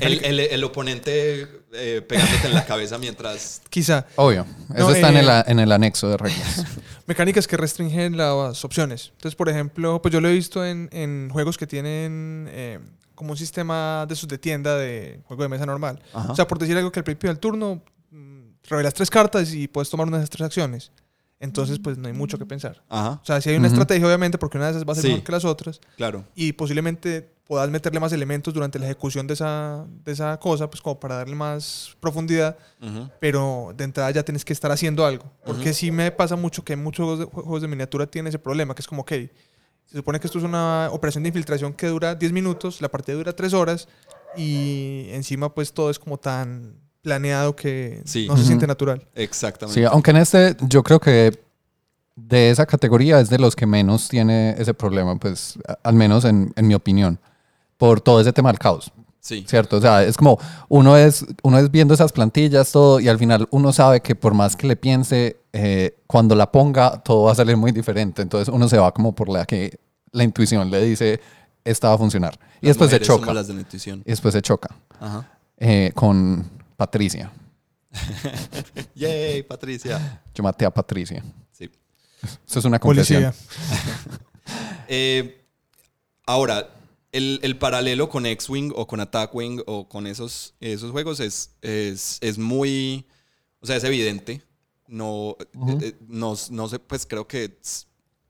El, 0.00 0.24
el- 0.24 0.40
el 0.40 0.64
oponente 0.64 1.48
eh, 1.72 2.02
pegándote 2.06 2.46
en 2.46 2.54
la 2.54 2.64
cabeza 2.66 2.98
mientras... 2.98 3.62
quizá. 3.70 4.06
Obvio. 4.16 4.46
Eso 4.74 4.88
No, 4.88 4.90
está 4.94 5.08
en, 5.10 5.16
eh, 5.16 5.20
el, 5.20 5.28
en 5.46 5.58
el 5.60 5.72
anexo 5.72 6.08
de 6.08 6.16
reglas. 6.16 6.64
Mecánicas 7.06 7.46
que 7.46 7.56
restringen 7.56 8.16
las 8.16 8.64
opciones. 8.64 9.10
Entonces, 9.16 9.34
por 9.36 9.48
ejemplo, 9.48 10.00
pues 10.02 10.12
yo 10.12 10.20
lo 10.20 10.28
he 10.28 10.32
visto 10.32 10.64
en, 10.64 10.88
en 10.92 11.28
juegos 11.30 11.58
que 11.58 11.66
tienen 11.66 12.46
eh, 12.50 12.78
como 13.14 13.32
un 13.32 13.36
sistema 13.36 14.04
de 14.06 14.14
esos 14.14 14.28
de 14.28 14.38
tienda 14.38 14.76
de 14.76 15.20
juego 15.24 15.42
de 15.42 15.48
mesa 15.48 15.66
normal. 15.66 16.00
Ajá. 16.12 16.32
O 16.32 16.36
sea, 16.36 16.46
por 16.46 16.58
decir 16.58 16.76
algo 16.76 16.90
que 16.92 17.00
al 17.00 17.04
principio 17.04 17.30
del 17.30 17.38
turno 17.38 17.82
mm, 18.10 18.40
revelas 18.68 18.94
tres 18.94 19.10
cartas 19.10 19.52
y 19.52 19.66
puedes 19.68 19.90
tomar 19.90 20.06
una 20.06 20.18
de 20.18 20.22
esas 20.24 20.30
tres 20.30 20.46
acciones. 20.46 20.92
Entonces, 21.40 21.78
pues 21.82 21.96
no 21.96 22.06
hay 22.06 22.12
mucho 22.14 22.36
que 22.38 22.44
pensar. 22.44 22.82
Ajá, 22.90 23.12
O 23.22 23.24
sea, 23.24 23.40
si 23.40 23.48
hay 23.48 23.56
una 23.56 23.68
estrategia, 23.68 24.06
obviamente, 24.06 24.36
porque 24.36 24.58
una 24.58 24.66
de 24.66 24.72
esas 24.72 24.84
va 24.86 24.92
a 24.92 24.94
ser 24.96 25.04
Sí. 25.04 25.08
mejor 25.08 25.24
que 25.24 25.32
las 25.32 25.44
otras, 25.46 25.80
claro. 25.96 26.24
y 26.34 26.52
posiblemente 26.52 27.32
puedas 27.50 27.68
meterle 27.68 27.98
más 27.98 28.12
elementos 28.12 28.54
durante 28.54 28.78
la 28.78 28.84
ejecución 28.84 29.26
de 29.26 29.34
esa, 29.34 29.84
de 30.04 30.12
esa 30.12 30.38
cosa, 30.38 30.70
pues 30.70 30.80
como 30.80 31.00
para 31.00 31.16
darle 31.16 31.34
más 31.34 31.96
profundidad, 31.98 32.56
pero 33.18 33.74
de 33.76 33.82
entrada 33.82 34.08
ya 34.12 34.22
tienes 34.22 34.44
que 34.44 34.52
estar 34.52 34.70
haciendo 34.70 35.04
algo. 35.04 35.24
Porque 35.44 35.74
sí 35.74 35.90
me 35.90 36.12
pasa 36.12 36.36
mucho 36.36 36.64
que 36.64 36.76
muchos 36.76 37.04
juegos 37.04 37.18
de, 37.18 37.24
juegos 37.24 37.62
de 37.62 37.66
miniatura 37.66 38.06
tienen 38.06 38.28
ese 38.28 38.38
problema, 38.38 38.72
que 38.76 38.82
es 38.82 38.86
como, 38.86 39.02
ok, 39.02 39.10
se 39.84 39.96
supone 39.96 40.20
que 40.20 40.28
esto 40.28 40.38
es 40.38 40.44
una 40.44 40.90
operación 40.92 41.24
de 41.24 41.30
infiltración 41.30 41.72
que 41.72 41.88
dura 41.88 42.14
10 42.14 42.30
minutos, 42.30 42.80
la 42.80 42.88
partida 42.88 43.16
dura 43.16 43.32
3 43.34 43.52
horas, 43.52 43.88
y 44.36 45.08
encima 45.10 45.52
pues 45.52 45.72
todo 45.72 45.90
es 45.90 45.98
como 45.98 46.18
tan 46.18 46.76
planeado 47.02 47.56
que 47.56 48.00
Sí. 48.04 48.28
no 48.28 48.36
se 48.36 48.44
siente 48.44 48.68
natural. 48.68 49.08
Exactamente. 49.16 49.80
Sí, 49.80 49.84
aunque 49.90 50.12
en 50.12 50.18
este 50.18 50.56
yo 50.68 50.84
creo 50.84 51.00
que 51.00 51.36
de 52.14 52.50
esa 52.50 52.64
categoría 52.64 53.18
es 53.18 53.28
de 53.28 53.40
los 53.40 53.56
que 53.56 53.66
menos 53.66 54.08
tiene 54.08 54.54
ese 54.56 54.72
problema, 54.72 55.16
pues 55.18 55.58
al 55.82 55.94
menos 55.94 56.24
en, 56.24 56.52
en 56.54 56.68
mi 56.68 56.74
opinión, 56.74 57.18
por 57.80 58.00
todo 58.00 58.20
ese 58.20 58.32
tema 58.32 58.50
del 58.50 58.58
caos, 58.58 58.92
Sí. 59.20 59.44
¿cierto? 59.48 59.78
O 59.78 59.80
sea, 59.80 60.02
es 60.04 60.16
como 60.16 60.38
uno 60.68 60.96
es, 60.96 61.24
uno 61.42 61.58
es 61.58 61.70
viendo 61.70 61.94
esas 61.94 62.12
plantillas, 62.12 62.70
todo, 62.72 63.00
y 63.00 63.08
al 63.08 63.18
final 63.18 63.48
uno 63.50 63.72
sabe 63.72 64.00
que 64.00 64.14
por 64.14 64.34
más 64.34 64.54
que 64.54 64.66
le 64.66 64.76
piense, 64.76 65.38
eh, 65.52 65.96
cuando 66.06 66.34
la 66.34 66.52
ponga 66.52 67.02
todo 67.02 67.24
va 67.24 67.32
a 67.32 67.34
salir 67.34 67.56
muy 67.56 67.72
diferente, 67.72 68.22
entonces 68.22 68.48
uno 68.52 68.68
se 68.68 68.78
va 68.78 68.92
como 68.92 69.14
por 69.14 69.28
la 69.28 69.44
que 69.46 69.78
la 70.12 70.24
intuición 70.24 70.70
le 70.70 70.82
dice, 70.84 71.20
esta 71.64 71.88
va 71.88 71.94
a 71.94 71.98
funcionar. 71.98 72.34
Y 72.60 72.66
Las 72.66 72.76
después 72.76 72.90
se 72.90 73.00
choca, 73.00 73.32
las 73.32 73.46
de 73.48 73.54
la 73.54 73.60
intuición. 73.60 74.02
y 74.06 74.10
después 74.10 74.32
se 74.34 74.42
choca 74.42 74.68
Ajá. 75.00 75.26
eh, 75.58 75.90
con 75.94 76.48
Patricia. 76.76 77.30
Yay, 78.94 79.42
Patricia. 79.42 80.22
Yo 80.34 80.42
maté 80.42 80.64
a 80.66 80.70
Patricia. 80.70 81.22
Sí. 81.52 81.70
Eso 82.46 82.58
es 82.58 82.64
una 82.64 82.78
confesión. 82.78 83.22
Policía. 83.22 83.34
Eh, 84.92 85.44
ahora, 86.26 86.68
el, 87.12 87.40
el 87.42 87.58
paralelo 87.58 88.08
con 88.08 88.26
X-Wing 88.26 88.72
o 88.76 88.86
con 88.86 89.00
Attack 89.00 89.34
Wing 89.34 89.60
o 89.66 89.88
con 89.88 90.06
esos, 90.06 90.54
esos 90.60 90.90
juegos 90.90 91.20
es, 91.20 91.50
es, 91.62 92.18
es 92.20 92.38
muy. 92.38 93.06
O 93.60 93.66
sea, 93.66 93.76
es 93.76 93.84
evidente. 93.84 94.42
No, 94.86 95.36
eh, 95.40 95.78
eh, 95.82 95.94
no, 96.08 96.34
no 96.50 96.68
sé, 96.68 96.78
pues 96.78 97.06
creo 97.06 97.26
que. 97.26 97.58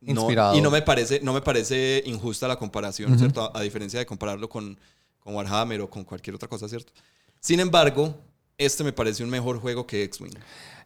no- 0.00 0.22
Inspirado. 0.22 0.56
y 0.56 0.60
no 0.60 0.70
me 0.70 0.82
parece, 0.82 1.20
no 1.22 1.32
me 1.32 1.40
parece 1.42 2.02
injusta 2.06 2.48
la 2.48 2.56
comparación. 2.56 3.18
¿cierto? 3.18 3.42
A, 3.54 3.58
a 3.58 3.62
diferencia 3.62 3.98
de 3.98 4.06
compararlo 4.06 4.48
con, 4.48 4.78
con 5.18 5.34
Warhammer 5.34 5.80
o 5.82 5.90
con 5.90 6.04
cualquier 6.04 6.36
otra 6.36 6.48
cosa, 6.48 6.68
¿cierto? 6.68 6.92
Sin 7.38 7.60
embargo, 7.60 8.14
este 8.58 8.84
me 8.84 8.92
parece 8.92 9.22
un 9.24 9.30
mejor 9.30 9.58
juego 9.60 9.86
que 9.86 10.02
X-Wing. 10.04 10.34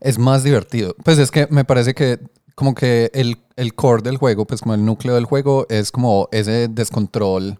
Es 0.00 0.18
más 0.18 0.42
divertido. 0.44 0.94
Pues 1.04 1.18
es 1.18 1.30
que 1.30 1.46
me 1.50 1.64
parece 1.64 1.94
que 1.94 2.18
como 2.54 2.74
que 2.74 3.10
el, 3.14 3.38
el 3.56 3.74
core 3.74 4.02
del 4.02 4.16
juego, 4.16 4.46
pues 4.46 4.60
como 4.60 4.74
el 4.74 4.84
núcleo 4.84 5.14
del 5.16 5.24
juego 5.24 5.66
es 5.68 5.90
como 5.90 6.28
ese 6.30 6.68
descontrol 6.68 7.58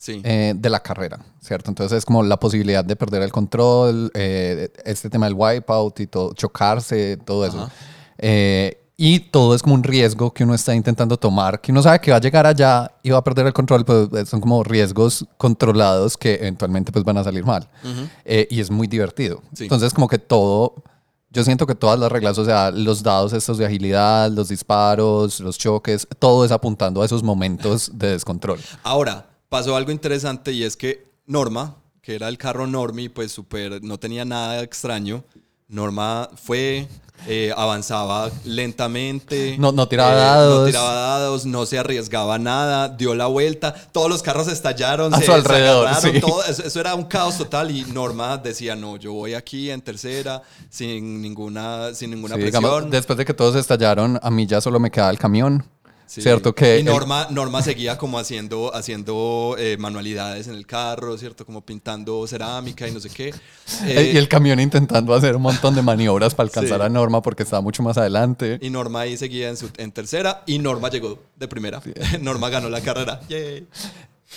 Sí. 0.00 0.22
eh, 0.24 0.54
de 0.56 0.70
la 0.70 0.80
carrera, 0.80 1.18
¿cierto? 1.42 1.70
Entonces 1.70 1.98
es 1.98 2.04
como 2.06 2.22
la 2.22 2.40
posibilidad 2.40 2.82
de 2.82 2.96
perder 2.96 3.20
el 3.20 3.30
control, 3.30 4.10
eh, 4.14 4.70
este 4.86 5.10
tema 5.10 5.26
del 5.26 5.34
wipeout 5.36 6.00
y 6.00 6.06
todo, 6.06 6.32
chocarse, 6.32 7.18
todo 7.18 7.44
eso. 7.44 7.70
Eh, 8.16 8.78
y 8.96 9.20
todo 9.20 9.54
es 9.54 9.62
como 9.62 9.74
un 9.74 9.82
riesgo 9.82 10.32
que 10.32 10.44
uno 10.44 10.54
está 10.54 10.74
intentando 10.74 11.18
tomar, 11.18 11.60
que 11.60 11.70
uno 11.70 11.82
sabe 11.82 12.00
que 12.00 12.10
va 12.10 12.16
a 12.16 12.20
llegar 12.20 12.46
allá 12.46 12.90
y 13.02 13.10
va 13.10 13.18
a 13.18 13.24
perder 13.24 13.46
el 13.46 13.52
control, 13.52 13.84
pero 13.84 14.08
son 14.24 14.40
como 14.40 14.62
riesgos 14.62 15.26
controlados 15.36 16.16
que 16.16 16.34
eventualmente 16.34 16.92
pues 16.92 17.04
van 17.04 17.18
a 17.18 17.24
salir 17.24 17.44
mal. 17.44 17.68
Ujú. 17.84 18.08
Eh, 18.24 18.48
y 18.50 18.58
es 18.60 18.70
muy 18.70 18.86
divertido. 18.86 19.42
Sí. 19.54 19.64
Entonces 19.64 19.92
como 19.92 20.08
que 20.08 20.18
todo, 20.18 20.82
yo 21.30 21.44
siento 21.44 21.66
que 21.66 21.74
todas 21.74 21.98
las 21.98 22.10
reglas, 22.10 22.38
o 22.38 22.44
sea, 22.44 22.70
los 22.70 23.02
dados 23.02 23.34
estos 23.34 23.58
de 23.58 23.66
agilidad, 23.66 24.30
los 24.30 24.48
disparos, 24.48 25.40
los 25.40 25.58
choques, 25.58 26.08
todo 26.18 26.44
es 26.44 26.52
apuntando 26.52 27.02
a 27.02 27.04
esos 27.04 27.22
momentos 27.22 27.90
de 27.94 28.12
descontrol. 28.12 28.60
Ahora, 28.82 29.29
pasó 29.50 29.76
algo 29.76 29.90
interesante 29.90 30.52
y 30.52 30.62
es 30.62 30.76
que 30.76 31.04
Norma, 31.26 31.76
que 32.00 32.14
era 32.14 32.28
el 32.28 32.38
carro 32.38 32.66
Normie, 32.66 33.10
pues 33.10 33.30
súper, 33.32 33.82
no 33.84 33.98
tenía 33.98 34.24
nada 34.24 34.62
extraño. 34.62 35.22
Norma 35.68 36.28
fue, 36.42 36.88
eh, 37.28 37.52
avanzaba 37.56 38.30
lentamente. 38.44 39.56
No- 39.58 39.70
no 39.70 39.86
tiraba 39.86 40.10
No 40.12 40.16
dados. 40.18 40.66
tiraba 40.66 40.94
dados, 40.94 41.46
no 41.46 41.64
se 41.66 41.78
arriesgaba 41.78 42.38
nada, 42.38 42.88
dio 42.88 43.14
la 43.14 43.26
vuelta. 43.26 43.72
Todos 43.92 44.08
los 44.08 44.22
carros 44.22 44.48
estallaron. 44.48 45.12
A 45.14 45.18
se- 45.18 45.26
su 45.26 45.30
se 45.32 45.36
alrededor, 45.38 45.86
agarraron, 45.86 46.14
sí. 46.14 46.20
todo. 46.20 46.42
Eso, 46.44 46.64
eso 46.64 46.80
era 46.80 46.94
un 46.94 47.04
caos 47.04 47.38
total 47.38 47.70
y 47.70 47.84
Norma 47.84 48.36
decía, 48.38 48.74
no, 48.74 48.96
yo 48.96 49.12
voy 49.12 49.34
aquí 49.34 49.70
en 49.70 49.80
tercera 49.80 50.42
sin 50.70 51.20
ninguna, 51.22 51.94
sin 51.94 52.10
ninguna 52.10 52.34
Sí, 52.36 52.40
presión. 52.40 52.62
digamos, 52.64 52.90
después 52.90 53.16
de 53.16 53.24
que 53.24 53.34
todos 53.34 53.54
estallaron, 53.56 54.18
a 54.22 54.30
mí 54.30 54.46
ya 54.46 54.60
solo 54.60 54.80
me 54.80 54.90
quedaba 54.90 55.10
el 55.10 55.18
camión. 55.18 55.64
Sí. 56.10 56.22
Cierto 56.22 56.52
que... 56.56 56.76
Y 56.76 56.80
el- 56.80 56.86
Norma, 56.86 57.28
Norma 57.30 57.62
seguía 57.62 57.96
como 57.96 58.18
haciendo, 58.18 58.74
haciendo 58.74 59.54
eh, 59.60 59.76
manualidades 59.78 60.48
en 60.48 60.54
el 60.56 60.66
carro, 60.66 61.16
¿cierto? 61.16 61.46
Como 61.46 61.60
pintando 61.64 62.26
cerámica 62.26 62.88
y 62.88 62.90
no 62.92 62.98
sé 62.98 63.10
qué. 63.10 63.28
Eh, 63.86 63.94
Eh, 63.96 64.10
y 64.14 64.16
el 64.16 64.26
camión 64.26 64.58
intentando 64.58 65.14
hacer 65.14 65.36
un 65.36 65.42
montón 65.42 65.76
de 65.76 65.82
maniobras 65.82 66.34
para 66.34 66.48
alcanzar 66.48 66.80
Sí. 66.80 66.84
a 66.86 66.88
Norma 66.88 67.22
porque 67.22 67.44
estaba 67.44 67.62
mucho 67.62 67.84
más 67.84 67.96
adelante. 67.96 68.58
y 68.60 68.68
Norma 68.70 69.02
ahí 69.02 69.16
seguía 69.16 69.48
en, 69.50 69.56
su, 69.56 69.70
en 69.76 69.92
tercera 69.92 70.42
y 70.46 70.58
Norma 70.58 70.90
llegó 70.90 71.20
de 71.36 71.46
primera. 71.46 71.80
Norma 72.20 72.48
ganó 72.48 72.68
la 72.68 72.80
carrera. 72.80 73.20
Yay. 73.28 73.68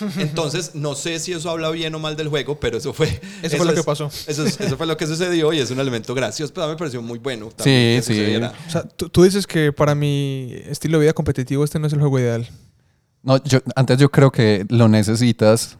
Entonces, 0.18 0.74
no 0.74 0.94
sé 0.94 1.18
si 1.20 1.32
eso 1.32 1.48
habla 1.50 1.70
bien 1.70 1.94
o 1.94 1.98
mal 1.98 2.16
del 2.16 2.28
juego, 2.28 2.58
pero 2.58 2.78
eso 2.78 2.92
fue... 2.92 3.06
Eso 3.42 3.56
fue 3.56 3.66
lo 3.66 3.72
es- 3.72 3.78
que 3.78 3.84
pasó. 3.84 4.06
Eso, 4.26 4.44
es- 4.44 4.60
eso 4.60 4.76
fue 4.76 4.86
lo 4.86 4.96
que 4.96 5.06
sucedió 5.06 5.52
y 5.52 5.60
es 5.60 5.70
un 5.70 5.78
elemento 5.80 6.14
gracioso, 6.14 6.52
pero 6.52 6.68
me 6.68 6.76
pareció 6.76 7.00
muy 7.02 7.18
bueno. 7.18 7.48
también 7.50 8.02
Sí, 8.02 8.08
que 8.08 8.14
sí. 8.14 8.20
sucediera. 8.20 8.52
O 8.66 8.70
sea, 8.70 8.82
tú, 8.82 9.08
tú 9.08 9.22
dices 9.22 9.46
que 9.46 9.72
para 9.72 9.94
mi 9.94 10.52
estilo 10.66 10.98
de 10.98 11.04
vida 11.04 11.12
competitivo 11.12 11.62
este 11.64 11.78
no 11.78 11.86
es 11.86 11.92
el 11.92 12.00
juego 12.00 12.18
ideal. 12.18 12.48
No, 13.22 13.42
yo, 13.44 13.60
antes 13.76 13.98
yo 13.98 14.10
creo 14.10 14.30
que 14.32 14.66
lo 14.68 14.88
necesitas 14.88 15.78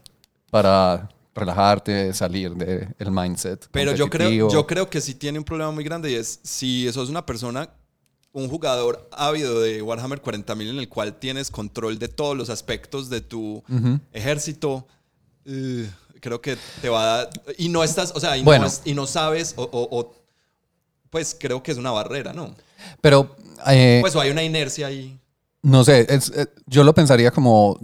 para 0.49 1.09
relajarte, 1.35 2.13
salir 2.13 2.51
del 2.55 3.11
mindset. 3.11 3.67
Pero 3.71 3.93
yo 3.93 4.09
creo, 4.09 4.49
yo 4.49 4.65
creo 4.65 4.89
que 4.89 5.01
sí 5.01 5.13
tiene 5.15 5.37
un 5.37 5.43
problema 5.45 5.71
muy 5.71 5.83
grande 5.83 6.09
y 6.11 6.15
es 6.15 6.39
si 6.43 6.89
sos 6.93 7.09
una 7.09 7.25
persona, 7.25 7.69
un 8.35 8.49
jugador 8.49 9.07
ávido 9.13 9.61
de 9.61 9.81
Warhammer 9.81 10.21
40.000 10.21 10.69
en 10.71 10.77
el 10.79 10.89
cual 10.89 11.13
tienes 11.17 11.49
control 11.49 11.97
de 11.99 12.09
todos 12.09 12.35
los 12.35 12.49
aspectos 12.49 13.09
de 13.09 13.21
tu 13.21 13.63
Ujú. 13.69 13.99
ejército, 14.11 14.85
eh, 15.45 15.89
creo 16.19 16.41
que 16.41 16.57
te 16.81 16.89
va 16.89 17.01
a 17.03 17.17
dar... 17.17 17.29
Y 17.57 17.69
no 17.69 17.81
estás, 17.81 18.11
o 18.13 18.19
sea, 18.19 18.35
y, 18.37 18.43
Bueno. 18.43 18.63
no, 18.63 18.67
es- 18.67 18.81
y 18.83 18.93
no 18.93 19.07
sabes, 19.07 19.53
o, 19.55 19.63
o- 19.63 19.99
o- 19.99 20.13
pues 21.09 21.33
creo 21.39 21.63
que 21.63 21.71
es 21.71 21.77
una 21.77 21.91
barrera, 21.91 22.33
¿no? 22.33 22.53
Pero, 22.99 23.33
eh, 23.67 23.99
Pues 24.01 24.13
hay 24.17 24.31
una 24.31 24.43
inercia 24.43 24.87
ahí. 24.87 25.17
no 25.61 25.85
sé, 25.85 26.05
es- 26.13 26.29
eh, 26.35 26.45
yo 26.65 26.83
lo 26.83 26.93
pensaría 26.93 27.31
como 27.31 27.79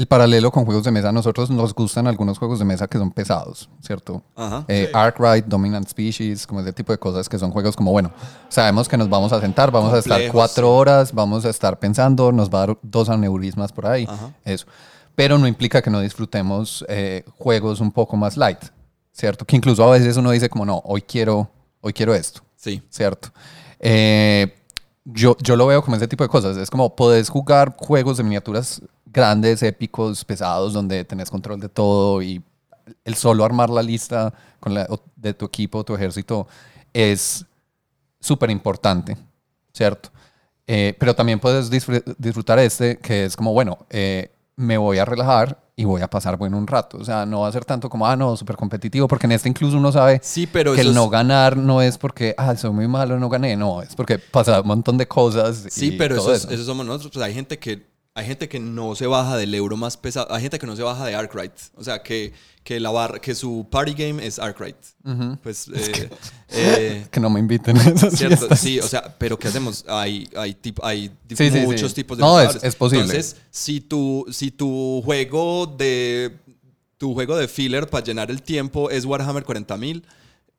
el 0.00 0.06
paralelo 0.06 0.50
con 0.50 0.64
juegos 0.64 0.84
de 0.84 0.90
mesa. 0.90 1.10
A 1.10 1.12
nosotros 1.12 1.50
nos 1.50 1.74
gustan 1.74 2.06
algunos 2.06 2.38
juegos 2.38 2.58
de 2.58 2.64
mesa 2.64 2.88
que 2.88 2.96
son 2.96 3.10
pesados, 3.10 3.68
¿cierto? 3.82 4.22
Ajá. 4.34 4.64
Eh, 4.66 4.86
Sí. 4.86 4.92
Arkwright, 4.96 5.44
Dominant 5.44 5.86
Species, 5.88 6.46
como 6.46 6.60
ese 6.60 6.72
tipo 6.72 6.90
de 6.92 6.98
cosas 6.98 7.28
que 7.28 7.38
son 7.38 7.50
juegos 7.50 7.76
como, 7.76 7.92
bueno, 7.92 8.10
sabemos 8.48 8.88
que 8.88 8.96
nos 8.96 9.08
vamos 9.10 9.32
a 9.32 9.40
sentar, 9.40 9.70
vamos 9.70 9.92
a 9.92 9.98
estar 9.98 10.20
cuatro 10.32 10.74
horas, 10.74 11.12
vamos 11.12 11.44
a 11.44 11.50
estar 11.50 11.78
pensando, 11.78 12.32
nos 12.32 12.48
va 12.48 12.62
a 12.62 12.66
dar 12.68 12.78
dos 12.82 13.08
aneurismas 13.10 13.72
por 13.72 13.86
ahí, 13.86 14.06
Ajá. 14.08 14.30
eso. 14.44 14.66
Pero 15.14 15.36
no 15.38 15.46
implica 15.46 15.82
que 15.82 15.90
no 15.90 16.00
disfrutemos 16.00 16.82
eh, 16.88 17.24
juegos 17.36 17.80
un 17.80 17.92
poco 17.92 18.16
más 18.16 18.36
light, 18.38 18.60
¿cierto? 19.12 19.44
Que 19.44 19.56
incluso 19.56 19.84
a 19.84 19.90
veces 19.90 20.16
uno 20.16 20.30
dice 20.30 20.48
como, 20.48 20.64
no, 20.64 20.80
hoy 20.84 21.02
quiero, 21.02 21.50
hoy 21.82 21.92
quiero 21.92 22.14
esto, 22.14 22.40
Sí. 22.56 22.82
¿cierto? 22.88 23.28
Eh, 23.78 24.54
yo, 25.04 25.36
yo 25.40 25.56
lo 25.56 25.66
veo 25.66 25.82
como 25.82 25.96
ese 25.96 26.06
tipo 26.08 26.22
de 26.24 26.28
cosas. 26.28 26.56
Es 26.58 26.70
como 26.70 26.94
podés 26.94 27.28
jugar 27.30 27.74
juegos 27.78 28.18
de 28.18 28.22
miniaturas 28.22 28.82
grandes, 29.12 29.62
épicos, 29.62 30.24
pesados, 30.24 30.72
donde 30.72 31.04
tenés 31.04 31.30
control 31.30 31.60
de 31.60 31.68
todo 31.68 32.22
y 32.22 32.42
el 33.04 33.14
solo 33.14 33.44
armar 33.44 33.70
la 33.70 33.82
lista 33.82 34.32
con 34.60 34.74
la- 34.74 34.88
de 35.16 35.34
tu 35.34 35.44
equipo, 35.46 35.84
tu 35.84 35.94
ejército, 35.94 36.46
es 36.92 37.44
súper 38.20 38.50
importante, 38.50 39.16
¿cierto? 39.72 40.10
Eh, 40.66 40.94
pero 40.98 41.14
también 41.14 41.40
puedes 41.40 41.70
disfr- 41.70 42.04
disfrutar 42.18 42.58
este, 42.58 42.98
que 42.98 43.24
es 43.24 43.36
como, 43.36 43.52
bueno, 43.52 43.78
eh, 43.90 44.30
me 44.56 44.76
voy 44.78 44.98
a 44.98 45.04
relajar 45.04 45.58
y 45.74 45.84
voy 45.84 46.02
a 46.02 46.08
pasar 46.10 46.36
bueno 46.36 46.58
un 46.58 46.66
rato. 46.66 46.98
O 46.98 47.04
sea, 47.04 47.24
no 47.24 47.40
va 47.40 47.48
a 47.48 47.52
ser 47.52 47.64
tanto 47.64 47.88
como, 47.88 48.06
ah, 48.06 48.14
no, 48.14 48.36
súper 48.36 48.56
competitivo, 48.56 49.08
porque 49.08 49.26
en 49.26 49.32
este 49.32 49.48
incluso 49.48 49.78
uno 49.78 49.90
sabe 49.90 50.20
Sí, 50.22 50.46
pero 50.46 50.74
que 50.74 50.80
eso 50.82 50.90
el 50.90 50.94
es- 50.94 50.94
no 51.02 51.08
ganar 51.08 51.56
no 51.56 51.80
es 51.80 51.96
porque, 51.96 52.34
ah, 52.36 52.54
soy 52.56 52.70
muy 52.70 52.86
malo, 52.86 53.18
no 53.18 53.28
gané. 53.30 53.56
No, 53.56 53.80
es 53.82 53.94
porque 53.96 54.18
pasa 54.18 54.60
un 54.60 54.66
montón 54.68 54.98
de 54.98 55.08
cosas. 55.08 55.64
Sí, 55.70 55.86
y 55.86 55.90
pero 55.92 56.16
todo 56.16 56.34
eso, 56.34 56.48
es- 56.48 56.54
eso 56.54 56.64
somos 56.64 56.84
nosotros. 56.84 57.12
Pues 57.14 57.24
hay 57.24 57.32
gente 57.34 57.58
que 57.58 57.88
hay 58.14 58.26
gente 58.26 58.48
que 58.48 58.58
no 58.58 58.94
se 58.96 59.06
baja 59.06 59.36
del 59.36 59.54
euro 59.54 59.76
más 59.76 59.96
pesado. 59.96 60.32
Hay 60.32 60.42
gente 60.42 60.58
que 60.58 60.66
no 60.66 60.74
se 60.76 60.82
baja 60.82 61.06
de 61.06 61.14
Arkwright. 61.14 61.52
O 61.76 61.84
sea, 61.84 62.02
que, 62.02 62.32
que, 62.64 62.80
la 62.80 62.90
barra, 62.90 63.20
que 63.20 63.34
su 63.36 63.66
party 63.70 63.94
game 63.94 64.26
es 64.26 64.38
Arkwright. 64.38 64.76
Pues, 65.42 65.68
eh, 65.74 66.10
eh, 66.48 67.06
Que 67.10 67.20
no 67.20 67.30
me 67.30 67.38
inviten 67.40 67.76
a 67.78 67.82
esas 67.82 68.14
¿cierto? 68.14 68.36
fiestas. 68.36 68.60
Sí, 68.60 68.80
o 68.80 68.86
sea, 68.88 69.16
pero 69.16 69.38
¿qué 69.38 69.48
hacemos? 69.48 69.84
Hay, 69.88 70.28
hay, 70.36 70.54
tip- 70.54 70.80
hay 70.82 71.10
Sí, 71.34 71.50
muchos 71.64 71.92
sí. 71.92 71.94
tipos 71.96 72.18
de 72.18 72.22
No, 72.24 72.40
es- 72.40 72.74
posible. 72.76 73.04
Entonces, 73.04 73.36
si 73.50 73.80
tu, 73.80 74.26
si 74.30 74.50
tu 74.50 75.00
juego 75.04 75.66
de 75.66 76.36
tu 76.98 77.14
juego 77.14 77.34
de 77.36 77.48
filler 77.48 77.88
para 77.88 78.04
llenar 78.04 78.30
el 78.30 78.42
tiempo 78.42 78.90
es 78.90 79.06
Warhammer 79.06 79.42
40.000, 79.44 80.02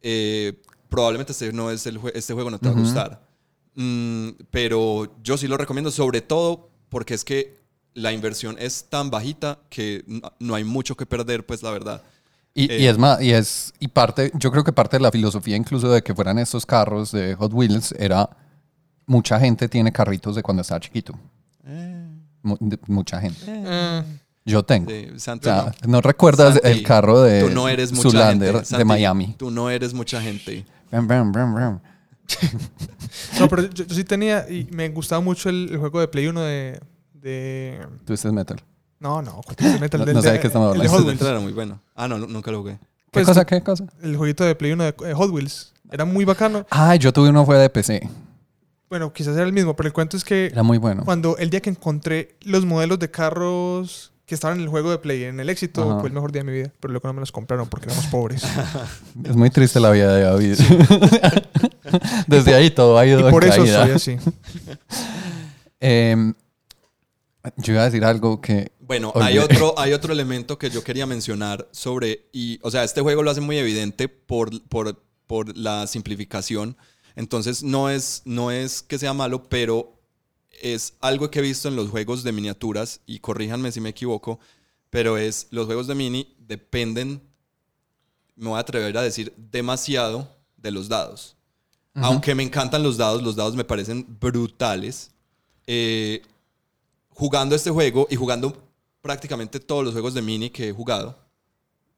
eh, 0.01 0.53
probablemente 0.89 1.33
este, 1.33 1.53
no 1.53 1.69
es 1.69 1.85
el 1.85 1.99
este 2.15 2.33
juego 2.33 2.49
no 2.49 2.57
te 2.57 2.67
va 2.67 2.75
a 2.75 2.79
gustar. 2.79 3.27
Mm, 3.75 4.29
pero 4.49 5.15
yo 5.21 5.37
sí 5.37 5.47
lo 5.47 5.55
recomiendo, 5.57 5.91
sobre 5.91 6.21
todo 6.21 6.70
porque 6.91 7.15
es 7.15 7.23
que 7.25 7.57
la 7.95 8.11
inversión 8.11 8.55
es 8.59 8.85
tan 8.89 9.09
bajita 9.09 9.57
que 9.69 10.03
no- 10.39 10.53
hay 10.55 10.63
mucho 10.63 10.95
que 10.95 11.05
perder, 11.07 11.43
pues 11.45 11.63
la 11.63 11.71
verdad. 11.71 12.03
Y, 12.53 12.63
y 12.65 12.85
Eh, 12.85 12.89
es 12.89 12.97
más, 12.97 13.21
y 13.21 13.31
es, 13.31 13.73
y 13.79 13.87
parte, 13.87 14.29
yo 14.35 14.51
creo 14.51 14.63
que 14.63 14.73
parte 14.73 14.97
de 14.97 15.01
la 15.03 15.11
filosofía 15.11 15.55
incluso 15.55 15.89
de 15.89 16.01
que 16.03 16.13
fueran 16.13 16.37
estos 16.37 16.65
carros 16.65 17.11
de 17.11 17.33
Hot 17.35 17.53
Wheels 17.53 17.93
era 17.97 18.29
mucha 19.05 19.39
gente 19.39 19.67
tiene 19.69 19.91
carritos 19.91 20.35
de 20.35 20.43
cuando 20.43 20.61
estaba 20.61 20.79
chiquito. 20.81 21.17
Mu- 22.43 22.57
de- 22.59 22.79
mucha 22.87 23.19
gente. 23.21 23.39
Eh, 23.47 24.03
Yo 24.43 24.63
tengo. 24.63 24.89
Sí, 24.89 25.07
O 25.15 25.19
Santi, 25.19 25.45
sea, 25.45 25.71
¿no 25.87 26.01
recuerdas 26.01 26.55
Santi, 26.55 26.67
el 26.69 26.83
carro 26.83 27.21
de 27.21 27.41
tú 27.43 27.49
no 27.51 27.69
eres 27.69 27.91
mucha 27.91 28.09
Zoolander 28.09 28.55
gente. 28.55 28.77
de 28.77 28.85
Miami? 28.85 29.35
Tú 29.37 29.51
no 29.51 29.69
eres 29.69 29.93
mucha 29.93 30.19
gente. 30.21 30.65
Brum, 30.91 31.07
brum, 31.07 31.31
brum, 31.31 31.53
brum. 31.53 31.79
No, 33.39 33.47
pero 33.49 33.63
yo, 33.69 33.85
yo 33.85 33.95
sí 33.95 34.03
tenía 34.03 34.49
y 34.49 34.67
me 34.71 34.89
gustaba 34.89 35.21
mucho 35.21 35.49
el, 35.49 35.69
el 35.71 35.77
juego 35.77 35.99
de 35.99 36.07
Play 36.07 36.27
1 36.27 36.41
de... 36.41 36.79
de 37.13 37.87
Twisted 38.05 38.31
Metal. 38.31 38.61
no, 38.99 39.21
no, 39.21 39.41
Twisted 39.55 39.79
Metal, 39.79 39.99
No- 39.99 40.05
del- 40.05 40.15
no 40.15 40.21
sé 40.21 40.31
de 40.31 40.39
qué 40.39 40.47
estamos 40.47 40.73
el 40.75 40.81
de 40.81 40.87
hablando. 40.87 41.03
Hot 41.05 41.13
Este 41.13 41.23
Wheels. 41.25 41.31
era 41.35 41.39
muy 41.43 41.53
bueno. 41.53 41.79
Ah, 41.95 42.07
no, 42.07 42.17
nunca 42.19 42.51
lo 42.51 42.59
jugué. 42.59 42.77
¿Qué 42.79 42.87
Pues, 43.11 43.25
cosa? 43.27 43.45
¿Qué 43.45 43.61
cosa? 43.61 43.85
El 44.01 44.15
jueguito 44.17 44.43
de 44.45 44.55
Play 44.55 44.71
1 44.71 44.83
de 44.83 44.95
eh, 45.07 45.13
Hot 45.13 45.29
Wheels. 45.31 45.73
Era 45.91 46.05
muy 46.05 46.23
bacano. 46.25 46.65
Ah, 46.69 46.95
yo 46.95 47.11
tuve 47.11 47.29
uno 47.29 47.45
fue 47.45 47.57
de 47.57 47.69
PC. 47.69 48.07
Bueno, 48.89 49.11
quizás 49.13 49.35
era 49.35 49.45
el 49.45 49.53
mismo, 49.53 49.75
pero 49.75 49.87
el 49.87 49.93
cuento 49.93 50.15
es 50.17 50.23
que 50.23 50.47
Era 50.47 50.63
muy 50.63 50.77
bueno. 50.77 51.03
cuando 51.05 51.37
el 51.37 51.49
día 51.49 51.61
que 51.61 51.69
encontré 51.69 52.35
los 52.41 52.65
modelos 52.65 52.99
de 52.99 53.09
carros 53.11 54.11
que 54.25 54.35
estaban 54.35 54.57
en 54.57 54.63
el 54.63 54.69
juego 54.69 54.91
de 54.91 54.97
Play, 54.97 55.23
en 55.25 55.39
el 55.39 55.49
éxito, 55.49 55.83
Ajá. 55.83 55.99
fue 55.99 56.09
el 56.09 56.13
mejor 56.13 56.31
día 56.31 56.43
de 56.43 56.51
mi 56.51 56.57
vida. 56.57 56.73
Pero 56.79 56.91
luego 56.93 57.07
no 57.07 57.13
me 57.13 57.19
los 57.19 57.31
compraron 57.31 57.67
porque 57.67 57.87
éramos 57.87 58.05
pobres. 58.07 58.43
Es 59.23 59.35
muy 59.35 59.49
triste 59.49 59.79
la 59.79 59.91
vida 59.91 60.13
de 60.15 60.23
David. 60.23 60.57
Desde 62.27 62.53
ahí 62.53 62.71
todo 62.71 62.97
ha 62.97 63.05
ido 63.05 63.19
y 63.19 63.23
en 63.23 63.29
por 63.29 63.43
eso 63.43 63.61
caída. 63.63 63.83
soy 63.83 63.91
así. 63.91 64.17
Em, 65.83 66.35
yo 67.57 67.73
iba 67.73 67.81
a 67.81 67.85
decir 67.85 68.05
algo 68.05 68.39
que... 68.39 68.71
Bueno, 68.79 69.09
Olvidé. 69.15 69.31
hay 69.31 69.37
otro, 69.39 69.73
hay 69.79 69.93
otro 69.93 70.13
elemento 70.13 70.59
que 70.59 70.69
yo 70.69 70.83
quería 70.83 71.07
mencionar 71.07 71.67
sobre, 71.71 72.29
y, 72.31 72.59
o 72.61 72.69
sea, 72.69 72.83
este 72.83 73.01
juego 73.01 73.23
lo 73.23 73.31
hace 73.31 73.41
muy 73.41 73.57
evidente 73.57 74.07
por, 74.07 74.61
por, 74.67 75.03
por 75.25 75.57
la 75.57 75.87
simplificación. 75.87 76.77
Entonces, 77.15 77.63
no 77.63 77.89
es, 77.89 78.21
no 78.25 78.51
es 78.51 78.83
que 78.83 78.99
sea 78.99 79.13
malo, 79.13 79.49
pero 79.49 80.00
es 80.61 80.93
algo 81.01 81.29
que 81.29 81.39
he 81.39 81.41
visto 81.41 81.67
en 81.67 81.75
los 81.75 81.89
juegos 81.89 82.23
de 82.23 82.31
miniaturas, 82.31 83.01
y 83.05 83.19
corríjanme 83.19 83.71
si 83.71 83.81
me 83.81 83.89
equivoco, 83.89 84.39
pero 84.89 85.17
es 85.17 85.47
los 85.51 85.65
juegos 85.65 85.87
de 85.87 85.95
mini 85.95 86.35
dependen 86.39 87.21
me 88.41 88.49
voy 88.49 88.57
a 88.57 88.61
atrever 88.61 88.97
a 88.97 89.03
decir, 89.03 89.33
demasiado 89.37 90.27
de 90.57 90.71
los 90.71 90.89
dados. 90.89 91.35
Aunque 91.93 92.33
me 92.33 92.41
encantan 92.41 92.81
los 92.81 92.97
dados, 92.97 93.21
los 93.21 93.35
dados 93.35 93.55
me 93.55 93.63
parecen 93.63 94.05
brutales. 94.19 95.11
Eh, 95.67 96.23
jugando 97.09 97.53
este 97.53 97.69
juego 97.69 98.07
y 98.09 98.15
jugando 98.15 98.67
prácticamente 99.01 99.59
todos 99.59 99.83
los 99.83 99.93
juegos 99.93 100.15
de 100.15 100.23
mini 100.23 100.49
que 100.49 100.69
he 100.69 100.71
jugado, 100.71 101.17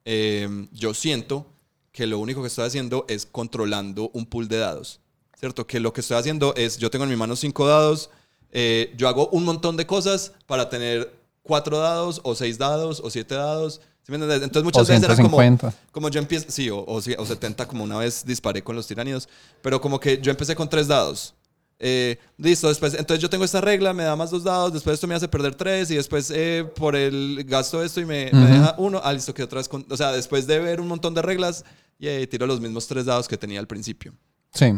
eh, 0.04 0.68
yo 0.74 0.94
siento 0.94 1.46
que 1.94 2.08
lo 2.08 2.20
único 2.20 2.42
que 2.42 2.48
estoy 2.48 2.66
haciendo 2.66 3.06
es 3.08 3.26
controlando 3.26 4.10
un 4.14 4.26
pool 4.26 4.50
de 4.50 4.58
dados. 4.58 5.00
¿Cierto? 5.40 5.66
Que 5.66 5.80
lo 5.80 5.94
que 5.94 6.02
estoy 6.02 6.18
haciendo 6.18 6.54
es, 6.56 6.78
yo 6.78 6.90
tengo 6.90 7.06
en 7.06 7.12
mi 7.12 7.18
mano 7.18 7.36
cinco 7.38 7.68
dados, 7.68 8.10
eh, 8.54 8.94
yo 8.96 9.08
hago 9.10 9.28
un 9.30 9.44
montón 9.44 9.76
de 9.76 9.86
cosas 9.86 10.32
para 10.46 10.70
tener 10.70 11.12
cuatro 11.42 11.80
dados, 11.80 12.22
o 12.24 12.34
seis 12.36 12.58
dados, 12.58 13.02
o 13.04 13.10
siete 13.10 13.36
dados. 13.36 13.82
¿Sí 14.06 14.12
me 14.12 14.16
entiendes? 14.18 14.44
Entonces 14.44 14.64
muchas 14.64 14.82
O 14.84 14.86
veces 14.92 15.04
era 15.04 15.16
como, 15.16 15.38
150. 15.40 15.74
como 15.92 16.10
yo 16.10 16.20
empiezo, 16.20 16.46
sí, 16.50 16.70
o, 16.70 16.78
o, 16.80 16.98
o 16.98 17.26
70 17.26 17.68
como 17.68 17.84
una 17.84 17.98
vez 17.98 18.24
disparé 18.26 18.62
con 18.64 18.76
los 18.76 18.86
tiranidos, 18.88 19.28
pero 19.62 19.80
como 19.82 20.00
que 20.00 20.22
yo 20.22 20.30
empecé 20.32 20.56
con 20.56 20.70
tres 20.70 20.88
dados. 20.88 21.34
Eh, 21.80 22.18
listo, 22.38 22.68
después, 22.70 22.94
entonces 22.94 23.22
yo 23.22 23.30
tengo 23.30 23.44
esta 23.44 23.60
regla, 23.60 23.94
me 23.94 24.04
da 24.04 24.16
más 24.16 24.30
dos 24.32 24.44
dados, 24.44 24.72
después 24.72 24.94
esto 24.96 25.08
me 25.08 25.16
hace 25.16 25.28
perder 25.28 25.56
tres 25.56 25.90
y 25.92 25.96
después 25.96 26.32
eh, 26.34 26.66
por 26.76 26.96
el 26.96 27.44
gasto 27.46 27.84
esto 27.84 28.00
y 28.00 28.06
me, 28.06 28.30
me 28.32 28.40
Ujú. 28.44 28.54
deja 28.54 28.76
uno, 28.78 29.02
ah, 29.04 29.12
listo, 29.12 29.34
que 29.34 29.44
otra 29.44 29.58
vez, 29.60 29.68
con- 29.68 29.86
o 29.90 29.98
sea, 29.98 30.12
después 30.12 30.48
de 30.48 30.60
ver 30.60 30.80
un 30.80 30.88
montón 30.88 31.14
de 31.14 31.22
reglas, 31.22 31.64
y 32.00 32.28
tiro 32.28 32.46
los 32.46 32.60
mismos 32.62 32.88
tres 32.88 33.06
dados 33.06 33.28
que 33.28 33.38
tenía 33.38 33.60
al 33.60 33.68
principio. 33.68 34.14
Sí. 34.54 34.74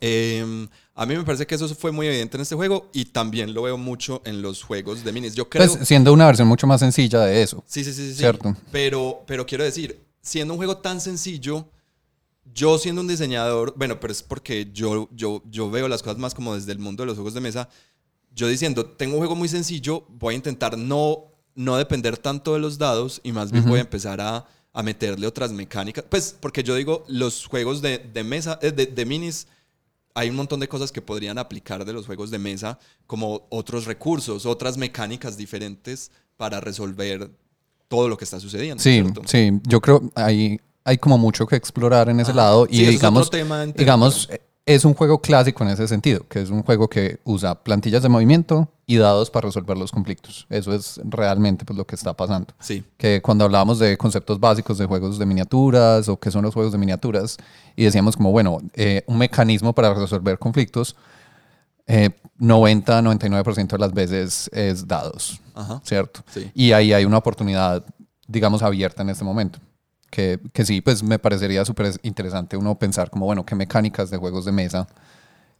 Eh, 0.00 0.68
a 0.98 1.04
mí 1.04 1.14
me 1.14 1.24
parece 1.24 1.46
que 1.46 1.54
eso 1.54 1.68
fue 1.74 1.92
muy 1.92 2.06
evidente 2.06 2.38
en 2.38 2.40
este 2.40 2.54
juego 2.54 2.88
y 2.94 3.04
también 3.04 3.52
lo 3.52 3.62
veo 3.62 3.76
mucho 3.76 4.22
en 4.24 4.40
los 4.40 4.62
juegos 4.62 5.04
de 5.04 5.12
minis. 5.12 5.34
Yo 5.34 5.48
creo... 5.48 5.66
Pues 5.66 5.86
siendo 5.86 6.10
una 6.12 6.26
versión 6.26 6.48
mucho 6.48 6.66
más 6.66 6.80
sencilla 6.80 7.20
de 7.20 7.42
eso. 7.42 7.62
Sí, 7.66 7.84
sí, 7.84 7.92
sí, 7.92 8.08
sí. 8.08 8.14
Cierto. 8.14 8.56
Pero, 8.72 9.22
pero 9.26 9.44
quiero 9.44 9.62
decir, 9.62 10.00
siendo 10.22 10.54
un 10.54 10.58
juego 10.58 10.78
tan 10.78 11.02
sencillo, 11.02 11.68
yo 12.54 12.78
siendo 12.78 13.02
un 13.02 13.08
diseñador, 13.08 13.74
bueno, 13.76 14.00
pero 14.00 14.10
es 14.10 14.22
porque 14.22 14.70
yo, 14.72 15.08
yo, 15.12 15.42
yo 15.50 15.70
veo 15.70 15.86
las 15.86 16.02
cosas 16.02 16.18
más 16.18 16.34
como 16.34 16.54
desde 16.54 16.72
el 16.72 16.78
mundo 16.78 17.02
de 17.02 17.08
los 17.08 17.16
juegos 17.16 17.34
de 17.34 17.42
mesa. 17.42 17.68
Yo 18.34 18.48
diciendo, 18.48 18.86
tengo 18.86 19.14
un 19.14 19.18
juego 19.18 19.34
muy 19.34 19.48
sencillo, 19.48 20.06
voy 20.08 20.32
a 20.32 20.36
intentar 20.36 20.78
no, 20.78 21.24
no 21.54 21.76
depender 21.76 22.16
tanto 22.16 22.54
de 22.54 22.60
los 22.60 22.78
dados 22.78 23.20
y 23.22 23.32
más 23.32 23.52
bien 23.52 23.64
Ujú. 23.64 23.70
voy 23.72 23.78
a 23.80 23.82
empezar 23.82 24.20
a, 24.22 24.46
a 24.72 24.82
meterle 24.82 25.26
otras 25.26 25.52
mecánicas. 25.52 26.04
Pues 26.08 26.34
porque 26.40 26.62
yo 26.62 26.74
digo, 26.74 27.04
los 27.08 27.44
juegos 27.46 27.82
de, 27.82 27.98
de 27.98 28.24
mesa, 28.24 28.58
eh, 28.62 28.72
de, 28.72 28.86
de 28.86 29.04
minis, 29.04 29.46
hay 30.16 30.30
un 30.30 30.36
montón 30.36 30.58
de 30.60 30.66
cosas 30.66 30.90
que 30.90 31.02
podrían 31.02 31.36
aplicar 31.36 31.84
de 31.84 31.92
los 31.92 32.06
juegos 32.06 32.30
de 32.30 32.38
mesa, 32.38 32.78
como 33.06 33.46
otros 33.50 33.84
recursos, 33.84 34.46
otras 34.46 34.78
mecánicas 34.78 35.36
diferentes 35.36 36.10
para 36.38 36.58
resolver 36.58 37.30
todo 37.86 38.08
lo 38.08 38.16
que 38.16 38.24
está 38.24 38.40
sucediendo. 38.40 38.82
Sí, 38.82 39.02
¿cierto? 39.02 39.22
sí. 39.26 39.60
Yo 39.64 39.82
creo 39.82 40.10
hay, 40.14 40.58
hay 40.84 40.96
como 40.96 41.18
mucho 41.18 41.46
que 41.46 41.56
explorar 41.56 42.08
en 42.08 42.18
ese 42.18 42.32
lado. 42.32 42.66
Y 42.70 42.86
digamos, 42.86 43.30
digamos, 43.76 44.30
es 44.66 44.84
un 44.84 44.94
juego 44.94 45.20
clásico 45.20 45.62
en 45.62 45.70
ese 45.70 45.86
sentido, 45.86 46.26
que 46.28 46.42
es 46.42 46.50
un 46.50 46.64
juego 46.64 46.88
que 46.88 47.20
usa 47.22 47.62
plantillas 47.62 48.02
de 48.02 48.08
movimiento 48.08 48.68
y 48.84 48.96
dados 48.96 49.30
para 49.30 49.46
resolver 49.46 49.78
los 49.78 49.92
conflictos. 49.92 50.44
Eso 50.50 50.74
es 50.74 51.00
realmente 51.04 51.64
pues, 51.64 51.76
lo 51.76 51.86
que 51.86 51.94
está 51.94 52.14
pasando. 52.14 52.52
Sí, 52.58 52.84
que 52.96 53.22
cuando 53.22 53.44
hablábamos 53.44 53.78
de 53.78 53.96
conceptos 53.96 54.40
básicos 54.40 54.76
de 54.76 54.86
juegos 54.86 55.20
de 55.20 55.26
miniaturas 55.26 56.08
o 56.08 56.18
qué 56.18 56.32
son 56.32 56.42
los 56.42 56.52
juegos 56.52 56.72
de 56.72 56.78
miniaturas 56.78 57.36
y 57.76 57.84
decíamos 57.84 58.16
como, 58.16 58.32
bueno, 58.32 58.58
eh, 58.74 59.04
un 59.06 59.18
mecanismo 59.18 59.72
para 59.72 59.94
resolver 59.94 60.36
conflictos, 60.36 60.96
eh, 61.86 62.10
90-99% 62.40 63.68
de 63.68 63.78
las 63.78 63.94
veces 63.94 64.50
es 64.52 64.86
dados, 64.88 65.40
ajá. 65.54 65.80
¿cierto? 65.84 66.24
Sí. 66.34 66.50
Y 66.54 66.72
ahí 66.72 66.92
hay 66.92 67.04
una 67.04 67.18
oportunidad, 67.18 67.84
digamos, 68.26 68.62
abierta 68.62 69.02
en 69.02 69.10
este 69.10 69.22
momento. 69.24 69.60
Que, 70.16 70.40
que 70.54 70.64
sí, 70.64 70.80
pues 70.80 71.02
me 71.02 71.18
parecería 71.18 71.62
súper 71.66 71.92
interesante 72.02 72.56
uno 72.56 72.78
pensar 72.78 73.10
como, 73.10 73.26
bueno, 73.26 73.44
qué 73.44 73.54
mecánicas 73.54 74.08
de 74.08 74.16
juegos 74.16 74.46
de 74.46 74.52
mesa 74.52 74.86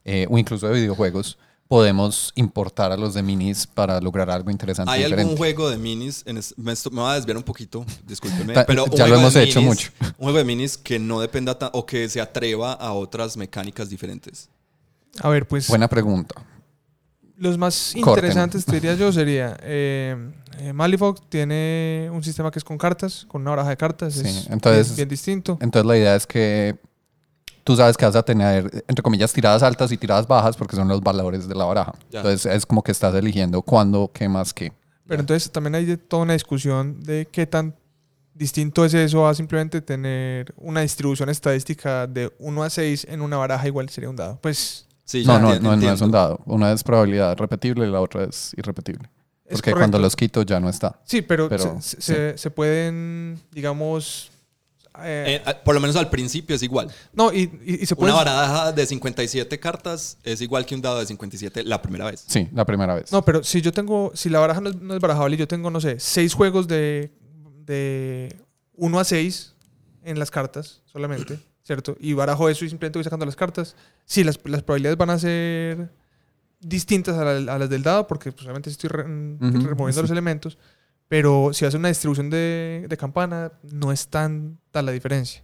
eh, 0.03 0.27
o 0.31 0.39
incluso 0.39 0.67
de 0.67 0.73
videojuegos 0.81 1.37
podemos 1.69 2.33
importar 2.37 2.91
a 2.91 2.97
los 2.97 3.13
de 3.13 3.23
minis 3.23 3.67
para 3.67 4.01
lograr 4.01 4.31
algo 4.31 4.51
interesante. 4.51 4.91
¿Hay 4.91 5.01
diferente. 5.01 5.21
algún 5.25 5.37
juego 5.37 5.69
de 5.69 5.77
minis? 5.77 6.23
En 6.25 6.39
es- 6.39 6.55
me, 6.57 6.73
esto- 6.73 6.91
me 6.91 7.03
voy 7.03 7.11
a 7.11 7.15
desviar 7.17 7.37
un 7.37 7.43
poquito, 7.43 7.85
discúlpenme. 8.07 8.55
Ta- 8.55 8.65
pero 8.65 8.87
ya 8.97 9.07
lo 9.07 9.17
hemos 9.17 9.37
hecho 9.37 9.61
minis- 9.61 9.65
mucho. 9.67 9.91
Un 10.01 10.25
juego 10.25 10.39
de 10.39 10.45
minis 10.45 10.79
que 10.79 10.99
no 10.99 11.21
dependa 11.21 11.59
o 11.75 11.85
que 11.85 12.09
se 12.09 12.23
atreva 12.23 12.73
a 12.73 12.95
otras 12.95 13.37
mecánicas 13.37 13.91
diferentes. 13.91 14.49
A 15.21 15.29
ver, 15.29 15.47
pues 15.47 15.69
Buena 15.69 15.87
pregunta. 15.89 16.35
Los 17.39 17.59
más 17.59 17.93
Corten. 18.01 18.25
interesantes, 18.25 18.65
te 18.65 18.73
diría 18.73 18.95
yo, 18.95 19.13
sería 19.13 19.57
eh, 19.63 20.17
eh, 20.59 20.73
Malifox 20.73 21.23
tiene 21.29 22.09
un 22.13 22.23
sistema 22.25 22.51
que 22.51 22.59
es 22.59 22.65
con 22.65 22.79
cartas, 22.79 23.25
con 23.29 23.43
una 23.43 23.51
baraja 23.51 23.71
de 23.71 23.77
cartas. 23.77 24.15
Sí, 24.15 24.27
es 24.27 24.47
entonces- 24.51 24.89
bien, 24.89 24.97
bien 24.97 25.09
distinto. 25.09 25.59
Entonces 25.61 25.87
la 25.87 25.97
idea 25.99 26.17
es 26.17 26.27
que 26.27 26.77
tú 27.65 27.77
sabes 27.77 27.97
que 27.97 28.05
vas 28.07 28.17
a 28.17 28.23
tener, 28.23 28.85
entre 28.89 29.03
comillas, 29.03 29.33
tiradas 29.33 29.63
altas 29.63 29.91
y 29.93 29.97
tiradas 29.97 30.27
bajas 30.27 30.57
porque 30.57 30.77
son 30.77 30.89
los 30.89 31.01
valores 31.03 31.49
de 31.49 31.55
la 31.55 31.65
baraja. 31.65 31.95
Ya. 32.11 32.21
Entonces 32.21 32.47
es 32.53 32.65
como 32.65 32.83
que 32.83 32.93
estás 32.93 33.15
eligiendo 33.15 33.61
cuándo, 33.63 34.11
qué 34.15 34.29
más 34.29 34.55
qué. 34.55 34.73
Pero 35.07 35.21
entonces 35.21 35.51
también 35.51 35.75
hay 35.75 35.85
de- 35.85 35.97
toda 35.99 36.23
una 36.23 36.33
discusión 36.33 37.01
de 37.03 37.29
qué 37.31 37.47
tan 37.47 37.75
distinto 38.35 38.85
es 38.85 38.93
eso 38.95 39.27
a 39.27 39.35
simplemente 39.35 39.81
tener 39.81 40.53
una 40.59 40.81
distribución 40.83 41.29
estadística 41.29 42.07
de 42.07 42.33
1 42.39 42.63
a 42.63 42.71
6 42.71 43.07
en 43.11 43.21
una 43.23 43.37
baraja 43.37 43.67
igual 43.67 43.89
sería 43.89 44.11
un 44.11 44.17
dado. 44.17 44.39
Pues 44.43 44.87
Sí, 45.07 45.25
No, 45.25 45.35
ya 45.35 45.39
no, 45.41 45.55
no, 45.61 45.77
no 45.77 45.93
es 45.93 46.01
un 46.03 46.11
dado. 46.11 46.41
Una 46.45 46.73
es 46.73 46.83
probabilidad 46.85 47.37
repetible 47.39 47.87
y 47.87 47.91
la 47.91 48.01
otra 48.01 48.25
es 48.25 48.53
irrepetible. 48.59 49.09
es 49.47 49.55
Porque 49.59 49.73
cuando 49.73 49.99
los 49.99 50.15
quito 50.17 50.43
ya 50.43 50.61
no 50.61 50.69
está. 50.69 51.01
Sí, 51.05 51.23
pero, 51.23 51.49
pero, 51.49 51.79
se, 51.81 52.01
se- 52.03 52.37
se 52.37 52.51
pueden, 52.51 53.39
digamos... 53.53 54.31
eh, 55.05 55.41
Eh, 55.47 55.55
por 55.65 55.75
lo 55.75 55.81
menos 55.81 55.95
al 55.97 56.11
principio 56.11 56.57
es 56.57 56.63
igual. 56.65 56.91
no, 57.13 57.33
y, 57.33 57.43
y- 57.65 57.83
y 57.83 57.87
se 57.87 57.95
puede... 57.95 58.13
Una 58.13 58.25
baraja 58.25 58.73
de 58.73 58.85
57 58.85 59.61
cartas 59.61 60.19
es 60.25 60.41
igual 60.41 60.67
que 60.67 60.75
un 60.75 60.83
dado 60.83 60.99
de 60.99 61.07
57 61.07 61.63
la 61.65 61.81
primera 61.81 62.07
vez. 62.11 62.25
Sí, 62.27 62.49
la 62.53 62.65
primera 62.65 62.95
vez. 62.97 63.13
No, 63.13 63.25
pero 63.25 63.45
si 63.45 63.61
yo 63.63 63.73
tengo, 63.73 64.11
si 64.15 64.29
la 64.29 64.41
baraja 64.41 64.61
no 64.61 64.71
es, 64.71 64.77
no 64.81 64.95
es 64.95 65.01
barajable 65.01 65.37
y 65.37 65.39
yo 65.39 65.47
tengo, 65.47 65.71
no 65.71 65.81
sé, 65.81 66.01
seis 66.01 66.35
juegos 66.35 66.67
de, 66.67 67.13
de 67.65 68.37
1 68.75 68.99
a 68.99 69.05
6 69.05 69.55
en 70.05 70.19
las 70.19 70.31
cartas 70.33 70.83
solamente, 70.87 71.39
¿cierto? 71.67 71.97
Y 71.99 72.13
barajo 72.13 72.49
eso 72.49 72.65
y 72.65 72.69
simplemente 72.69 72.99
voy 72.99 73.05
sacando 73.05 73.27
las 73.27 73.35
cartas. 73.37 73.75
Sí, 74.05 74.23
las, 74.23 74.39
las 74.45 74.63
probabilidades 74.63 74.97
van 74.97 75.11
a 75.11 75.19
ser 75.19 75.91
distintas 76.61 77.17
a, 77.17 77.25
la- 77.25 77.55
a 77.55 77.59
las 77.59 77.69
del 77.69 77.83
dado 77.83 78.07
porque 78.07 78.31
pues, 78.33 78.45
obviamente 78.45 78.71
estoy 78.71 78.89
re- 78.89 79.03
Ujú, 79.03 79.67
removiendo 79.67 79.93
sí. 79.95 80.03
los 80.03 80.11
elementos. 80.11 80.59
Pero 81.09 81.51
si 81.53 81.65
hace 81.65 81.77
una 81.77 81.89
distribución 81.89 82.31
de, 82.31 82.87
de 82.89 82.97
campana, 82.97 83.53
no 83.71 83.93
es 83.93 84.09
tan, 84.09 84.59
tan 84.73 84.87
la 84.87 84.93
diferencia. 84.93 85.43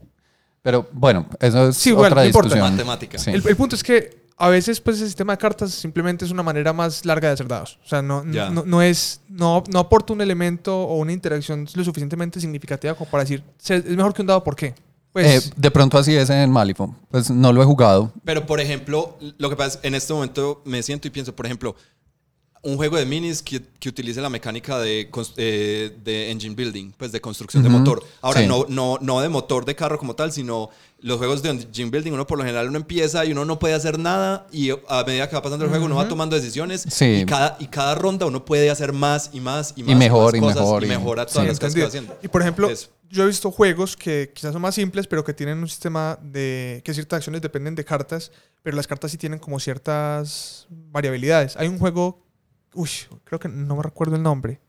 Pero 0.63 0.89
bueno, 0.93 1.29
eso 1.41 1.69
es 1.69 1.77
Sí, 1.77 1.93
otra 1.93 2.11
no 2.17 2.25
importa. 2.25 2.49
discusión. 2.49 2.71
Matemática. 2.73 3.19
Sí. 3.19 3.31
El, 3.31 3.47
el 3.47 3.57
punto 3.57 3.77
es 3.77 3.83
que 3.83 4.23
a 4.39 4.49
veces 4.49 4.81
pues 4.81 5.01
el 5.01 5.07
sistema 5.07 5.35
de 5.35 5.39
cartas 5.39 5.71
simplemente 5.73 6.25
es 6.25 6.31
una 6.33 6.43
manera 6.43 6.73
más 6.73 7.05
larga 7.05 7.29
de 7.29 7.35
hacer 7.35 7.47
dados. 7.47 7.79
O 7.85 7.89
sea, 7.89 8.03
no, 8.03 8.25
no, 8.25 8.65
no 8.65 8.83
es, 8.83 9.21
no, 9.29 9.63
no 9.73 9.79
aporta 9.79 10.13
un 10.13 10.21
elemento 10.21 10.77
o 10.83 10.97
una 10.97 11.13
interacción 11.13 11.67
lo 11.75 11.85
suficientemente 11.85 12.41
significativa 12.41 12.95
como 12.95 13.09
para 13.11 13.23
decir, 13.23 13.45
"Se- 13.59 13.77
es 13.77 13.97
mejor 13.97 14.15
que 14.15 14.23
un 14.23 14.27
dado, 14.29 14.43
¿por 14.43 14.57
qué? 14.57 14.75
Pues, 15.13 15.47
Eh, 15.47 15.51
de 15.57 15.71
pronto 15.71 15.99
así 15.99 16.15
es 16.17 16.31
en 16.31 16.51
Malifo. 16.51 16.95
Pues 17.11 17.31
no 17.31 17.53
lo 17.53 17.63
he 17.63 17.67
jugado. 17.67 18.13
Pero, 18.25 18.47
por 18.47 18.61
ejemplo, 18.61 19.17
lo 19.39 19.51
que 19.51 19.57
pasa 19.57 19.79
es 19.79 19.85
en 19.85 19.95
este 19.95 20.13
momento 20.13 20.63
me 20.65 20.83
siento 20.83 21.07
y 21.09 21.11
pienso, 21.11 21.35
por 21.35 21.45
ejemplo, 21.47 21.77
un 22.65 22.77
juego 22.77 22.97
de 22.97 23.05
minis 23.05 23.43
que, 23.43 23.61
que 23.81 23.89
utilice 23.89 24.21
la 24.21 24.31
mecánica 24.31 24.79
de, 24.79 25.11
eh, 25.37 25.97
de 26.05 26.31
engine 26.31 26.55
building, 26.55 26.93
pues 26.97 27.11
de 27.11 27.21
construcción 27.21 27.61
de 27.65 27.69
motor. 27.69 28.05
Ahora, 28.21 28.41
sí. 28.41 28.47
no, 28.47 28.67
no, 28.69 28.99
no 29.01 29.21
de 29.21 29.29
motor 29.29 29.65
de 29.65 29.75
carro 29.75 29.99
como 29.99 30.15
tal, 30.15 30.31
sino 30.31 30.71
los 31.01 31.19
juegos 31.19 31.43
de 31.43 31.51
engine 31.51 31.91
building, 31.91 32.13
uno 32.13 32.25
por 32.25 32.39
lo 32.39 32.45
general 32.45 32.69
uno 32.69 32.77
empieza 32.79 33.25
y 33.25 33.33
uno 33.33 33.45
no 33.45 33.59
puede 33.59 33.75
hacer 33.75 33.99
nada 33.99 34.47
y 34.53 34.71
a 34.71 35.05
medida 35.05 35.29
que 35.29 35.35
va 35.35 35.43
pasando 35.43 35.65
el 35.65 35.71
juego 35.73 35.87
uno 35.87 35.97
va 35.97 36.07
tomando 36.07 36.37
decisiones 36.37 36.85
Sí. 36.89 37.23
y, 37.23 37.27
cada, 37.27 37.57
y 37.59 37.67
cada 37.67 37.97
ronda 37.97 38.27
uno 38.27 38.45
puede 38.45 38.71
hacer 38.71 38.93
más 38.93 39.31
y 39.33 39.41
más 39.41 39.75
y 39.75 39.83
más. 39.83 39.97
mejor, 39.97 40.37
y 40.37 40.41
más 40.41 40.51
cosas 40.55 40.63
mejor, 40.63 40.83
Y 40.85 40.87
y- 40.87 40.89
mejora 40.89 41.27
sí, 41.27 41.33
todas 41.33 41.49
las 41.49 41.59
cosas 41.59 41.75
que 41.75 41.81
va 41.83 41.89
haciendo. 41.89 42.17
Y 42.23 42.29
por 42.29 42.43
ejemplo, 42.43 42.71
Eso. 42.71 42.91
Yo 43.13 43.25
he 43.25 43.27
visto 43.27 43.51
juegos 43.51 43.97
que 43.97 44.33
quizás 44.35 44.53
son 44.55 44.63
más 44.63 44.75
simples, 44.75 45.07
pero 45.07 45.23
que 45.23 45.35
tienen 45.35 45.59
un 45.59 45.69
sistema 45.69 46.19
de 46.23 46.81
que 46.85 46.95
ciertas 46.95 47.19
acciones 47.19 47.43
dependen 47.43 47.75
de 47.75 47.85
cartas, 47.85 48.33
pero 48.63 48.75
las 48.77 48.87
cartas 48.87 49.11
sí 49.11 49.19
tienen 49.19 49.39
como 49.39 49.61
ciertas 49.61 50.67
variabilidades. 50.71 51.57
Hay 51.57 51.69
un 51.69 51.79
juego, 51.79 52.25
uy, 52.75 52.89
creo 53.25 53.39
que 53.39 53.49
no 53.49 53.77
me 53.77 53.83
recuerdo 53.83 54.17
el 54.17 54.23
nombre. 54.23 54.61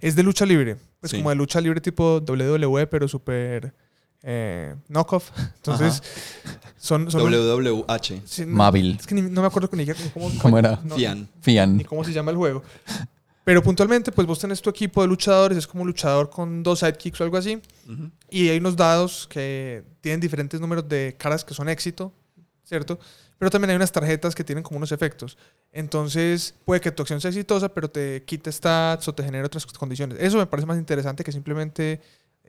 Es 0.00 0.14
de 0.14 0.22
lucha 0.22 0.44
libre, 0.44 0.76
pues 1.00 1.10
Sí. 1.12 1.16
como 1.16 1.30
de 1.30 1.36
lucha 1.36 1.60
libre 1.60 1.80
tipo 1.80 2.20
WWE, 2.20 2.86
pero 2.86 3.08
súper 3.08 3.72
eh, 4.22 4.74
knockoff. 4.88 5.30
Entonces, 5.56 6.02
son, 6.76 7.10
son 7.10 7.22
WWH. 7.22 8.22
sí, 8.26 8.44
no- 8.44 8.56
Móvil. 8.56 8.96
Es 9.00 9.06
que 9.06 9.14
ni- 9.14 9.22
no 9.22 9.40
me 9.40 9.46
acuerdo 9.46 9.70
ni, 9.72 9.84
ni 9.86 9.94
cómo, 10.12 10.30
¿Cómo 10.42 10.58
era? 10.58 10.80
no- 10.84 10.96
Fian. 10.96 11.28
Fian. 11.40 11.76
ni 11.76 11.84
cómo 11.84 12.04
se 12.04 12.12
llama 12.12 12.30
el 12.32 12.36
juego. 12.36 12.62
Pero 13.46 13.62
puntualmente, 13.62 14.10
pues 14.10 14.26
vos 14.26 14.40
tenés 14.40 14.60
tu 14.60 14.68
equipo 14.70 15.00
de 15.02 15.06
luchadores, 15.06 15.56
es 15.56 15.68
como 15.68 15.82
un 15.82 15.86
luchador 15.86 16.28
con 16.28 16.64
dos 16.64 16.80
sidekicks 16.80 17.20
o 17.20 17.24
algo 17.24 17.36
así. 17.36 17.62
Ujú. 17.88 18.10
Y 18.28 18.48
hay 18.48 18.58
unos 18.58 18.74
dados 18.74 19.28
que 19.30 19.84
tienen 20.00 20.18
diferentes 20.20 20.60
números 20.60 20.88
de 20.88 21.14
caras 21.16 21.44
que 21.44 21.54
son 21.54 21.68
éxito, 21.68 22.12
¿cierto? 22.64 22.98
Pero 23.38 23.48
también 23.48 23.70
hay 23.70 23.76
unas 23.76 23.92
tarjetas 23.92 24.34
que 24.34 24.42
tienen 24.42 24.64
como 24.64 24.78
unos 24.78 24.90
efectos. 24.90 25.38
Entonces, 25.72 26.54
puede 26.64 26.80
que 26.80 26.90
tu 26.90 27.02
acción 27.02 27.20
sea 27.20 27.28
exitosa, 27.28 27.68
pero 27.68 27.88
te 27.88 28.24
quite 28.24 28.50
stats 28.50 29.06
o 29.06 29.14
te 29.14 29.22
genere 29.22 29.44
otras 29.46 29.64
condiciones. 29.64 30.18
Eso 30.20 30.38
me 30.38 30.46
parece 30.46 30.66
más 30.66 30.76
interesante 30.78 31.22
que 31.22 31.30
simplemente 31.30 32.00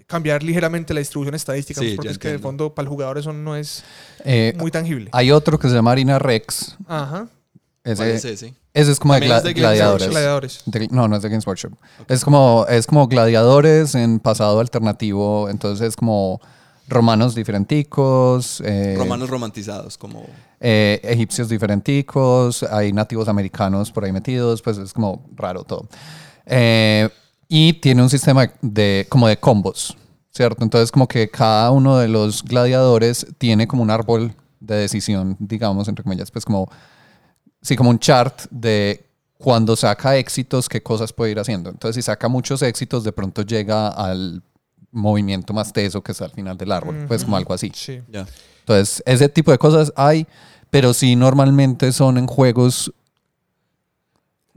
cambiar 0.08 0.42
ligeramente 0.42 0.96
la 0.96 1.00
distribución 1.00 1.36
estadística, 1.36 1.80
Sí, 1.80 1.90
pues, 1.90 1.96
porque 1.98 2.10
es 2.12 2.18
que 2.18 2.30
de 2.30 2.40
fondo 2.40 2.74
para 2.74 2.86
el 2.86 2.90
jugador 2.90 3.20
eso 3.20 3.34
no 3.34 3.56
es 3.56 3.84
Eh, 4.26 4.54
muy 4.58 4.72
tangible. 4.72 5.10
hay 5.14 5.30
otro 5.30 5.60
que 5.60 5.68
se 5.70 5.76
llama 5.76 5.92
Arena 5.92 6.18
Rex. 6.18 6.76
Ajá. 6.88 7.28
Ese, 7.88 7.96
¿Cuál 7.96 8.10
es 8.10 8.26
ese? 8.26 8.54
ese 8.74 8.92
es 8.92 9.00
como 9.00 9.14
de, 9.14 9.22
También 9.22 9.34
gla- 9.34 9.38
es 9.38 9.44
de 9.44 9.54
Games 9.54 9.62
gladiadores. 9.62 10.10
Gladiadores. 10.10 10.62
De- 10.66 10.88
no, 10.92 11.08
no 11.08 11.16
es 11.16 11.22
de 11.22 11.30
Games 11.30 11.48
Workshop. 11.48 11.74
Es 12.08 12.24
como 12.26 12.66
es 12.68 12.86
como 12.86 13.08
gladiadores 13.08 13.96
en 13.96 14.20
pasado 14.20 14.60
alternativo. 14.60 15.48
Entonces 15.50 15.88
es 15.90 15.96
como 15.96 16.42
romanos 16.90 17.34
diferenticos. 17.36 18.62
eh, 18.66 18.96
Romanos 18.98 19.30
romantizados, 19.30 19.98
como... 19.98 20.26
eh, 20.60 21.00
egipcios 21.04 21.50
diferenticos, 21.50 22.64
hay 22.64 22.94
nativos 22.94 23.28
americanos 23.28 23.92
por 23.92 24.06
ahí 24.06 24.12
metidos, 24.12 24.62
pues 24.62 24.78
es 24.78 24.94
como 24.94 25.26
raro 25.36 25.64
todo. 25.64 25.88
Eh, 26.46 27.10
y 27.50 27.74
tiene 27.74 28.02
un 28.02 28.10
sistema 28.10 28.50
de 28.62 29.06
como 29.10 29.28
de 29.28 29.38
combos, 29.38 29.98
¿cierto? 30.32 30.64
Entonces 30.64 30.92
como 30.92 31.08
que 31.08 31.30
cada 31.30 31.72
uno 31.72 31.98
de 31.98 32.08
los 32.08 32.44
gladiadores 32.44 33.26
tiene 33.38 33.68
como 33.68 33.84
un 33.84 33.92
árbol 33.92 34.34
de 34.60 34.76
decisión, 34.76 35.36
digamos, 35.40 35.88
entre 35.88 36.04
comillas, 36.04 36.32
pues 36.32 36.44
como, 36.46 36.70
sí, 37.62 37.76
como 37.76 37.90
un 37.90 38.00
chart 38.00 38.44
de 38.50 39.06
cuando 39.38 39.76
saca 39.76 40.18
éxitos, 40.18 40.68
qué 40.68 40.82
cosas 40.82 41.14
puede 41.14 41.32
ir 41.32 41.40
haciendo. 41.40 41.70
Entonces 41.70 41.96
si 41.96 42.06
saca 42.06 42.28
muchos 42.28 42.62
éxitos, 42.62 43.04
de 43.04 43.12
pronto 43.12 43.44
llega 43.44 43.90
al 43.90 44.42
movimiento 44.92 45.54
más 45.54 45.72
teso 45.72 46.02
que 46.02 46.12
está 46.12 46.26
al 46.26 46.32
final 46.32 46.58
del 46.58 46.72
árbol, 46.72 47.06
pues 47.08 47.24
como 47.24 47.38
algo 47.38 47.54
así. 47.54 47.72
Sí. 47.74 48.02
Ya. 48.12 48.26
Entonces, 48.60 49.02
ese 49.06 49.30
tipo 49.30 49.52
de 49.52 49.58
cosas 49.58 49.94
hay, 49.96 50.28
pero 50.70 50.94
sí 50.94 51.16
normalmente 51.16 51.92
son 51.92 52.18
en 52.18 52.28
juegos, 52.28 52.92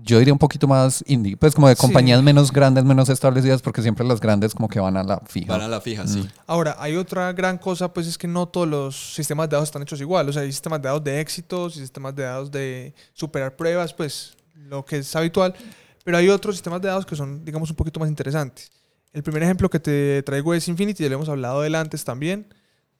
yo 0.03 0.19
diría 0.19 0.33
un 0.33 0.39
poquito 0.39 0.67
más 0.67 1.05
indie, 1.07 1.37
pues 1.37 1.55
como 1.55 1.69
de 1.69 1.75
Sí. 1.75 1.81
compañías 1.81 2.23
menos 2.23 2.53
grandes, 2.53 2.85
menos 2.85 3.09
establecidas, 3.09 3.63
porque 3.63 3.83
siempre 3.83 4.07
las 4.07 4.21
grandes 4.21 4.55
como 4.55 4.69
que 4.69 4.81
van 4.81 4.97
a 4.97 5.03
la 5.03 5.21
fija. 5.27 5.53
Van 5.53 5.63
a 5.63 5.69
la 5.69 5.81
fija, 5.81 6.07
sí. 6.07 6.29
Ahora, 6.47 6.77
hay 6.79 6.97
otra 6.97 7.33
gran 7.33 7.59
cosa, 7.59 7.93
pues 7.93 8.07
es 8.07 8.17
que 8.19 8.27
no 8.29 8.47
todos 8.49 8.69
los 8.69 9.15
sistemas 9.15 9.49
de 9.49 9.55
dados 9.57 9.69
están 9.69 9.83
hechos 9.83 10.01
igual. 10.01 10.29
O 10.29 10.33
sea, 10.33 10.43
hay 10.43 10.53
sistemas 10.53 10.81
de 10.81 10.89
dados 10.89 11.05
de 11.05 11.21
éxitos 11.21 11.77
y 11.77 11.81
sistemas 11.81 12.15
de 12.15 12.23
dados 12.23 12.51
de 12.51 12.95
superar 13.13 13.57
pruebas, 13.57 13.93
pues 13.95 14.37
lo 14.55 14.85
que 14.85 14.99
es 14.99 15.17
habitual. 15.17 15.55
Pero 16.05 16.17
hay 16.17 16.29
otros 16.29 16.55
sistemas 16.57 16.81
de 16.81 16.89
dados 16.89 17.05
que 17.07 17.15
son, 17.17 17.45
digamos, 17.45 17.69
un 17.71 17.77
poquito 17.77 18.01
más 18.01 18.09
interesantes. 18.09 18.71
El 19.13 19.23
primer 19.23 19.43
ejemplo 19.43 19.69
que 19.69 19.81
te 19.81 20.23
traigo 20.23 20.55
es 20.55 20.67
Infinity, 20.69 21.03
ya 21.03 21.09
lo 21.09 21.17
hemos 21.17 21.29
hablado 21.29 21.63
del 21.63 21.75
antes 21.75 22.05
también, 22.05 22.47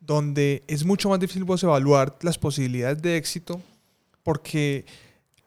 donde 0.01 0.65
es 0.67 0.85
mucho 0.85 1.09
más 1.09 1.21
difícil 1.21 1.45
vos 1.45 1.63
evaluar 1.63 2.17
las 2.23 2.37
posibilidades 2.39 3.01
de 3.01 3.17
éxito 3.17 3.61
porque 4.23 4.85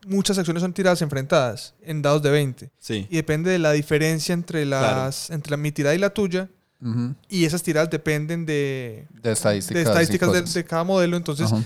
muchas 0.07 0.37
acciones 0.37 0.61
son 0.61 0.73
tiradas 0.73 1.01
enfrentadas 1.01 1.73
en 1.81 2.01
dados 2.01 2.21
de 2.21 2.29
20 2.31 2.71
Sí. 2.79 3.07
y 3.09 3.15
depende 3.15 3.51
de 3.51 3.59
la 3.59 3.71
diferencia 3.71 4.33
entre 4.33 4.65
las 4.65 5.29
entre 5.29 5.51
la, 5.51 5.57
mi 5.57 5.71
tirada 5.71 5.95
y 5.95 5.97
la 5.99 6.09
tuya 6.11 6.49
Ujú. 6.81 7.15
y 7.29 7.45
esas 7.45 7.63
tiradas 7.63 7.89
dependen 7.89 8.45
de, 8.45 9.07
De 9.21 9.31
estadísticas. 9.31 9.83
de 9.83 9.89
estadísticas 9.89 10.31
de, 10.33 10.41
de 10.41 10.65
cada 10.65 10.83
modelo. 10.83 11.15
Entonces, 11.15 11.51
Ajá. 11.51 11.63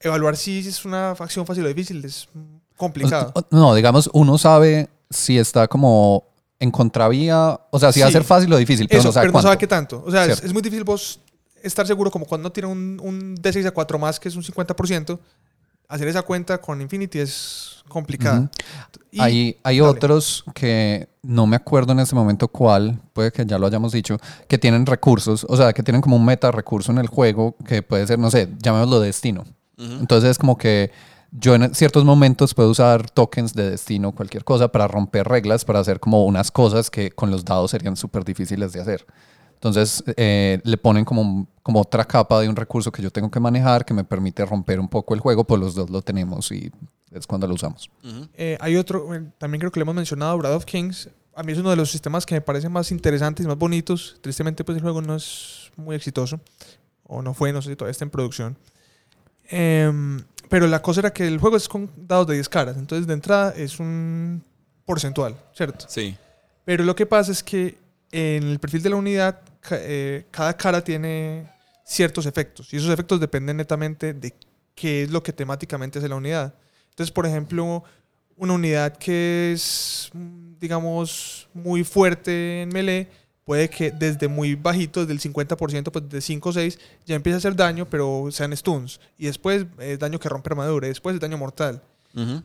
evaluar 0.00 0.36
si 0.36 0.58
es 0.60 0.84
una 0.84 1.10
acción 1.10 1.44
fácil 1.46 1.64
o 1.64 1.68
difícil 1.68 2.02
es 2.04 2.28
complicado. 2.76 3.32
No, 3.50 3.74
digamos, 3.74 4.08
uno 4.12 4.38
sabe 4.38 4.88
si 5.10 5.38
está 5.38 5.68
como 5.68 6.24
en 6.58 6.70
contravía, 6.70 7.60
o 7.70 7.78
sea, 7.78 7.92
si 7.92 8.00
va 8.00 8.06
a 8.06 8.08
Sí. 8.08 8.14
ser 8.14 8.24
fácil 8.24 8.52
o 8.52 8.56
difícil, 8.56 8.86
pero 8.88 9.00
Eso, 9.00 9.08
no 9.08 9.12
sabe 9.12 9.24
pero 9.24 9.28
no 9.30 9.32
cuánto. 9.34 9.48
sabe 9.48 9.58
qué 9.58 9.66
tanto. 9.66 10.02
O 10.06 10.10
sea, 10.10 10.24
es, 10.24 10.42
es 10.42 10.52
muy 10.52 10.62
difícil 10.62 10.84
vos 10.84 11.20
estar 11.62 11.86
seguro, 11.86 12.10
como 12.10 12.24
cuando 12.26 12.50
tiene 12.50 12.68
un, 12.68 12.98
un 13.02 13.36
D6 13.36 13.66
a 13.66 13.70
4 13.70 13.98
más, 13.98 14.18
que 14.18 14.28
es 14.28 14.36
un 14.36 14.42
50%, 14.42 15.18
hacer 15.94 16.08
esa 16.08 16.22
cuenta 16.22 16.58
con 16.58 16.80
Infinity 16.80 17.20
es. 17.20 17.70
Y- 19.10 19.20
hay 19.62 19.80
otros 19.80 20.44
que 20.54 21.08
no 21.22 21.46
me 21.46 21.56
acuerdo 21.56 21.92
en 21.92 22.00
este 22.00 22.14
momento 22.14 22.48
cuál, 22.48 23.00
puede 23.12 23.30
que 23.30 23.46
ya 23.46 23.58
lo 23.58 23.66
hayamos 23.66 23.92
dicho, 23.92 24.18
que 24.48 24.58
tienen 24.58 24.86
recursos, 24.86 25.46
o 25.48 25.56
sea, 25.56 25.72
que 25.72 25.82
tienen 25.82 26.00
como 26.00 26.16
un 26.16 26.24
meta 26.24 26.50
recurso 26.50 26.90
en 26.90 26.98
el 26.98 27.06
juego 27.06 27.56
que 27.64 27.82
puede 27.82 28.06
ser, 28.06 28.18
no 28.18 28.30
sé, 28.30 28.48
llamémoslo 28.58 29.00
destino. 29.00 29.44
Entonces 29.76 30.30
es 30.30 30.38
como 30.38 30.56
que 30.56 30.90
yo 31.30 31.54
en 31.54 31.74
ciertos 31.74 32.04
momentos 32.04 32.54
puedo 32.54 32.70
usar 32.70 33.10
tokens 33.10 33.54
de 33.54 33.70
destino, 33.70 34.12
cualquier 34.12 34.44
cosa, 34.44 34.68
para 34.68 34.88
romper 34.88 35.26
reglas, 35.28 35.64
para 35.64 35.80
hacer 35.80 36.00
como 36.00 36.24
unas 36.24 36.50
cosas 36.50 36.90
que 36.90 37.10
con 37.10 37.30
los 37.30 37.44
dados 37.44 37.72
serían 37.72 37.96
súper 37.96 38.24
difíciles 38.24 38.72
de 38.72 38.80
hacer. 38.80 39.06
Entonces 39.64 40.04
eh, 40.18 40.60
le 40.62 40.76
ponen 40.76 41.06
como, 41.06 41.22
un- 41.22 41.48
como 41.62 41.80
otra 41.80 42.04
capa 42.04 42.38
de 42.40 42.48
un 42.50 42.54
recurso 42.56 42.92
que 42.92 43.00
yo 43.02 43.10
tengo 43.10 43.30
que 43.30 43.40
manejar 43.40 43.86
que 43.86 43.94
me 43.94 44.04
permite 44.04 44.44
romper 44.44 44.78
un 44.78 44.88
poco 44.88 45.14
el 45.14 45.20
juego, 45.20 45.44
pues 45.44 45.58
los 45.58 45.74
dos 45.74 45.88
lo 45.88 46.02
tenemos 46.02 46.52
y 46.52 46.70
es 47.10 47.26
cuando 47.26 47.46
lo 47.46 47.54
usamos. 47.54 47.90
Ujú. 48.04 48.28
Eh, 48.34 48.58
hay 48.60 48.76
otro, 48.76 49.14
eh, 49.14 49.22
también 49.38 49.60
creo 49.60 49.72
que 49.72 49.80
le 49.80 49.84
hemos 49.84 49.94
mencionado, 49.94 50.36
Brad 50.36 50.54
of 50.54 50.66
Kings. 50.66 51.08
A 51.34 51.42
mí 51.42 51.52
es 51.52 51.58
uno 51.58 51.70
de 51.70 51.76
los 51.76 51.90
sistemas 51.90 52.26
que 52.26 52.34
me 52.34 52.42
parecen 52.42 52.70
más 52.72 52.90
interesantes 52.92 53.44
y 53.44 53.48
más 53.48 53.56
bonitos. 53.56 54.18
Tristemente, 54.20 54.64
pues 54.64 54.76
el 54.76 54.82
juego 54.82 55.00
no 55.00 55.16
es 55.16 55.72
muy 55.76 55.96
exitoso. 55.96 56.38
O 57.04 57.22
no 57.22 57.32
fue, 57.32 57.50
no 57.52 57.62
sé 57.62 57.70
si 57.70 57.76
todavía 57.76 57.92
está 57.92 58.04
en 58.04 58.10
producción. 58.10 58.58
Em, 59.48 60.22
pero 60.48 60.66
la 60.66 60.80
cosa 60.82 61.00
era 61.00 61.12
que 61.12 61.26
el 61.26 61.38
juego 61.38 61.56
es 61.56 61.68
con 61.68 61.90
dados 61.96 62.26
de 62.26 62.34
10 62.34 62.48
caras. 62.48 62.76
Entonces, 62.76 63.06
de 63.06 63.14
entrada 63.14 63.52
es 63.56 63.80
un 63.80 64.44
porcentual, 64.84 65.36
¿cierto? 65.54 65.86
Sí. 65.88 66.16
Pero 66.64 66.84
lo 66.84 66.94
que 66.94 67.06
pasa 67.06 67.32
es 67.32 67.42
que 67.42 67.78
en 68.12 68.44
el 68.44 68.58
perfil 68.60 68.82
de 68.82 68.90
la 68.90 68.96
unidad, 68.96 69.40
eh, 69.70 70.26
cada 70.30 70.56
cara 70.56 70.82
tiene 70.82 71.50
ciertos 71.84 72.26
efectos. 72.26 72.72
Y 72.72 72.76
esos 72.76 72.90
efectos 72.90 73.20
dependen 73.20 73.56
netamente 73.56 74.14
de 74.14 74.34
qué 74.74 75.02
es 75.02 75.10
lo 75.10 75.22
que 75.22 75.32
temáticamente 75.32 75.98
hace 75.98 76.08
la 76.08 76.16
unidad. 76.16 76.54
Entonces, 76.90 77.12
por 77.12 77.26
ejemplo, 77.26 77.84
una 78.36 78.54
unidad 78.54 78.96
que 78.96 79.52
es, 79.52 80.10
mm, 80.12 80.58
digamos, 80.60 81.48
muy 81.54 81.84
fuerte 81.84 82.62
en 82.62 82.68
melee, 82.70 83.08
puede 83.44 83.68
que 83.68 83.90
desde 83.90 84.28
muy 84.28 84.54
bajito, 84.54 85.00
desde 85.00 85.12
el 85.12 85.20
50%, 85.20 85.92
pues 85.92 86.08
de 86.08 86.20
5 86.20 86.48
o 86.48 86.52
6, 86.52 86.78
ya 87.04 87.14
empiece 87.14 87.34
a 87.34 87.38
hacer 87.38 87.54
daño, 87.56 87.88
pero 87.88 88.28
sean 88.30 88.56
stuns. 88.56 89.00
Y 89.18 89.26
después 89.26 89.66
es 89.78 89.98
daño 89.98 90.18
que 90.18 90.28
rompe 90.28 90.50
armadura, 90.50 90.86
y 90.86 90.90
después 90.90 91.14
es 91.14 91.20
daño 91.20 91.38
mortal. 91.38 91.82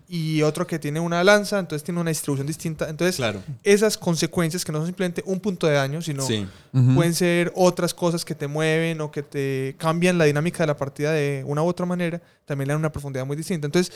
Y 0.08 0.42
otro 0.42 0.66
que 0.66 0.80
tiene 0.80 1.00
una 1.00 1.24
lanza, 1.24 1.60
entonces 1.60 1.84
tiene 1.84 2.00
una 2.02 2.10
distribución 2.10 2.48
distinta. 2.48 2.90
Entonces, 2.90 3.18
Claro. 3.18 3.42
esas 3.64 3.98
consecuencias 3.98 4.66
que 4.66 4.72
no 4.72 4.80
son 4.80 4.88
simplemente 4.88 5.22
un 5.28 5.40
punto 5.40 5.68
de 5.68 5.74
daño, 5.74 6.02
sino 6.02 6.24
Sí. 6.26 6.48
Pueden 6.96 7.14
ser 7.14 7.52
otras 7.56 7.94
cosas 7.94 8.26
que 8.26 8.34
te 8.34 8.48
mueven 8.48 9.00
o 9.02 9.12
que 9.12 9.22
te 9.22 9.76
cambian 9.78 10.18
la 10.18 10.26
dinámica 10.26 10.64
de 10.64 10.68
la 10.68 10.76
partida 10.78 11.12
de 11.12 11.44
una 11.46 11.62
u 11.62 11.68
otra 11.68 11.86
manera, 11.86 12.20
también 12.46 12.68
le 12.68 12.74
dan 12.74 12.80
una 12.80 12.92
profundidad 12.92 13.26
muy 13.26 13.38
distinta. 13.38 13.68
Entonces, 13.68 13.94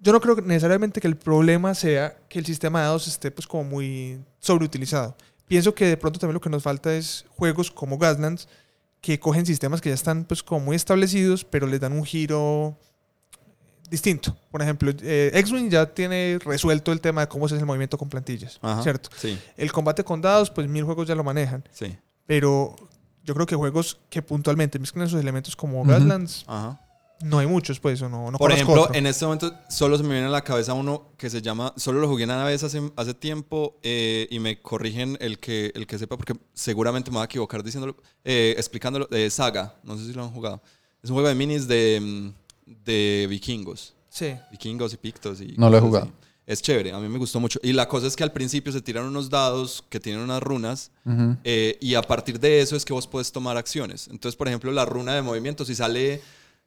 yo 0.00 0.12
no 0.12 0.20
creo 0.20 0.36
que 0.36 0.42
necesariamente 0.42 1.00
que 1.00 1.08
el 1.08 1.16
problema 1.16 1.74
sea 1.74 2.16
que 2.28 2.38
el 2.38 2.46
sistema 2.46 2.80
de 2.80 2.84
dados 2.86 3.08
esté 3.08 3.30
pues 3.30 3.46
como 3.46 3.64
muy 3.64 4.18
sobreutilizado. 4.40 5.16
Pienso 5.48 5.74
que 5.74 5.86
de 5.86 5.96
pronto 5.96 6.18
también 6.18 6.34
lo 6.34 6.40
que 6.40 6.50
nos 6.50 6.62
falta 6.62 6.94
es 6.94 7.24
juegos 7.30 7.70
como 7.70 7.98
Gaslands 7.98 8.48
que 9.00 9.20
cogen 9.20 9.46
sistemas 9.46 9.80
que 9.80 9.90
ya 9.90 9.94
están 9.94 10.24
pues 10.24 10.42
como 10.42 10.64
muy 10.66 10.76
establecidos, 10.76 11.44
pero 11.44 11.66
les 11.66 11.80
dan 11.80 11.92
un 11.92 12.04
giro 12.04 12.76
distinto. 13.90 14.36
Por 14.50 14.62
ejemplo, 14.62 14.92
eh, 15.02 15.30
X-Wing 15.34 15.70
ya 15.70 15.86
tiene 15.86 16.38
resuelto 16.44 16.92
el 16.92 17.00
tema 17.00 17.22
de 17.22 17.28
cómo 17.28 17.48
se 17.48 17.54
hace 17.54 17.60
el 17.60 17.66
movimiento 17.66 17.98
con 17.98 18.08
plantillas, 18.08 18.58
Ajá. 18.62 18.82
¿cierto? 18.82 19.10
Sí. 19.16 19.38
El 19.56 19.72
combate 19.72 20.04
con 20.04 20.20
dados, 20.20 20.50
pues 20.50 20.68
mil 20.68 20.84
juegos 20.84 21.06
ya 21.06 21.14
lo 21.14 21.24
manejan. 21.24 21.64
Sí. 21.72 21.96
Pero 22.26 22.74
yo 23.24 23.34
creo 23.34 23.46
que 23.46 23.56
juegos 23.56 23.98
que 24.08 24.22
puntualmente 24.22 24.78
mezclan 24.78 25.06
esos 25.06 25.20
elementos 25.20 25.56
como 25.56 25.84
Ajá. 25.84 26.80
no 27.22 27.38
hay 27.38 27.46
muchos, 27.46 27.80
pues, 27.80 28.00
o 28.02 28.08
no, 28.08 28.30
no 28.30 28.38
Por 28.38 28.52
ejemplo, 28.52 28.82
otro. 28.82 28.94
en 28.94 29.06
este 29.06 29.24
momento 29.24 29.52
solo 29.68 29.96
se 29.96 30.02
me 30.04 30.10
viene 30.10 30.26
a 30.26 30.30
la 30.30 30.42
cabeza 30.42 30.74
uno 30.74 31.08
que 31.16 31.30
se 31.30 31.42
llama, 31.42 31.72
solo 31.76 32.00
lo 32.00 32.08
jugué 32.08 32.24
una 32.24 32.44
vez 32.44 32.62
hace, 32.62 32.80
hace 32.96 33.14
tiempo 33.14 33.78
eh, 33.82 34.28
y 34.30 34.38
me 34.38 34.60
corrigen 34.60 35.16
el 35.20 35.38
que, 35.38 35.72
el 35.74 35.86
que 35.86 35.98
sepa 35.98 36.16
porque 36.16 36.34
seguramente 36.54 37.10
me 37.10 37.16
voy 37.16 37.22
a 37.22 37.26
equivocar 37.26 37.62
diciéndolo, 37.62 37.96
eh, 38.24 38.54
explicándolo, 38.56 39.06
de 39.06 39.28
Saga, 39.30 39.74
no 39.82 39.96
sé 39.96 40.06
si 40.06 40.12
lo 40.12 40.22
han 40.22 40.30
jugado. 40.30 40.62
Es 41.02 41.10
un 41.10 41.14
juego 41.14 41.28
de 41.28 41.34
minis 41.34 41.66
de, 41.68 42.00
mm, 42.00 42.45
de 42.66 43.26
vikingos, 43.30 43.94
Sí. 44.08 44.34
vikingos 44.50 44.92
y 44.92 44.96
pictos. 44.96 45.40
Y 45.40 45.54
No 45.56 45.70
lo 45.70 45.78
he 45.78 45.80
jugado. 45.80 46.06
así. 46.06 46.14
Es 46.46 46.62
chévere, 46.62 46.92
a 46.92 46.98
mí 47.00 47.08
me 47.08 47.18
gustó 47.18 47.40
mucho. 47.40 47.58
Y 47.62 47.72
la 47.72 47.88
cosa 47.88 48.06
es 48.06 48.14
que 48.14 48.22
al 48.22 48.30
principio 48.30 48.72
se 48.72 48.80
tiran 48.80 49.04
unos 49.04 49.28
dados 49.30 49.84
que 49.88 49.98
tienen 49.98 50.22
unas 50.22 50.40
runas 50.42 50.92
eh, 51.42 51.76
y 51.80 51.94
a 51.94 52.02
partir 52.02 52.38
de 52.38 52.60
eso 52.60 52.76
es 52.76 52.84
que 52.84 52.92
vos 52.92 53.06
puedes 53.08 53.32
tomar 53.32 53.56
acciones. 53.56 54.06
Entonces, 54.12 54.36
por 54.36 54.46
ejemplo, 54.46 54.70
la 54.70 54.84
runa 54.84 55.14
de 55.14 55.22
movimiento, 55.22 55.64
si 55.64 55.74
sale, 55.74 56.22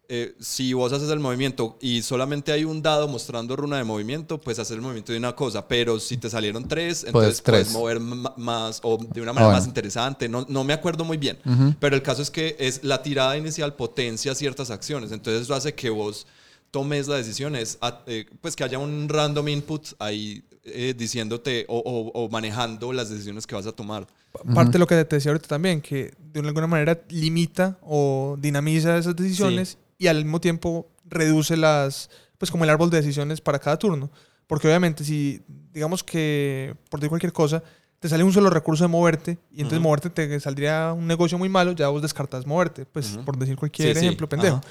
eh, 0.09 0.35
si 0.39 0.73
vos 0.73 0.91
haces 0.91 1.09
el 1.09 1.19
movimiento 1.19 1.77
y 1.81 2.01
solamente 2.01 2.51
hay 2.51 2.63
un 2.65 2.81
dado 2.81 3.07
mostrando 3.07 3.55
runa 3.55 3.77
de 3.77 3.83
movimiento, 3.83 4.41
pues 4.41 4.57
hacer 4.59 4.75
el 4.77 4.81
movimiento 4.81 5.11
de 5.11 5.19
una 5.19 5.35
cosa. 5.35 5.67
Pero 5.67 5.99
si 5.99 6.17
te 6.17 6.29
salieron 6.29 6.67
tres, 6.67 7.03
entonces 7.03 7.43
tres. 7.43 7.69
puedes 7.69 7.71
mover 7.71 7.99
más 8.37 8.79
o 8.83 8.97
de 8.97 9.21
una 9.21 9.33
manera 9.33 9.51
Ah, 9.51 9.53
más 9.55 9.61
bueno. 9.63 9.69
interesante. 9.69 10.27
No, 10.27 10.45
no 10.49 10.63
me 10.63 10.73
acuerdo 10.73 11.05
muy 11.05 11.17
bien. 11.17 11.37
Ujú. 11.45 11.75
Pero 11.79 11.95
el 11.95 12.01
caso 12.01 12.21
es 12.23 12.31
que 12.31 12.55
es 12.59 12.83
la 12.83 13.01
tirada 13.03 13.37
inicial 13.37 13.75
potencia 13.75 14.33
ciertas 14.35 14.71
acciones. 14.71 15.11
Entonces 15.11 15.43
eso 15.43 15.53
hace 15.53 15.73
que 15.75 15.89
vos 15.89 16.25
tomes 16.71 17.07
la 17.07 17.15
decisión, 17.17 17.55
es, 17.55 17.77
a- 17.81 18.01
eh, 18.07 18.25
pues 18.41 18.55
que 18.55 18.63
haya 18.63 18.77
un 18.79 19.07
random 19.09 19.47
input 19.47 19.87
ahí 19.99 20.43
eh, 20.65 20.93
diciéndote 20.95 21.65
o, 21.67 21.77
o- 21.79 22.11
o 22.25 22.29
manejando 22.29 22.93
las 22.93 23.09
decisiones 23.09 23.47
que 23.47 23.55
vas 23.55 23.65
a 23.65 23.71
tomar. 23.71 24.05
Parte 24.53 24.73
de 24.73 24.79
lo 24.79 24.85
que 24.85 25.03
te 25.05 25.15
decía 25.15 25.31
ahorita 25.31 25.47
también, 25.47 25.81
que 25.81 26.13
de 26.33 26.39
alguna 26.41 26.67
manera 26.67 26.99
limita 27.09 27.79
o 27.81 28.37
dinamiza 28.39 28.97
esas 28.97 29.15
decisiones 29.15 29.77
y 29.99 30.07
al 30.07 30.23
mismo 30.23 30.41
tiempo 30.41 30.89
reduce 31.05 31.55
las, 31.57 32.09
pues 32.39 32.49
como 32.49 32.63
el 32.63 32.71
árbol 32.71 32.89
de 32.89 32.97
decisiones 32.97 33.41
para 33.41 33.59
cada 33.59 33.77
turno. 33.77 34.09
Porque 34.47 34.67
obviamente 34.67 35.03
si, 35.03 35.43
digamos 35.71 36.03
que, 36.03 36.73
por 36.89 36.99
decir 36.99 37.09
cualquier 37.09 37.33
cosa, 37.33 37.61
te 37.99 38.09
sale 38.09 38.23
un 38.23 38.31
solo 38.33 38.49
recurso 38.49 38.83
de 38.85 38.87
moverte 38.87 39.37
y 39.51 39.57
entonces 39.61 39.81
moverte 39.81 40.09
te 40.09 40.39
saldría 40.39 40.93
un 40.93 41.05
negocio 41.05 41.37
muy 41.37 41.49
malo, 41.49 41.73
ya 41.73 41.89
vos 41.89 42.01
descartas 42.01 42.47
moverte, 42.47 42.85
pues 42.85 43.19
por 43.25 43.37
decir 43.37 43.57
cualquier 43.57 43.89
Sí, 43.93 43.99
sí, 43.99 44.05
ejemplo 44.05 44.27
pendejo. 44.27 44.55
ajá. 44.57 44.67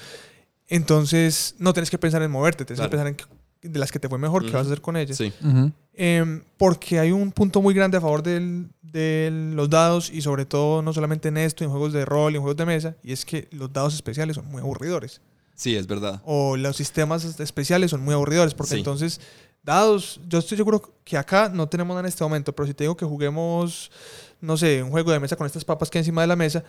Entonces 0.67 1.55
no 1.59 1.73
tienes 1.73 1.89
que 1.89 1.97
pensar 1.97 2.21
en 2.21 2.31
moverte, 2.31 2.65
tienes 2.65 2.79
Claro. 2.79 2.89
que 2.89 2.97
pensar 2.97 3.07
en 3.07 3.15
de 3.61 3.79
las 3.79 3.91
que 3.91 3.99
te 3.99 4.07
fue 4.09 4.17
mejor, 4.17 4.45
qué 4.45 4.51
vas 4.51 4.63
a 4.63 4.69
hacer 4.71 4.81
con 4.81 4.95
ellas. 4.97 5.17
Sí. 5.17 5.33
Em, 5.93 6.43
porque 6.57 6.97
hay 6.99 7.11
un 7.11 7.31
punto 7.31 7.61
muy 7.61 7.73
grande 7.73 7.97
a 7.97 8.01
favor 8.01 8.23
del- 8.23 8.69
de 8.81 9.29
los 9.53 9.69
dados 9.69 10.09
y 10.09 10.21
sobre 10.21 10.45
todo 10.45 10.81
no 10.81 10.93
solamente 10.93 11.27
en 11.27 11.37
esto, 11.37 11.63
en 11.63 11.69
juegos 11.69 11.91
de 11.93 12.05
rol 12.05 12.31
y 12.33 12.35
en 12.37 12.41
juegos 12.41 12.55
de 12.57 12.65
mesa, 12.65 12.95
y 13.03 13.11
es 13.11 13.25
que 13.25 13.47
los 13.51 13.71
dados 13.73 13.93
especiales 13.93 14.35
son 14.35 14.45
muy 14.47 14.61
aburridores. 14.61 15.21
Sí, 15.55 15.75
es 15.75 15.87
verdad. 15.87 16.21
O 16.23 16.55
los 16.55 16.77
sistemas 16.77 17.25
especiales 17.39 17.91
son 17.91 18.01
muy 18.01 18.13
aburridores, 18.13 18.53
porque 18.53 18.71
Sí. 18.75 18.77
entonces 18.77 19.19
dados, 19.61 20.21
yo 20.27 20.39
estoy 20.39 20.55
seguro 20.57 20.93
que 21.03 21.17
acá 21.17 21.49
no 21.53 21.67
tenemos 21.67 21.89
nada 21.93 21.99
en 21.99 22.05
este 22.05 22.23
momento, 22.23 22.55
pero 22.55 22.65
si 22.65 22.73
te 22.73 22.85
digo 22.85 22.95
que 22.95 23.05
juguemos, 23.05 23.91
no 24.41 24.55
sé, 24.57 24.81
un 24.83 24.91
juego 24.91 25.11
de 25.11 25.19
mesa 25.19 25.35
con 25.35 25.45
estas 25.47 25.65
papas 25.65 25.89
que 25.89 25.97
hay 25.97 26.01
encima 26.01 26.21
de 26.21 26.27
la 26.27 26.35
mesa, 26.35 26.63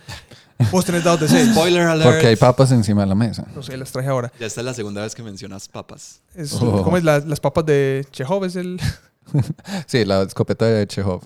vos 0.73 0.85
tenés 0.85 1.05
dados 1.05 1.21
de 1.21 1.29
6. 1.29 1.51
Spoiler 1.53 1.83
alert. 1.83 2.11
Porque 2.11 2.27
hay 2.27 2.37
papas 2.37 2.73
encima 2.73 3.03
de 3.03 3.07
la 3.09 3.15
mesa. 3.15 3.47
No 3.55 3.63
sé, 3.63 3.77
las 3.77 3.91
traje 3.93 4.09
ahora. 4.09 4.33
Ya 4.41 4.47
esta 4.47 4.61
es 4.61 4.65
la 4.65 4.75
segunda 4.75 5.03
vez 5.03 5.15
que 5.15 5.23
mencionas 5.23 5.69
papas. 5.69 6.21
Es, 6.35 6.53
Oh. 6.55 6.83
¿Cómo 6.83 6.97
es? 6.97 7.05
La- 7.05 7.21
las 7.21 7.41
papas 7.41 7.65
de 7.67 8.07
Chekhov 8.11 8.45
es 8.45 8.57
el... 8.57 8.81
Sí, 9.87 10.05
la 10.05 10.23
escopeta 10.23 10.65
de 10.67 10.87
Chekhov. 10.89 11.23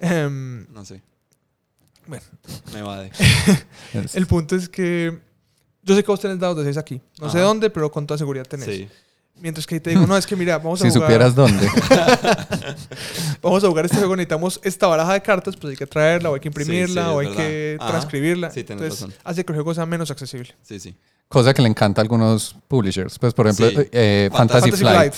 em, 0.00 0.66
No 0.72 0.84
sé. 0.84 1.02
Bueno. 2.06 2.24
Me 2.72 2.82
vade. 2.82 3.10
Es- 3.94 4.14
El 4.16 4.26
punto 4.26 4.56
es 4.56 4.68
que 4.68 5.18
yo 5.82 5.94
sé 5.94 6.02
que 6.02 6.10
vos 6.10 6.20
tenés 6.20 6.38
dados 6.38 6.56
de 6.56 6.64
6 6.64 6.76
aquí. 6.78 7.00
No 7.20 7.28
sé 7.30 7.38
dónde, 7.40 7.68
pero 7.68 7.90
con 7.92 8.06
toda 8.06 8.16
seguridad 8.16 8.44
tenés. 8.46 8.66
Sí. 8.66 8.88
Mientras 9.40 9.66
que 9.66 9.74
ahí 9.74 9.80
te 9.80 9.90
digo, 9.90 10.06
no, 10.06 10.16
es 10.16 10.26
que 10.26 10.36
mira, 10.36 10.58
vamos 10.58 10.80
a 10.80 10.84
si 10.84 10.90
jugar. 10.92 11.08
supieras 11.10 11.34
dónde. 11.34 11.68
Vamos 13.44 13.62
a 13.62 13.68
jugar 13.68 13.84
este 13.84 13.98
juego, 13.98 14.16
necesitamos 14.16 14.60
esta 14.64 14.86
baraja 14.86 15.12
de 15.12 15.22
cartas, 15.22 15.54
pues 15.56 15.70
hay 15.72 15.76
que 15.76 15.86
traerla, 15.86 16.30
o 16.30 16.34
hay 16.34 16.40
que 16.40 16.48
imprimirla, 16.48 17.02
Sí, 17.04 17.08
sí, 17.10 17.14
o 17.14 17.18
hay 17.20 17.28
que. 17.28 17.76
Ajá. 17.80 17.90
transcribirla. 17.90 18.50
Sí, 18.50 18.64
tenés 18.64 18.82
Entonces, 18.82 19.00
razón. 19.08 19.14
hace 19.24 19.44
que 19.44 19.52
el 19.52 19.56
juego 19.56 19.74
sea 19.74 19.86
menos 19.86 20.10
accesible. 20.10 20.54
Sí, 20.62 20.80
sí. 20.80 20.96
Cosa 21.28 21.54
que 21.54 21.62
le 21.62 21.68
encanta 21.68 22.00
a 22.00 22.02
algunos 22.02 22.56
publishers. 22.68 23.18
Pues, 23.18 23.32
por 23.34 23.46
ejemplo, 23.46 23.68
Sí. 23.82 23.88
eh, 23.92 24.28
Fantasy 24.32 24.70
Fantasy, 24.70 24.82
Flight. 24.82 25.14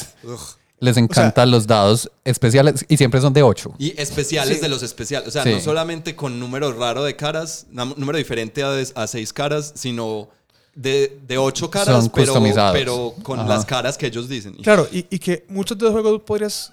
Les 0.78 0.97
encantan 0.98 1.51
los 1.51 1.66
dados 1.66 2.11
especiales 2.23 2.85
y 2.89 2.98
siempre 2.98 3.20
son 3.20 3.32
de 3.32 3.43
8. 3.43 3.74
Y 3.78 3.98
especiales 4.01 4.57
Sí. 4.57 4.62
de 4.62 4.69
los 4.69 4.82
especiales. 4.82 5.27
O 5.28 5.31
sea, 5.31 5.43
Sí. 5.43 5.51
no 5.53 5.61
solamente 5.61 6.15
con 6.15 6.39
número 6.39 6.70
raro 6.74 7.03
de 7.03 7.16
caras, 7.16 7.66
número 7.70 8.19
diferente 8.19 8.62
a, 8.62 9.07
seis 9.07 9.32
caras, 9.32 9.73
sino 9.74 10.28
de, 10.74 11.19
de 11.27 11.39
ocho 11.39 11.70
caras, 11.70 11.94
Son 12.05 12.11
pero, 12.11 12.27
customizados. 12.35 12.73
pero 12.77 13.15
con 13.23 13.40
Ajá. 13.40 13.48
las 13.48 13.65
caras 13.65 13.97
que 13.97 14.07
ellos 14.09 14.28
dicen. 14.28 14.53
Claro, 14.57 14.86
y, 14.93 15.07
y 15.09 15.19
que 15.19 15.47
muchos 15.48 15.78
de 15.78 15.85
los 15.86 15.93
juegos 15.93 16.20
podrías 16.27 16.70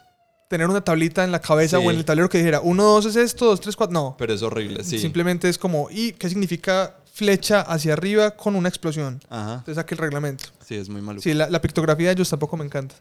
tener 0.53 0.69
una 0.69 0.81
tablita 0.81 1.23
en 1.23 1.31
la 1.31 1.39
cabeza 1.41 1.79
Sí. 1.79 1.83
o 1.85 1.89
en 1.89 1.97
el 1.97 2.05
tablero 2.05 2.29
que 2.29 2.37
dijera 2.37 2.61
1, 2.61 2.83
2 2.83 3.05
es 3.07 3.15
esto, 3.15 3.45
2, 3.47 3.59
3, 3.59 3.75
4. 3.75 3.91
No. 3.91 4.15
Pero 4.19 4.33
es 4.35 4.43
horrible, 4.43 4.83
sí. 4.83 4.99
Simplemente 4.99 5.49
es 5.49 5.57
como, 5.57 5.87
¿y 5.89 6.11
qué 6.11 6.29
significa 6.29 6.95
flecha 7.11 7.61
hacia 7.61 7.93
arriba 7.93 8.31
con 8.31 8.55
una 8.55 8.69
explosión? 8.69 9.19
Ajá. 9.31 9.53
Entonces 9.55 9.75
saque 9.75 9.95
el 9.95 9.99
reglamento. 9.99 10.45
Sí, 10.63 10.75
es 10.75 10.89
muy 10.89 11.01
malo. 11.01 11.19
Sí, 11.21 11.33
la, 11.33 11.49
la 11.49 11.59
pictografía 11.59 12.07
de 12.09 12.13
ellos 12.13 12.29
tampoco 12.29 12.55
me 12.55 12.65
encanta. 12.65 12.93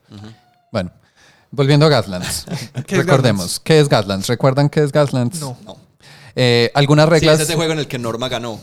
Bueno, 0.73 0.91
volviendo 1.51 1.85
a 1.85 1.91
Gaslands. 1.91 2.47
¿Qué 2.87 2.97
es 2.97 3.05
Recordemos, 3.07 3.61
¿qué 3.61 3.81
es 3.81 3.89
Gaslands? 3.91 4.27
¿Recuerdan 4.29 4.71
qué 4.71 4.81
es 4.83 4.91
Gaslands? 4.93 5.39
No. 5.41 5.59
No. 5.67 5.77
Eh, 6.35 6.71
algunas 6.75 7.05
Sí, 7.07 7.11
reglas. 7.11 7.35
es 7.37 7.43
ese 7.49 7.55
juego 7.57 7.75
en 7.75 7.81
el 7.81 7.87
que 7.89 7.99
Norma 7.99 8.31
ganó. 8.31 8.59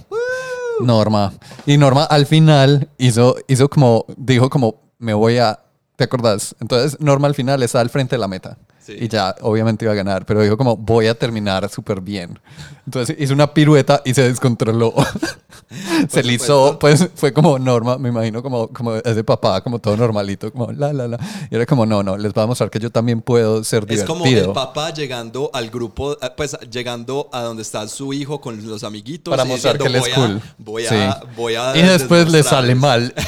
Norma. 0.82 1.34
Y 1.68 1.78
Norma 1.78 2.06
al 2.06 2.26
final 2.26 2.90
hizo, 2.98 3.36
hizo 3.48 3.70
como, 3.70 4.06
dijo 4.18 4.50
como, 4.50 4.82
me 4.98 5.14
voy 5.14 5.38
a, 5.38 5.60
¿te 5.96 6.06
acordás? 6.06 6.56
Entonces 6.60 7.00
Norma 7.00 7.28
al 7.28 7.36
final 7.36 7.62
está 7.64 7.82
al 7.82 7.90
frente 7.90 8.16
de 8.16 8.20
la 8.20 8.28
meta. 8.28 8.58
Sí. 8.90 9.06
Y 9.06 9.08
ya, 9.08 9.36
obviamente 9.42 9.86
iba 9.86 9.92
a 9.92 9.96
ganar, 9.96 10.26
pero 10.26 10.42
dijo 10.42 10.58
como, 10.58 10.76
voy 10.78 11.08
a 11.08 11.14
terminar 11.18 11.70
súper 11.70 12.02
bien. 12.02 12.40
Entonces 12.86 13.16
hizo 13.20 13.34
una 13.36 13.54
pirueta 13.54 14.02
y 14.04 14.14
se 14.16 14.24
descontroló. 14.24 14.94
se 16.10 16.24
lisó, 16.24 16.80
pues 16.80 17.08
fue 17.14 17.32
como 17.34 17.60
Norma, 17.60 17.98
me 18.00 18.10
imagino 18.10 18.42
como, 18.42 18.68
como 18.70 18.96
ese 18.96 19.24
papá, 19.24 19.62
como 19.62 19.78
todo 19.80 19.96
normalito, 19.96 20.52
como 20.52 20.72
la, 20.72 20.92
la, 20.92 21.08
la. 21.08 21.20
Y 21.52 21.56
era 21.56 21.66
como, 21.68 21.86
no, 21.86 22.02
no, 22.02 22.18
les 22.18 22.34
voy 22.34 22.44
a 22.44 22.48
mostrar 22.48 22.72
que 22.72 22.80
yo 22.80 22.90
también 22.90 23.22
puedo 23.22 23.64
ser 23.64 23.84
Es 23.84 23.90
divertido. 24.06 24.08
como 24.08 24.26
el 24.26 24.52
papá 24.54 24.92
llegando 24.92 25.52
al 25.54 25.70
grupo, 25.70 26.14
eh, 26.14 26.32
pues 26.36 26.58
llegando 26.72 27.30
a 27.32 27.42
donde 27.42 27.62
está 27.62 27.88
su 27.88 28.12
hijo 28.14 28.42
con 28.42 28.66
los 28.68 28.84
amiguitos. 28.84 29.32
para 29.32 29.46
y 29.46 29.50
mostrar 29.50 29.78
que 29.78 29.86
él 29.88 29.94
diciendo, 29.94 30.10
es 30.10 30.16
voy 30.18 30.26
a- 30.26 30.28
cool. 30.40 30.42
Voy 30.58 30.86
a, 30.88 30.90
Sí. 30.90 31.28
voy 31.36 31.56
a 31.56 31.78
Y 31.78 31.84
después 31.84 32.32
le 32.32 32.42
sale 32.42 32.74
mal. 32.74 33.14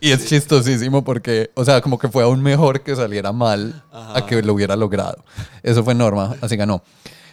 Y 0.00 0.10
es 0.10 0.26
chistosísimo 0.26 1.04
porque, 1.04 1.50
o 1.54 1.64
sea, 1.64 1.80
como 1.80 1.98
que 1.98 2.08
fue 2.08 2.22
aún 2.22 2.42
mejor 2.42 2.80
que 2.82 2.94
saliera 2.94 3.32
mal 3.32 3.82
a 3.92 4.24
que 4.26 4.42
lo 4.42 4.54
hubiera 4.54 4.76
logrado. 4.76 5.24
Eso 5.62 5.84
fue 5.84 5.94
Norma, 5.94 6.36
así 6.40 6.56
ganó. 6.56 6.82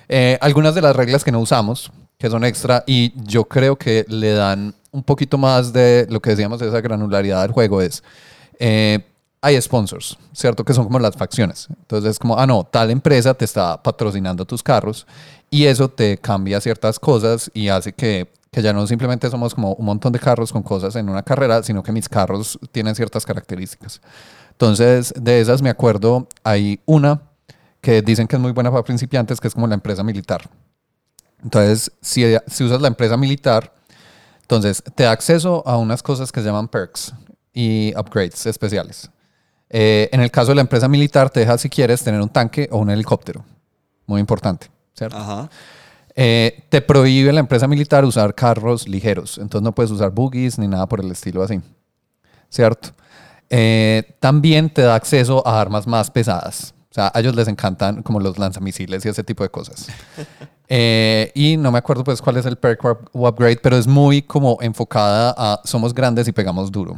Eh, 0.07 0.37
algunas 0.41 0.75
de 0.75 0.81
las 0.81 0.95
reglas 0.95 1.23
que 1.23 1.31
no 1.31 1.39
usamos, 1.39 1.91
que 2.17 2.29
son 2.29 2.43
extra, 2.43 2.83
y 2.85 3.13
yo 3.27 3.45
creo 3.45 3.75
que 3.75 4.05
le 4.07 4.33
dan 4.33 4.73
un 4.91 5.03
poquito 5.03 5.37
más 5.37 5.73
de 5.73 6.07
lo 6.09 6.21
que 6.21 6.31
decíamos 6.31 6.59
de 6.59 6.67
esa 6.67 6.81
granularidad 6.81 7.41
del 7.41 7.51
juego, 7.51 7.81
es. 7.81 8.03
eh, 8.59 8.99
hay 9.45 9.61
sponsors, 9.61 10.17
¿cierto? 10.33 10.65
Que 10.65 10.73
son 10.73 10.85
como 10.85 10.97
las 10.97 11.15
facciones. 11.15 11.67
Entonces 11.69 12.11
es 12.11 12.19
como, 12.19 12.35
ah, 12.35 12.47
no, 12.47 12.63
tal 12.63 12.89
empresa 12.89 13.31
te 13.35 13.45
está 13.45 13.81
patrocinando 13.81 14.43
tus 14.43 14.63
carros 14.63 15.05
y 15.51 15.65
eso 15.65 15.87
te 15.87 16.17
cambia 16.17 16.59
ciertas 16.59 16.99
cosas 16.99 17.51
y 17.53 17.67
hace 17.67 17.93
que, 17.93 18.27
que 18.56 18.61
ya 18.61 18.72
no 18.72 18.88
simplemente 18.88 19.30
somos 19.30 19.53
como 19.53 19.73
un 19.73 19.86
montón 19.86 20.14
de 20.14 20.19
carros 20.19 20.53
con 20.53 20.64
cosas 20.64 20.95
en 20.95 21.10
una 21.10 21.23
carrera, 21.23 21.61
sino 21.61 21.84
que 21.84 21.91
mis 21.91 22.07
carros 22.07 22.57
tienen 22.72 22.95
ciertas 22.95 23.26
características. 23.26 23.99
Entonces, 24.52 25.14
de 25.18 25.41
esas 25.41 25.61
me 25.61 25.69
acuerdo, 25.69 26.30
hay 26.41 26.80
una 26.86 27.22
que 27.82 28.02
dicen 28.02 28.27
que 28.27 28.38
es 28.38 28.41
muy 28.41 28.53
buena 28.53 28.72
para 28.72 28.82
principiantes, 28.82 29.41
que 29.41 29.49
es 29.49 29.53
como 29.53 29.68
la 29.68 29.73
empresa 29.73 30.03
militar. 30.03 30.49
Entonces, 31.44 31.91
si, 31.99 32.23
si 32.48 32.64
usas 32.64 32.80
la 32.80 32.88
empresa 32.88 33.18
militar, 33.18 33.73
entonces 34.44 34.82
te 34.95 35.03
da 35.03 35.11
acceso 35.11 35.61
a 35.68 35.76
unas 35.76 36.02
cosas 36.02 36.32
que 36.32 36.40
se 36.40 36.45
llaman 36.45 36.69
perks 36.69 37.14
y 37.53 37.94
upgrades 37.98 38.45
especiales. 38.45 39.10
Eh, 39.69 40.07
en 40.14 40.22
el 40.22 40.32
caso 40.32 40.52
de 40.52 40.56
la 40.56 40.61
empresa 40.61 40.88
militar, 40.88 41.30
te 41.30 41.41
deja 41.41 41.57
si 41.57 41.69
quieres 41.69 42.02
tener 42.06 42.22
un 42.22 42.30
tanque 42.30 42.69
o 42.72 42.77
un 42.77 42.90
helicóptero. 42.90 43.44
Muy 44.06 44.22
importante, 44.22 44.72
¿cierto? 44.94 45.18
Ajá. 45.18 45.49
Eh, 46.15 46.63
te 46.69 46.81
prohíbe 46.81 47.33
la 47.33 47.41
empresa 47.41 47.67
militar 47.67 48.05
usar 48.05 48.33
carros 48.33 48.87
ligeros. 48.87 49.37
Entonces 49.37 49.63
no 49.63 49.75
puedes 49.75 49.91
usar 49.91 50.11
buggies 50.11 50.57
ni 50.57 50.67
nada 50.67 50.87
por 50.87 51.01
el 51.01 51.11
estilo 51.11 51.43
así. 51.43 51.61
¿Cierto? 52.49 52.89
Eh, 53.49 54.15
también 54.19 54.69
te 54.69 54.81
da 54.81 54.95
acceso 54.95 55.45
a 55.45 55.59
armas 55.59 55.85
más 55.87 56.09
pesadas. 56.09 56.73
O 56.89 56.93
sea, 56.95 57.11
a 57.13 57.19
ellos 57.19 57.35
les 57.35 57.49
encantan 57.49 58.01
como 58.01 58.21
los 58.21 58.37
lanzamisiles 58.39 59.05
y 59.05 59.09
ese 59.09 59.23
tipo 59.23 59.43
de 59.43 59.49
cosas. 59.49 59.87
Eh, 60.67 61.31
y 61.35 61.57
no 61.57 61.71
me 61.71 61.77
acuerdo 61.77 62.03
pues 62.03 62.23
cuál 62.23 62.37
es 62.37 62.45
el 62.47 62.55
perk 62.55 62.83
o 63.13 63.27
upgrade, 63.29 63.57
pero 63.57 63.77
es 63.77 63.85
muy 63.85 64.23
como 64.23 64.57
enfocada 64.61 65.31
a 65.37 65.61
somos 65.63 65.93
grandes 65.93 66.27
y 66.27 66.31
pegamos 66.31 66.71
duro. 66.71 66.97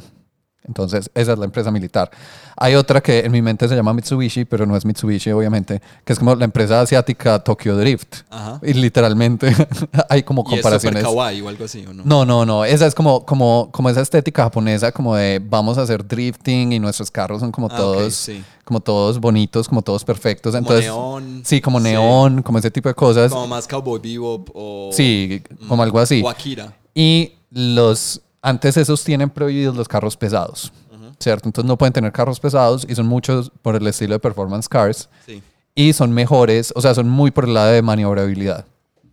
Entonces, 0.68 1.10
esa 1.14 1.34
es 1.34 1.40
la 1.40 1.46
empresa 1.46 1.72
militar. 1.72 2.12
Hay 2.58 2.76
otra 2.76 3.02
que 3.02 3.20
en 3.20 3.32
mi 3.32 3.42
mente 3.42 3.68
se 3.68 3.76
llama 3.76 3.94
Mitsubishi, 3.94 4.46
pero 4.46 4.66
no 4.66 4.76
es 4.76 4.84
Mitsubishi, 4.86 5.32
obviamente, 5.32 5.82
que 6.04 6.14
es 6.14 6.20
como 6.20 6.36
la 6.36 6.44
empresa 6.46 6.82
asiática 6.82 7.40
Tokyo 7.44 7.78
Drift. 7.78 8.24
Ajá. 8.30 8.60
Y 8.64 8.74
literalmente 8.74 9.54
hay 10.10 10.24
como 10.24 10.42
Y 10.44 10.56
es 10.56 10.62
comparaciones. 10.62 11.04
kawaii 11.04 11.42
o 11.42 11.50
algo 11.50 11.66
así, 11.66 11.86
¿o 11.88 11.94
no? 11.94 12.04
No, 12.04 12.26
no, 12.26 12.46
no. 12.46 12.66
Esa 12.66 12.86
es 12.88 12.94
como, 12.96 13.26
como, 13.26 13.70
como 13.72 13.90
esa 13.90 14.02
estética 14.02 14.44
japonesa, 14.44 14.92
como 14.92 15.16
de 15.16 15.40
vamos 15.44 15.78
a 15.78 15.84
hacer 15.84 16.06
drifting 16.08 16.74
y 16.74 16.80
nuestros 16.80 17.10
carros 17.12 17.40
son 17.40 17.52
como 17.52 17.68
Ah, 17.72 17.78
todos, 17.78 18.14
sí. 18.16 18.44
como 18.66 18.80
todos 18.82 19.20
bonitos, 19.20 19.68
como 19.70 19.82
todos 19.82 20.04
perfectos. 20.04 20.52
Como 20.54 20.60
Entonces, 20.60 20.86
neón. 20.86 21.42
sí, 21.46 21.62
como 21.62 21.78
Sí. 21.80 21.84
neón, 21.86 22.42
como 22.42 22.58
ese 22.60 22.72
tipo 22.72 22.90
de 22.90 22.96
cosas. 22.96 23.32
Como 23.32 23.48
más 23.48 23.68
Cowboy 23.68 24.00
Bebop 24.00 24.50
o... 24.54 24.90
sí, 24.92 25.42
como 25.68 25.84
algo 25.84 26.00
así. 26.00 26.22
O 26.24 26.30
Akira. 26.30 26.74
Y 26.96 27.34
los 27.52 28.22
antes 28.48 28.78
esos 28.78 29.04
tienen 29.04 29.30
prohibidos 29.30 29.76
los 29.76 29.88
carros 29.88 30.16
pesados, 30.18 30.72
¿cierto? 31.20 31.50
Entonces 31.50 31.68
no 31.68 31.78
pueden 31.78 31.94
tener 31.94 32.12
carros 32.12 32.40
pesados 32.40 32.86
y 32.88 32.96
son 32.96 33.08
muchos 33.08 33.52
por 33.62 33.76
el 33.76 33.86
estilo 33.88 34.14
de 34.14 34.20
performance 34.20 34.70
cars 34.70 35.10
Sí. 35.26 35.42
y 35.76 35.94
son 35.94 36.12
mejores, 36.12 36.72
o 36.76 36.82
sea, 36.82 36.94
son 36.96 37.10
muy 37.10 37.32
por 37.32 37.46
el 37.46 37.54
lado 37.54 37.72
de 37.72 37.82
maniobrabilidad. 37.82 38.66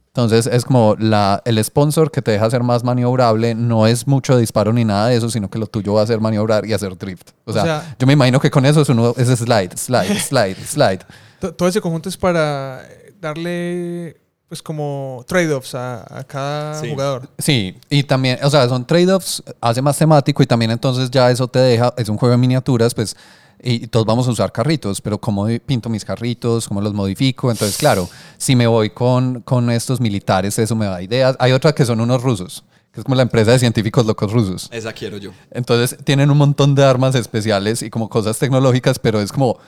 Entonces 0.09 0.47
es 0.47 0.65
como 0.65 0.95
la, 1.01 1.43
el 1.45 1.63
sponsor 1.65 2.13
que 2.13 2.23
te 2.23 2.31
deja 2.31 2.49
ser 2.49 2.63
más 2.63 2.85
maniobrable, 2.85 3.57
no 3.57 3.89
es 3.89 4.07
mucho 4.07 4.37
disparo 4.39 4.73
ni 4.73 4.85
nada 4.85 5.09
de 5.09 5.17
eso, 5.17 5.29
sino 5.29 5.51
que 5.51 5.59
lo 5.59 5.67
tuyo 5.67 5.95
va 5.95 6.03
a 6.03 6.07
ser 6.07 6.21
maniobrar 6.21 6.65
y 6.67 6.73
hacer 6.73 6.97
drift. 6.97 7.31
O 7.45 7.53
sea, 7.53 7.63
sea- 7.65 7.97
yo 7.99 8.07
me 8.07 8.13
imagino 8.13 8.39
que 8.39 8.49
con 8.51 8.65
eso 8.65 8.83
es, 8.83 8.89
uno, 8.89 9.13
es 9.17 9.27
slide, 9.27 9.77
slide, 9.77 10.15
slide, 10.21 10.57
slide. 10.65 11.01
To- 11.41 11.53
Todo 11.53 11.69
ese 11.69 11.81
conjunto 11.81 12.09
es 12.09 12.17
para 12.17 12.83
darle, 13.21 14.17
pues, 14.55 14.63
como 14.63 15.25
trade-offs 15.27 15.75
a, 15.75 16.19
a 16.19 16.23
cada 16.23 16.81
Sí. 16.81 16.91
jugador. 16.91 17.29
Sí, 17.39 17.77
y 17.91 18.05
también, 18.05 18.39
o 18.45 18.49
sea, 18.51 18.69
son 18.69 18.87
trade-offs, 18.87 19.43
hace 19.61 19.83
más 19.83 19.99
temático 19.99 20.45
y 20.45 20.47
también 20.47 20.71
entonces 20.71 21.11
ya 21.11 21.29
eso 21.29 21.49
te 21.49 21.59
deja, 21.59 21.93
es 21.97 22.09
un 22.09 22.17
juego 22.17 22.31
de 22.31 22.39
miniaturas, 22.39 22.95
pues, 22.95 23.17
y 23.61 23.89
todos 23.89 24.07
vamos 24.07 24.29
a 24.29 24.31
usar 24.31 24.53
carritos, 24.53 25.01
pero 25.01 25.19
¿cómo 25.19 25.49
pinto 25.67 25.89
mis 25.89 26.05
carritos? 26.05 26.69
¿Cómo 26.69 26.81
los 26.81 26.93
modifico? 26.95 27.51
Entonces, 27.51 27.77
claro, 27.77 28.09
si 28.39 28.55
me 28.55 28.69
voy 28.69 28.91
con, 28.91 29.41
con 29.41 29.71
estos 29.71 30.01
militares, 30.01 30.57
eso 30.61 30.77
me 30.77 30.87
da 30.87 31.03
ideas. 31.03 31.35
Hay 31.41 31.51
otra 31.51 31.73
que 31.75 31.85
son 31.85 32.01
unos 32.01 32.23
rusos, 32.23 32.63
que 32.93 33.01
es 33.01 33.05
como 33.05 33.17
la 33.17 33.23
empresa 33.23 33.51
de 33.53 33.59
científicos 33.59 34.07
locos 34.07 34.31
rusos. 34.33 34.69
Esa 34.71 34.93
quiero 34.93 35.17
yo. 35.17 35.31
Entonces, 35.51 35.97
tienen 36.05 36.31
un 36.31 36.39
montón 36.39 36.75
de 36.77 36.85
armas 36.85 37.15
especiales 37.17 37.83
y 37.83 37.91
como 37.91 38.09
cosas 38.09 38.39
tecnológicas, 38.39 38.99
pero 39.01 39.21
es 39.21 39.33
como 39.33 39.59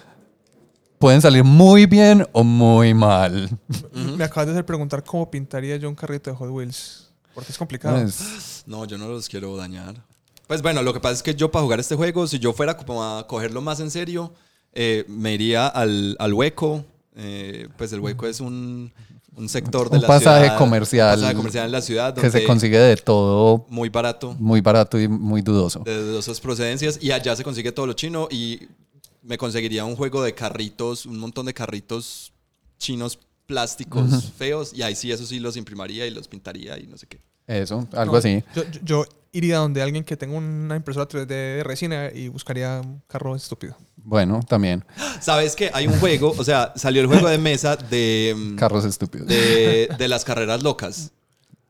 pueden 0.98 1.20
salir 1.20 1.44
muy 1.44 1.86
bien 1.86 2.27
o 2.32 2.43
muy 2.44 2.94
mal. 2.94 3.51
Me 3.93 4.24
acabas 4.24 4.47
de 4.47 4.52
hacer 4.52 4.66
preguntar 4.66 5.05
cómo 5.05 5.31
pintaría 5.31 5.77
yo 5.77 5.89
un 5.89 5.94
carrito 5.94 6.31
de 6.31 6.36
Hot 6.36 6.51
Wheels. 6.51 7.10
Porque 7.35 7.52
es 7.52 7.59
complicado. 7.59 7.98
Es- 7.98 8.62
No, 8.66 8.85
yo 8.85 8.97
no 8.98 9.09
los 9.09 9.28
quiero 9.28 9.56
dañar. 9.56 9.94
Pues 10.47 10.62
bueno, 10.62 10.82
lo 10.82 10.93
que 10.94 11.01
pasa 11.01 11.14
es 11.14 11.23
que 11.23 11.35
yo 11.35 11.51
para 11.51 11.62
jugar 11.64 11.81
este 11.81 11.97
juego, 11.97 12.27
si 12.27 12.39
yo 12.39 12.52
fuera 12.52 12.77
como 12.77 13.02
a 13.05 13.27
cogerlo 13.27 13.60
más 13.60 13.81
en 13.81 13.90
serio, 13.90 14.32
eh, 14.73 15.05
me 15.09 15.35
iría 15.35 15.66
al, 15.66 16.16
al 16.18 16.32
hueco. 16.32 16.85
Eh, 17.16 17.68
pues 17.77 17.93
el 17.93 18.01
hueco 18.01 18.27
es 18.27 18.40
un, 18.40 18.93
un 19.35 19.48
sector 19.48 19.89
de 19.90 19.97
Un 19.97 20.02
la 20.02 20.09
pasaje 20.09 20.44
ciudad. 20.44 20.59
comercial 20.59 21.14
Un 21.16 21.20
pasaje 21.20 21.36
comercial 21.36 21.66
en 21.66 21.73
la 21.73 21.81
ciudad. 21.82 22.14
que 22.14 22.20
se 22.23 22.27
donde 22.28 22.44
consigue 22.47 22.78
de 22.78 22.97
todo 22.97 23.66
Muy 23.70 23.89
barato, 23.89 24.35
muy 24.39 24.60
barato 24.60 24.98
y 25.01 25.09
muy 25.09 25.43
dudoso. 25.43 25.81
de 25.81 25.98
dudosas 26.01 26.40
procedencias. 26.40 26.98
Y 27.02 27.10
allá 27.10 27.35
se 27.36 27.43
consigue 27.44 27.73
todo 27.73 27.86
lo 27.86 27.93
chino. 27.94 28.28
Y 28.31 28.68
me 29.27 29.36
conseguiría 29.39 29.85
un 29.85 29.97
juego 29.97 30.23
de 30.23 30.35
carritos, 30.35 31.05
un 31.07 31.19
montón 31.19 31.47
de 31.47 31.55
carritos 31.55 32.32
chinos 32.78 33.19
plásticos 33.47 34.32
feos. 34.36 34.73
Y 34.73 34.82
ahí 34.82 34.94
sí, 34.94 35.11
eso 35.12 35.27
sí 35.27 35.39
los 35.40 35.57
imprimaría 35.57 36.07
y 36.07 36.11
los 36.11 36.28
pintaría 36.28 36.78
y 36.78 36.86
no 36.86 36.97
sé 36.97 37.07
qué. 37.07 37.20
Eso, 37.47 37.86
algo 37.93 38.12
No, 38.12 38.19
así. 38.19 38.43
Yo, 38.55 38.62
yo- 38.82 39.05
iría 39.32 39.59
donde 39.59 39.82
alguien 39.82 40.03
que 40.03 40.16
tenga 40.16 40.36
una 40.39 40.77
impresora 40.77 41.07
3D 41.07 41.27
de 41.27 41.62
resina 41.62 42.11
y 42.12 42.28
buscaría 42.28 42.81
un 42.82 43.03
carro 43.07 43.36
estúpido. 43.36 43.77
Bueno, 43.97 44.40
también. 44.48 44.82
¿Sabes 45.20 45.55
qué? 45.55 45.70
Hay 45.74 45.86
un 45.86 45.98
juego, 46.01 46.35
o 46.39 46.43
sea, 46.44 46.73
salió 46.74 47.03
el 47.03 47.07
juego 47.07 47.28
de 47.28 47.36
mesa 47.36 47.77
de, 47.77 48.35
mm, 48.36 48.57
Carros 48.57 48.85
estúpidos. 48.86 49.27
de, 49.28 49.90
de 49.98 50.09
las 50.09 50.24
carreras 50.24 50.62
locas. 50.62 51.11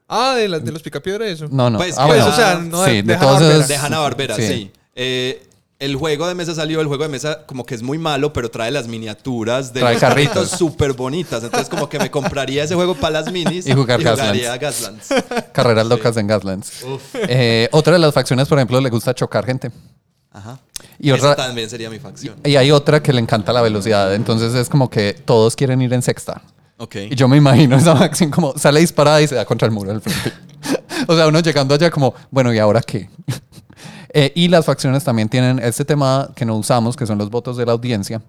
Ah, 0.08 0.34
de, 0.36 0.48
las 0.48 0.64
de 0.64 0.70
los 0.70 0.82
picapiedra 0.82 1.26
eso. 1.26 1.48
No, 1.50 1.68
no. 1.68 1.78
Pues, 1.78 1.96
ah, 1.98 2.06
pues, 2.06 2.20
bueno. 2.20 2.32
o 2.32 2.36
sea, 2.36 2.54
no 2.60 2.84
sí, 2.84 2.90
de- 2.92 3.02
de 3.02 3.12
de 3.14 3.16
todos 3.18 3.36
Hanna-Barbera. 3.38 3.56
esos- 3.58 3.68
De 3.68 3.76
Hanna-Barbera, 3.76 4.36
sí. 4.36 4.46
sí. 4.46 4.70
Eh, 4.94 5.45
el 5.78 5.94
juego 5.96 6.26
de 6.26 6.34
mesa 6.34 6.54
salió, 6.54 6.80
el 6.80 6.86
juego 6.86 7.02
de 7.02 7.10
mesa 7.10 7.44
como 7.46 7.66
que 7.66 7.74
es 7.74 7.82
muy 7.82 7.98
malo, 7.98 8.32
pero 8.32 8.50
trae 8.50 8.70
las 8.70 8.88
miniaturas 8.88 9.72
de 9.74 9.80
Trae 9.80 9.94
los 9.94 10.00
carritos. 10.00 10.50
súper 10.50 10.92
bonitas. 10.94 11.42
Entonces 11.44 11.68
como 11.68 11.88
que 11.88 11.98
me 11.98 12.10
compraría 12.10 12.64
ese 12.64 12.74
juego 12.74 12.94
para 12.94 13.20
las 13.20 13.32
minis 13.32 13.66
Y 13.66 13.72
jugar 13.72 14.00
jugaría 14.02 14.56
Gaslands. 14.56 15.08
Carreras 15.52 15.86
locas 15.86 16.16
en 16.16 16.26
Gaslands. 16.26 16.72
Eh, 17.28 17.68
otra 17.72 17.92
de 17.94 17.98
las 17.98 18.14
facciones, 18.14 18.48
por 18.48 18.58
ejemplo, 18.58 18.80
le 18.80 18.88
gusta 18.90 19.14
chocar 19.14 19.44
gente. 19.44 19.70
Ajá. 20.32 20.58
Y 20.98 21.10
Esa 21.10 21.32
otra- 21.32 21.46
también 21.46 21.68
sería 21.68 21.90
mi 21.90 21.98
facción. 21.98 22.36
Y 22.44 22.56
hay 22.56 22.70
otra 22.70 23.02
que 23.02 23.12
le 23.12 23.20
encanta 23.20 23.52
la 23.52 23.60
velocidad. 23.62 24.14
Entonces 24.14 24.54
es 24.54 24.68
como 24.70 24.88
que 24.88 25.12
todos 25.24 25.56
quieren 25.56 25.82
ir 25.82 25.92
en 25.92 26.00
sexta. 26.02 26.42
Ok. 26.78 26.96
Y 27.10 27.14
yo 27.14 27.26
me 27.28 27.36
imagino 27.36 27.76
esa 27.76 27.96
facción 27.96 28.30
como 28.30 28.56
sale 28.58 28.80
disparada 28.80 29.20
y 29.22 29.28
se 29.28 29.34
da 29.34 29.44
contra 29.44 29.66
el 29.66 29.72
muro 29.72 29.92
del 29.92 30.00
frente. 30.00 30.32
o 31.06 31.14
sea, 31.16 31.26
uno 31.26 31.40
llegando 31.40 31.74
allá 31.74 31.90
como, 31.90 32.14
bueno, 32.30 32.52
¿y 32.52 32.58
ahora 32.58 32.80
qué? 32.82 33.08
Eh, 34.18 34.32
y 34.34 34.48
las 34.48 34.64
facciones 34.64 35.04
también 35.04 35.28
tienen 35.28 35.58
este 35.58 35.84
tema 35.84 36.30
que 36.34 36.46
no 36.46 36.56
usamos, 36.56 36.96
que 36.96 37.04
son 37.06 37.18
los 37.18 37.28
votos 37.28 37.58
de 37.58 37.66
la 37.66 37.72
audiencia. 37.72 38.22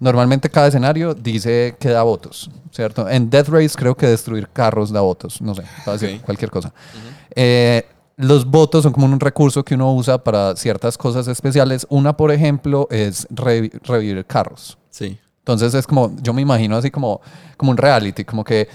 Normalmente 0.00 0.48
cada 0.48 0.68
escenario 0.68 1.12
dice 1.12 1.76
que 1.78 1.90
da 1.90 2.02
votos, 2.02 2.50
¿cierto? 2.70 3.06
En 3.10 3.28
Death 3.28 3.48
Race 3.48 3.74
creo 3.76 3.94
que 3.94 4.06
destruir 4.06 4.48
carros 4.48 4.90
da 4.90 5.02
votos, 5.02 5.42
no 5.42 5.54
sé, 5.54 5.62
puede 5.84 5.98
ser 5.98 6.16
Ok. 6.16 6.22
cualquier 6.24 6.50
cosa. 6.50 6.72
Eh, 7.36 7.84
los 8.16 8.46
votos 8.46 8.84
son 8.84 8.92
como 8.92 9.04
un 9.06 9.20
recurso 9.20 9.62
que 9.62 9.74
uno 9.74 9.92
usa 9.94 10.16
para 10.16 10.56
ciertas 10.56 10.96
cosas 10.96 11.28
especiales. 11.28 11.86
Una, 11.90 12.16
por 12.16 12.32
ejemplo, 12.32 12.88
es 12.90 13.28
revi- 13.28 13.70
revivir 13.82 14.24
carros. 14.24 14.78
Sí. 14.88 15.18
Entonces 15.40 15.74
es 15.74 15.86
como, 15.86 16.16
yo 16.22 16.32
me 16.32 16.40
imagino 16.40 16.74
así 16.76 16.90
como, 16.90 17.20
como 17.58 17.70
un 17.72 17.76
reality, 17.76 18.24
como 18.24 18.44
que 18.44 18.66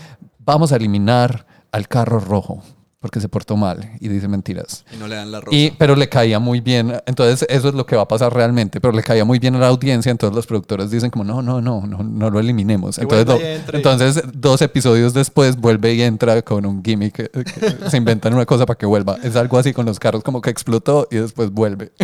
vamos 0.45 0.71
a 0.71 0.75
eliminar 0.75 1.47
al 1.71 1.87
carro 1.87 2.19
rojo 2.19 2.61
porque 2.99 3.21
se 3.21 3.29
portó 3.29 3.55
mal 3.55 3.91
y 3.99 4.09
dice 4.09 4.27
mentiras. 4.27 4.83
Y 4.93 4.97
no 4.97 5.07
le 5.07 5.15
dan 5.15 5.31
la 5.31 5.39
rosa. 5.39 5.55
Y, 5.55 5.71
pero 5.71 5.95
le 5.95 6.09
caía 6.09 6.39
muy 6.39 6.59
bien, 6.59 7.01
entonces 7.05 7.47
eso 7.49 7.69
es 7.69 7.73
lo 7.73 7.85
que 7.85 7.95
va 7.95 8.01
a 8.03 8.07
pasar 8.07 8.33
realmente, 8.33 8.81
pero 8.81 8.91
le 8.91 9.01
caía 9.03 9.23
muy 9.23 9.39
bien 9.39 9.55
a 9.55 9.59
la 9.59 9.67
audiencia, 9.67 10.11
entonces 10.11 10.35
los 10.35 10.45
productores 10.45 10.91
dicen 10.91 11.09
como, 11.09 11.23
no, 11.23 11.41
no, 11.41 11.61
no, 11.61 11.81
no, 11.87 12.03
no 12.03 12.29
lo 12.29 12.39
eliminemos. 12.39 12.97
Entonces, 12.97 14.21
dos 14.33 14.61
episodios 14.61 15.13
después 15.13 15.55
vuelve 15.55 15.93
y 15.93 16.01
entra 16.01 16.41
con 16.41 16.65
un 16.65 16.83
gimmick, 16.83 17.19
eh, 17.19 17.29
que 17.31 17.89
se 17.89 17.97
inventan 17.97 18.33
una 18.33 18.45
cosa 18.45 18.65
para 18.65 18.77
que 18.77 18.85
vuelva. 18.85 19.17
Es 19.23 19.35
algo 19.35 19.57
así 19.57 19.71
con 19.71 19.85
los 19.85 19.97
carros, 19.99 20.23
como 20.23 20.41
que 20.41 20.49
explotó 20.49 21.07
y 21.09 21.17
después 21.17 21.51
vuelve. 21.51 21.91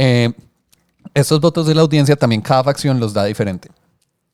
Eh, 0.00 0.30
estos 1.14 1.40
votos 1.40 1.66
de 1.66 1.74
la 1.74 1.80
audiencia 1.80 2.14
también 2.14 2.42
cada 2.42 2.62
facción 2.62 3.00
los 3.00 3.14
da 3.14 3.24
diferente. 3.24 3.70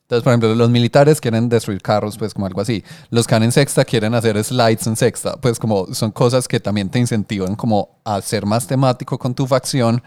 Entonces, 0.04 0.22
por 0.22 0.32
ejemplo, 0.32 0.54
los 0.54 0.68
militares 0.68 1.18
quieren 1.18 1.48
destruir 1.48 1.80
carros, 1.80 2.18
pues 2.18 2.34
como 2.34 2.46
algo 2.46 2.60
así. 2.60 2.84
Los 3.08 3.26
que 3.26 3.34
van 3.34 3.42
en 3.42 3.52
sexta 3.52 3.86
quieren 3.86 4.14
hacer 4.14 4.42
slides 4.44 4.86
en 4.86 4.96
sexta. 4.96 5.36
Pues 5.36 5.58
como 5.58 5.94
son 5.94 6.10
cosas 6.10 6.46
que 6.46 6.60
también 6.60 6.90
te 6.90 6.98
incentivan 6.98 7.56
como 7.56 8.00
a 8.04 8.20
ser 8.20 8.44
más 8.44 8.66
temático 8.66 9.18
con 9.18 9.34
tu 9.34 9.46
facción 9.46 10.02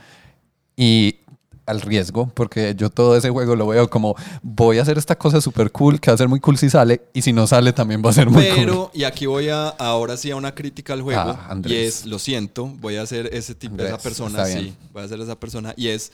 y 0.76 1.22
al 1.66 1.82
riesgo, 1.82 2.32
porque 2.34 2.76
yo 2.78 2.90
todo 2.90 3.18
ese 3.18 3.30
juego 3.30 3.56
lo 3.56 3.68
veo 3.68 3.90
como 3.90 4.16
voy 4.42 4.80
a 4.80 4.84
hacer 4.84 4.98
esta 4.98 5.18
cosa 5.18 5.42
súper 5.42 5.70
cool, 5.72 6.00
que 6.00 6.10
va 6.10 6.16
a 6.16 6.18
ser 6.18 6.30
muy 6.30 6.40
cool 6.40 6.58
si 6.58 6.70
sale, 6.70 7.02
y 7.14 7.22
si 7.22 7.34
no 7.34 7.46
sale 7.46 7.74
también 7.74 8.02
va 8.04 8.10
a 8.10 8.14
ser 8.14 8.30
muy 8.30 8.48
cool. 8.48 8.56
Pero, 8.56 8.92
y 8.94 9.04
aquí 9.04 9.26
voy 9.26 9.50
a, 9.50 9.68
ahora 9.68 10.16
sí 10.16 10.32
a 10.32 10.38
una 10.38 10.56
crítica 10.56 10.94
al 10.94 11.02
juego, 11.02 11.20
Ah, 11.20 11.60
y 11.66 11.76
es, 11.76 12.06
lo 12.06 12.20
siento, 12.20 12.68
voy 12.80 12.96
a 12.96 13.06
ser 13.06 13.30
ese 13.34 13.54
tipo, 13.54 13.74
Andrés, 13.74 13.90
esa 13.90 13.98
persona, 13.98 14.46
sí, 14.46 14.74
voy 14.94 15.04
a 15.04 15.08
ser 15.10 15.20
esa 15.20 15.38
persona, 15.38 15.74
y 15.76 15.90
es, 15.90 16.14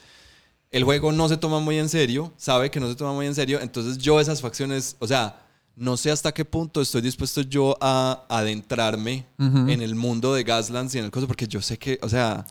el 0.74 0.82
juego 0.82 1.12
no 1.12 1.28
se 1.28 1.36
toma 1.36 1.60
muy 1.60 1.78
en 1.78 1.88
serio, 1.88 2.32
sabe 2.36 2.68
que 2.68 2.80
no 2.80 2.88
se 2.88 2.96
toma 2.96 3.12
muy 3.12 3.26
en 3.26 3.34
serio, 3.36 3.60
entonces 3.60 3.96
yo 3.96 4.18
esas 4.18 4.40
facciones, 4.40 4.96
o 4.98 5.06
sea, 5.06 5.40
no 5.76 5.96
sé 5.96 6.10
hasta 6.10 6.32
qué 6.34 6.44
punto 6.44 6.80
estoy 6.80 7.00
dispuesto 7.00 7.42
yo 7.42 7.76
a 7.80 8.24
adentrarme 8.28 9.24
en 9.38 9.82
el 9.82 9.94
mundo 9.94 10.34
de 10.34 10.42
Gaslands 10.42 10.92
y 10.96 10.98
en 10.98 11.04
el 11.04 11.12
coso, 11.12 11.28
porque 11.28 11.46
yo 11.46 11.62
sé 11.62 11.78
que, 11.78 12.00
o 12.02 12.08
sea, 12.08 12.44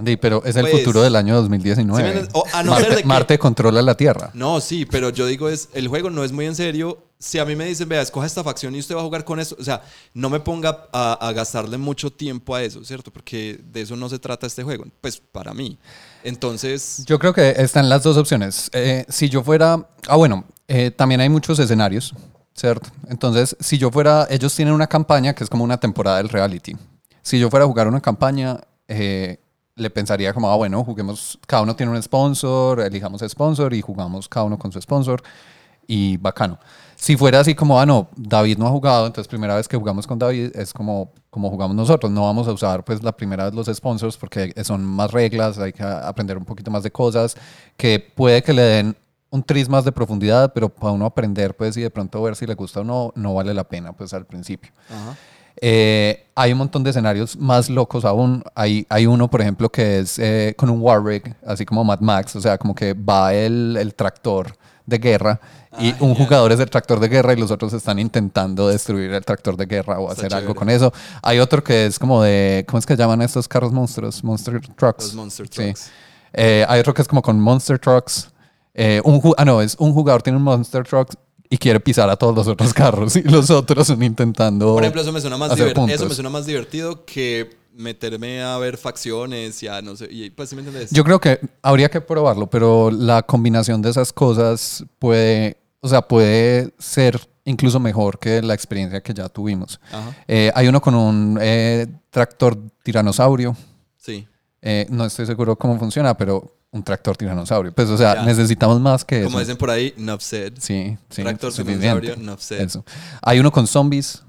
Andy, 0.00 0.16
pero 0.16 0.42
es 0.44 0.56
el 0.56 0.62
Pues, 0.62 0.78
futuro 0.78 1.02
del 1.02 1.14
año 1.16 1.34
2019. 1.36 1.96
¿sí 1.96 2.02
me 2.02 2.08
entiendes? 2.08 2.30
O 2.34 2.44
a 2.52 2.62
no 2.62 2.72
Marte, 2.72 2.84
ser 2.86 2.96
de 2.96 3.02
que- 3.02 3.08
Marte 3.08 3.38
controla 3.38 3.80
la 3.82 3.94
Tierra. 3.96 4.30
No, 4.34 4.60
sí, 4.60 4.84
pero 4.86 5.10
yo 5.10 5.26
digo 5.26 5.48
es, 5.48 5.68
el 5.72 5.88
juego 5.88 6.10
no 6.10 6.24
es 6.24 6.32
muy 6.32 6.46
en 6.46 6.54
serio. 6.56 6.98
Si 7.18 7.38
a 7.38 7.44
mí 7.44 7.54
me 7.54 7.66
dicen, 7.66 7.86
vea, 7.88 8.00
escoja 8.00 8.26
esta 8.26 8.42
facción 8.42 8.74
y 8.74 8.78
usted 8.78 8.94
va 8.96 9.00
a 9.00 9.04
jugar 9.04 9.24
con 9.26 9.38
eso, 9.40 9.54
o 9.60 9.62
sea, 9.62 9.82
no 10.14 10.30
me 10.30 10.40
ponga 10.40 10.86
a, 10.90 11.12
a 11.28 11.32
gastarle 11.32 11.76
mucho 11.76 12.10
tiempo 12.10 12.54
a 12.54 12.62
eso, 12.62 12.82
¿cierto? 12.82 13.12
Porque 13.12 13.60
de 13.62 13.82
eso 13.82 13.94
no 13.94 14.08
se 14.08 14.18
trata 14.18 14.46
este 14.46 14.62
juego, 14.62 14.84
pues 15.02 15.18
para 15.20 15.52
mí. 15.52 15.78
Entonces, 16.24 17.04
Yo 17.06 17.18
creo 17.18 17.34
que 17.34 17.50
están 17.58 17.88
las 17.88 18.02
dos 18.02 18.16
opciones. 18.16 18.70
Eh, 18.72 19.04
si 19.08 19.28
yo 19.28 19.42
fuera, 19.42 19.86
ah 20.08 20.16
bueno, 20.16 20.44
eh, 20.68 20.90
también 20.90 21.20
hay 21.20 21.28
muchos 21.28 21.58
escenarios, 21.58 22.14
¿cierto? 22.54 22.88
Entonces, 23.08 23.56
si 23.60 23.76
yo 23.78 23.90
fuera, 23.90 24.26
ellos 24.30 24.54
tienen 24.54 24.72
una 24.74 24.86
campaña 24.86 25.34
que 25.34 25.44
es 25.44 25.50
como 25.50 25.64
una 25.64 25.78
temporada 25.78 26.18
del 26.18 26.28
reality. 26.30 26.74
Si 27.22 27.38
yo 27.38 27.50
fuera 27.50 27.64
a 27.64 27.68
jugar 27.68 27.86
una 27.88 28.00
campaña, 28.00 28.60
eh, 28.88 29.38
le 29.80 29.90
pensaría 29.90 30.32
como, 30.34 30.50
ah 30.50 30.56
bueno, 30.56 30.84
juguemos, 30.84 31.38
cada 31.46 31.62
uno 31.62 31.74
tiene 31.74 31.90
un 31.90 32.02
sponsor, 32.02 32.80
elijamos 32.80 33.22
sponsor 33.26 33.72
y 33.72 33.80
jugamos 33.80 34.28
cada 34.28 34.44
uno 34.44 34.58
con 34.58 34.70
su 34.70 34.80
sponsor 34.80 35.22
y 35.86 36.18
bacano. 36.18 36.58
Si 36.96 37.16
fuera 37.16 37.40
así 37.40 37.54
como, 37.54 37.80
ah, 37.80 37.86
no, 37.86 38.08
David 38.14 38.58
no 38.58 38.66
ha 38.66 38.70
jugado, 38.70 39.06
entonces 39.06 39.26
primera 39.26 39.56
vez 39.56 39.66
que 39.66 39.78
jugamos 39.78 40.06
con 40.06 40.18
David 40.18 40.54
es 40.54 40.74
como, 40.74 41.12
como 41.30 41.48
jugamos 41.48 41.74
nosotros. 41.74 42.12
No 42.12 42.24
vamos 42.24 42.46
a 42.46 42.52
usar 42.52 42.84
pues 42.84 43.02
la 43.02 43.12
primera 43.12 43.46
vez 43.46 43.54
los 43.54 43.74
sponsors 43.74 44.18
porque 44.18 44.52
son 44.62 44.84
más 44.84 45.10
reglas, 45.10 45.58
hay 45.58 45.72
que 45.72 45.82
aprender 45.82 46.36
un 46.36 46.44
poquito 46.44 46.70
más 46.70 46.82
de 46.82 46.90
cosas 46.90 47.34
que 47.78 47.98
puede 47.98 48.42
que 48.42 48.52
le 48.52 48.62
den 48.62 48.96
un 49.30 49.42
tris 49.42 49.68
más 49.68 49.84
de 49.84 49.92
profundidad, 49.92 50.52
pero 50.52 50.68
para 50.68 50.92
uno 50.92 51.06
aprender 51.06 51.56
pues 51.56 51.76
y 51.78 51.80
de 51.80 51.90
pronto 51.90 52.20
ver 52.20 52.36
si 52.36 52.46
le 52.46 52.54
gusta 52.54 52.80
o 52.80 52.84
no, 52.84 53.12
no 53.14 53.32
vale 53.32 53.54
la 53.54 53.64
pena 53.64 53.92
pues 53.92 54.12
al 54.12 54.26
principio. 54.26 54.70
ajá. 54.90 55.16
Eh, 55.60 56.26
hay 56.34 56.52
un 56.52 56.58
montón 56.58 56.82
de 56.82 56.90
escenarios 56.90 57.36
más 57.36 57.68
locos 57.68 58.04
aún. 58.04 58.42
Hay, 58.54 58.86
hay 58.88 59.06
uno, 59.06 59.28
por 59.28 59.40
ejemplo, 59.40 59.68
que 59.70 59.98
es 60.00 60.18
eh, 60.18 60.54
con 60.56 60.70
un 60.70 60.80
Warwick, 60.80 61.36
así 61.46 61.66
como 61.66 61.84
Mad 61.84 62.00
Max, 62.00 62.34
o 62.36 62.40
sea, 62.40 62.56
como 62.56 62.74
que 62.74 62.94
va 62.94 63.34
el, 63.34 63.76
el 63.78 63.94
tractor 63.94 64.56
de 64.86 64.98
guerra 64.98 65.40
y 65.78 65.92
Ah, 65.92 65.96
un 66.00 66.14
jugador 66.14 66.50
es 66.50 66.58
el 66.58 66.68
tractor 66.68 66.98
de 66.98 67.08
guerra 67.08 67.32
y 67.32 67.36
los 67.36 67.50
otros 67.50 67.72
están 67.72 67.98
intentando 67.98 68.66
destruir 68.68 69.12
el 69.12 69.24
tractor 69.24 69.56
de 69.56 69.66
guerra 69.66 70.00
o 70.00 70.10
Está 70.10 70.26
hacer 70.26 70.34
algo 70.34 70.54
con 70.54 70.68
eso. 70.68 70.92
Hay 71.22 71.38
otro 71.38 71.62
que 71.62 71.86
es 71.86 71.98
como 71.98 72.22
de, 72.22 72.64
¿cómo 72.66 72.78
es 72.78 72.86
que 72.86 72.96
llaman 72.96 73.22
estos 73.22 73.46
carros 73.46 73.72
monstruos? 73.72 74.24
Monster 74.24 74.60
Trucks. 74.76 75.04
los 75.04 75.14
Monster 75.14 75.46
Sí. 75.46 75.62
Trucks. 75.62 75.90
Eh, 76.32 76.64
hay 76.68 76.80
otro 76.80 76.92
que 76.92 77.02
es 77.02 77.08
como 77.08 77.22
con 77.22 77.38
Monster 77.38 77.78
Trucks. 77.78 78.30
Eh, 78.74 79.00
un 79.04 79.20
ah, 79.36 79.44
no, 79.44 79.62
es 79.62 79.76
un 79.78 79.92
jugador 79.92 80.22
tiene 80.22 80.38
un 80.38 80.42
Monster 80.44 80.84
Truck 80.84 81.14
y 81.52 81.58
quiere 81.58 81.80
pisar 81.80 82.08
a 82.08 82.16
todos 82.16 82.34
los 82.34 82.46
otros 82.46 82.72
carros 82.72 83.16
y 83.16 83.22
los 83.22 83.50
otros 83.50 83.86
son 83.88 84.02
intentando 84.02 84.72
Por 84.74 84.82
ejemplo, 84.84 85.02
eso 85.02 85.12
me 85.12 85.20
suena 85.20 85.36
más 85.36 85.50
hacer 85.50 85.66
diver- 85.68 85.74
puntos. 85.74 85.94
eso 85.96 86.08
me 86.08 86.14
suena 86.14 86.30
más 86.30 86.46
divertido 86.46 87.04
que 87.04 87.50
meterme 87.74 88.42
a 88.42 88.56
ver 88.58 88.76
facciones 88.76 89.62
y 89.62 89.68
a 89.68 89.82
no 89.82 89.96
sé, 89.96 90.08
y 90.10 90.30
pues 90.30 90.48
¿sí 90.48 90.54
me 90.56 90.62
entiendes? 90.62 90.90
Yo 90.90 91.02
creo 91.04 91.20
que 91.20 91.40
habría 91.62 91.88
que 91.90 92.00
probarlo, 92.00 92.48
pero 92.48 92.90
la 92.90 93.22
combinación 93.22 93.82
de 93.82 93.90
esas 93.90 94.12
cosas 94.12 94.84
puede, 94.98 95.56
o 95.80 95.88
sea, 95.88 96.02
puede 96.02 96.72
ser 96.78 97.20
incluso 97.44 97.80
mejor 97.80 98.18
que 98.18 98.42
la 98.42 98.54
experiencia 98.54 99.00
que 99.00 99.12
ya 99.14 99.28
tuvimos. 99.28 99.80
Eh, 100.28 100.52
hay 100.54 100.68
uno 100.68 100.80
con 100.80 100.94
un 100.94 101.38
eh, 101.40 101.86
tractor 102.10 102.56
tiranosaurio. 102.82 103.56
Sí. 103.96 104.26
Eh, 104.62 104.86
no 104.90 105.04
estoy 105.06 105.26
seguro 105.26 105.56
cómo 105.56 105.78
funciona, 105.78 106.16
pero 106.16 106.54
un 106.72 106.82
tractor 106.84 107.16
tiranosaurio. 107.16 107.72
Pues, 107.72 107.88
o 107.88 107.96
sea, 107.96 108.14
Ya. 108.16 108.22
necesitamos 108.22 108.80
más 108.80 109.04
que 109.04 109.24
Como 109.24 109.30
eso. 109.38 109.40
dicen 109.40 109.56
por 109.56 109.70
ahí, 109.70 109.92
enough 109.98 110.20
said. 110.20 110.52
Sí, 110.58 110.96
sí. 111.08 111.22
Tractor 111.22 111.52
tiranosaurio, 111.52 112.36
said. 112.38 112.60
Eso. 112.60 112.84
Hay 113.22 113.40
uno 113.40 113.50
con 113.50 113.66
zombies, 113.66 114.22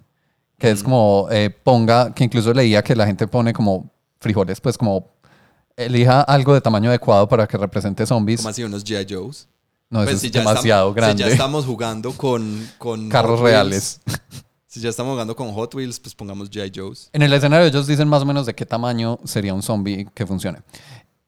que 0.57 0.67
Mm. 0.69 0.73
es 0.75 0.83
como 0.83 1.27
eh, 1.31 1.49
ponga, 1.49 2.13
que 2.13 2.23
incluso 2.23 2.53
leía 2.53 2.83
que 2.83 2.95
la 2.95 3.05
gente 3.05 3.27
pone 3.27 3.53
como 3.53 3.91
frijoles, 4.19 4.59
pues 4.61 4.77
como 4.77 5.07
elija 5.77 6.21
algo 6.21 6.53
de 6.53 6.61
tamaño 6.61 6.89
adecuado 6.89 7.27
para 7.27 7.47
que 7.47 7.57
represente 7.57 8.05
zombies. 8.05 8.39
Como 8.41 8.49
así 8.49 8.63
unos 8.63 8.83
G.I. 8.83 9.05
Joes. 9.13 9.47
No, 9.89 9.99
eso 9.99 10.05
Pues 10.05 10.15
es 10.15 10.21
si 10.21 10.31
ya 10.31 10.39
demasiado 10.41 10.89
estamos, 10.89 10.95
grande. 10.95 11.23
Si 11.23 11.29
ya 11.29 11.33
estamos 11.33 11.65
jugando 11.65 12.11
con, 12.13 12.69
con 12.77 13.09
Carros 13.09 13.39
Hot 13.39 13.45
Wheels, 13.45 13.51
reales. 13.51 14.01
Si 14.67 14.79
ya 14.79 14.87
estamos 14.87 15.11
jugando 15.11 15.35
con 15.35 15.51
Hot 15.51 15.75
Wheels, 15.75 15.99
pues 15.99 16.15
pongamos 16.15 16.49
G.I. 16.49 16.71
Joe's. 16.73 17.09
En 17.11 17.21
el 17.23 17.33
escenario 17.33 17.67
ellos 17.67 17.87
dicen 17.87 18.07
más 18.07 18.21
o 18.21 18.25
menos 18.25 18.45
de 18.45 18.55
qué 18.55 18.65
tamaño 18.65 19.19
sería 19.25 19.53
un 19.53 19.61
zombie 19.61 20.07
que 20.13 20.25
funcione. 20.25 20.59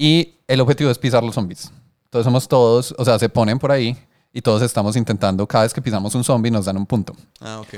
Y 0.03 0.35
el 0.49 0.59
objetivo 0.59 0.91
es 0.91 0.99
pisar 0.99 1.23
los 1.23 1.33
zombies. 1.33 1.71
Entonces 2.03 2.25
somos 2.25 2.45
todos, 2.49 2.93
o 2.97 3.05
sea, 3.05 3.17
se 3.17 3.29
ponen 3.29 3.57
por 3.57 3.71
ahí 3.71 3.97
y 4.33 4.41
todos 4.41 4.61
estamos 4.61 4.97
intentando, 4.97 5.47
cada 5.47 5.63
vez 5.63 5.73
que 5.73 5.81
pisamos 5.81 6.13
un 6.13 6.25
zombie 6.25 6.51
nos 6.51 6.65
dan 6.65 6.75
un 6.75 6.85
punto. 6.85 7.15
Ah, 7.39 7.61
ok. 7.61 7.75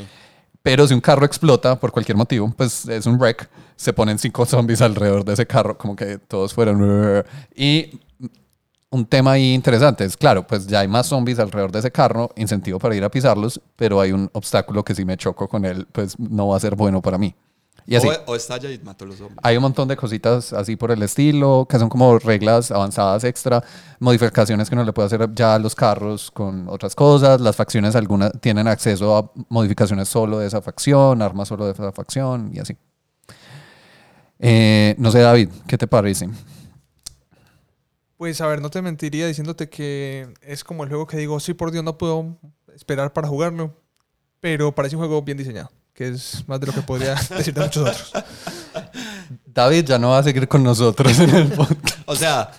Pero 0.64 0.88
si 0.88 0.96
un 0.96 1.02
carro 1.02 1.24
explota 1.24 1.80
por 1.80 1.92
cualquier 1.92 2.18
motivo, 2.18 2.52
pues 2.58 2.88
es 2.88 3.06
un 3.06 3.20
wreck, 3.20 3.48
se 3.76 3.94
ponen 3.94 4.18
cinco 4.18 4.44
zombies 4.48 4.82
alrededor 4.82 5.24
de 5.24 5.34
ese 5.34 5.46
carro, 5.46 5.78
como 5.78 5.96
que 5.96 6.18
todos 6.18 6.52
fueron... 6.52 7.24
Y 7.56 8.02
un 8.90 9.06
tema 9.06 9.34
ahí 9.34 9.54
interesante 9.54 10.04
es, 10.04 10.18
claro, 10.18 10.48
pues 10.48 10.66
ya 10.66 10.80
hay 10.80 10.88
más 10.88 11.06
zombies 11.06 11.38
alrededor 11.38 11.72
de 11.72 11.78
ese 11.78 11.92
carro, 11.92 12.32
incentivo 12.38 12.80
para 12.80 12.96
ir 12.96 13.04
a 13.04 13.12
pisarlos, 13.12 13.62
pero 13.76 14.02
hay 14.02 14.12
un 14.12 14.32
obstáculo 14.34 14.84
que 14.84 14.96
si 14.96 15.06
me 15.06 15.16
choco 15.16 15.48
con 15.48 15.64
él, 15.64 15.86
pues 15.92 16.18
no 16.18 16.48
va 16.48 16.58
a 16.58 16.60
ser 16.60 16.76
bueno 16.76 17.04
para 17.04 17.20
mí. 17.20 17.36
Y 17.88 17.96
así. 17.96 18.08
O, 18.08 18.32
o 18.32 18.36
estalla 18.36 18.72
y 18.72 18.80
mató 18.80 19.06
a 19.06 19.08
los 19.08 19.18
zombies. 19.18 19.40
Hay 19.44 19.58
un 19.58 19.62
montón 19.62 19.88
de 19.88 19.96
cositas 19.96 20.54
así 20.54 20.76
por 20.76 20.92
el 20.92 21.04
estilo, 21.04 21.68
que 21.70 21.78
son 21.78 21.90
como 21.90 22.18
reglas 22.18 22.72
avanzadas 22.72 23.24
extra, 23.24 23.64
modificaciones 24.00 24.70
que 24.70 24.76
uno 24.76 24.84
le 24.84 24.94
puede 24.94 25.06
hacer 25.06 25.30
ya 25.34 25.56
a 25.56 25.60
los 25.60 25.76
carros 25.76 26.32
con 26.32 26.68
otras 26.68 26.96
cosas. 26.96 27.40
Las 27.42 27.56
facciones 27.56 27.96
algunas 27.96 28.32
tienen 28.42 28.68
acceso 28.68 29.16
a 29.16 29.32
modificaciones 29.50 30.10
solo 30.10 30.40
de 30.40 30.48
esa 30.48 30.62
facción, 30.62 31.22
armas 31.22 31.48
solo 31.48 31.66
de 31.66 31.74
esa 31.74 31.92
facción 31.92 32.52
y 32.54 32.60
así. 32.60 32.76
Eh, 34.40 34.96
no 34.98 35.12
sé, 35.12 35.20
David, 35.20 35.50
¿qué 35.68 35.78
te 35.78 35.88
parece? 35.88 36.30
Pues 38.18 38.40
a 38.42 38.48
ver, 38.48 38.62
no 38.62 38.70
te 38.70 38.82
mentiría 38.82 39.28
diciéndote 39.28 39.70
que 39.70 40.34
es 40.42 40.64
como 40.64 40.84
el 40.84 40.90
juego 40.90 41.06
que 41.06 41.18
digo, 41.18 41.40
sí, 41.40 41.54
por 41.54 41.72
Dios, 41.72 41.84
no 41.84 41.98
puedo 41.98 42.38
esperar 42.74 43.14
para 43.14 43.28
jugarlo, 43.28 43.74
pero 44.40 44.74
parece 44.74 44.96
un 44.96 45.02
juego 45.02 45.22
bien 45.22 45.38
diseñado, 45.38 45.70
que 45.96 46.10
es 46.10 46.44
más 46.48 46.60
de 46.60 46.68
lo 46.68 46.74
que 46.74 46.82
podría 46.84 47.16
decir 47.38 47.54
de 47.56 47.62
muchos 47.62 47.90
otros. 47.90 48.24
David 49.46 49.86
ya 49.86 49.98
no 49.98 50.10
va 50.10 50.20
a 50.20 50.24
seguir 50.24 50.48
con 50.48 50.62
nosotros 50.64 51.18
en 51.20 51.30
el 51.34 51.48
podcast. 51.52 51.98
O 52.06 52.16
sea, 52.16 52.52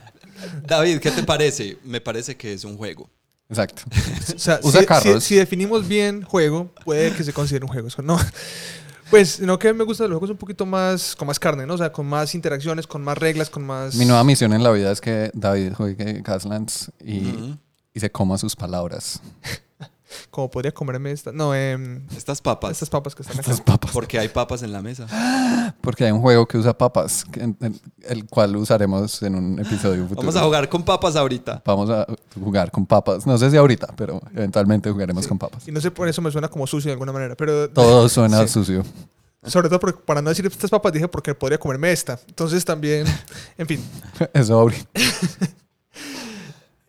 David, 0.66 0.98
¿qué 0.98 1.10
te 1.10 1.22
parece? 1.22 1.78
Me 1.84 2.00
parece 2.00 2.36
que 2.36 2.52
es 2.54 2.64
un 2.64 2.76
juego. 2.76 3.08
Exacto. 3.48 3.82
O 4.34 4.38
sea, 4.38 4.58
Usa 4.62 4.80
si, 4.80 4.86
carros. 4.86 5.22
si- 5.24 5.28
si 5.28 5.34
definimos 5.36 5.86
bien 5.86 6.22
juego, 6.22 6.72
puede 6.84 7.12
que 7.12 7.22
se 7.22 7.32
considere 7.32 7.64
un 7.64 7.70
juego. 7.70 7.88
Eso 7.88 8.02
no. 8.02 8.18
Pues 9.10 9.38
no 9.38 9.56
que 9.56 9.72
me 9.72 9.84
gusta 9.84 10.02
de 10.02 10.08
los 10.08 10.16
juegos 10.18 10.32
un 10.32 10.36
poquito 10.38 10.66
más 10.66 11.14
con 11.14 11.28
más 11.28 11.38
carne, 11.38 11.64
¿no? 11.64 11.74
O 11.74 11.78
sea, 11.78 11.92
con 11.92 12.06
más 12.06 12.34
interacciones, 12.34 12.88
con 12.88 13.04
más 13.04 13.16
reglas, 13.16 13.48
con 13.50 13.64
más. 13.64 13.94
Mi 13.94 14.04
nueva 14.04 14.24
misión 14.24 14.52
en 14.52 14.64
la 14.64 14.72
vida 14.72 14.90
es 14.90 15.00
que 15.00 15.30
David 15.32 15.74
juegue 15.74 16.22
Gaslands 16.24 16.90
y, 17.04 17.28
Ujú. 17.30 17.56
y 17.94 18.00
se 18.00 18.10
coma 18.10 18.36
sus 18.36 18.56
palabras. 18.56 19.20
Como 20.30 20.48
podría 20.50 20.72
comerme 20.72 21.10
esta. 21.10 21.32
No, 21.32 21.54
em, 21.54 22.06
Estas 22.16 22.40
papas. 22.40 22.70
estas 22.72 22.88
papas 22.88 23.14
que 23.14 23.22
están 23.22 23.38
acá. 23.40 23.50
Estas 23.50 23.60
papas. 23.60 23.90
Porque 23.92 24.18
hay 24.18 24.28
papas 24.28 24.62
en 24.62 24.72
la 24.72 24.80
mesa. 24.82 25.06
Porque 25.80 26.04
hay 26.04 26.12
un 26.12 26.20
juego 26.20 26.46
que 26.46 26.58
usa 26.58 26.76
papas, 26.78 27.24
que- 27.24 27.40
en- 27.40 27.56
en- 27.60 27.80
el 28.02 28.24
cual 28.26 28.54
usaremos 28.56 29.20
en 29.22 29.34
un 29.34 29.58
episodio 29.58 30.02
futuro. 30.04 30.20
Vamos 30.22 30.36
a 30.36 30.42
jugar 30.44 30.68
con 30.68 30.84
papas 30.84 31.16
ahorita. 31.16 31.60
Vamos 31.64 31.90
a 31.90 32.06
jugar 32.38 32.70
con 32.70 32.86
papas. 32.86 33.26
No 33.26 33.36
sé 33.36 33.50
si 33.50 33.56
ahorita, 33.56 33.88
pero 33.96 34.20
eventualmente 34.34 34.90
jugaremos 34.90 35.26
con 35.26 35.38
papas. 35.38 35.66
Y 35.66 35.72
no 35.72 35.80
sé, 35.80 35.90
por 35.90 36.06
eso 36.08 36.22
me 36.22 36.30
suena 36.30 36.48
como 36.48 36.66
sucio 36.66 36.88
de 36.88 36.92
alguna 36.92 37.12
manera. 37.12 37.34
Pero 37.34 37.68
Todo 37.74 38.08
suena 38.08 38.42
Sí. 38.42 38.48
sucio. 38.52 38.84
sobre 39.44 39.68
todo 39.68 39.80
porque, 39.80 40.00
para 40.04 40.22
no 40.22 40.30
decir 40.30 40.46
estas 40.46 40.70
papas, 40.70 40.92
dije 40.92 41.08
porque 41.08 41.34
podría 41.34 41.58
comerme 41.58 41.90
esta. 41.92 42.18
Entonces 42.28 42.64
también, 42.64 43.06
en 43.58 43.66
fin. 43.66 43.84
Eso 44.32 44.54
ahorita. 44.60 44.88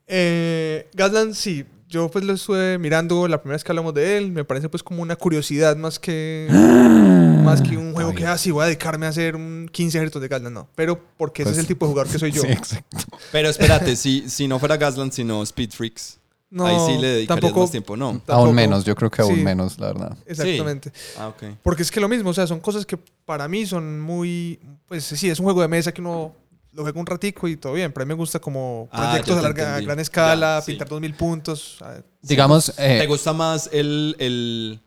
Eh, 0.07 0.87
Gasland, 0.93 1.33
sí. 1.33 1.65
Yo 1.89 2.09
pues 2.09 2.25
lo 2.25 2.33
estuve 2.33 2.77
mirando 2.77 3.27
la 3.29 3.41
primera 3.41 3.55
vez 3.55 3.63
que 3.63 3.71
hablamos 3.71 3.93
de 3.93 4.17
él. 4.17 4.31
Me 4.31 4.43
parece 4.43 4.67
pues 4.67 4.83
como 4.83 5.01
una 5.01 5.15
curiosidad 5.15 5.75
más 5.77 5.99
que 5.99 6.47
más 7.43 7.61
que 7.61 7.77
un 7.77 7.93
juego 7.93 8.13
que 8.13 8.25
así 8.25 8.51
voy 8.51 8.63
a 8.63 8.65
dedicarme 8.65 9.05
a 9.05 9.09
hacer 9.09 9.35
un 9.37 9.69
15 9.71 9.97
ejércitos 9.97 10.21
de 10.21 10.27
Gasland. 10.27 10.53
No, 10.53 10.67
pero 10.75 10.99
porque 11.17 11.43
ese 11.43 11.49
Pues- 11.51 11.57
es 11.57 11.61
el 11.61 11.67
tipo 11.67 11.85
de 11.85 11.91
jugador 11.91 12.11
que 12.11 12.19
soy 12.19 12.31
yo. 12.31 12.41
Sí, 12.41 12.47
exacto. 12.49 12.97
Pero 13.31 13.49
espérate, 13.49 13.95
si, 13.95 14.29
si 14.29 14.47
no 14.47 14.59
fuera 14.59 14.75
Gasland, 14.75 15.13
sino 15.13 15.41
Speed 15.43 15.71
Freaks, 15.71 16.19
No, 16.49 16.65
ahí 16.65 16.75
sí 16.85 16.97
le 17.01 17.07
dedicarías 17.07 17.41
tampoco, 17.41 17.61
más 17.61 17.71
tiempo. 17.71 17.95
No. 17.95 18.11
Tampoco- 18.11 18.33
Aún 18.33 18.55
menos, 18.55 18.83
yo 18.83 18.93
creo 18.95 19.09
que 19.09 19.21
aún 19.21 19.35
sí. 19.35 19.41
menos, 19.41 19.79
la 19.79 19.87
verdad. 19.87 20.17
Exactamente. 20.25 20.91
Ah, 21.17 21.29
ok. 21.29 21.43
Porque 21.63 21.83
es 21.83 21.91
que 21.91 21.99
lo 22.01 22.09
mismo, 22.09 22.29
o 22.29 22.33
sea, 22.33 22.47
son 22.47 22.59
cosas 22.59 22.85
que 22.85 22.97
para 23.25 23.47
mí 23.47 23.65
son 23.65 23.99
muy, 24.01 24.59
pues 24.87 25.05
sí, 25.05 25.29
es 25.29 25.39
un 25.39 25.45
juego 25.45 25.61
de 25.61 25.67
mesa 25.69 25.93
que 25.93 26.01
uno 26.01 26.33
lo 26.77 26.83
juega 26.83 26.99
un 26.99 27.05
ratico 27.07 27.47
y 27.47 27.57
todo 27.57 27.73
bien, 27.73 27.91
pero 27.91 28.03
a 28.03 28.05
mí 28.05 28.09
me 28.09 28.13
gusta 28.13 28.39
como 28.39 28.87
Ah, 28.91 29.07
proyectos 29.09 29.37
a 29.39 29.41
larga, 29.41 29.75
a 29.77 29.81
gran 29.81 29.99
escala, 29.99 30.59
Ya, 30.59 30.61
sí. 30.61 30.71
pintar 30.73 30.87
2000 30.87 31.13
puntos. 31.15 31.79
Digamos, 32.21 32.69
eh, 32.77 32.99
¿Te 33.01 33.07
gusta 33.07 33.33
más 33.33 33.67
el, 33.73 34.15
el 34.19 34.79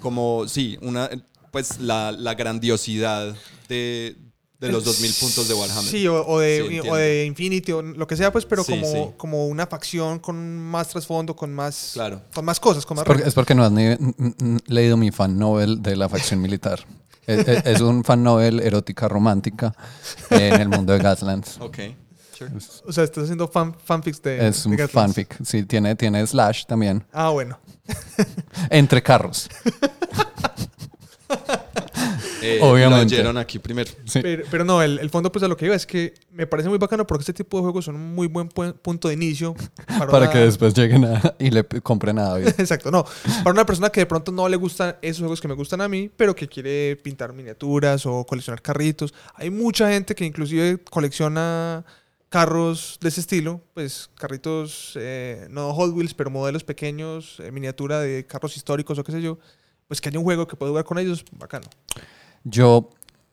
como, 0.00 0.48
sí, 0.48 0.78
una, 0.80 1.10
pues 1.52 1.78
la, 1.80 2.12
la 2.12 2.34
grandiosidad 2.34 3.34
de, 3.68 4.16
de 4.58 4.72
los 4.72 4.84
2000 4.84 5.12
puntos 5.20 5.46
de 5.46 5.52
Warhammer? 5.54 5.84
Sí, 5.90 6.08
o, 6.08 6.26
o 6.26 6.38
de, 6.40 6.56
Sí, 6.56 6.62
o 6.62 6.66
entiendo. 6.70 6.96
de 6.96 7.24
Infinity, 7.26 7.72
o 7.72 7.82
lo 7.82 8.06
que 8.06 8.16
sea, 8.16 8.32
pues, 8.32 8.46
pero 8.46 8.64
Sí, 8.64 8.72
como, 8.72 8.86
sí. 8.86 9.10
como 9.18 9.46
una 9.46 9.66
facción 9.66 10.20
con 10.20 10.58
más 10.58 10.88
trasfondo, 10.88 11.36
con 11.36 11.52
más, 11.52 11.90
Claro. 11.92 12.22
con 12.34 12.46
más 12.46 12.58
cosas, 12.58 12.86
con 12.86 12.96
es 12.96 13.04
porque, 13.04 13.22
es 13.28 13.34
porque 13.34 13.54
no 13.54 13.64
has 13.64 13.72
leído 14.66 14.96
mi 14.96 15.10
fan 15.10 15.38
novel 15.38 15.82
de 15.82 15.94
la 15.94 16.08
facción 16.08 16.40
militar. 16.40 16.80
Es, 17.26 17.48
es- 17.48 17.66
es 17.66 17.80
un 17.80 18.04
fan 18.04 18.22
novel 18.22 18.60
erótica 18.60 19.08
romántica 19.08 19.74
en 20.30 20.60
el 20.60 20.68
mundo 20.68 20.92
de 20.92 20.98
Gaslands. 21.00 21.58
Ok. 21.60 21.78
Sure. 22.36 22.50
O 22.86 22.92
sea, 22.92 23.04
estás 23.04 23.24
haciendo 23.24 23.46
fan, 23.46 23.74
fanfics 23.84 24.20
de. 24.22 24.48
Es 24.48 24.64
de 24.64 24.70
un 24.70 24.76
Gatlands. 24.76 25.14
fanfic. 25.14 25.36
Sí, 25.44 25.62
tiene, 25.64 25.94
tiene 25.94 26.26
slash 26.26 26.64
también. 26.66 27.04
Ah, 27.12 27.28
bueno. 27.30 27.58
Entre 28.70 29.02
carros. 29.02 29.48
Eh, 32.44 32.58
Obviamente. 32.60 33.14
Lo 33.14 33.20
oyeron 33.20 33.38
aquí 33.38 33.58
primero. 33.58 33.90
Sí. 34.04 34.20
Pero, 34.22 34.44
pero 34.50 34.64
no, 34.64 34.82
el, 34.82 34.98
el 34.98 35.10
fondo, 35.10 35.32
pues 35.32 35.42
a 35.42 35.48
lo 35.48 35.56
que 35.56 35.66
iba 35.66 35.74
es 35.74 35.86
que 35.86 36.14
me 36.30 36.46
parece 36.46 36.68
muy 36.68 36.78
bacano 36.78 37.06
porque 37.06 37.22
este 37.22 37.32
tipo 37.32 37.56
de 37.56 37.62
juegos 37.62 37.84
son 37.86 37.96
un 37.96 38.14
muy 38.14 38.26
buen 38.26 38.48
pu- 38.48 38.74
punto 38.74 39.08
de 39.08 39.14
inicio. 39.14 39.54
Para, 39.86 40.06
Para 40.06 40.18
una- 40.24 40.30
que 40.30 40.38
después 40.38 40.74
lleguen 40.74 41.04
a- 41.06 41.34
y 41.38 41.50
le 41.50 41.64
compren 41.64 42.18
a 42.18 42.30
David. 42.30 42.48
Exacto, 42.58 42.90
no. 42.90 43.04
Para 43.42 43.52
una 43.52 43.66
persona 43.66 43.90
que 43.90 44.00
de 44.00 44.06
pronto 44.06 44.30
no 44.32 44.48
le 44.48 44.56
gustan 44.56 44.96
esos 45.02 45.20
juegos 45.20 45.40
que 45.40 45.48
me 45.48 45.54
gustan 45.54 45.80
a 45.80 45.88
mí, 45.88 46.10
pero 46.16 46.34
que 46.34 46.48
quiere 46.48 46.96
pintar 46.96 47.32
miniaturas 47.32 48.04
o 48.06 48.24
coleccionar 48.26 48.60
carritos. 48.62 49.14
Hay 49.34 49.50
mucha 49.50 49.88
gente 49.90 50.14
que 50.14 50.24
inclusive 50.24 50.78
colecciona 50.90 51.84
carros 52.28 52.98
de 53.00 53.08
ese 53.10 53.20
estilo, 53.20 53.60
pues 53.74 54.10
carritos, 54.16 54.94
eh, 54.96 55.46
no 55.50 55.72
Hot 55.72 55.92
Wheels, 55.94 56.14
pero 56.14 56.30
modelos 56.30 56.64
pequeños, 56.64 57.38
eh, 57.38 57.52
miniatura 57.52 58.00
de 58.00 58.26
carros 58.26 58.56
históricos 58.56 58.98
o 58.98 59.04
qué 59.04 59.12
sé 59.12 59.22
yo. 59.22 59.38
Pues 59.86 60.00
que 60.00 60.08
haya 60.08 60.18
un 60.18 60.24
juego 60.24 60.48
que 60.48 60.56
pueda 60.56 60.70
jugar 60.70 60.84
con 60.84 60.98
ellos, 60.98 61.24
bacano. 61.30 61.66
Yo, 62.44 62.90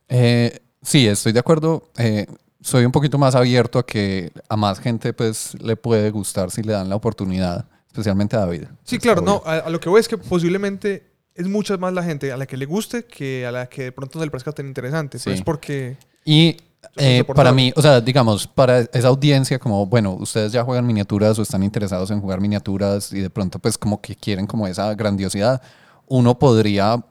eh, 0.09 0.59
sí, 0.81 1.07
estoy 1.07 1.33
de 1.33 1.39
acuerdo. 1.39 1.89
eh, 1.97 2.27
soy 2.61 2.85
un 2.85 2.91
poquito 2.91 3.17
más 3.17 3.35
abierto 3.35 3.79
a 3.79 3.85
que 3.85 4.31
a 4.47 4.55
más 4.55 4.79
gente 4.79 5.13
pues 5.13 5.55
le 5.61 5.75
puede 5.75 6.11
gustar 6.11 6.51
si 6.51 6.61
le 6.61 6.73
dan 6.73 6.89
la 6.89 6.95
oportunidad, 6.95 7.65
especialmente 7.87 8.35
a 8.35 8.41
David. 8.41 8.65
Sí, 8.83 8.99
claro, 8.99 9.21
obvio. 9.21 9.41
no, 9.45 9.51
a, 9.51 9.57
a 9.57 9.69
lo 9.69 9.79
que 9.79 9.89
voy 9.89 9.99
es 9.99 10.07
que 10.07 10.17
posiblemente 10.17 11.11
es 11.33 11.47
mucha 11.47 11.77
más 11.77 11.93
la 11.93 12.03
gente 12.03 12.31
a 12.31 12.37
la 12.37 12.45
que 12.45 12.57
le 12.57 12.65
guste 12.65 13.05
que 13.05 13.45
a 13.45 13.51
la 13.51 13.67
que 13.67 13.83
de 13.83 13.91
pronto 13.91 14.19
no 14.19 14.25
le 14.25 14.31
parezca 14.31 14.51
tan 14.51 14.67
interesante. 14.67 15.17
Sí. 15.17 15.29
Pues 15.29 15.41
porque... 15.41 15.97
Y 16.23 16.57
eh, 16.97 17.23
para 17.23 17.51
mí, 17.51 17.71
o 17.75 17.81
sea, 17.81 18.01
digamos, 18.01 18.47
para 18.47 18.79
esa 18.79 19.07
audiencia, 19.07 19.57
como, 19.59 19.85
bueno, 19.85 20.11
ustedes 20.13 20.51
ya 20.51 20.63
juegan 20.63 20.85
miniaturas 20.85 21.37
o 21.39 21.41
están 21.41 21.63
interesados 21.63 22.11
en 22.11 22.21
jugar 22.21 22.41
miniaturas 22.41 23.11
y 23.13 23.21
de 23.21 23.29
pronto 23.29 23.59
pues 23.59 23.77
como 23.77 24.01
que 24.01 24.15
quieren 24.15 24.45
como 24.45 24.67
esa 24.67 24.93
grandiosidad, 24.93 25.61
uno 26.07 26.37
podría, 26.37 27.03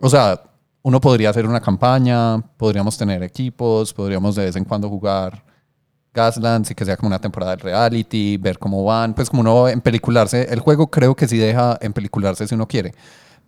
o 0.00 0.10
sea, 0.10 0.42
uno 0.88 1.02
podría 1.02 1.28
hacer 1.28 1.46
una 1.46 1.60
campaña, 1.60 2.40
podríamos 2.56 2.96
tener 2.96 3.22
equipos, 3.22 3.92
podríamos 3.92 4.34
de 4.36 4.46
vez 4.46 4.56
en 4.56 4.64
cuando 4.64 4.88
jugar 4.88 5.44
Gaslands 6.14 6.70
y 6.70 6.74
que 6.74 6.86
sea 6.86 6.96
como 6.96 7.08
una 7.08 7.20
temporada 7.20 7.56
de 7.56 7.62
reality, 7.62 8.38
ver 8.38 8.58
cómo 8.58 8.82
van, 8.84 9.12
pues 9.12 9.28
como 9.28 9.42
uno 9.42 9.68
en 9.68 9.82
pelicularse, 9.82 10.46
el 10.50 10.60
juego 10.60 10.90
creo 10.90 11.14
que 11.14 11.28
sí 11.28 11.36
deja 11.36 11.76
en 11.82 11.92
pelicularse 11.92 12.48
si 12.48 12.54
uno 12.54 12.66
quiere, 12.66 12.94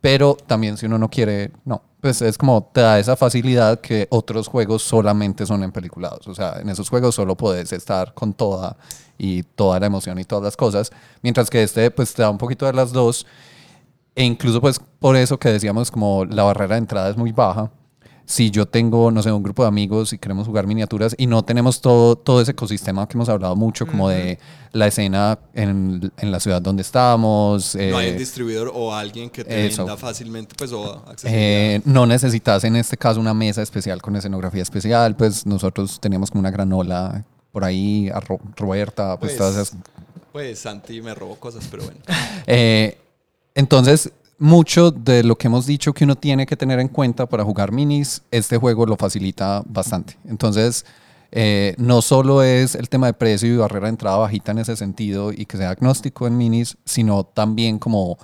pero 0.02 0.36
también 0.46 0.76
si 0.76 0.84
uno 0.84 0.98
no 0.98 1.08
quiere, 1.08 1.50
no, 1.64 1.82
pues 2.02 2.20
es 2.20 2.36
como 2.36 2.70
te 2.74 2.82
da 2.82 2.98
esa 2.98 3.16
facilidad 3.16 3.80
que 3.80 4.06
otros 4.10 4.46
juegos 4.46 4.82
solamente 4.82 5.46
son 5.46 5.62
en 5.62 5.72
peliculados, 5.72 6.28
o 6.28 6.34
sea, 6.34 6.58
en 6.60 6.68
esos 6.68 6.90
juegos 6.90 7.14
solo 7.14 7.38
puedes 7.38 7.72
estar 7.72 8.12
con 8.12 8.34
toda 8.34 8.76
y 9.16 9.44
toda 9.44 9.80
la 9.80 9.86
emoción 9.86 10.18
y 10.18 10.24
todas 10.24 10.44
las 10.44 10.58
cosas, 10.58 10.90
mientras 11.22 11.48
que 11.48 11.62
este 11.62 11.90
pues 11.90 12.12
te 12.12 12.20
da 12.20 12.28
un 12.28 12.36
poquito 12.36 12.66
de 12.66 12.74
las 12.74 12.92
dos 12.92 13.26
e 14.14 14.24
incluso 14.24 14.60
pues 14.60 14.80
por 14.98 15.16
eso 15.16 15.38
que 15.38 15.48
decíamos 15.50 15.90
como 15.90 16.24
la 16.24 16.42
barrera 16.42 16.74
de 16.74 16.78
entrada 16.80 17.10
es 17.10 17.16
muy 17.16 17.32
baja. 17.32 17.70
Si 18.26 18.48
yo 18.52 18.64
tengo, 18.64 19.10
no 19.10 19.24
sé, 19.24 19.32
un 19.32 19.42
grupo 19.42 19.62
de 19.64 19.68
amigos 19.68 20.12
y 20.12 20.18
queremos 20.18 20.46
jugar 20.46 20.64
miniaturas 20.64 21.16
y 21.18 21.26
no 21.26 21.42
tenemos 21.42 21.80
todo, 21.80 22.14
todo 22.14 22.40
ese 22.40 22.52
ecosistema 22.52 23.08
que 23.08 23.16
hemos 23.16 23.28
hablado 23.28 23.56
mucho, 23.56 23.88
como 23.88 24.08
de 24.08 24.38
la 24.72 24.86
escena 24.86 25.36
en, 25.52 26.12
en 26.16 26.30
la 26.30 26.38
ciudad 26.38 26.62
donde 26.62 26.82
estamos. 26.82 27.74
no 27.74 27.96
hay 27.98 28.08
eh, 28.10 28.12
un 28.12 28.18
distribuidor 28.18 28.70
o 28.72 28.94
alguien 28.94 29.30
que 29.30 29.42
te 29.42 29.66
eso. 29.66 29.84
venda 29.84 29.96
fácilmente, 29.96 30.54
pues, 30.56 30.70
o 30.72 31.04
eh, 31.24 31.80
no 31.84 32.06
necesitas 32.06 32.62
en 32.62 32.76
este 32.76 32.96
caso 32.96 33.18
una 33.18 33.34
mesa 33.34 33.62
especial 33.62 34.00
con 34.00 34.14
escenografía 34.14 34.62
especial, 34.62 35.16
pues 35.16 35.44
nosotros 35.44 35.98
teníamos 35.98 36.30
como 36.30 36.38
una 36.38 36.52
granola 36.52 37.24
por 37.50 37.64
ahí, 37.64 38.08
a 38.10 38.20
Ro- 38.20 38.38
Roberta, 38.54 39.18
pues, 39.18 39.32
Pues, 39.32 39.38
todas 39.38 39.54
esas 39.56 39.76
Pues 40.30 40.56
Santi 40.60 41.02
me 41.02 41.16
robó 41.16 41.34
cosas, 41.34 41.66
pero 41.68 41.82
bueno. 41.82 41.98
Eh, 42.46 42.96
entonces, 43.60 44.10
mucho 44.38 44.90
de 44.90 45.22
lo 45.22 45.36
que 45.36 45.48
hemos 45.48 45.66
dicho 45.66 45.92
que 45.92 46.04
uno 46.04 46.16
tiene 46.16 46.46
que 46.46 46.56
tener 46.56 46.80
en 46.80 46.88
cuenta 46.88 47.26
para 47.26 47.44
jugar 47.44 47.72
minis, 47.72 48.22
este 48.30 48.56
juego 48.56 48.86
lo 48.86 48.96
facilita 48.96 49.62
bastante. 49.66 50.16
Entonces, 50.26 50.86
eh, 51.30 51.74
no 51.76 52.00
solo 52.00 52.42
es 52.42 52.74
el 52.74 52.88
tema 52.88 53.06
de 53.06 53.12
precio 53.12 53.52
y 53.52 53.56
barrera 53.58 53.84
de 53.84 53.90
entrada 53.90 54.16
bajita 54.16 54.52
en 54.52 54.60
ese 54.60 54.76
sentido 54.76 55.30
y 55.30 55.44
que 55.44 55.58
sea 55.58 55.68
agnóstico 55.68 56.26
en 56.26 56.38
minis, 56.38 56.78
sino 56.86 57.24
también 57.24 57.78
como 57.78 58.16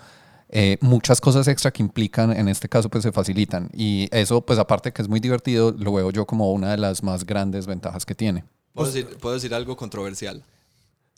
eh, 0.48 0.78
muchas 0.80 1.20
cosas 1.20 1.46
extra 1.48 1.70
que 1.70 1.82
implican, 1.82 2.32
en 2.32 2.48
este 2.48 2.66
caso, 2.66 2.88
pues 2.88 3.02
se 3.04 3.12
facilitan. 3.12 3.68
Y 3.74 4.08
eso, 4.10 4.40
pues 4.40 4.58
aparte 4.58 4.92
que 4.92 5.02
es 5.02 5.08
muy 5.08 5.20
divertido, 5.20 5.74
lo 5.78 5.92
veo 5.92 6.10
yo 6.10 6.26
como 6.26 6.50
una 6.50 6.70
de 6.70 6.78
las 6.78 7.02
más 7.02 7.26
grandes 7.26 7.66
ventajas 7.66 8.06
que 8.06 8.14
tiene. 8.14 8.42
¿Puedo 8.72 8.90
decir, 8.90 9.06
decir 9.06 9.54
algo 9.54 9.76
controversial? 9.76 10.42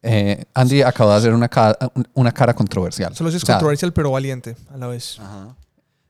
Eh, 0.02 0.44
Andy 0.54 0.82
acaba 0.82 1.12
de 1.14 1.18
hacer 1.18 1.34
una 1.34 1.48
cara, 1.48 1.76
una 2.14 2.32
cara 2.32 2.54
controversial. 2.54 3.14
Solo 3.16 3.30
si 3.30 3.36
es 3.38 3.42
O 3.42 3.46
sea, 3.46 3.56
controversial, 3.56 3.92
pero 3.92 4.10
valiente 4.10 4.56
a 4.72 4.76
la 4.76 4.86
vez. 4.86 5.18
Ajá. 5.18 5.56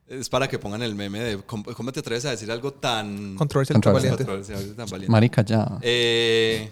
Es 0.07 0.29
para 0.29 0.49
que 0.49 0.59
pongan 0.59 0.83
el 0.83 0.95
meme 0.95 1.21
de 1.21 1.39
¿cómo, 1.43 1.65
cómo 1.65 1.93
te 1.93 2.01
atreves 2.01 2.25
a 2.25 2.31
decir 2.31 2.51
algo 2.51 2.73
tan 2.73 3.37
Controversial, 3.37 3.79
pero 3.81 3.93
Controversial. 3.95 4.13
valiente. 4.17 4.25
controversial, 4.25 4.77
tan 4.77 4.89
valiente? 4.89 5.11
Marica, 5.13 5.43
ya. 5.43 5.79
Eh, 5.83 6.71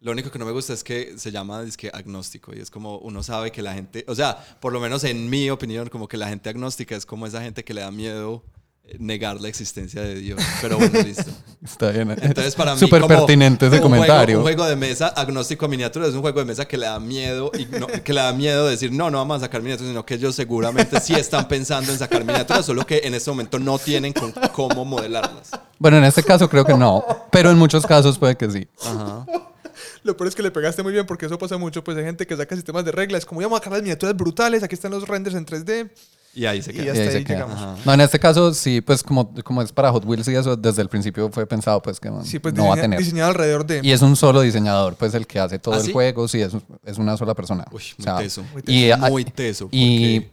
lo 0.00 0.12
único 0.12 0.30
que 0.30 0.38
no 0.38 0.44
me 0.44 0.52
gusta 0.52 0.72
es 0.72 0.84
que 0.84 1.18
se 1.18 1.32
llama 1.32 1.62
dizque, 1.62 1.90
agnóstico 1.92 2.54
y 2.54 2.60
es 2.60 2.70
como 2.70 2.98
uno 2.98 3.22
sabe 3.24 3.50
que 3.50 3.60
la 3.62 3.74
gente, 3.74 4.04
o 4.06 4.14
sea, 4.14 4.36
por 4.60 4.72
lo 4.72 4.78
menos 4.78 5.02
en 5.02 5.28
mi 5.28 5.50
opinión, 5.50 5.88
como 5.88 6.06
que 6.06 6.16
la 6.16 6.28
gente 6.28 6.48
agnóstica 6.48 6.94
es 6.94 7.06
como 7.06 7.26
esa 7.26 7.42
gente 7.42 7.64
que 7.64 7.74
le 7.74 7.80
da 7.80 7.90
miedo 7.90 8.44
negar 8.98 9.40
la 9.40 9.48
existencia 9.48 10.00
de 10.02 10.14
Dios. 10.14 10.40
Pero 10.62 10.78
bueno, 10.78 11.00
listo. 11.02 11.30
Está 11.64 11.90
bien. 11.90 12.10
Entonces 12.22 12.54
para 12.54 12.74
mí 12.74 12.78
Súper 12.80 13.02
pertinente 13.06 13.66
ese 13.66 13.76
un 13.76 13.80
juego- 13.82 13.94
comentario. 13.96 14.36
un 14.38 14.42
juego 14.44 14.64
de 14.66 14.76
mesa 14.76 15.08
agnóstico 15.08 15.66
a 15.66 15.68
miniatura 15.68 16.06
es 16.06 16.14
un 16.14 16.20
juego 16.20 16.38
de 16.38 16.44
mesa 16.46 16.66
que 16.66 16.76
le 16.78 16.86
da 16.86 17.00
miedo 17.00 17.50
y 17.58 17.64
no- 17.78 17.86
que 17.88 18.12
le 18.12 18.20
da 18.20 18.32
miedo 18.32 18.66
decir 18.66 18.92
no, 18.92 19.10
no 19.10 19.18
vamos 19.18 19.38
a 19.38 19.40
sacar 19.40 19.60
miniaturas, 19.62 19.90
sino 19.90 20.06
que 20.06 20.14
ellos 20.14 20.34
seguramente 20.34 21.00
sí 21.00 21.14
están 21.14 21.48
pensando 21.48 21.90
en 21.92 21.98
sacar 21.98 22.24
miniaturas, 22.24 22.64
solo 22.64 22.86
que 22.86 23.00
en 23.04 23.14
este 23.14 23.30
momento 23.30 23.58
no 23.58 23.78
tienen 23.78 24.12
con 24.12 24.32
cómo 24.52 24.84
modelarlas. 24.84 25.50
Bueno, 25.78 25.98
en 25.98 26.04
este 26.04 26.22
caso 26.22 26.48
creo 26.48 26.64
que 26.64 26.74
no, 26.74 27.04
pero 27.32 27.50
en 27.50 27.58
muchos 27.58 27.84
casos 27.86 28.18
puede 28.18 28.36
que 28.36 28.50
sí. 28.50 28.68
Ajá. 28.84 29.26
Lo 30.04 30.16
peor 30.16 30.28
es 30.28 30.36
que 30.36 30.42
le 30.42 30.52
pegaste 30.52 30.84
muy 30.84 30.92
bien 30.92 31.04
porque 31.04 31.26
eso 31.26 31.36
pasa 31.36 31.58
mucho. 31.58 31.82
Pues 31.82 31.98
hay 31.98 32.04
gente 32.04 32.26
que 32.28 32.36
saca 32.36 32.54
sistemas 32.54 32.84
de 32.84 32.92
reglas. 32.92 33.26
Como 33.26 33.40
ya 33.40 33.48
vamos 33.48 33.56
a 33.58 33.60
sacar 33.60 33.72
las 33.72 33.82
miniaturas 33.82 34.16
brutales. 34.16 34.62
Aquí 34.62 34.76
están 34.76 34.92
los 34.92 35.06
renders 35.08 35.34
en 35.34 35.44
3D. 35.44 35.90
Y 36.36 36.44
ahí 36.44 36.60
se 36.60 36.70
Y 36.70 36.74
queda. 36.74 36.84
Y 36.84 36.88
ahí 36.88 36.98
hasta 36.98 37.10
se 37.12 37.16
ahí 37.16 37.24
queda. 37.24 37.34
llegamos. 37.46 37.56
Ajá. 37.56 37.76
No, 37.86 37.94
en 37.94 38.00
este 38.02 38.18
caso 38.18 38.52
sí, 38.52 38.82
pues 38.82 39.02
como, 39.02 39.32
como 39.42 39.62
es 39.62 39.72
para 39.72 39.90
Hot 39.90 40.04
Wheels 40.04 40.28
y 40.28 40.34
eso, 40.34 40.54
desde 40.54 40.82
el 40.82 40.88
principio 40.90 41.30
fue 41.32 41.46
pensado 41.46 41.80
pues 41.80 41.98
que 41.98 42.10
Sí, 42.24 42.38
pues 42.38 42.52
no 42.54 42.68
va 42.68 42.74
a 42.74 42.80
tener. 42.80 42.98
diseñado 42.98 43.30
alrededor 43.30 43.64
de. 43.66 43.80
Y 43.82 43.90
es 43.90 44.02
un 44.02 44.14
solo 44.16 44.42
diseñador, 44.42 44.96
pues 44.96 45.14
el 45.14 45.26
que 45.26 45.40
hace 45.40 45.58
todo 45.58 45.74
¿Ah, 45.74 45.78
el 45.78 45.84
sí? 45.84 45.92
juego, 45.92 46.28
sí, 46.28 46.42
es, 46.42 46.52
es 46.84 46.98
una 46.98 47.16
sola 47.16 47.34
persona. 47.34 47.64
Uy, 47.72 47.80
O 47.80 47.94
muy 47.96 48.04
sea, 48.04 48.18
teso. 48.18 48.44
muy 48.52 48.62
teso. 48.62 48.72
Y, 48.72 49.10
Muy 49.10 49.24
teso. 49.24 49.68
y 49.72 50.26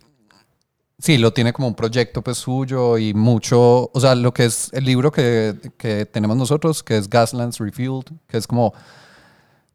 sí, 1.00 1.18
lo 1.18 1.32
tiene 1.32 1.54
como 1.54 1.70
un 1.70 1.76
proyecto 1.76 2.22
pues 2.22 2.38
suyo 2.38 2.98
y 2.98 3.14
mucho, 3.14 3.90
o 3.94 4.00
sea, 4.02 4.14
lo 4.16 4.34
que 4.34 4.44
es 4.46 4.72
el 4.74 4.84
libro 4.84 5.10
que, 5.10 5.56
que 5.78 6.06
tenemos 6.06 6.36
nosotros, 6.36 6.84
que 6.84 6.98
es 6.98 7.10
Gaslands 7.10 7.60
Refueled, 7.60 8.06
que 8.28 8.38
es 8.38 8.46
como, 8.46 8.74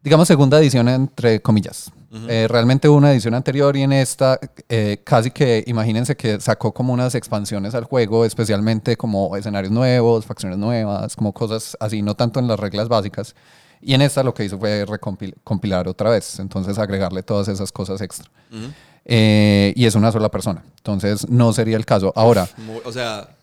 digamos, 0.03 0.27
segunda 0.27 0.59
edición 0.59 0.87
entre 0.89 1.41
comillas. 1.41 1.91
Eh, 2.27 2.47
realmente 2.49 2.89
hubo 2.89 2.97
una 2.97 3.11
edición 3.11 3.35
anterior 3.35 3.77
y 3.77 3.83
en 3.83 3.91
esta 3.93 4.39
eh, 4.67 5.01
casi 5.03 5.29
que, 5.29 5.63
imagínense 5.67 6.15
que 6.17 6.39
sacó 6.39 6.73
como 6.73 6.91
unas 6.91 7.13
expansiones 7.13 7.75
al 7.75 7.83
juego, 7.83 8.25
especialmente 8.25 8.97
como 8.97 9.35
escenarios 9.37 9.71
nuevos, 9.71 10.25
facciones 10.25 10.57
nuevas, 10.57 11.15
como 11.15 11.33
cosas 11.33 11.77
así, 11.79 12.01
no 12.01 12.15
tanto 12.15 12.39
en 12.39 12.47
las 12.47 12.59
reglas 12.59 12.87
básicas. 12.87 13.35
Y 13.81 13.93
en 13.93 14.01
esta 14.01 14.23
lo 14.23 14.33
que 14.33 14.43
hizo 14.43 14.57
fue 14.57 14.85
recompilar 14.85 15.87
otra 15.87 16.09
vez, 16.09 16.39
entonces 16.39 16.79
agregarle 16.79 17.21
todas 17.21 17.47
esas 17.47 17.71
cosas 17.71 18.01
extra. 18.01 18.29
Ujú. 18.51 18.71
Eh, 19.05 19.71
y 19.75 19.85
es 19.85 19.93
una 19.95 20.11
sola 20.11 20.29
persona. 20.29 20.63
Entonces 20.77 21.29
no 21.29 21.53
sería 21.53 21.77
el 21.77 21.85
caso. 21.85 22.11
Ahora, 22.15 22.47
Mu- 22.57 22.81
O 22.85 22.91
sea, 22.91 23.37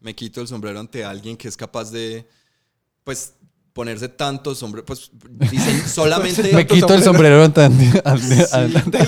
me 0.00 0.14
quito 0.14 0.40
el 0.40 0.48
sombrero 0.48 0.78
ante 0.80 1.04
alguien 1.04 1.36
que 1.36 1.48
es 1.48 1.56
capaz 1.56 1.90
de, 1.90 2.28
pues, 3.04 3.34
ponerse 3.78 4.08
tantos 4.08 4.58
sombreros. 4.58 4.84
Pues, 4.88 5.10
dicen 5.52 5.88
solamente. 5.88 6.52
me 6.52 6.66
quito 6.66 6.92
el 6.94 7.04
sombrero 7.04 7.44
ante- 7.44 7.66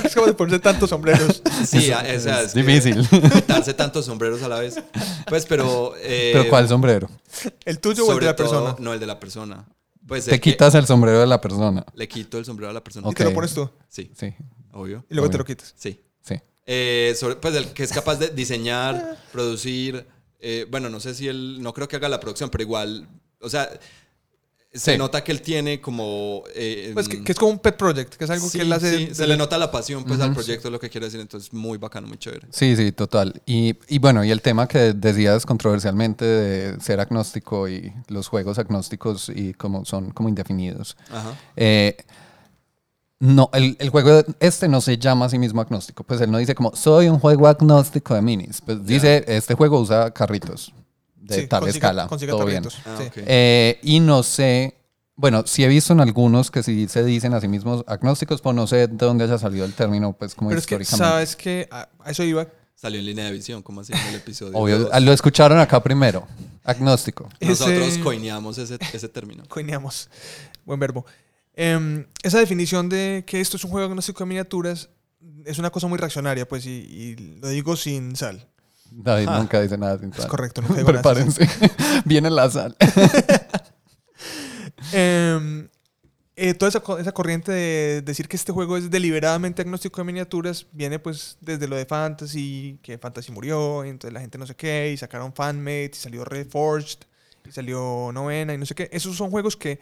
Es 0.06 0.14
como 0.14 0.26
de 0.28 0.34
ponerse 0.34 0.60
tantos 0.60 0.90
sombreros. 0.90 1.42
Sí, 1.66 1.90
a- 1.90 1.98
o 2.16 2.20
sea, 2.20 2.42
es 2.42 2.52
que 2.52 2.62
difícil. 2.62 3.05
Quitarse 3.09 3.74
tantos 3.74 4.06
sombreros 4.06 4.40
a 4.44 4.48
la 4.48 4.60
vez. 4.60 4.76
Pues, 5.28 5.44
pero. 5.47 5.94
eh, 5.98 6.30
Pero 6.34 6.48
¿cuál 6.48 6.68
sombrero? 6.68 7.10
¿El 7.64 7.80
tuyo 7.80 8.05
o 8.05 8.06
el 8.06 8.12
sobre 8.12 8.26
de 8.26 8.30
la 8.32 8.36
todo- 8.36 8.48
persona? 8.48 8.76
No, 8.78 8.94
el 8.94 9.01
de 9.01 9.06
la 9.06 9.18
persona. 9.18 9.66
Pues 10.06 10.26
Te 10.26 10.30
que 10.40 10.52
quitas 10.52 10.72
el 10.76 10.86
sombrero 10.86 11.18
de 11.18 11.26
la 11.26 11.40
persona. 11.40 11.84
Le 11.94 12.06
quito 12.09 12.38
el 12.38 12.44
sombrero 12.44 12.70
a 12.70 12.72
la 12.72 12.82
persona. 12.84 13.09
Y 13.10 13.14
te 13.14 13.24
lo 13.24 13.30
Ok. 13.30 13.34
pones 13.34 13.52
tú. 13.55 13.68
Sí, 13.88 14.12
Sí, 14.16 14.32
obvio. 14.72 15.05
Y 15.10 15.14
luego 15.14 15.26
Obvio. 15.26 15.30
te 15.32 15.38
lo 15.38 15.44
quitas. 15.44 15.74
Sí. 15.76 16.01
sí. 16.22 16.36
Eh, 16.66 17.14
sobre- 17.18 17.34
pues 17.36 17.55
el 17.56 17.66
que 17.72 17.82
es 17.82 17.92
capaz 17.92 18.16
de 18.20 18.28
diseñar, 18.28 19.18
producir. 19.32 20.06
eh, 20.38 20.66
bueno, 20.70 20.88
no 20.88 21.01
sé 21.01 21.14
si 21.16 21.26
él. 21.26 21.59
No 21.60 21.74
creo 21.74 21.88
que 21.88 21.97
haga 21.97 22.09
la 22.09 22.20
producción, 22.20 22.51
pero 22.51 22.62
igual. 22.62 23.09
O 23.40 23.48
sea. 23.51 23.68
Se 24.72 24.92
Sí. 24.92 24.98
nota 24.98 25.24
que 25.24 25.32
él 25.32 25.42
tiene 25.42 25.80
como. 25.80 26.44
eh, 26.55 26.92
Pues 26.94 27.09
que, 27.09 27.18
mm, 27.18 27.24
que 27.24 27.32
es 27.32 27.38
como 27.38 27.51
un 27.51 27.59
pet 27.59 27.76
project, 27.76 28.14
que 28.14 28.22
es 28.22 28.30
algo 28.30 28.48
sí, 28.48 28.59
que 28.59 28.62
él 28.64 28.72
hace. 28.72 28.97
sí, 28.98 29.06
de- 29.06 29.14
se 29.16 29.26
le 29.26 29.36
nota 29.36 29.59
la 29.59 29.68
pasión 29.72 30.05
pues, 30.05 30.20
al 30.20 30.26
Ujú. 30.30 30.34
proyecto, 30.36 30.68
es 30.68 30.72
lo 30.72 30.78
que 30.78 30.88
quiero 30.88 31.06
decir. 31.06 31.18
Entonces, 31.18 31.52
muy 31.52 31.76
bacano, 31.76 32.06
muy 32.06 32.18
chévere. 32.18 32.47
Sí, 32.52 32.76
sí, 32.76 32.92
total. 32.92 33.42
Y, 33.47 33.74
y 33.88 33.98
bueno, 33.98 34.22
y 34.22 34.30
el 34.30 34.40
tema 34.42 34.68
que 34.68 34.92
decías 34.92 35.44
controversialmente 35.44 36.24
de 36.24 36.80
ser 36.80 37.01
agnóstico 37.01 37.68
y 37.68 37.92
los 38.06 38.28
juegos 38.28 38.60
agnósticos 38.60 39.28
y 39.34 39.55
como 39.55 39.84
son 39.84 40.12
como 40.12 40.28
indefinidos. 40.28 40.97
Ajá. 41.10 41.34
Eh, 41.56 41.97
no, 43.18 43.51
el, 43.52 43.76
el 43.80 43.90
juego 43.90 44.22
este 44.38 44.68
no 44.68 44.80
se 44.80 44.97
llama 44.98 45.26
a 45.26 45.28
sí 45.30 45.38
mismo 45.38 45.60
agnóstico. 45.60 46.05
Pues 46.05 46.20
él 46.20 46.30
no 46.30 46.38
dice 46.38 46.55
como 46.55 46.74
soy 46.76 47.09
un 47.09 47.18
juego 47.18 47.48
agnóstico 47.48 48.14
de 48.14 48.22
minis. 48.22 48.60
Pues 48.64 48.86
dice 48.86 49.24
este 49.26 49.55
juego 49.55 49.80
usa 49.80 50.10
carritos 50.12 50.72
de 51.36 51.43
sí, 51.43 51.47
tal 51.48 51.61
consiga- 51.62 51.89
escala. 51.89 52.07
consiga 52.09 52.32
todo 52.32 52.47
bien. 52.47 52.65
Ah, 52.85 52.97
sí. 52.98 53.05
ok. 53.05 53.12
Eh, 53.27 53.78
y 53.82 54.01
no 54.01 54.23
sé, 54.23 54.74
bueno, 55.16 55.44
sí 55.47 55.65
he 55.65 55.69
visto 55.69 55.93
en 55.93 56.01
algunos 56.01 56.51
que 56.51 56.62
sí 56.62 56.86
se 56.89 57.05
dicen 57.05 57.32
a 57.35 57.40
sí 57.40 57.48
mismos 57.48 57.85
agnósticos, 57.86 58.40
pero 58.43 58.52
no 58.52 58.66
sé 58.66 58.77
de 58.77 58.89
dónde 58.89 59.24
haya 59.24 59.39
salido 59.39 59.65
el 59.65 59.73
término, 59.74 60.12
pues 60.12 60.35
como 60.35 60.51
Pero 60.51 60.59
es 60.61 60.66
que, 60.66 60.74
históricamente. 60.77 61.11
¿sabes 61.12 61.36
que 61.36 61.69
A, 61.70 61.89
eso 62.07 62.23
iba. 62.24 62.47
Salió 62.74 62.98
en 62.98 63.05
línea 63.07 63.27
de 63.27 63.32
visión, 63.32 63.62
como 63.62 63.82
así 63.82 63.93
en 63.93 63.98
el 64.09 64.15
episodio. 64.15 64.57
Obvio, 64.57 64.89
lo 65.01 65.12
escucharon 65.12 65.59
acá 65.59 65.82
primero. 65.82 66.27
Agnóstico. 66.65 67.28
Nosotros 67.40 67.89
ese- 67.89 68.01
coineamos 68.01 68.57
ese, 68.57 68.78
ese 68.94 69.09
término. 69.09 69.43
Coineamos. 69.48 70.09
Buen 70.65 70.81
verbo. 70.81 71.05
Em, 71.55 72.07
esa 72.23 72.39
definición 72.39 72.89
de 72.89 73.24
que 73.27 73.40
esto 73.40 73.59
es 73.59 73.65
un 73.65 73.70
juego 73.70 73.86
agnóstico 73.89 74.20
de 74.20 74.28
miniaturas 74.28 74.89
es 75.44 75.59
una 75.59 75.69
cosa 75.70 75.89
muy 75.89 75.98
reaccionaria, 75.98 76.48
pues, 76.48 76.65
y, 76.65 76.70
y 76.70 77.16
lo 77.43 77.48
digo 77.48 77.77
sin 77.77 78.16
sal. 78.16 78.47
David 78.91 79.27
Ah. 79.29 79.39
nunca 79.39 79.61
dice 79.61 79.77
nada 79.79 79.99
sin 79.99 80.11
Es 80.11 80.17
sal. 80.17 80.29
correcto, 80.29 80.62
no 80.62 80.69
digo 80.75 80.93
nada 80.93 81.15
sin. 81.15 81.33
Prepárense. 81.33 81.49
Viene 82.05 82.31
la 82.31 82.51
sal. 82.51 82.77
Em, 84.93 85.69
eh, 86.37 86.55
toda 86.55 86.69
esa, 86.71 86.83
esa 86.99 87.12
corriente 87.12 87.53
de 87.53 88.03
decir 88.03 88.29
que 88.29 88.37
este 88.37 88.51
juego 88.53 88.77
es 88.77 88.91
deliberadamente 88.91 89.61
agnóstico 89.62 90.01
de 90.01 90.05
miniaturas 90.07 90.67
viene 90.73 90.99
pues 90.99 91.37
desde 91.41 91.69
lo 91.69 91.77
de 91.77 91.85
Fantasy, 91.85 92.79
que 92.83 92.97
Fantasy 92.99 93.31
murió, 93.31 93.85
y 93.85 93.91
entonces 93.91 94.15
la 94.15 94.21
gente 94.21 94.39
no 94.39 94.47
sé 94.47 94.55
qué, 94.57 94.91
y 94.93 94.97
sacaron 94.97 95.35
Fanmate, 95.35 95.91
y 95.93 95.97
salió 95.99 96.25
Reforged, 96.25 97.01
y 97.47 97.53
salió 97.53 98.11
Novena, 98.12 98.55
y 98.55 98.59
no 98.59 98.65
sé 98.67 98.75
qué. 98.75 98.89
Esos 98.93 99.17
son 99.17 99.31
juegos 99.31 99.57
que 99.57 99.81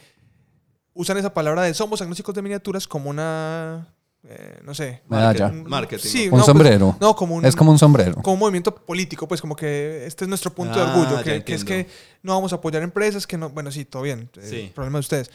usan 0.95 1.17
esa 1.17 1.33
palabra 1.33 1.63
de 1.63 1.75
somos 1.75 2.03
agnósticos 2.03 2.35
de 2.35 2.43
miniaturas 2.43 2.89
como 2.89 3.09
una, 3.09 3.95
eh, 4.25 4.61
no 4.65 4.75
sé, 4.75 5.03
Medalla. 5.09 5.49
Marketing, 5.51 6.09
Sí. 6.09 6.25
Un 6.25 6.31
no, 6.31 6.37
pues, 6.37 6.47
sombrero. 6.47 6.97
no, 7.01 7.15
como 7.17 7.37
un, 7.37 7.45
Es 7.45 7.55
como 7.57 7.71
un 7.71 7.79
sombrero. 7.79 8.15
como 8.17 8.35
un 8.35 8.41
movimiento 8.41 8.75
político, 8.75 9.27
pues 9.29 9.41
como 9.41 9.55
que 9.57 10.05
este 10.07 10.25
es 10.25 10.29
nuestro 10.29 10.53
punto 10.55 10.79
de 10.79 10.85
Ah, 10.85 10.95
orgullo, 10.97 11.23
que, 11.23 11.45
que 11.45 11.55
es 11.55 11.65
que 11.65 11.87
no 12.23 12.35
vamos 12.35 12.53
a 12.53 12.57
apoyar 12.57 12.83
empresas, 12.83 13.27
que 13.27 13.39
no, 13.39 13.51
bueno, 13.51 13.71
sí, 13.71 13.85
todo 13.85 14.03
bien, 14.03 14.31
eh, 14.37 14.47
Sí. 14.49 14.73
problema 14.75 14.99
de 14.99 15.01
ustedes. 15.01 15.31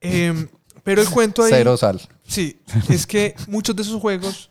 Em, 0.00 0.48
pero 0.84 1.00
el 1.02 1.08
cuento 1.08 1.42
ahí, 1.44 1.50
Cero 1.52 1.76
sal. 1.76 2.00
sí, 2.24 2.60
es 2.88 3.06
que 3.06 3.34
muchos 3.48 3.74
de 3.76 3.82
esos 3.82 4.00
juegos 4.00 4.50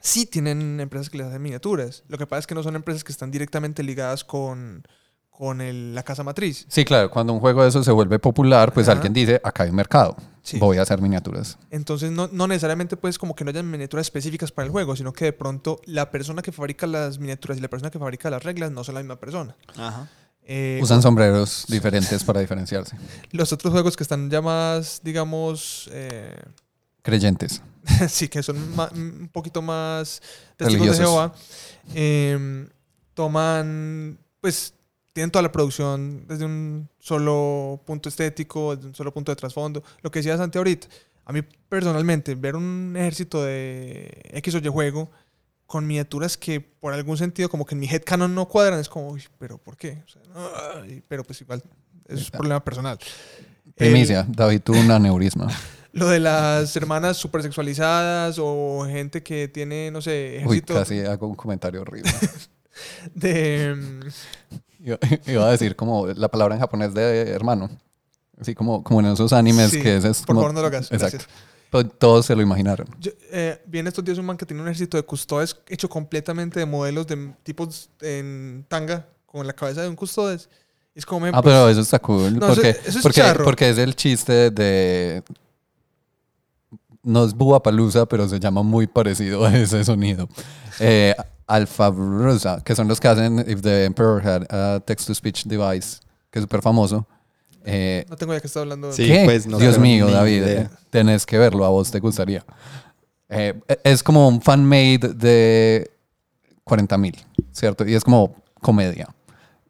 sí 0.00 0.26
tienen 0.26 0.80
empresas 0.80 1.08
que 1.08 1.18
les 1.18 1.26
hacen 1.28 1.40
miniaturas. 1.42 2.02
Lo 2.08 2.18
que 2.18 2.26
pasa 2.26 2.40
es 2.40 2.46
que 2.46 2.54
no 2.54 2.62
son 2.62 2.76
empresas 2.76 3.04
que 3.04 3.12
están 3.12 3.30
directamente 3.30 3.82
ligadas 3.82 4.24
con, 4.24 4.86
con 5.36 5.60
el- 5.60 5.94
la 5.96 6.02
casa 6.04 6.22
matriz. 6.22 6.64
Sí, 6.68 6.84
claro, 6.84 7.10
cuando 7.10 7.32
un 7.32 7.40
juego 7.40 7.62
de 7.64 7.68
eso 7.68 7.82
se 7.82 7.90
vuelve 7.90 8.20
popular, 8.20 8.72
pues 8.72 8.86
Ajá. 8.88 8.92
alguien 8.96 9.12
dice, 9.12 9.40
acá 9.42 9.64
hay 9.64 9.70
un 9.70 9.74
mercado, 9.76 10.16
Sí. 10.42 10.58
voy 10.58 10.78
a 10.78 10.82
hacer 10.82 11.00
miniaturas. 11.02 11.58
Entonces 11.70 12.12
no, 12.12 12.28
no 12.30 12.46
necesariamente 12.46 12.96
pues 12.96 13.18
como 13.18 13.34
que 13.34 13.42
no 13.44 13.50
hayan 13.50 13.68
miniaturas 13.68 14.06
específicas 14.06 14.52
para 14.52 14.66
el 14.66 14.70
juego, 14.72 14.94
sino 14.94 15.12
que 15.12 15.24
de 15.26 15.32
pronto 15.32 15.80
la 15.86 16.10
persona 16.12 16.40
que 16.40 16.52
fabrica 16.52 16.86
las 16.86 17.18
miniaturas 17.18 17.58
y 17.58 17.60
la 17.60 17.68
persona 17.68 17.90
que 17.90 17.98
fabrica 17.98 18.30
las 18.30 18.44
reglas 18.44 18.70
no 18.70 18.84
son 18.84 18.94
la 18.94 19.00
misma 19.00 19.16
persona. 19.16 19.56
Ajá. 19.76 20.08
Eh, 20.46 20.78
Usan 20.82 21.02
sombreros 21.02 21.64
diferentes 21.68 22.22
para 22.22 22.38
diferenciarse. 22.38 22.96
Los 23.32 23.52
otros 23.52 23.72
juegos 23.72 23.96
que 23.96 24.04
están 24.04 24.30
ya 24.30 24.40
más, 24.40 25.00
digamos, 25.02 25.88
eh, 25.92 26.32
Creyentes. 27.02 27.60
sí, 28.08 28.28
que 28.28 28.42
son 28.42 28.56
un 28.56 29.28
poquito 29.32 29.60
más 29.62 30.22
testigos 30.56 30.86
de 30.86 30.92
Religiosos. 30.92 30.98
Jehová, 30.98 31.34
eh, 31.94 32.66
toman, 33.14 34.18
pues, 34.40 34.74
tienen 35.14 35.30
toda 35.30 35.42
la 35.42 35.52
producción 35.52 36.26
desde 36.26 36.44
un 36.44 36.88
solo 36.98 37.80
punto 37.86 38.08
estético, 38.08 38.74
desde 38.74 38.88
un 38.88 38.94
solo 38.94 39.14
punto 39.14 39.32
de 39.32 39.36
trasfondo. 39.36 39.82
Lo 40.02 40.10
que 40.10 40.18
decía 40.18 40.36
Santi 40.36 40.58
ahorita, 40.58 40.88
A 41.24 41.32
mí 41.32 41.40
personalmente, 41.68 42.34
ver 42.34 42.56
un 42.56 42.94
ejército 42.96 43.42
de 43.42 44.10
X 44.32 44.56
o 44.56 44.58
Y 44.58 44.68
juego 44.68 45.10
con 45.66 45.86
miniaturas 45.86 46.36
que 46.36 46.60
por 46.60 46.92
algún 46.92 47.16
sentido 47.16 47.48
como 47.48 47.64
que 47.64 47.74
en 47.74 47.80
mi 47.80 47.86
headcanon 47.86 48.34
no 48.34 48.46
cuadran, 48.48 48.80
es 48.80 48.88
como, 48.88 49.08
uy, 49.08 49.22
pero 49.38 49.56
¿por 49.56 49.76
qué? 49.76 50.02
O 50.04 50.08
sea, 50.08 50.22
pero 51.08 51.22
pues 51.22 51.40
igual, 51.40 51.62
eso 52.06 52.20
es 52.20 52.26
un 52.26 52.32
problema 52.32 52.62
personal. 52.62 52.98
Primicia, 53.76 54.26
David 54.28 54.60
tuvo 54.62 54.80
un 54.80 54.90
aneurisma. 54.90 55.48
Lo 55.92 56.08
de 56.08 56.18
las 56.18 56.74
hermanas 56.74 57.16
supersexualizadas 57.16 58.36
o 58.40 58.84
gente 58.88 59.22
que 59.22 59.46
tiene, 59.46 59.92
no 59.92 60.02
sé, 60.02 60.42
Uy, 60.44 60.56
ejército 60.58 60.74
casi 60.74 60.98
hago 61.00 61.28
un 61.28 61.36
comentario 61.36 61.82
horrible. 61.82 62.10
de... 63.14 63.76
Iba, 64.84 64.98
iba 65.26 65.46
a 65.48 65.50
decir 65.50 65.74
como 65.74 66.06
la 66.06 66.28
palabra 66.28 66.54
en 66.54 66.60
japonés 66.60 66.94
de 66.94 67.30
hermano. 67.30 67.70
Así 68.40 68.54
como, 68.54 68.82
como 68.84 69.00
en 69.00 69.06
esos 69.06 69.32
animes 69.32 69.70
Sí, 69.70 69.80
que 69.82 69.96
es, 69.96 70.04
es 70.04 70.18
por 70.20 70.26
como- 70.28 70.40
favor 70.42 70.54
no 70.54 70.60
lo 70.60 70.66
hagas. 70.68 70.92
Exacto. 70.92 71.18
gracias. 71.72 71.98
Todos 71.98 72.26
se 72.26 72.36
lo 72.36 72.42
imaginaron. 72.42 72.86
Yo, 73.00 73.10
eh, 73.32 73.60
vi 73.66 73.80
en 73.80 73.88
estos 73.88 74.04
días 74.04 74.16
un 74.18 74.26
man 74.26 74.36
que 74.36 74.46
tiene 74.46 74.62
un 74.62 74.68
ejército 74.68 74.96
de 74.96 75.02
custodes 75.02 75.56
hecho 75.66 75.88
completamente 75.88 76.60
de 76.60 76.66
modelos 76.66 77.04
de 77.08 77.32
tipos 77.42 77.90
en 78.00 78.64
tanga 78.68 79.08
con 79.26 79.44
la 79.44 79.52
cabeza 79.52 79.82
de 79.82 79.88
un 79.88 79.96
custodes. 79.96 80.48
Es 80.94 81.04
como... 81.04 81.26
Ah, 81.26 81.42
pero 81.42 81.68
eso 81.68 81.80
está 81.80 81.98
cool. 81.98 82.38
No, 82.38 82.46
eso- 82.46 82.54
porque, 82.54 82.70
eso 82.86 82.98
es 82.98 83.02
porque, 83.02 83.22
porque 83.42 83.70
es 83.70 83.78
el 83.78 83.96
chiste 83.96 84.50
de. 84.52 85.24
No 87.02 87.24
es 87.24 87.34
Búa 87.34 87.62
Palusa, 87.62 88.06
pero 88.06 88.28
se 88.28 88.38
llama 88.40 88.62
muy 88.62 88.86
parecido 88.86 89.44
a 89.44 89.54
ese 89.56 89.84
sonido. 89.84 90.28
Eh, 90.80 91.14
Alpha 91.54 91.90
Rosa, 91.90 92.62
que 92.64 92.74
son 92.74 92.88
los 92.88 92.98
que 93.00 93.08
hacen 93.08 93.38
If 93.48 93.62
the 93.62 93.84
Emperor 93.84 94.26
Had 94.26 94.46
a 94.50 94.80
Text-to-Speech 94.80 95.44
Device, 95.44 95.98
que 96.30 96.38
es 96.40 96.42
súper 96.42 96.62
famoso. 96.62 97.06
Eh, 97.64 98.04
No 98.10 98.16
tengo 98.16 98.32
idea 98.32 98.40
que 98.40 98.46
está 98.48 98.60
hablando. 98.60 98.92
Sí. 98.92 99.06
¿Qué? 99.06 99.22
pues, 99.24 99.46
no 99.46 99.58
Dios 99.58 99.78
mío, 99.78 100.10
David, 100.10 100.42
idea. 100.42 100.70
tenés 100.90 101.24
que 101.24 101.38
verlo, 101.38 101.64
a 101.64 101.68
vos 101.68 101.90
te 101.90 102.00
gustaría. 102.00 102.44
Eh, 103.28 103.58
es 103.84 104.02
como 104.02 104.28
un 104.28 104.40
fan-made 104.42 105.14
de 105.14 105.90
40 106.64 106.98
mil, 106.98 107.16
¿cierto? 107.52 107.86
Y 107.86 107.94
es 107.94 108.04
como 108.04 108.34
comedia. 108.60 109.08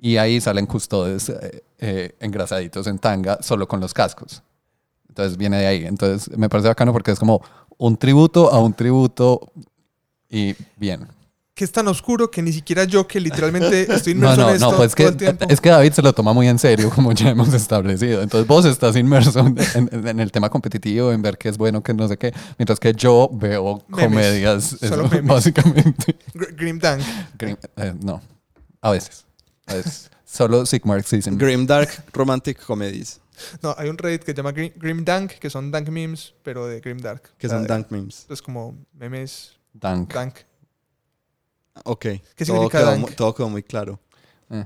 Y 0.01 0.16
ahí 0.16 0.40
salen 0.40 0.66
custodes 0.66 1.28
eh, 1.28 1.65
eh, 1.78 2.16
engrasaditos 2.20 2.86
en 2.86 2.98
tanga, 2.98 3.39
solo 3.43 3.66
con 3.69 3.81
los 3.81 3.94
cascos. 3.94 4.43
Entonces 5.09 5.36
viene 5.36 5.59
de 5.59 5.66
ahí. 5.66 5.85
Entonces 5.86 6.36
me 6.36 6.48
parece 6.48 6.69
bacano 6.69 6.93
porque 6.93 7.12
es 7.12 7.19
como 7.19 7.40
un 7.78 7.97
tributo 7.97 8.51
a 8.52 8.59
un 8.59 8.73
tributo 8.74 9.52
y 10.28 10.55
bien. 10.77 11.06
Que 11.55 11.63
es 11.65 11.71
tan 11.71 11.87
oscuro 11.87 12.33
que 12.33 12.43
ni 12.43 12.53
siquiera 12.53 12.83
yo, 12.83 13.07
que 13.07 13.21
literalmente 13.21 13.83
estoy 13.95 14.15
No, 14.15 14.27
inmerso 14.33 14.41
no, 14.43 14.49
en 14.49 14.55
esto 14.57 14.71
no, 14.73 14.77
pues 14.77 14.91
todo 14.93 14.97
que, 14.97 15.07
el 15.07 15.17
tiempo. 15.17 15.47
es 15.49 15.61
que 15.61 15.69
David 15.71 15.93
se 15.93 16.03
lo 16.03 16.13
toma 16.13 16.33
muy 16.33 16.49
en 16.49 16.59
serio, 16.59 16.91
como 16.91 17.13
ya 17.13 17.31
hemos 17.31 17.53
establecido. 17.55 18.23
Entonces 18.23 18.49
vos 18.49 18.65
estás 18.65 18.97
inmerso 18.97 19.39
en, 19.39 19.57
en- 19.75 20.09
en 20.09 20.19
el 20.21 20.33
tema 20.33 20.51
competitivo, 20.51 21.13
en 21.13 21.23
ver 21.23 21.39
qué 21.39 21.49
es 21.49 21.57
bueno, 21.57 21.81
qué 21.81 21.95
no 21.95 22.09
sé 22.09 22.17
qué, 22.17 22.33
mientras 22.59 22.81
que 22.81 22.93
yo 22.93 23.31
veo 23.33 23.85
Memes, 23.87 24.05
comedias, 24.09 24.65
solo 24.81 25.05
eso, 25.05 25.09
memes. 25.15 25.27
básicamente. 25.27 26.17
Gr- 26.35 26.57
Grim 26.57 26.79
Dank. 26.81 27.03
Grim- 27.39 27.57
eh, 27.77 27.95
no, 28.03 28.21
a 28.81 28.91
veces. 28.91 29.25
A 29.67 29.75
veces. 29.75 30.11
Solo 30.25 30.67
Sigmarxism. 30.67 31.37
Grim 31.39 31.67
Dark 31.69 31.89
Romantic 32.13 32.61
Comedies, 32.67 33.21
No, 33.63 33.73
hay 33.79 33.89
un 33.89 33.97
Reddit 33.97 34.23
que 34.25 34.33
se 34.33 34.37
llama 34.37 34.51
Grim, 34.51 34.73
Grim 34.75 35.05
Dank, 35.05 35.31
que 35.35 35.49
son 35.49 35.71
Dank 35.71 35.89
memes, 35.89 36.35
pero 36.43 36.67
de 36.67 36.81
Grim 36.81 36.99
Dark. 36.99 37.23
que 37.39 37.49
son 37.49 37.65
dank 37.65 37.93
memes. 37.93 38.27
Es 38.29 38.43
como 38.43 38.77
memes 38.93 39.53
Dank. 39.73 40.13
Dank. 40.13 40.35
Ok. 41.85 42.01
¿Qué 42.01 42.21
todo 42.37 42.45
significa 42.57 42.79
quedó, 42.79 42.91
dank? 42.91 43.15
todo 43.17 43.35
quedó 43.35 43.49
muy 43.49 43.63
claro. 43.63 43.99
Eh, 44.51 44.65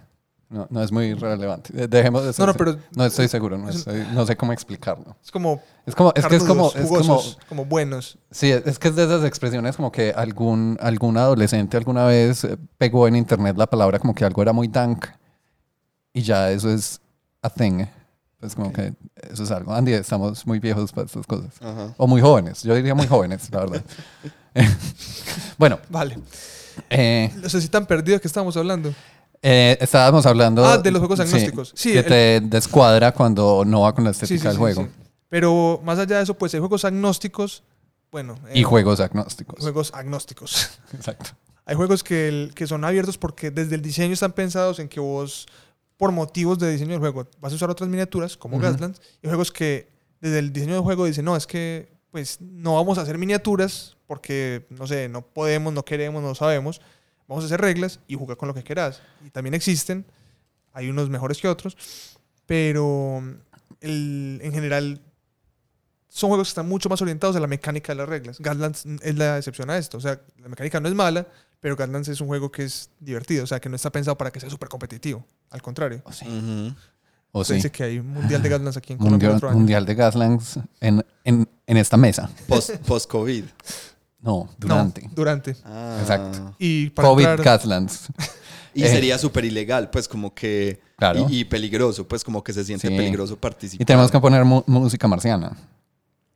no, 0.51 0.67
no 0.71 0.83
es 0.83 0.93
muy 0.93 1.15
relevante. 1.15 1.73
De- 1.73 1.89
Dejemos 1.89 2.23
de 2.25 2.33
No, 2.39 2.47
no, 2.47 2.55
pero 2.55 2.77
No 2.95 3.05
estoy 3.05 3.29
seguro, 3.29 3.57
no, 3.59 3.69
es- 3.69 3.77
estoy- 3.77 4.07
no 4.13 4.25
sé 4.27 4.37
cómo 4.37 4.53
explicarlo. 4.53 5.17
es 5.23 5.31
como 5.31 5.63
Es 5.87 5.95
como, 5.95 6.13
es 6.15 6.27
que 6.27 6.37
es 6.37 6.43
como, 6.43 6.71
carnudos, 6.71 6.77
es 6.77 6.87
como, 6.87 6.99
jugosos, 7.01 7.39
como 7.49 7.65
buenos. 7.65 8.19
Sí, 8.31 8.51
es 8.51 8.79
que 8.79 8.89
es 8.89 8.97
de 8.97 9.05
esas 9.05 9.25
expresiones 9.25 9.77
como 9.77 9.91
que 9.93 10.13
algún, 10.15 10.77
algún 10.81 11.17
adolescente 11.17 11.77
alguna 11.77 12.05
vez 12.07 12.45
eh, 12.45 12.57
pegó 12.77 13.09
en 13.09 13.17
internet 13.17 13.57
la 13.57 13.67
palabra 13.67 13.99
como 13.99 14.15
que 14.15 14.25
algo 14.25 14.41
era 14.43 14.53
muy 14.53 14.69
dank 14.69 15.07
y 16.13 16.23
ya 16.23 16.51
eso 16.51 16.71
es 16.71 17.01
a 17.43 17.51
thing. 17.51 17.85
Pues 18.41 18.55
como 18.55 18.73
que 18.73 18.95
eso 19.33 19.43
es 19.43 19.51
algo. 19.51 19.75
Andy, 19.75 19.93
estamos 19.95 20.47
muy 20.47 20.61
viejos 20.61 20.93
para 20.93 21.07
estas 21.07 21.27
cosas. 21.27 21.55
Ajá. 21.61 21.93
O 21.97 22.07
muy 22.07 22.21
jóvenes, 22.21 22.63
yo 22.63 22.75
diría 22.75 22.95
muy 22.95 23.07
jóvenes, 23.07 23.51
la 23.51 23.61
verdad. 23.61 23.83
bueno, 25.59 25.79
Vale. 25.89 26.17
Eh, 26.91 27.31
No 27.37 27.49
sé 27.49 27.61
si 27.61 27.69
tan 27.69 27.87
perdido 27.87 28.21
que 28.21 28.29
estábamos 28.29 28.57
hablando. 28.57 28.93
eh, 29.43 29.77
estábamos 29.81 30.27
hablando... 30.27 30.65
Ah, 30.65 30.79
de 30.79 30.91
los 30.91 30.99
juegos 31.01 31.21
agnósticos. 31.21 31.73
Sí, 31.75 31.93
que 31.93 31.99
el- 32.01 32.05
te 32.07 32.41
descuadra 32.43 33.13
cuando 33.13 33.65
no 33.65 33.83
va 33.83 33.95
con 33.95 34.05
la 34.05 34.11
estética 34.11 34.41
sí, 34.43 34.49
del 34.49 34.57
juego. 34.57 34.89
Pero 35.29 35.81
más 35.85 35.99
allá 35.99 36.17
de 36.17 36.23
eso, 36.23 36.35
pues 36.35 36.55
hay 36.55 36.61
juegos 36.61 36.85
agnósticos. 36.85 37.63
Bueno, 38.11 38.37
Y 38.55 38.61
eh, 38.61 38.65
juegos 38.65 39.01
agnósticos. 39.01 39.61
juegos 39.61 39.93
agnósticos. 39.95 40.71
Exacto. 40.95 41.31
Hay 41.67 41.77
juegos 41.77 42.03
que, 42.03 42.29
el- 42.29 42.53
que 42.55 42.67
son 42.67 42.85
abiertos 42.85 43.19
porque 43.19 43.51
desde 43.51 43.75
el 43.75 43.83
diseño 43.83 44.15
están 44.15 44.33
pensados 44.33 44.79
en 44.79 44.89
que 44.89 45.01
vos, 45.01 45.47
por 45.99 46.11
motivos 46.13 46.59
de 46.59 46.71
diseño 46.73 46.93
del 46.93 47.01
juego, 47.01 47.27
vas 47.41 47.53
a 47.53 47.57
usar 47.57 47.69
otras 47.69 47.91
miniaturas 47.91 48.37
como 48.39 48.57
Ujú. 48.57 48.65
Gaslands. 48.65 49.01
Y 49.23 49.27
juegos 49.29 49.53
que 49.53 49.91
desde 50.21 50.39
el 50.39 50.53
diseño 50.53 50.73
del 50.75 50.83
juego 50.83 51.05
dicen, 51.05 51.27
no, 51.27 51.37
es 51.37 51.47
que 51.47 51.93
pues 52.11 52.39
no 52.41 52.77
vamos 52.77 52.97
a 52.97 53.03
hacer 53.03 53.19
miniaturas 53.19 53.98
porque, 54.09 54.67
no 54.71 54.89
sé, 54.89 55.09
no 55.09 55.23
podemos, 55.23 55.73
no 55.73 55.85
queremos, 55.85 56.21
no 56.21 56.35
sabemos. 56.35 56.81
Vamos 57.29 57.45
a 57.45 57.47
hacer 57.47 57.61
reglas 57.61 58.01
y 58.09 58.17
jugar 58.17 58.37
con 58.37 58.49
lo 58.49 58.55
que 58.55 58.65
quieras. 58.65 59.01
Y 59.25 59.31
también 59.31 59.55
existen, 59.55 60.05
hay 60.73 60.89
unos 60.89 61.09
mejores 61.11 61.39
que 61.39 61.47
otros, 61.47 61.77
pero 62.47 63.23
el- 63.81 64.41
en 64.43 64.53
general 64.53 65.01
son 66.09 66.31
juegos 66.31 66.49
que 66.49 66.53
están 66.53 66.69
mucho 66.69 66.89
más 66.89 67.01
orientados 67.03 67.37
a 67.37 67.41
la 67.41 67.47
mecánica 67.47 67.93
de 67.93 67.97
las 67.99 68.09
reglas. 68.09 68.39
Gaslands 68.41 68.87
es 69.03 69.15
la 69.17 69.37
excepción 69.37 69.69
a 69.71 69.77
esto. 69.79 69.99
O 69.99 70.01
sea, 70.01 70.21
la 70.39 70.49
mecánica 70.49 70.81
no 70.81 70.89
es 70.89 70.95
mala, 70.95 71.27
pero 71.61 71.77
Gaslands 71.77 72.09
es 72.09 72.21
un 72.21 72.29
juego 72.29 72.51
que 72.51 72.65
es 72.65 72.91
divertido. 72.99 73.45
O 73.45 73.47
sea, 73.47 73.61
que 73.61 73.69
no 73.69 73.77
está 73.77 73.91
pensado 73.93 74.17
para 74.17 74.31
que 74.33 74.41
sea 74.41 74.49
súper 74.49 74.69
competitivo. 74.71 75.25
Al 75.51 75.61
contrario. 75.61 76.01
O 76.05 76.13
sí. 76.13 76.27
Ujú. 76.27 76.75
O 77.31 77.45
Se 77.45 77.49
sí. 77.53 77.55
dice 77.57 77.71
que 77.71 77.85
hay 77.85 77.99
un 77.99 78.09
mundial 78.09 78.43
de 78.43 78.49
Gaslands 78.49 78.79
aquí 78.79 78.95
en 78.95 78.99
Colombia 78.99 79.29
Mundial, 79.29 79.53
mundial 79.55 79.85
de 79.87 79.95
Gaslands 79.95 80.59
en, 80.81 81.05
en, 81.25 81.47
en 81.67 81.77
esta 81.77 81.99
mesa. 81.99 82.31
Post, 82.49 82.71
post-COVID. 82.87 83.45
No, 83.45 83.51
No, 84.21 84.49
durante. 84.59 85.09
durante. 85.15 85.57
Ah. 85.65 85.99
Exacto. 86.01 86.55
Y 86.59 86.91
para 86.91 87.09
COVID 87.09 87.25
entrar- 87.25 87.45
Gaslands. 87.45 88.09
Y 88.75 88.85
Eh. 88.85 88.89
sería 88.89 89.19
súper 89.19 89.45
ilegal, 89.45 89.91
pues 89.91 90.07
como 90.07 90.33
que... 90.35 90.81
Claro. 90.97 91.27
Y, 91.29 91.41
y 91.41 91.45
peligroso, 91.45 92.07
pues 92.07 92.23
como 92.23 92.45
que 92.45 92.53
se 92.53 92.63
siente 92.65 92.87
Sí. 92.87 92.97
peligroso 92.97 93.37
participar. 93.37 93.83
Y 93.83 93.85
tenemos 93.85 94.11
que 94.11 94.21
poner 94.21 94.45
mu- 94.45 94.63
música 94.67 95.09
marciana. 95.09 95.57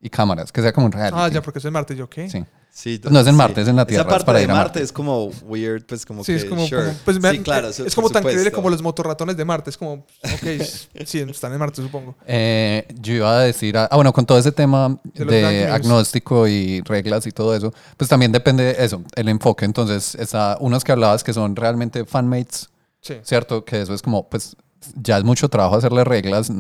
Y 0.01 0.09
cámaras, 0.11 0.51
que 0.51 0.61
sea 0.61 0.73
como 0.73 0.87
un 0.87 0.93
reality. 0.93 1.17
Ah, 1.17 1.29
ya, 1.29 1.41
porque 1.41 1.59
es 1.61 1.71
Marte. 1.71 1.95
¿Yo 1.95 2.09
qué? 2.11 2.29
Sí. 2.29 2.43
Sí, 2.75 2.99
no 3.11 3.21
es 3.21 3.27
en 3.27 3.35
sí. 3.35 3.37
Marte, 3.39 3.61
es 3.61 3.69
en 3.69 3.77
la 3.77 3.85
Tierra, 3.85 4.01
Esa 4.05 4.09
es 4.09 4.13
parte 4.15 4.25
para 4.25 4.39
de 4.39 4.45
ir 4.45 4.51
a 4.51 4.55
Marte, 4.55 4.69
Marte. 4.79 4.83
es 4.83 4.93
como 4.93 5.27
weird, 5.45 5.85
pues 5.85 6.07
como 6.07 6.25
Sí, 6.25 6.33
que... 6.33 6.39
es 6.39 6.45
como, 6.47 6.67
sure. 6.67 6.85
como- 6.87 6.95
pues, 7.05 7.21
me- 7.21 7.31
sí, 7.33 7.39
claro, 7.41 7.69
es, 7.69 7.79
es 7.79 7.95
como 7.95 8.09
tan 8.09 8.23
creíble 8.25 8.51
como 8.51 8.71
los 8.71 8.81
motorratones 8.81 9.37
de 9.37 9.45
Marte. 9.45 9.69
Es 9.69 9.77
como, 9.77 9.93
ok, 9.93 10.07
sí, 11.05 11.19
están 11.19 11.53
en 11.53 11.59
Marte, 11.59 11.83
supongo. 11.83 12.17
Eh, 12.27 12.87
yo 12.99 13.13
iba 13.13 13.31
a 13.39 13.41
decir, 13.43 13.77
ah, 13.77 13.91
bueno, 13.93 14.11
con 14.15 14.25
todo 14.25 14.39
ese 14.39 14.53
tema 14.53 14.99
De 15.13 15.25
de, 15.27 15.67
agnóstico 15.67 16.49
y 16.49 16.81
reglas 16.81 17.27
y 17.27 17.33
todo 17.33 17.55
eso, 17.55 17.75
pues 17.99 18.09
también 18.09 18.33
depende 18.33 18.65
de 18.65 18.83
eso, 18.83 19.03
el 19.17 19.29
enfoque. 19.29 19.67
Entonces, 19.67 20.15
está 20.15 20.57
unos 20.59 20.83
que 20.83 20.93
hablabas 20.93 21.23
que 21.23 21.35
son 21.35 21.55
realmente 21.55 22.07
fanmates, 22.07 22.71
Sí. 23.03 23.17
¿cierto? 23.23 23.67
Que 23.67 23.83
eso 23.83 23.93
es 23.93 24.01
como, 24.01 24.31
pues, 24.31 24.57
ya 24.97 25.19
es 25.19 25.25
mucho 25.25 25.51
trabajo 25.51 25.77
hacerle 25.77 26.05
reglas. 26.05 26.51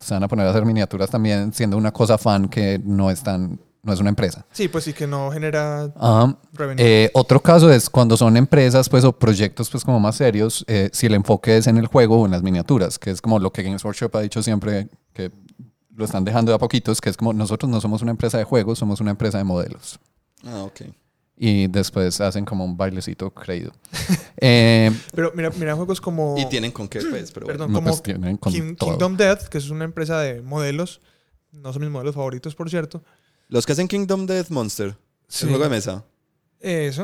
Se 0.00 0.14
van 0.14 0.22
a 0.22 0.28
poner 0.28 0.46
a 0.46 0.50
hacer 0.50 0.64
miniaturas 0.64 1.10
también, 1.10 1.52
siendo 1.52 1.76
una 1.76 1.92
cosa 1.92 2.16
fan 2.16 2.48
que 2.48 2.80
no 2.82 3.10
es 3.10 3.22
tan, 3.22 3.58
no 3.84 3.92
es 3.92 4.00
una 4.00 4.08
empresa. 4.08 4.46
Sí, 4.52 4.68
pues 4.68 4.84
sí, 4.84 4.92
que 4.92 5.06
no 5.06 5.30
genera 5.30 5.92
Ajá. 5.96 6.36
revenue. 6.52 6.82
Eh, 6.84 7.10
otro 7.14 7.40
caso 7.40 7.70
es 7.70 7.88
cuando 7.90 8.16
son 8.16 8.36
empresas 8.36 8.88
pues, 8.88 9.04
o 9.04 9.12
proyectos 9.12 9.70
pues, 9.70 9.84
como 9.84 10.00
más 10.00 10.16
serios, 10.16 10.64
eh, 10.68 10.90
si 10.92 11.06
el 11.06 11.14
enfoque 11.14 11.56
es 11.58 11.66
en 11.66 11.76
el 11.76 11.86
juego 11.86 12.20
o 12.20 12.24
en 12.24 12.32
las 12.32 12.42
miniaturas, 12.42 12.98
que 12.98 13.10
es 13.10 13.20
como 13.20 13.38
lo 13.38 13.52
que 13.52 13.62
Games 13.62 13.84
Workshop 13.84 14.16
ha 14.16 14.20
dicho 14.22 14.42
siempre, 14.42 14.88
que 15.12 15.30
lo 15.94 16.04
están 16.04 16.24
dejando 16.24 16.50
de 16.50 16.56
a 16.56 16.58
poquitos, 16.58 17.00
que 17.00 17.10
es 17.10 17.16
como 17.16 17.32
nosotros 17.32 17.70
no 17.70 17.80
somos 17.80 18.02
una 18.02 18.10
empresa 18.10 18.38
de 18.38 18.44
juegos, 18.44 18.78
somos 18.78 19.00
una 19.00 19.12
empresa 19.12 19.38
de 19.38 19.44
modelos. 19.44 20.00
Ah, 20.44 20.62
ok. 20.62 20.82
Y 21.36 21.66
después 21.66 22.20
hacen 22.20 22.44
como 22.44 22.64
un 22.64 22.76
bailecito 22.76 23.30
creído. 23.30 23.72
Eh, 24.46 24.90
Pero 25.14 25.32
mira, 25.34 25.50
mira 25.56 25.74
juegos 25.74 26.02
como... 26.02 26.34
Y 26.36 26.46
tienen 26.46 26.70
con 26.70 26.86
qué, 26.86 27.00
pues, 27.00 27.30
pero 27.32 27.46
Perdón, 27.46 27.72
no, 27.72 27.78
como 27.78 27.90
pues, 27.92 28.02
tienen 28.02 28.36
con 28.36 28.52
King-. 28.52 28.74
Kingdom 28.74 29.16
Death, 29.16 29.44
que 29.44 29.56
es 29.56 29.70
una 29.70 29.84
empresa 29.84 30.20
de 30.20 30.42
modelos. 30.42 31.00
No 31.50 31.72
son 31.72 31.80
mis 31.80 31.90
modelos 31.90 32.14
favoritos, 32.14 32.54
por 32.54 32.68
cierto. 32.68 33.02
Los 33.48 33.66
que 33.66 33.72
hacen 33.72 33.88
Kingdom 33.88 34.26
Death 34.26 34.48
Monster, 34.50 34.96
Sí. 35.28 35.44
el 35.44 35.50
juego 35.50 35.64
de 35.64 35.70
mesa, 35.70 36.04
Eso, 36.60 37.02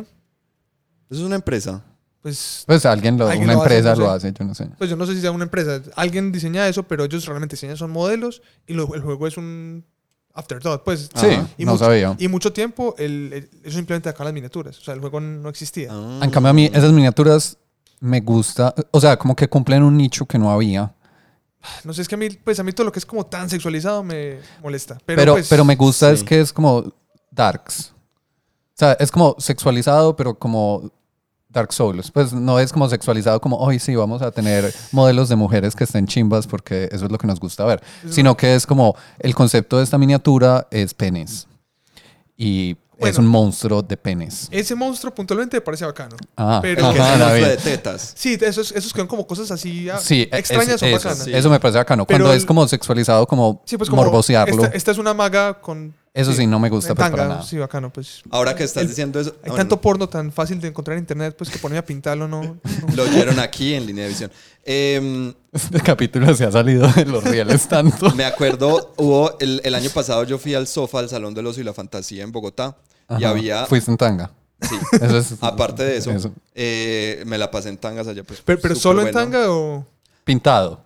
eso 1.10 1.20
es 1.20 1.20
una 1.20 1.36
empresa. 1.36 1.82
pues... 2.22 2.64
Pues 2.66 2.84
alguien, 2.86 3.18
lo, 3.18 3.26
Alguien 3.28 3.44
una 3.44 3.54
lo 3.54 3.62
hace, 3.62 3.74
empresa 3.76 3.94
sé. 3.96 4.00
lo 4.00 4.10
hace, 4.10 4.32
yo 4.32 4.44
no 4.44 4.54
sé. 4.54 4.68
Pues 4.78 4.90
yo 4.90 4.96
no 4.96 5.06
sé 5.06 5.14
si 5.14 5.20
sea 5.20 5.30
una 5.32 5.44
empresa. 5.44 5.80
Alguien 5.96 6.32
diseña 6.32 6.66
eso, 6.68 6.82
pero 6.84 7.04
ellos 7.04 7.24
realmente 7.26 7.54
diseñan 7.56 7.76
son 7.76 7.90
modelos 7.90 8.42
y 8.66 8.74
lo- 8.74 8.94
el 8.94 9.00
juego 9.00 9.26
es 9.26 9.36
un 9.36 9.84
afterthought. 10.34 10.82
Pues, 10.84 11.10
Sí, 11.14 11.26
Ajá. 11.26 11.48
Y 11.58 11.64
no 11.64 11.72
mucho- 11.72 11.84
sabía. 11.84 12.14
y 12.18 12.28
mucho 12.28 12.52
tiempo 12.52 12.94
el, 12.98 13.32
el- 13.32 13.50
eso 13.64 13.76
simplemente 13.76 14.08
acá 14.08 14.22
las 14.24 14.32
miniaturas. 14.32 14.78
O 14.78 14.82
sea, 14.82 14.94
el 14.94 15.00
juego 15.00 15.20
no 15.20 15.48
existía. 15.48 15.88
Ah. 15.90 16.20
En 16.22 16.30
cambio, 16.30 16.50
a 16.50 16.52
mí 16.52 16.70
esas 16.72 16.92
miniaturas 16.92 17.58
me 18.00 18.20
gusta, 18.20 18.74
o 18.92 19.00
sea, 19.00 19.18
como 19.18 19.34
que 19.36 19.48
cumplen 19.48 19.82
un 19.82 19.96
nicho 19.96 20.24
que 20.26 20.38
no 20.38 20.50
había. 20.52 20.94
No 21.84 21.92
sé, 21.92 22.02
es 22.02 22.08
que 22.08 22.14
a 22.14 22.18
mí, 22.18 22.30
pues 22.30 22.58
a 22.58 22.62
mí 22.62 22.72
todo 22.72 22.86
lo 22.86 22.92
que 22.92 22.98
es 22.98 23.06
como 23.06 23.26
tan 23.26 23.50
sexualizado 23.50 24.02
me 24.02 24.38
molesta. 24.62 24.98
Pero, 25.04 25.20
Pero, 25.20 25.32
pues, 25.34 25.48
pero 25.48 25.64
me 25.64 25.76
gusta 25.76 26.10
es 26.10 26.24
que 26.24 26.40
es 26.40 26.52
como 26.52 26.92
darks. 27.30 27.92
O 28.74 28.78
sea, 28.80 28.92
es 28.94 29.10
como 29.10 29.36
sexualizado, 29.38 30.16
pero 30.16 30.38
como 30.38 30.90
Dark 31.50 31.72
Souls. 31.72 32.10
Pues 32.10 32.32
no 32.32 32.58
es 32.58 32.72
como 32.72 32.88
sexualizado 32.88 33.40
como, 33.40 33.56
hoy 33.58 33.78
sí, 33.78 33.94
vamos 33.94 34.22
a 34.22 34.30
tener 34.30 34.72
modelos 34.92 35.28
de 35.28 35.36
mujeres 35.36 35.74
que 35.74 35.84
estén 35.84 36.06
chimbas 36.06 36.46
porque 36.46 36.88
eso 36.90 37.04
es 37.04 37.12
lo 37.12 37.18
que 37.18 37.26
nos 37.26 37.40
gusta 37.40 37.64
ver. 37.64 37.82
Sino 38.08 38.36
que 38.36 38.54
es 38.54 38.66
como, 38.66 38.96
el 39.18 39.34
concepto 39.34 39.78
de 39.78 39.84
esta 39.84 39.98
miniatura 39.98 40.66
es 40.70 40.94
penes. 40.94 41.46
Y 42.36 42.76
es 43.08 43.18
un 43.18 43.26
monstruo 43.26 43.82
de 43.82 43.96
penes. 43.96 44.48
Ese 44.50 44.74
monstruo 44.74 45.14
puntualmente 45.14 45.56
me 45.56 45.60
parece 45.60 45.84
bacano. 45.84 46.16
Ah, 46.36 46.58
pero- 46.62 46.92
que 46.92 46.98
es 46.98 47.04
monstruo 47.18 47.48
de 47.48 47.56
tetas. 47.56 48.12
Sí, 48.16 48.38
esos, 48.40 48.72
esos 48.72 48.92
que 48.92 48.98
son 49.00 49.06
como 49.08 49.26
cosas 49.26 49.50
así 49.50 49.88
ah, 49.88 49.96
es- 49.98 50.10
extrañas 50.32 50.82
o 50.82 50.86
eso, 50.86 50.96
bacanas. 51.08 51.24
sí. 51.24 51.32
Eso 51.34 51.50
me 51.50 51.58
parece 51.60 51.78
bacano. 51.78 52.06
Pero 52.06 52.18
Cuando 52.18 52.32
el- 52.32 52.38
es 52.38 52.44
como 52.46 52.66
sexualizado, 52.68 53.26
como, 53.26 53.62
Sí, 53.64 53.76
pues 53.76 53.88
como 53.90 54.02
morbosearlo. 54.02 54.64
Esta, 54.64 54.76
esta 54.76 54.90
es 54.90 54.98
una 54.98 55.14
maga 55.14 55.60
con... 55.60 55.94
Eso 56.12 56.32
sí, 56.32 56.44
no 56.44 56.58
me 56.58 56.68
gusta, 56.68 56.92
tanga, 56.92 57.10
para 57.16 57.28
nada. 57.28 57.42
Sí, 57.44 57.56
bacano, 57.56 57.92
pues. 57.92 58.22
Ahora 58.32 58.56
que 58.56 58.64
estás 58.64 58.82
El- 58.82 58.88
diciendo 58.88 59.20
eso, 59.20 59.30
Hay 59.44 59.50
bueno, 59.50 59.56
tanto 59.58 59.80
porno 59.80 60.08
tan 60.08 60.32
fácil 60.32 60.60
de 60.60 60.66
encontrar 60.66 60.96
en 60.96 61.04
internet, 61.04 61.36
pues 61.38 61.50
que 61.50 61.58
ponerme 61.60 61.78
a 61.78 61.84
pintarlo 61.84 62.26
no... 62.26 62.42
no. 62.42 62.56
lo 62.96 63.04
oyeron 63.04 63.38
aquí 63.38 63.74
en 63.74 63.86
línea 63.86 64.04
de 64.04 64.10
visión. 64.10 64.32
Em, 64.64 65.32
Este 65.52 65.80
capítulo 65.80 66.34
se 66.34 66.44
ha 66.44 66.50
salido 66.50 66.88
de 66.88 67.04
los 67.04 67.22
reales 67.22 67.68
tanto. 67.68 68.12
me 68.16 68.24
acuerdo, 68.24 68.92
hubo 68.96 69.38
el, 69.38 69.60
el 69.64 69.74
año 69.74 69.88
pasado 69.90 70.24
yo 70.24 70.36
fui 70.38 70.54
al 70.54 70.66
sofá, 70.66 70.98
al 70.98 71.08
Salón 71.08 71.32
del 71.32 71.46
Ocio 71.46 71.62
y 71.62 71.64
la 71.64 71.72
Fantasía 71.74 72.24
en 72.24 72.32
Bogotá. 72.32 72.76
Y 73.18 73.24
había, 73.24 73.66
Fuiste 73.66 73.90
en 73.90 73.96
tanga. 73.96 74.30
sí, 74.60 74.76
Eso 75.00 75.18
es- 75.18 75.34
aparte 75.40 75.82
de 75.84 75.96
eso, 75.96 76.12
eh, 76.54 77.22
me 77.26 77.38
la 77.38 77.50
pasé 77.50 77.68
en 77.70 77.76
tangas 77.78 78.06
allá. 78.06 78.22
Pues, 78.24 78.40
Pero, 78.44 78.60
pero 78.60 78.74
solo 78.74 79.06
en 79.06 79.12
tanga 79.12 79.50
o... 79.50 79.84
Pintado. 80.24 80.84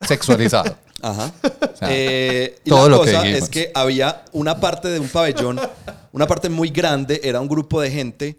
Sexualizado. 0.00 0.76
Ajá. 1.02 1.32
O 1.42 1.76
sea, 1.76 1.88
Eh, 1.90 2.58
y 2.64 2.68
todo 2.70 2.88
la 2.88 2.96
lo 2.96 3.02
que 3.04 3.12
cosa 3.12 3.26
es 3.28 3.48
que 3.48 3.70
había 3.74 4.24
una 4.32 4.60
parte 4.60 4.88
de 4.88 4.98
un 5.00 5.08
pabellón, 5.08 5.60
una 6.12 6.26
parte 6.26 6.48
muy 6.48 6.68
grande, 6.70 7.20
era 7.24 7.40
un 7.40 7.48
grupo 7.48 7.80
de 7.80 7.90
gente 7.90 8.36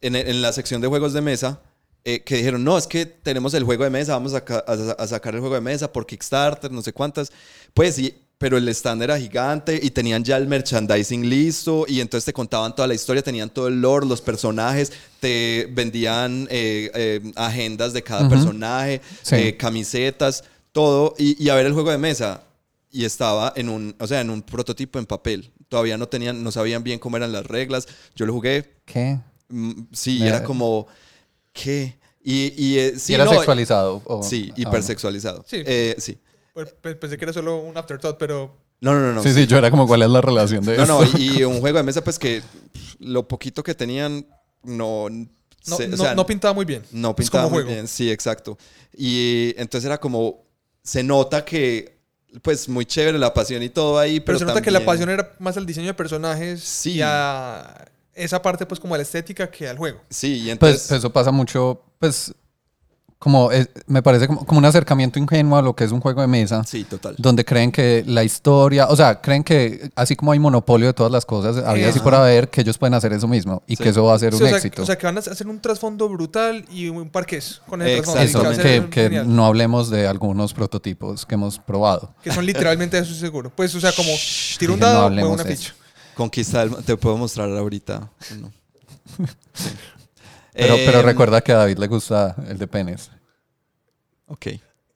en, 0.00 0.14
en 0.16 0.42
la 0.42 0.52
sección 0.52 0.80
de 0.80 0.88
juegos 0.88 1.12
de 1.14 1.20
mesa 1.22 1.60
eh, 2.04 2.22
que 2.22 2.36
dijeron, 2.36 2.62
no, 2.62 2.76
es 2.76 2.86
que 2.86 3.06
tenemos 3.06 3.54
el 3.54 3.64
juego 3.64 3.84
de 3.84 3.90
mesa, 3.90 4.12
vamos 4.12 4.34
a, 4.34 4.38
a- 4.38 5.02
a 5.02 5.06
sacar 5.06 5.34
el 5.34 5.40
juego 5.40 5.54
de 5.54 5.62
mesa 5.62 5.90
por 5.90 6.04
Kickstarter, 6.06 6.70
no 6.70 6.82
sé 6.82 6.92
cuántas. 6.92 7.32
Pues 7.72 7.94
sí, 7.94 8.14
pero 8.38 8.56
el 8.58 8.68
stand 8.68 9.02
era 9.02 9.18
gigante 9.18 9.78
y 9.82 9.90
tenían 9.90 10.22
ya 10.24 10.36
el 10.36 10.46
merchandising 10.46 11.28
listo 11.28 11.84
y 11.88 12.00
entonces 12.00 12.26
te 12.26 12.32
contaban 12.32 12.74
toda 12.74 12.88
la 12.88 12.94
historia, 12.94 13.22
tenían 13.22 13.48
todo 13.50 13.68
el 13.68 13.80
lore, 13.80 14.06
los 14.06 14.20
personajes, 14.20 14.92
te 15.20 15.68
vendían 15.72 16.46
eh, 16.50 16.90
eh, 16.94 17.32
agendas 17.36 17.92
de 17.92 18.02
cada 18.02 18.22
Ujú. 18.22 18.30
personaje, 18.30 19.00
Sí. 19.22 19.36
eh, 19.36 19.56
camisetas, 19.56 20.44
todo, 20.72 21.14
y, 21.18 21.42
y 21.42 21.48
a 21.48 21.54
ver 21.54 21.66
el 21.66 21.72
juego 21.72 21.90
de 21.90 21.98
mesa. 21.98 22.42
Y 22.90 23.04
estaba 23.04 23.52
en 23.56 23.68
un, 23.68 23.94
o 23.98 24.06
sea, 24.06 24.20
en 24.20 24.30
un 24.30 24.42
prototipo 24.42 24.98
en 25.00 25.06
papel. 25.06 25.50
Todavía 25.68 25.96
no 25.98 26.06
tenían, 26.08 26.42
no 26.44 26.52
sabían 26.52 26.84
bien 26.84 26.98
cómo 27.00 27.16
eran 27.16 27.32
las 27.32 27.44
reglas. 27.46 27.88
Yo 28.14 28.24
lo 28.26 28.32
jugué, 28.32 28.74
¿Qué? 28.84 29.18
mm, 29.48 29.72
sí, 29.92 30.18
Me- 30.20 30.28
era 30.28 30.44
como, 30.44 30.86
¿qué? 31.52 31.96
Y, 32.22 32.52
y, 32.56 32.78
eh, 32.78 32.94
sí, 32.98 33.12
¿Y 33.12 33.14
era 33.16 33.24
no, 33.24 33.32
sexualizado? 33.32 34.00
o- 34.04 34.22
Sí, 34.22 34.50
ah, 34.52 34.54
hipersexualizado. 34.56 35.44
Sí. 35.46 35.56
Eh, 35.66 35.94
sí. 35.98 36.18
Pues, 36.54 36.72
pe- 36.80 36.94
pensé 36.94 37.18
que 37.18 37.24
era 37.24 37.32
solo 37.34 37.58
un 37.58 37.76
afterthought, 37.76 38.16
pero... 38.16 38.56
No, 38.80 38.92
no, 38.94 39.00
no, 39.00 39.12
no. 39.14 39.22
sí, 39.22 39.32
sí, 39.34 39.46
yo 39.46 39.58
era 39.58 39.70
como, 39.70 39.86
¿cuál 39.86 40.02
es 40.02 40.08
la 40.10 40.20
relación 40.20 40.64
de 40.64 40.76
No, 40.76 40.82
eso? 40.84 41.02
no, 41.12 41.18
y, 41.18 41.38
y 41.40 41.44
un 41.44 41.60
juego 41.60 41.78
de 41.78 41.82
mesa, 41.84 42.02
pues 42.04 42.18
que 42.18 42.42
lo 43.00 43.26
poquito 43.28 43.62
que 43.62 43.74
tenían, 43.74 44.26
no. 44.62 45.08
No, 45.10 45.76
se- 45.76 45.84
o 45.86 45.88
no, 45.88 45.96
sea, 45.96 46.14
no 46.14 46.24
pintaba 46.26 46.52
muy 46.54 46.64
bien. 46.64 46.82
No 46.92 47.14
pintaba 47.16 47.44
como 47.44 47.56
muy 47.56 47.62
juego. 47.64 47.74
bien, 47.74 47.88
sí, 47.88 48.10
exacto. 48.10 48.56
Y 48.96 49.54
entonces 49.56 49.86
era 49.86 49.98
como, 49.98 50.44
se 50.82 51.02
nota 51.02 51.44
que, 51.44 51.98
pues 52.42 52.68
muy 52.68 52.84
chévere 52.84 53.18
la 53.18 53.32
pasión 53.32 53.62
y 53.62 53.68
todo 53.70 53.98
ahí, 53.98 54.20
pero, 54.20 54.24
Pero, 54.26 54.38
se 54.40 54.44
nota 54.44 54.60
que 54.62 54.70
la 54.70 54.84
pasión 54.84 55.08
era 55.08 55.32
más 55.38 55.56
al 55.56 55.64
diseño 55.66 55.86
de 55.88 55.94
personajes 55.94 56.62
Sí. 56.62 56.94
y 56.96 57.00
a 57.02 57.86
esa 58.12 58.42
parte 58.42 58.66
pues 58.66 58.78
como 58.78 58.94
a 58.94 58.98
la 58.98 59.02
estética 59.02 59.50
que 59.50 59.66
al 59.68 59.78
juego. 59.78 60.00
Sí, 60.10 60.34
y 60.34 60.40
Pues 60.42 60.52
entonces... 60.52 60.90
eso 60.92 61.10
pasa 61.12 61.30
mucho, 61.30 61.82
pues, 61.98 62.34
como, 63.24 63.50
es- 63.50 63.70
me 63.86 64.02
parece 64.02 64.26
como, 64.28 64.44
como 64.44 64.58
un 64.58 64.64
acercamiento 64.66 65.18
ingenuo 65.18 65.56
a 65.58 65.62
lo 65.62 65.74
que 65.74 65.82
es 65.84 65.90
un 65.92 66.00
juego 66.00 66.20
de 66.20 66.26
mesa. 66.26 66.62
sí, 66.64 66.84
total. 66.84 67.14
Donde 67.18 67.42
creen 67.44 67.72
que 67.72 68.04
la 68.06 68.22
historia, 68.22 68.86
o 68.88 68.94
sea, 68.94 69.20
creen 69.22 69.42
que 69.42 69.90
así 69.96 70.14
como 70.14 70.30
hay 70.32 70.38
monopolio 70.38 70.86
de 70.88 70.92
todas 70.92 71.10
las 71.10 71.24
cosas, 71.24 71.56
había 71.64 71.88
así 71.88 71.98
por 72.00 72.14
haber, 72.14 72.50
que 72.50 72.60
ellos 72.60 72.76
pueden 72.76 72.92
hacer 72.92 73.14
eso 73.14 73.26
mismo 73.26 73.62
y 73.66 73.76
Sí. 73.76 73.82
que 73.82 73.88
eso 73.88 74.04
va 74.04 74.14
a 74.14 74.18
ser 74.18 74.34
Sí, 74.34 74.42
un 74.42 74.44
o, 74.44 74.48
sea, 74.50 74.56
éxito. 74.58 74.82
o 74.82 74.86
sea, 74.86 74.98
que 74.98 75.06
van 75.06 75.16
a 75.16 75.20
hacer 75.20 75.46
un 75.48 75.58
trasfondo 75.60 76.08
brutal 76.08 76.64
y 76.70 76.88
un 76.90 77.08
parqués 77.08 77.62
con 77.66 77.80
el 77.80 78.02
trasfondo. 78.02 78.50
eso, 78.52 78.62
que 78.62 78.88
que, 78.90 79.24
no 79.24 79.46
hablemos 79.46 79.88
de 79.88 80.06
algunos 80.06 80.52
prototipos 80.52 81.24
que 81.24 81.34
hemos 81.34 81.58
probado. 81.58 82.14
Que 82.22 82.30
son 82.30 82.44
literalmente 82.44 82.98
eso 82.98 83.14
seguro. 83.14 83.50
Pues, 83.56 83.74
o 83.74 83.80
sea, 83.80 83.92
como 83.92 84.10
tiro 84.58 84.74
un 84.74 84.80
no 84.80 84.86
dado, 84.86 84.96
muevo 84.98 85.06
hablemos 85.32 85.40
una 85.40 85.44
ficha. 85.44 85.74
Conquista 86.14 86.60
del... 86.66 86.76
Te 86.84 86.96
puedo 86.96 87.16
mostrar 87.16 87.48
ahorita. 87.50 88.08
Sí. 88.20 88.42
Pero, 90.54 90.76
pero 90.86 91.00
Em, 91.00 91.04
recuerda 91.06 91.40
que 91.42 91.52
a 91.52 91.56
David 91.56 91.78
le 91.78 91.86
gusta 91.88 92.34
el 92.48 92.56
de 92.58 92.66
penes. 92.66 93.10
Ok. 94.26 94.46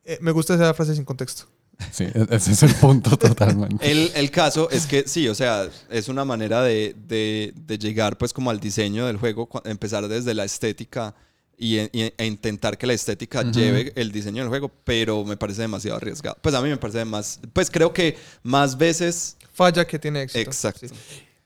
Eh, 0.05 0.19
me 0.21 0.31
gusta 0.31 0.55
esa 0.55 0.73
frase 0.75 0.95
sin 0.95 1.05
contexto. 1.05 1.45
Sí, 1.93 2.05
e- 2.05 2.27
ese 2.31 2.53
es 2.53 2.63
el 2.65 2.75
punto 2.75 3.17
totalmente. 3.17 3.89
El, 3.89 4.11
el 4.17 4.31
caso 4.33 4.69
es 4.71 4.87
que 4.87 5.05
sí, 5.07 5.29
o 5.29 5.35
sea, 5.35 5.69
es 5.91 6.09
una 6.09 6.25
manera 6.25 6.61
de, 6.63 6.95
de- 7.07 7.53
de 7.55 7.79
llegar 7.79 8.19
pues 8.19 8.33
como 8.33 8.51
al 8.51 8.59
diseño 8.59 9.07
del 9.07 9.17
juego, 9.17 9.49
empezar 9.65 10.09
desde 10.09 10.35
la 10.35 10.45
estética 10.45 11.15
y, 11.57 11.79
y- 11.79 12.13
e 12.17 12.27
intentar 12.27 12.79
que 12.79 12.87
la 12.87 12.95
estética 12.95 13.43
lleve 13.43 13.93
el 13.95 14.11
diseño 14.11 14.43
del 14.43 14.49
juego, 14.49 14.73
pero 14.85 15.25
me 15.25 15.37
parece 15.37 15.63
demasiado 15.63 15.97
arriesgado. 15.99 16.37
Pues 16.41 16.53
a 16.55 16.61
mí 16.63 16.69
me 16.69 16.77
parece 16.79 17.05
más, 17.05 17.39
pues 17.53 17.71
creo 17.71 17.93
que 17.93 18.17
más 18.43 18.77
veces... 18.77 19.37
Falla 19.53 19.85
que 19.87 19.99
tiene 20.01 20.23
éxito. 20.23 20.41
Exacto. 20.51 20.87
Sí. 20.89 20.95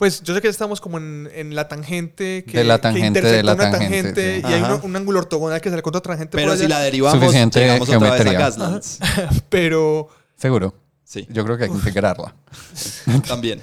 Pues 0.03 0.21
yo 0.21 0.35
sé 0.35 0.41
que 0.41 0.49
estamos 0.49 0.81
como 0.81 0.99
en, 0.99 1.31
en 1.33 1.55
la 1.55 1.69
tangente 1.69 2.43
que, 2.45 2.59
De 2.59 2.65
la 2.65 2.81
tangente, 2.81 3.23
de 3.23 3.45
la 3.45 3.55
una 3.55 3.71
tangente, 3.71 4.41
sí. 4.41 4.49
y 4.49 4.53
hay 4.53 4.61
un, 4.61 4.81
un 4.83 4.97
ángulo 4.97 5.21
ortogonal 5.21 5.61
que 5.61 5.71
se 5.71 5.77
le 5.77 5.83
contra 5.83 6.01
otra 6.01 6.15
tangente 6.15 6.37
Pero 6.37 6.49
por 6.49 6.59
si 6.59 6.65
allá. 6.65 6.79
la 6.79 6.81
derivamos, 6.83 7.21
Suficiente 7.21 7.61
llegamos 7.61 7.89
otra 7.89 7.99
vez 8.01 8.11
a 8.11 8.15
geometría. 8.17 8.39
Gaslands. 8.41 8.99
Pero 9.49 10.09
Seguro. 10.35 10.75
Sí, 11.05 11.29
Yo 11.31 11.45
creo 11.45 11.57
que 11.57 11.65
hay 11.65 11.71
que 11.71 11.77
integrarla. 11.77 12.35
también. 13.29 13.63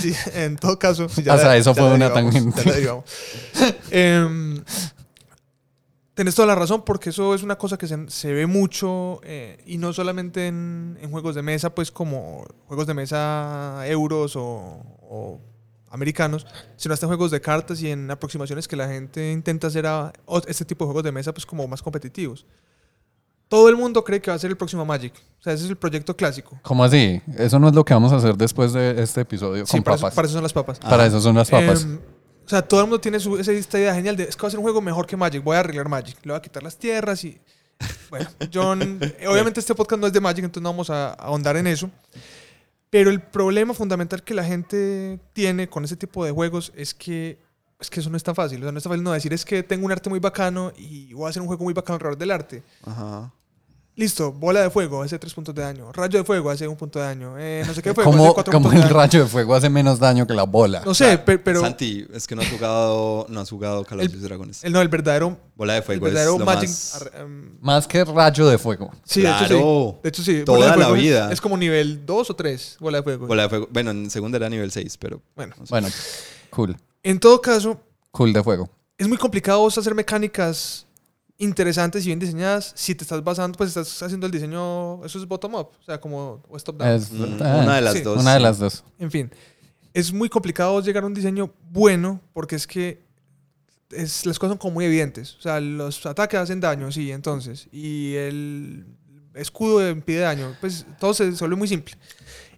sí, 0.00 0.14
en 0.32 0.56
todo 0.56 0.78
caso... 0.78 1.04
Hasta 1.04 1.54
eso 1.54 1.74
fue 1.74 1.86
la 1.86 1.94
una 1.96 2.12
tangente. 2.14 2.62
ya 2.64 2.70
la 2.70 2.76
derivamos. 2.76 3.04
Em, 3.90 4.64
Tenés 6.14 6.34
toda 6.34 6.48
la 6.48 6.54
razón 6.54 6.82
porque 6.86 7.10
eso 7.10 7.34
es 7.34 7.42
una 7.42 7.58
cosa 7.58 7.76
que 7.76 7.86
se, 7.88 8.08
se 8.08 8.32
ve 8.32 8.46
mucho 8.46 9.20
eh, 9.22 9.58
y 9.66 9.76
no 9.76 9.92
solamente 9.92 10.46
en, 10.46 10.96
en 11.02 11.10
juegos 11.10 11.34
de 11.34 11.42
mesa, 11.42 11.74
pues 11.74 11.90
como 11.90 12.46
juegos 12.68 12.86
de 12.86 12.94
mesa 12.94 13.82
euros 13.86 14.34
o, 14.36 14.80
o 15.10 15.40
americanos, 15.94 16.46
sino 16.76 16.92
hasta 16.92 17.06
en 17.06 17.08
juegos 17.08 17.30
de 17.30 17.40
cartas 17.40 17.80
y 17.80 17.90
en 17.90 18.10
aproximaciones 18.10 18.66
que 18.66 18.76
la 18.76 18.88
gente 18.88 19.30
intenta 19.32 19.68
hacer 19.68 19.86
a 19.86 20.12
este 20.46 20.64
tipo 20.64 20.84
de 20.84 20.86
juegos 20.88 21.04
de 21.04 21.12
mesa 21.12 21.32
pues 21.32 21.46
como 21.46 21.66
más 21.68 21.80
competitivos. 21.80 22.44
Todo 23.48 23.68
el 23.68 23.76
mundo 23.76 24.02
cree 24.02 24.20
que 24.20 24.30
va 24.30 24.34
a 24.34 24.38
ser 24.38 24.50
el 24.50 24.56
próximo 24.56 24.84
Magic. 24.84 25.14
O 25.38 25.42
sea, 25.42 25.52
ese 25.52 25.64
es 25.64 25.70
el 25.70 25.76
proyecto 25.76 26.16
clásico. 26.16 26.58
¿Cómo 26.62 26.82
así? 26.82 27.22
Eso 27.38 27.58
no 27.58 27.68
es 27.68 27.74
lo 27.74 27.84
que 27.84 27.94
vamos 27.94 28.12
a 28.12 28.16
hacer 28.16 28.36
después 28.36 28.72
de 28.72 29.00
este 29.00 29.20
episodio 29.20 29.64
Sí, 29.66 29.72
con 29.72 29.84
para, 29.84 29.94
eso, 29.94 30.02
papas. 30.02 30.14
para 30.14 30.26
eso 30.26 30.34
son 30.34 30.42
las 30.42 30.52
papas. 30.52 30.78
Para 30.80 31.06
eso 31.06 31.20
son 31.20 31.36
las 31.36 31.50
papas. 31.50 31.84
Em, 31.84 32.00
o 32.44 32.48
sea, 32.48 32.62
todo 32.62 32.80
el 32.80 32.86
mundo 32.86 33.00
tiene 33.00 33.20
su, 33.20 33.38
esa 33.38 33.52
esta 33.52 33.78
idea 33.78 33.94
genial 33.94 34.16
de 34.16 34.24
es 34.24 34.34
que 34.34 34.42
va 34.42 34.48
a 34.48 34.50
ser 34.50 34.58
un 34.58 34.64
juego 34.64 34.80
mejor 34.80 35.06
que 35.06 35.16
Magic. 35.16 35.44
Voy 35.44 35.56
a 35.56 35.60
arreglar 35.60 35.88
Magic. 35.88 36.16
Le 36.24 36.32
voy 36.32 36.38
a 36.38 36.42
quitar 36.42 36.62
las 36.62 36.76
tierras 36.76 37.22
y. 37.24 37.38
Bueno, 38.10 38.28
John. 38.52 39.00
obviamente 39.28 39.60
este 39.60 39.74
podcast 39.74 40.00
no 40.00 40.06
es 40.06 40.12
de 40.12 40.20
Magic, 40.20 40.44
entonces 40.44 40.62
no 40.62 40.70
vamos 40.70 40.90
a 40.90 41.12
ahondar 41.12 41.56
en 41.56 41.66
eso. 41.66 41.90
Pero 42.94 43.10
el 43.10 43.20
problema 43.20 43.74
fundamental 43.74 44.22
que 44.22 44.34
la 44.34 44.44
gente 44.44 45.18
tiene 45.32 45.68
con 45.68 45.82
ese 45.82 45.96
tipo 45.96 46.24
de 46.24 46.30
juegos 46.30 46.72
es 46.76 46.94
que, 46.94 47.40
es 47.80 47.90
que 47.90 47.98
eso 47.98 48.08
no 48.08 48.16
es 48.16 48.22
tan 48.22 48.36
fácil. 48.36 48.60
O 48.60 48.62
sea, 48.62 48.70
no 48.70 48.78
es 48.78 48.84
tan 48.84 48.92
fácil 48.92 49.02
no 49.02 49.10
decir 49.10 49.32
es 49.32 49.44
que 49.44 49.64
tengo 49.64 49.84
un 49.84 49.90
arte 49.90 50.08
muy 50.08 50.20
bacano 50.20 50.72
y 50.76 51.12
voy 51.12 51.26
a 51.26 51.30
hacer 51.30 51.42
un 51.42 51.48
juego 51.48 51.64
muy 51.64 51.74
bacano 51.74 51.96
alrededor 51.96 52.18
del 52.18 52.30
arte. 52.30 52.62
Ajá. 52.84 53.32
Listo, 53.96 54.32
bola 54.32 54.60
de 54.62 54.70
fuego 54.70 55.02
hace 55.02 55.16
tres 55.20 55.32
puntos 55.32 55.54
de 55.54 55.62
daño. 55.62 55.92
Rayo 55.92 56.18
de 56.18 56.24
fuego 56.24 56.50
hace 56.50 56.66
un 56.66 56.74
punto 56.74 56.98
de 56.98 57.04
daño. 57.04 57.36
Eh, 57.38 57.62
no 57.64 57.72
sé 57.72 57.80
qué 57.80 57.90
de 57.90 57.94
fuego 57.94 58.10
hace 58.10 58.18
¿Cómo, 58.18 58.34
cuatro 58.34 58.52
cómo 58.52 58.64
puntos 58.64 58.80
de 58.80 58.86
el 58.88 58.92
daño. 58.92 59.00
rayo 59.06 59.22
de 59.22 59.26
fuego 59.30 59.54
hace 59.54 59.70
menos 59.70 60.00
daño 60.00 60.26
que 60.26 60.34
la 60.34 60.42
bola? 60.42 60.82
No 60.84 60.92
sé, 60.94 61.16
pe- 61.18 61.38
pero. 61.38 61.60
Santi, 61.60 62.04
es 62.12 62.26
que 62.26 62.34
no 62.34 62.42
has 62.42 62.48
jugado, 62.50 63.26
no 63.28 63.40
has 63.40 63.48
jugado 63.48 63.84
Call 63.84 64.00
of 64.00 64.06
El- 64.06 64.10
Duty 64.12 64.24
Dragones. 64.24 64.64
El, 64.64 64.72
no, 64.72 64.80
el 64.80 64.88
verdadero, 64.88 65.38
Bola 65.54 65.74
de 65.74 65.78
el 65.78 65.84
fuego 65.84 66.08
es 66.08 66.12
verdadero 66.12 66.38
lo 66.40 66.44
Magic. 66.44 66.68
más... 66.70 66.94
ar- 66.96 67.12
em, 67.20 67.58
Más 67.60 67.86
que 67.86 68.04
rayo 68.04 68.48
de 68.48 68.58
fuego. 68.58 68.90
sí, 69.04 69.20
de 69.22 69.28
hecho 69.28 69.38
sí. 69.38 69.46
Claro. 69.46 69.98
De 70.02 70.08
hecho 70.08 70.22
sí. 70.24 70.42
Toda 70.44 70.58
Bola 70.58 70.70
de 70.72 70.76
la 70.76 70.84
fuego 70.86 70.96
es- 70.96 71.02
vida. 71.02 71.32
Es 71.32 71.40
como 71.40 71.56
nivel 71.56 72.04
2 72.04 72.30
o 72.30 72.34
3, 72.34 72.76
bola 72.80 72.98
de 72.98 73.04
fuego. 73.04 73.26
Bola 73.28 73.42
de 73.44 73.48
fuego. 73.48 73.68
Bueno, 73.70 73.92
en 73.92 74.10
segunda 74.10 74.38
era 74.38 74.48
nivel 74.48 74.72
6, 74.72 74.96
pero... 74.98 75.22
Bueno, 75.36 75.54
Bueno, 75.70 75.86
cool. 76.50 76.76
en 77.04 77.20
todo 77.20 77.40
caso, 77.40 77.80
Cool 78.10 78.32
de 78.32 78.42
fuego. 78.42 78.68
es 78.98 79.06
muy 79.06 79.18
complicado 79.18 79.60
vos 79.60 79.78
hacer 79.78 79.94
mecánicas 79.94 80.83
interesantes 81.44 82.02
y 82.04 82.06
bien 82.08 82.18
diseñadas 82.18 82.72
si 82.74 82.94
te 82.94 83.04
estás 83.04 83.22
basando, 83.22 83.56
pues 83.56 83.68
estás 83.70 84.02
haciendo 84.02 84.26
el 84.26 84.32
diseño, 84.32 85.04
eso 85.04 85.18
es 85.18 85.26
bottom-up, 85.26 85.68
o 85.80 85.82
sea, 85.84 86.00
como 86.00 86.42
o 86.48 86.56
es 86.56 86.64
top-down. 86.64 86.90
Es- 86.90 87.10
Mm, 87.12 87.42
ah, 87.42 87.60
una 87.62 87.76
de 87.76 87.80
las 87.82 87.92
sí, 87.94 88.00
dos. 88.02 88.20
Una 88.20 88.34
de 88.34 88.40
las 88.40 88.58
dos. 88.58 88.82
En 88.98 89.10
fin, 89.10 89.30
es 89.92 90.12
muy 90.12 90.28
complicado 90.28 90.80
llegar 90.80 91.04
a 91.04 91.06
un 91.06 91.14
diseño 91.14 91.52
bueno 91.70 92.20
porque 92.32 92.56
es 92.56 92.66
que 92.66 93.04
es, 93.90 94.26
las 94.26 94.38
cosas 94.38 94.52
son 94.52 94.58
como 94.58 94.74
muy 94.74 94.84
evidentes. 94.86 95.36
O 95.36 95.40
sea, 95.40 95.60
los 95.60 96.04
ataques 96.06 96.40
hacen 96.40 96.58
daño, 96.60 96.90
sí, 96.90 97.12
entonces. 97.12 97.68
Y 97.70 98.14
el 98.14 98.86
escudo 99.34 99.88
impide 99.88 100.20
daño. 100.20 100.56
Pues 100.60 100.84
todo 100.98 101.14
se, 101.14 101.30
vuelve 101.30 101.54
muy 101.56 101.68
simple. 101.68 101.94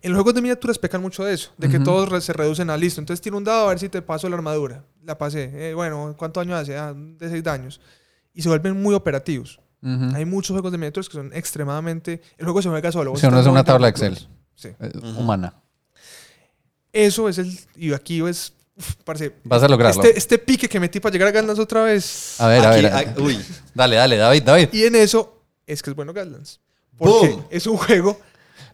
En 0.03 0.13
los 0.13 0.19
juegos 0.19 0.35
de 0.35 0.41
miniaturas 0.43 0.79
pecan 0.79 1.03
mucho 1.03 1.25
de 1.25 1.35
eso, 1.35 1.51
de 1.59 1.69
que 1.69 1.77
Ujú. 1.77 1.85
todos 1.85 2.09
re- 2.09 2.21
se 2.21 2.33
reducen 2.33 2.71
a 2.71 2.77
listo. 2.77 3.01
Entonces 3.01 3.21
tiro 3.21 3.37
un 3.37 3.45
dado 3.45 3.67
a 3.67 3.69
ver 3.71 3.79
si 3.79 3.89
te 3.89 4.01
paso 4.03 4.29
la 4.31 4.37
armadura. 4.37 4.85
La 5.05 5.19
pasé. 5.19 5.51
Eh, 5.71 5.75
bueno, 5.75 6.15
¿cuánto 6.17 6.41
daño 6.41 6.57
hace? 6.57 6.77
Ah, 6.77 6.95
de 6.97 7.29
6 7.29 7.43
daños. 7.43 7.81
Y 8.37 8.43
se 8.43 8.49
vuelven 8.49 8.81
muy 8.81 8.95
operativos. 8.95 9.59
Hay 10.15 10.25
muchos 10.25 10.53
juegos 10.55 10.71
de 10.73 10.79
miniaturas 10.79 11.09
que 11.09 11.15
son 11.15 11.31
extremadamente... 11.33 12.21
El 12.39 12.45
juego 12.45 12.61
se 12.61 12.69
juega 12.69 12.91
solo. 12.93 13.15
Si 13.17 13.25
estás 13.25 13.41
es 13.43 13.47
una 13.47 13.63
tabla 13.65 13.87
las 13.89 13.91
Excel. 13.91 14.19
Sí. 14.57 14.69
Eh. 14.81 14.93
Humana. 15.17 15.55
Eso 16.93 17.29
es 17.29 17.39
el... 17.39 17.57
Y 17.77 17.93
aquí 17.93 18.21
es... 18.27 18.53
uf, 18.77 18.95
parce, 19.05 19.33
Vas 19.45 19.63
a 19.63 19.69
lograrlo. 19.69 20.03
Este, 20.03 20.19
este 20.19 20.39
pique 20.39 20.69
que 20.69 20.81
metí 20.81 20.99
para 20.99 21.13
llegar 21.13 21.29
a 21.29 21.31
Gaslands 21.31 21.61
otra 21.61 21.85
vez. 21.85 22.41
A 22.41 22.49
ver, 22.49 22.65
a 22.65 22.71
Aquí, 22.73 22.83
ver. 22.83 22.93
hay- 22.93 23.15
uy, 23.19 23.39
Dale, 23.75 23.97
dale, 23.97 24.17
David, 24.17 24.43
David. 24.43 24.69
Y 24.73 24.85
en 24.85 24.97
eso 24.97 25.43
es 25.67 25.83
que 25.83 25.91
es 25.91 25.97
bueno 25.97 26.13
Gaslands. 26.13 26.61
Porque 26.99 27.39
es 27.51 27.67
un 27.67 27.77
juego 27.77 28.19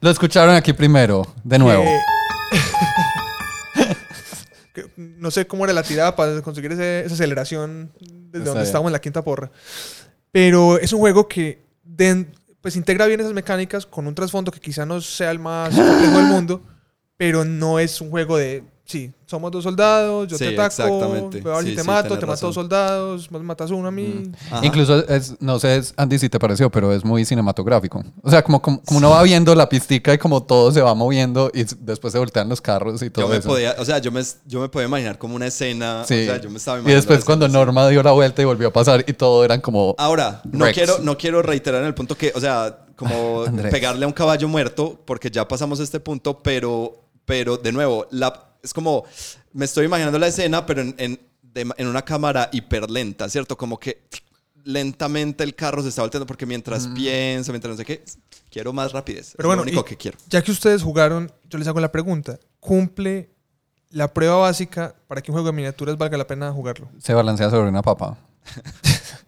Lo 0.00 0.08
escucharon 0.10 0.54
aquí 0.54 0.72
primero, 0.72 1.26
de 1.44 1.58
nuevo. 1.58 1.84
que 4.74 4.86
no 4.96 5.30
sé 5.30 5.46
cómo 5.46 5.64
era 5.64 5.72
la 5.74 5.82
tirada 5.82 6.16
para 6.16 6.40
conseguir 6.42 6.72
ese- 6.72 7.04
esa 7.04 7.14
aceleración 7.14 7.92
desde 8.32 8.46
donde 8.46 8.64
estábamos 8.64 8.88
en 8.88 8.94
la 8.94 9.00
quinta 9.00 9.22
porra. 9.22 9.50
Pero 10.30 10.78
es 10.78 10.92
un 10.92 11.00
juego 11.00 11.28
que 11.28 11.62
pues 12.60 12.76
integra 12.76 13.06
bien 13.06 13.20
esas 13.20 13.32
mecánicas 13.32 13.86
con 13.86 14.06
un 14.06 14.14
trasfondo 14.14 14.50
que 14.50 14.60
quizá 14.60 14.86
no 14.86 15.00
sea 15.00 15.30
el 15.30 15.38
más 15.38 15.74
complejo 15.74 16.16
del 16.16 16.26
mundo, 16.26 16.62
pero 17.16 17.44
no 17.44 17.78
es 17.78 18.00
un 18.00 18.10
juego 18.10 18.36
de, 18.38 18.64
sí, 18.92 19.12
somos 19.26 19.50
dos 19.50 19.64
soldados, 19.64 20.28
yo 20.28 20.36
Sí, 20.38 20.44
te 20.44 20.54
ataco, 20.54 20.66
exactamente. 20.66 21.40
veo 21.40 21.54
a 21.56 21.62
Sí, 21.62 21.70
si 21.70 21.74
te 21.76 21.80
sí, 21.82 21.86
mato, 21.86 22.18
te 22.18 22.26
mato 22.26 22.46
dos 22.46 22.54
soldados, 22.54 23.30
me 23.30 23.38
matas 23.40 23.70
uno 23.70 23.88
a 23.88 23.90
mí. 23.90 24.30
ajá. 24.50 24.64
Incluso, 24.64 25.06
es, 25.08 25.34
no 25.40 25.58
sé, 25.58 25.76
es- 25.76 25.94
Andy, 25.96 26.18
si 26.18 26.28
te 26.28 26.38
pareció, 26.38 26.70
pero 26.70 26.92
es 26.92 27.04
muy 27.04 27.24
cinematográfico. 27.24 28.02
O 28.22 28.30
sea, 28.30 28.42
como, 28.44 28.60
como, 28.62 28.82
como 28.82 28.98
uno 28.98 29.10
va 29.10 29.22
viendo 29.22 29.54
la 29.54 29.68
pistica 29.68 30.12
y 30.14 30.18
como 30.18 30.42
todo 30.42 30.70
se 30.70 30.80
va 30.82 30.94
moviendo 30.94 31.50
y 31.54 31.64
después 31.80 32.12
se 32.12 32.18
voltean 32.18 32.48
los 32.48 32.60
carros 32.60 33.02
y 33.02 33.10
todo 33.10 33.24
Yo 33.24 33.30
me 33.30 33.38
eso. 33.38 33.48
podía, 33.48 33.74
o 33.78 33.84
sea, 33.84 33.98
yo 33.98 34.12
me, 34.12 34.22
yo 34.46 34.60
me 34.60 34.68
podía 34.68 34.86
imaginar 34.86 35.18
como 35.18 35.34
una 35.34 35.46
escena, 35.46 36.04
Sí. 36.06 36.22
o 36.22 36.24
sea, 36.26 36.40
yo 36.40 36.50
me 36.50 36.58
estaba 36.58 36.76
y 36.76 36.80
imaginando 36.80 36.96
después 37.00 37.20
la 37.20 37.24
cuando. 37.26 37.48
Norma 37.48 37.88
dio 37.88 38.02
la 38.02 38.12
vuelta 38.12 38.42
y 38.42 38.44
volvió 38.44 38.68
a 38.68 38.72
pasar 38.72 39.04
y 39.06 39.12
todo 39.14 39.44
eran 39.44 39.60
como... 39.60 39.94
Ahora, 39.98 40.42
no 40.52 40.66
quiero, 40.72 40.98
no 41.00 41.16
quiero 41.16 41.42
reiterar 41.42 41.80
en 41.80 41.86
el 41.88 41.94
punto 41.94 42.16
que, 42.16 42.32
o 42.34 42.40
sea, 42.40 42.78
como 42.96 43.42
Andrés. 43.46 43.70
pegarle 43.72 44.04
a 44.04 44.06
un 44.08 44.12
caballo 44.12 44.46
muerto, 44.48 45.00
porque 45.06 45.30
ya 45.30 45.48
pasamos 45.48 45.80
este 45.80 45.98
punto, 46.00 46.42
pero, 46.42 47.02
pero 47.24 47.56
de 47.56 47.72
nuevo, 47.72 48.06
la, 48.10 48.32
es 48.62 48.72
como, 48.72 49.04
me 49.52 49.64
estoy 49.64 49.86
imaginando 49.86 50.18
la 50.18 50.28
escena, 50.28 50.64
pero 50.66 50.80
en, 50.82 50.94
en, 50.98 51.20
de- 51.42 51.72
en 51.76 51.86
una 51.86 52.02
cámara 52.02 52.48
hiperlenta, 52.52 53.28
¿cierto? 53.28 53.56
Como 53.56 53.78
que 53.78 54.02
lentamente 54.64 55.42
el 55.44 55.54
carro 55.54 55.82
se 55.82 55.88
está 55.88 56.02
volteando, 56.02 56.26
porque 56.26 56.46
mientras 56.46 56.86
pienso, 56.88 57.52
mientras 57.52 57.72
no 57.72 57.76
sé 57.76 57.84
qué, 57.84 58.04
quiero 58.50 58.72
más 58.72 58.92
rapidez. 58.92 59.34
Pero 59.36 59.48
es 59.48 59.48
bueno, 59.48 59.62
lo 59.64 59.68
único 59.68 59.84
que 59.84 59.96
quiero. 59.96 60.18
Ya 60.28 60.42
que 60.42 60.52
ustedes 60.52 60.82
jugaron, 60.82 61.32
yo 61.48 61.58
les 61.58 61.66
hago 61.66 61.80
la 61.80 61.90
pregunta, 61.90 62.38
¿cumple 62.60 63.30
la 63.90 64.12
prueba 64.14 64.36
básica 64.36 64.94
para 65.08 65.20
que 65.20 65.30
un 65.30 65.34
juego 65.34 65.48
de 65.48 65.52
miniaturas 65.52 65.98
valga 65.98 66.16
la 66.16 66.26
pena 66.26 66.52
jugarlo? 66.52 66.88
Se 66.98 67.12
balancea 67.12 67.50
sobre 67.50 67.68
una 67.68 67.82
papa. 67.82 68.16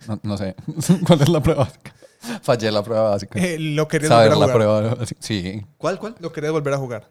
No, 0.07 0.21
no 0.23 0.37
sé. 0.37 0.55
¿Cuál 1.07 1.23
es 1.23 1.29
la 1.31 1.43
prueba 1.43 1.65
básica? 1.65 1.95
Fallé 2.43 2.71
la 2.71 2.83
prueba 2.83 3.09
básica. 3.09 3.39
Eh, 3.39 3.59
lo 3.59 3.89
querés 3.89 4.11
volver 4.11 4.25
Saber 4.29 4.33
a 4.33 4.37
la 4.39 4.45
jugar. 4.45 4.55
prueba 4.55 4.95
básica. 4.97 5.21
Sí. 5.23 5.65
¿Cuál, 5.79 5.99
cuál? 5.99 6.15
Lo 6.21 6.31
querés 6.31 6.51
volver 6.53 6.75
a 6.75 6.77
jugar. 6.77 7.11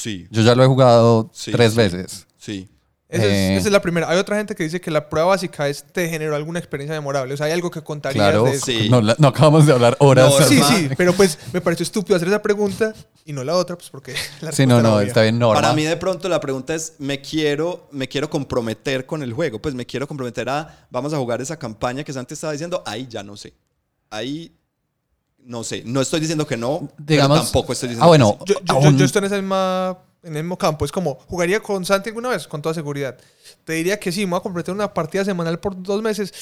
Sí, 0.00 0.28
Yo 0.30 0.42
ya 0.42 0.54
lo 0.54 0.62
he 0.62 0.66
jugado 0.68 1.28
Sí, 1.32 1.50
tres 1.50 1.72
sí. 1.72 1.76
veces. 1.76 2.26
sí. 2.36 2.68
Esa, 3.08 3.24
es, 3.24 3.32
Eh. 3.32 3.56
esa 3.56 3.66
es 3.68 3.72
la 3.72 3.80
primera. 3.80 4.08
Hay 4.10 4.18
otra 4.18 4.36
gente 4.36 4.54
que 4.54 4.62
dice 4.64 4.82
que 4.82 4.90
la 4.90 5.08
prueba 5.08 5.28
básica 5.28 5.66
es 5.66 5.82
te 5.82 6.08
generó 6.10 6.36
alguna 6.36 6.58
experiencia 6.58 6.94
memorable. 6.94 7.32
O 7.32 7.36
sea, 7.38 7.46
hay 7.46 7.52
algo 7.52 7.70
que 7.70 7.80
contarías 7.82 8.22
Claro. 8.22 8.44
de 8.44 8.50
eso. 8.52 8.66
Sí. 8.66 8.88
No, 8.90 9.00
la- 9.00 9.16
no 9.18 9.28
acabamos 9.28 9.66
de 9.66 9.72
hablar 9.72 9.96
horas. 9.98 10.30
No, 10.38 10.46
Sí, 10.46 10.60
sí, 10.62 10.90
pero 10.94 11.14
pues 11.14 11.38
me 11.54 11.62
pareció 11.62 11.84
estúpido 11.84 12.16
hacer 12.16 12.28
esa 12.28 12.42
pregunta 12.42 12.92
y 13.24 13.32
no 13.32 13.42
la 13.44 13.56
otra, 13.56 13.76
pues 13.76 13.88
porque 13.88 14.14
la 14.42 14.52
Sí, 14.52 14.66
no, 14.66 14.82
no, 14.82 14.96
obvia. 14.96 15.06
está 15.08 15.22
bien. 15.22 15.38
Norma. 15.38 15.60
Para 15.62 15.72
mí 15.74 15.84
de 15.84 15.96
pronto 15.96 16.28
la 16.28 16.38
pregunta 16.38 16.74
es, 16.74 16.92
me 16.98 17.20
quiero, 17.22 17.88
me 17.92 18.08
quiero 18.08 18.28
comprometer 18.28 19.06
con 19.06 19.22
el 19.22 19.32
juego, 19.32 19.58
pues 19.58 19.74
me 19.74 19.86
quiero 19.86 20.06
comprometer 20.06 20.48
a, 20.50 20.86
vamos 20.90 21.12
a 21.14 21.16
jugar 21.16 21.40
esa 21.40 21.58
campaña 21.58 22.04
que 22.04 22.12
Santi 22.12 22.34
estaba 22.34 22.52
diciendo, 22.52 22.82
ahí 22.86 23.06
ya 23.08 23.22
no 23.22 23.38
sé. 23.38 23.54
Ahí 24.10 24.52
no 25.48 25.64
sé, 25.64 25.82
no 25.86 26.00
estoy 26.00 26.20
diciendo 26.20 26.46
que 26.46 26.56
no, 26.56 26.88
Digamos- 26.98 27.38
pero 27.38 27.44
tampoco 27.44 27.72
estoy 27.72 27.88
diciendo 27.88 28.04
Ah, 28.04 28.08
bueno. 28.08 28.38
que 28.44 28.52
sí. 28.52 28.54
Yo, 28.54 28.60
yo- 28.60 28.64
yo- 28.80 28.86
aún- 28.86 28.98
yo 28.98 29.04
estoy 29.04 29.20
en, 29.20 29.24
esa 29.24 29.36
misma, 29.36 29.98
en 30.22 30.36
el 30.36 30.42
mismo 30.44 30.56
campo. 30.58 30.84
Es 30.84 30.92
como, 30.92 31.14
¿jugaría 31.26 31.60
con 31.60 31.84
Santi 31.84 32.10
alguna 32.10 32.28
vez? 32.28 32.46
Con 32.46 32.60
toda 32.62 32.74
seguridad. 32.74 33.16
Te 33.64 33.72
diría 33.72 33.98
que 33.98 34.12
sí, 34.12 34.26
me 34.26 34.30
voy 34.32 34.38
a 34.38 34.42
completar 34.42 34.74
una 34.74 34.92
partida 34.92 35.24
semanal 35.24 35.58
por 35.58 35.80
dos 35.82 36.02
meses. 36.02 36.32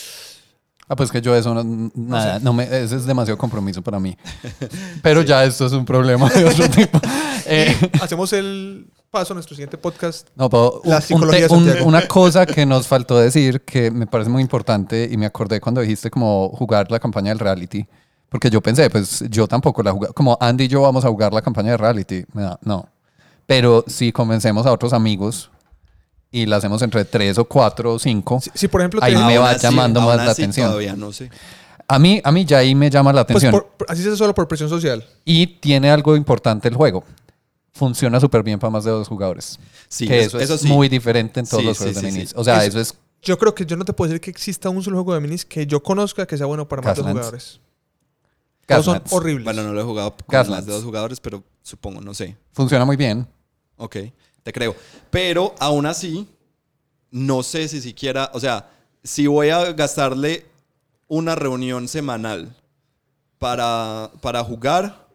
Ah, 0.89 0.95
pues 0.95 1.11
que 1.11 1.20
yo 1.20 1.35
eso 1.35 1.53
no, 1.53 1.91
nada, 1.97 2.39
no 2.39 2.53
me, 2.53 2.62
ese 2.65 2.95
es 2.97 3.07
demasiado 3.07 3.37
compromiso 3.39 3.83
para 3.83 3.99
mí. 3.99 4.16
Pero 5.03 5.23
ya 5.23 5.45
esto 5.45 5.66
es 5.66 5.73
un 5.73 5.85
problema 5.85 6.28
de 6.31 6.45
otro 6.45 6.69
tipo. 6.70 7.01
Eh, 7.47 7.77
Hacemos 8.01 8.33
el 8.33 8.87
paso 9.11 9.33
a 9.33 9.35
nuestro 9.35 9.55
siguiente 9.57 9.78
podcast. 9.78 10.28
no, 10.37 10.49
pero 10.51 10.81
La 10.85 10.97
un- 10.97 11.03
psicología 11.03 11.47
un 11.51 11.69
un- 11.69 11.83
una 11.83 12.07
cosa 12.07 12.45
que 12.47 12.66
nos 12.66 12.87
faltó 12.87 13.19
decir 13.19 13.62
que 13.62 13.91
me 13.91 14.07
parece 14.07 14.31
muy 14.31 14.43
importante 14.43 15.09
y 15.11 15.16
me 15.16 15.27
acordé 15.27 15.61
cuando 15.61 15.81
dijiste 15.81 16.11
como 16.11 16.51
jugar 16.51 16.91
la 16.91 16.99
campaña 17.01 17.31
del 17.31 17.39
reality. 17.39 17.87
Porque 18.28 18.51
yo 18.51 18.61
pensé, 18.61 18.90
pues 18.90 19.24
yo 19.31 19.47
tampoco 19.47 19.82
la 19.82 19.93
jugué. 19.93 20.09
Como 20.09 20.36
Andy 20.40 20.65
y 20.65 20.69
yo 20.69 20.82
vamos 20.82 21.05
a 21.05 21.09
jugar 21.09 21.32
la 21.32 21.43
campaña 21.43 21.70
de 21.73 21.77
reality. 21.77 22.24
No, 22.35 22.59
no. 22.62 22.89
Pero 23.47 23.85
si 23.86 24.11
convencemos 24.12 24.66
a 24.66 24.73
otros 24.73 24.93
amigos 24.93 25.51
y 26.32 26.44
la 26.47 26.57
hacemos 26.57 26.82
entre 26.82 27.05
tres 27.05 27.39
o 27.39 27.44
cuatro 27.44 27.94
o 27.94 27.98
cinco, 27.98 28.40
Si, 28.40 28.51
si, 28.55 28.69
por 28.69 28.81
ejemplo, 28.81 29.01
Ahí 29.03 29.15
me 29.16 29.39
va 29.39 29.51
así- 29.51 29.62
llamando 29.62 30.01
más 30.01 30.16
la 30.16 30.32
atención. 30.32 30.66
Todavía 30.69 30.97
no 30.97 31.12
sé. 31.12 31.31
a 31.89 31.98
mí, 32.01 32.20
a 32.24 32.32
mí 32.32 32.44
ya 32.44 32.59
ahí 32.59 32.74
me 32.74 32.90
llama 32.90 33.12
la 33.12 33.24
pues 33.24 33.36
atención. 33.36 33.53
por- 33.53 33.69
por- 33.77 33.86
así 33.90 34.03
se 34.03 34.09
hace 34.09 34.16
solo 34.16 34.35
por 34.35 34.48
presión 34.48 34.69
social. 34.69 35.05
Y 35.24 35.47
tiene 35.47 35.89
algo 35.90 36.16
importante 36.16 36.66
el 36.66 36.74
juego. 36.74 37.05
Funciona 37.73 38.19
súper 38.19 38.43
bien 38.43 38.59
para 38.59 38.70
más 38.70 38.85
de 38.85 38.90
dos 38.90 39.07
jugadores. 39.07 39.61
Sí, 39.89 40.09
que 40.09 40.23
eso, 40.23 40.40
eso, 40.40 40.55
es 40.55 40.62
sí. 40.62 40.66
muy 40.69 40.89
diferente 40.89 41.39
en 41.40 41.47
todos 41.47 41.61
Sí, 41.61 41.66
los 41.69 41.78
juegos 41.78 41.94
de 41.97 42.01
sí, 42.01 42.07
sí. 42.09 42.12
minis. 42.12 42.32
O 42.35 42.43
sea, 42.43 42.57
Eso- 42.65 42.81
eso 42.81 42.81
es 42.81 42.98
Yo 43.23 43.39
creo 43.39 43.55
que 43.55 43.65
yo 43.66 43.77
no 43.77 43.85
te 43.85 43.93
puedo 43.93 44.09
decir 44.09 44.20
que 44.20 44.31
exista 44.31 44.69
un 44.70 44.82
solo 44.82 44.97
juego 44.98 45.15
de 45.15 45.20
minis 45.20 45.44
que 45.44 45.66
yo 45.66 45.82
conozca 45.82 46.27
que 46.27 46.36
sea 46.36 46.47
bueno 46.47 46.66
para 46.69 46.82
más 46.82 46.97
de 46.97 47.03
jugadores. 47.03 47.61
Todos 48.66 48.84
son 48.84 49.02
horribles. 49.10 49.44
Bueno, 49.44 49.62
no 49.62 49.72
lo 49.72 49.80
he 49.80 49.84
jugado 49.84 50.10
con 50.16 50.26
Gaslands. 50.28 50.51
más 50.59 50.66
de 50.66 50.72
dos 50.72 50.84
jugadores, 50.84 51.20
pero 51.20 51.43
supongo, 51.62 52.01
no 52.01 52.14
sé. 52.14 52.36
Funciona 52.52 52.84
muy 52.84 52.97
bien. 52.97 53.26
Ok, 53.76 53.97
te 54.43 54.52
creo. 54.52 54.74
Pero 55.10 55.55
aún 55.59 55.86
así, 55.86 56.28
no 57.10 57.43
sé 57.43 57.68
si 57.68 57.80
siquiera, 57.80 58.30
o 58.34 58.40
sea, 58.40 58.68
si 59.02 59.26
voy 59.26 59.51
a 59.51 59.72
gastarle 59.72 60.47
una 61.09 61.34
reunión 61.34 61.86
semanal 61.86 62.55
para, 63.38 64.10
para 64.20 64.43
jugar, 64.43 65.06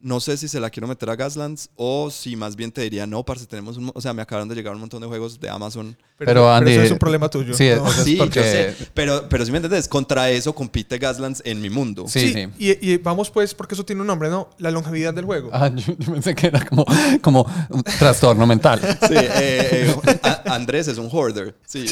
no 0.00 0.20
sé 0.20 0.36
si 0.36 0.46
se 0.46 0.60
la 0.60 0.70
quiero 0.70 0.86
meter 0.86 1.10
a 1.10 1.16
Gaslands 1.16 1.70
o 1.74 2.08
si 2.10 2.36
más 2.36 2.54
bien 2.54 2.70
te 2.70 2.82
diría, 2.82 3.04
no, 3.06 3.24
parce, 3.24 3.46
tenemos 3.46 3.76
un, 3.76 3.90
o 3.92 4.00
sea, 4.00 4.12
me 4.12 4.22
acabaron 4.22 4.48
de 4.48 4.54
llegar 4.54 4.72
un 4.72 4.78
montón 4.80 5.00
de 5.00 5.08
juegos 5.08 5.40
de 5.40 5.50
Amazon. 5.50 5.96
Pero, 6.18 6.52
Andy, 6.52 6.70
eso 6.72 6.82
es 6.82 6.90
un 6.92 6.98
problema 6.98 7.28
tuyo. 7.28 7.52
sí, 7.54 7.68
¿no? 7.76 7.90
sí, 7.90 8.14
porque- 8.16 8.38
yo 8.40 8.42
sé, 8.44 8.74
pero, 8.94 9.28
pero 9.28 9.44
si 9.44 9.50
me 9.50 9.58
entiendes, 9.58 9.88
contra 9.88 10.30
eso 10.30 10.54
compite 10.54 10.98
Gaslands 10.98 11.42
en 11.44 11.60
mi 11.60 11.68
mundo. 11.68 12.04
Sí, 12.06 12.20
Sí, 12.20 12.32
sí. 12.32 12.48
Y, 12.58 12.92
y 12.92 12.96
vamos 12.98 13.30
pues, 13.30 13.54
porque 13.54 13.74
eso 13.74 13.84
tiene 13.84 14.00
un 14.02 14.06
nombre, 14.06 14.28
¿no? 14.28 14.48
La 14.58 14.70
longevidad 14.70 15.12
del 15.14 15.24
juego. 15.24 15.50
Ah, 15.52 15.68
yo, 15.74 15.94
yo 15.98 16.12
pensé 16.12 16.34
que 16.34 16.46
era 16.46 16.64
como, 16.64 16.84
como 17.20 17.44
un 17.70 17.82
trastorno 17.82 18.46
mental. 18.46 18.80
Sí, 19.08 19.14
eh, 19.14 19.92
eh, 20.06 20.20
a- 20.22 20.54
Andrés 20.54 20.86
es 20.88 20.98
un 20.98 21.08
hoarder. 21.10 21.54
Sí. 21.66 21.86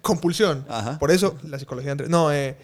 Compulsión. 0.00 0.64
Ajá. 0.68 0.98
Por 0.98 1.10
eso, 1.10 1.36
la 1.48 1.58
psicología 1.58 1.86
de 1.88 1.92
Andrés. 1.92 2.10
No, 2.10 2.32
eh, 2.32 2.56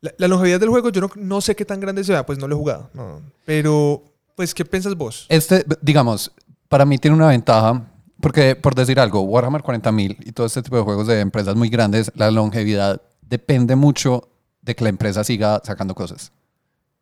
la, 0.00 0.12
la 0.18 0.28
longevidad 0.28 0.58
del 0.60 0.70
juego, 0.70 0.90
yo 0.90 1.00
no, 1.02 1.10
no 1.16 1.40
sé 1.40 1.54
qué 1.54 1.64
tan 1.64 1.78
grande 1.80 2.04
sea, 2.04 2.24
pues 2.26 2.38
no 2.38 2.48
lo 2.48 2.54
he 2.56 2.58
jugado. 2.58 2.90
no. 2.94 3.20
Pero, 3.44 4.04
pues, 4.40 4.54
¿qué 4.54 4.64
piensas 4.64 4.94
vos? 4.94 5.26
Este, 5.28 5.66
digamos, 5.82 6.32
para 6.70 6.86
mí 6.86 6.96
tiene 6.96 7.14
una 7.14 7.26
ventaja, 7.28 7.84
porque 8.22 8.56
por 8.56 8.74
decir 8.74 8.98
algo, 8.98 9.20
Warhammer 9.20 9.62
40.000 9.62 10.16
y 10.24 10.32
todo 10.32 10.46
este 10.46 10.62
tipo 10.62 10.76
de 10.76 10.82
juegos 10.82 11.06
de 11.06 11.20
empresas 11.20 11.56
muy 11.56 11.68
grandes, 11.68 12.10
la 12.14 12.30
longevidad 12.30 13.02
depende 13.20 13.76
mucho 13.76 14.30
de 14.62 14.74
que 14.74 14.82
la 14.84 14.88
empresa 14.88 15.24
siga 15.24 15.60
sacando 15.62 15.94
cosas. 15.94 16.32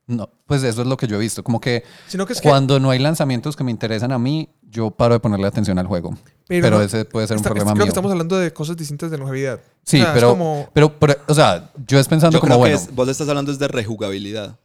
No, 0.08 0.28
pues 0.46 0.64
eso 0.64 0.80
es 0.82 0.88
lo 0.88 0.96
que 0.96 1.06
yo 1.06 1.14
he 1.14 1.20
visto. 1.20 1.44
Como 1.44 1.60
que 1.60 1.84
Sino 2.08 2.26
que 2.26 2.32
es 2.32 2.40
que... 2.40 2.48
cuando 2.48 2.80
no 2.80 2.90
hay 2.90 2.98
lanzamientos 2.98 3.54
que 3.54 3.62
me 3.62 3.70
interesan 3.70 4.10
a 4.10 4.18
mí, 4.18 4.48
yo 4.62 4.90
paro 4.90 5.14
de 5.14 5.20
ponerle 5.20 5.46
atención 5.46 5.78
al 5.78 5.86
juego. 5.86 6.16
Pero 6.48 6.62
Pero, 6.62 6.78
no, 6.78 6.82
ese 6.82 7.04
puede 7.04 7.28
ser 7.28 7.36
un 7.36 7.40
está- 7.42 7.50
problema 7.50 7.70
creo 7.72 7.76
mío. 7.76 7.84
que 7.84 7.90
estamos 7.90 8.10
hablando 8.10 8.36
de 8.36 8.52
cosas 8.52 8.76
distintas 8.76 9.12
de 9.12 9.18
longevidad. 9.18 9.60
Sí, 9.84 10.00
O 10.00 10.04
sea, 10.04 10.12
pero, 10.14 10.30
como- 10.30 10.68
pero, 10.72 10.98
pero, 10.98 11.14
o 11.28 11.34
sea, 11.34 11.70
yo 11.86 12.00
es 12.00 12.08
pensando 12.08 12.34
Yo 12.36 12.40
como, 12.40 12.54
creo 12.54 12.64
que 12.64 12.70
bueno, 12.72 12.76
es- 12.90 12.94
vos 12.96 13.08
estás 13.08 13.28
hablando 13.28 13.52
es 13.52 13.60
de 13.60 13.68
rejugabilidad. 13.68 14.58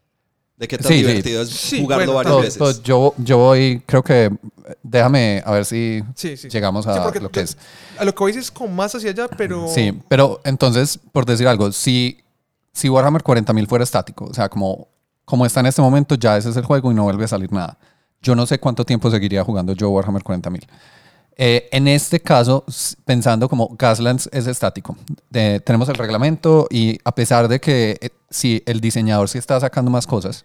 De 0.57 0.67
qué 0.67 0.77
tan 0.77 0.87
Sí, 0.87 0.99
sí. 0.99 1.05
divertido 1.05 1.41
es 1.41 1.49
Sí, 1.49 1.81
jugarlo 1.81 2.13
bueno, 2.13 2.31
varias 2.31 2.31
todo- 2.57 2.67
veces. 2.69 2.83
todo- 2.83 2.83
yo, 2.83 3.13
yo 3.17 3.37
voy, 3.39 3.81
creo 3.85 4.03
que, 4.03 4.31
déjame 4.83 5.41
a 5.45 5.51
ver 5.51 5.65
si 5.65 6.03
Sí, 6.15 6.37
sí. 6.37 6.47
llegamos 6.49 6.85
Sí, 6.85 6.91
a 6.91 7.05
lo 7.05 7.11
que 7.11 7.39
yo- 7.39 7.43
es. 7.43 7.57
A 7.97 8.05
lo 8.05 8.13
que 8.13 8.19
voy 8.19 8.31
es 8.33 8.51
como 8.51 8.73
más 8.73 8.93
hacia 8.93 9.09
allá, 9.11 9.27
pero... 9.35 9.67
Sí, 9.67 9.99
pero 10.07 10.39
entonces, 10.43 10.99
por 11.11 11.25
decir 11.25 11.47
algo, 11.47 11.71
si, 11.71 12.19
si 12.71 12.87
Warhammer 12.87 13.23
40.000 13.23 13.67
fuera 13.67 13.83
estático, 13.83 14.25
o 14.25 14.33
sea, 14.33 14.47
como, 14.47 14.87
como 15.25 15.45
está 15.45 15.59
en 15.61 15.65
este 15.65 15.81
momento, 15.81 16.15
ya 16.15 16.37
ese 16.37 16.49
es 16.49 16.55
el 16.57 16.63
juego 16.65 16.91
y 16.91 16.95
no 16.95 17.03
vuelve 17.03 17.25
a 17.25 17.27
salir 17.27 17.51
nada. 17.51 17.77
Yo 18.21 18.35
no 18.35 18.45
sé 18.45 18.59
cuánto 18.59 18.85
tiempo 18.85 19.09
seguiría 19.11 19.43
jugando 19.43 19.73
yo 19.73 19.89
Warhammer 19.89 20.23
40.000. 20.23 20.65
Eh, 21.35 21.67
en 21.71 21.87
este 21.87 22.19
caso, 22.19 22.63
pensando 23.05 23.49
como 23.49 23.75
Gaslands 23.77 24.29
es 24.31 24.45
estático, 24.45 24.95
de- 25.31 25.59
tenemos 25.61 25.89
el 25.89 25.95
reglamento 25.95 26.67
y 26.69 26.99
a 27.03 27.13
pesar 27.15 27.47
de 27.47 27.59
que 27.59 27.97
eh, 27.99 28.09
si 28.33 28.61
el 28.65 28.81
diseñador 28.81 29.29
sí 29.29 29.37
está 29.37 29.59
sacando 29.59 29.89
más 29.91 30.05
cosas, 30.07 30.43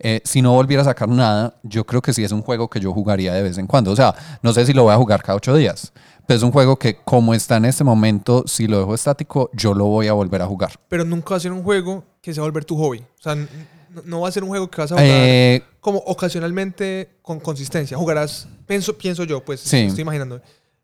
Eh, 0.00 0.20
si 0.24 0.42
no 0.42 0.52
volviera 0.52 0.82
a 0.82 0.84
sacar 0.84 1.08
nada, 1.08 1.54
yo 1.64 1.84
creo 1.84 2.00
que 2.00 2.12
sí 2.12 2.22
es 2.22 2.30
un 2.30 2.40
juego 2.42 2.70
que 2.70 2.78
yo 2.78 2.92
jugaría 2.92 3.34
de 3.34 3.42
vez 3.42 3.58
en 3.58 3.66
cuando. 3.66 3.90
O 3.90 3.96
sea, 3.96 4.14
no 4.44 4.52
sé 4.52 4.64
si 4.64 4.72
lo 4.72 4.84
voy 4.84 4.92
a 4.94 4.96
jugar 4.96 5.24
cada 5.24 5.34
ocho 5.34 5.56
días, 5.56 5.92
pero 6.24 6.36
es 6.36 6.44
un 6.44 6.52
juego 6.52 6.76
que 6.78 7.02
como 7.02 7.34
está 7.34 7.56
en 7.56 7.64
este 7.64 7.82
momento, 7.82 8.44
si 8.46 8.68
lo 8.68 8.78
dejo 8.78 8.94
estático, 8.94 9.50
yo 9.54 9.74
lo 9.74 9.86
voy 9.86 10.06
a 10.06 10.12
volver 10.12 10.40
a 10.40 10.46
jugar. 10.46 10.78
Pero 10.88 11.04
nunca 11.04 11.30
va 11.30 11.38
a 11.38 11.40
ser 11.40 11.50
un 11.50 11.64
juego 11.64 12.04
que 12.22 12.32
se 12.32 12.38
va 12.40 12.46
a 12.46 12.48
volver 12.48 12.64
tu 12.64 12.76
hobby. 12.76 13.00
O 13.00 13.22
sea, 13.22 13.34
no 14.04 14.20
va 14.20 14.28
a 14.28 14.30
ser 14.30 14.44
un 14.44 14.50
juego 14.50 14.70
que 14.70 14.80
vas 14.82 14.92
a 14.92 14.94
jugar 14.94 15.08
Eh, 15.10 15.62
como 15.80 15.98
ocasionalmente 16.06 17.18
con 17.20 17.40
consistencia. 17.40 17.96
Jugarás, 17.96 18.46
pienso, 18.66 18.96
pienso 18.96 19.24
yo, 19.24 19.44
pues 19.44 19.58
Sí. 19.60 19.78
estoy 19.78 20.02
imaginando. 20.02 20.40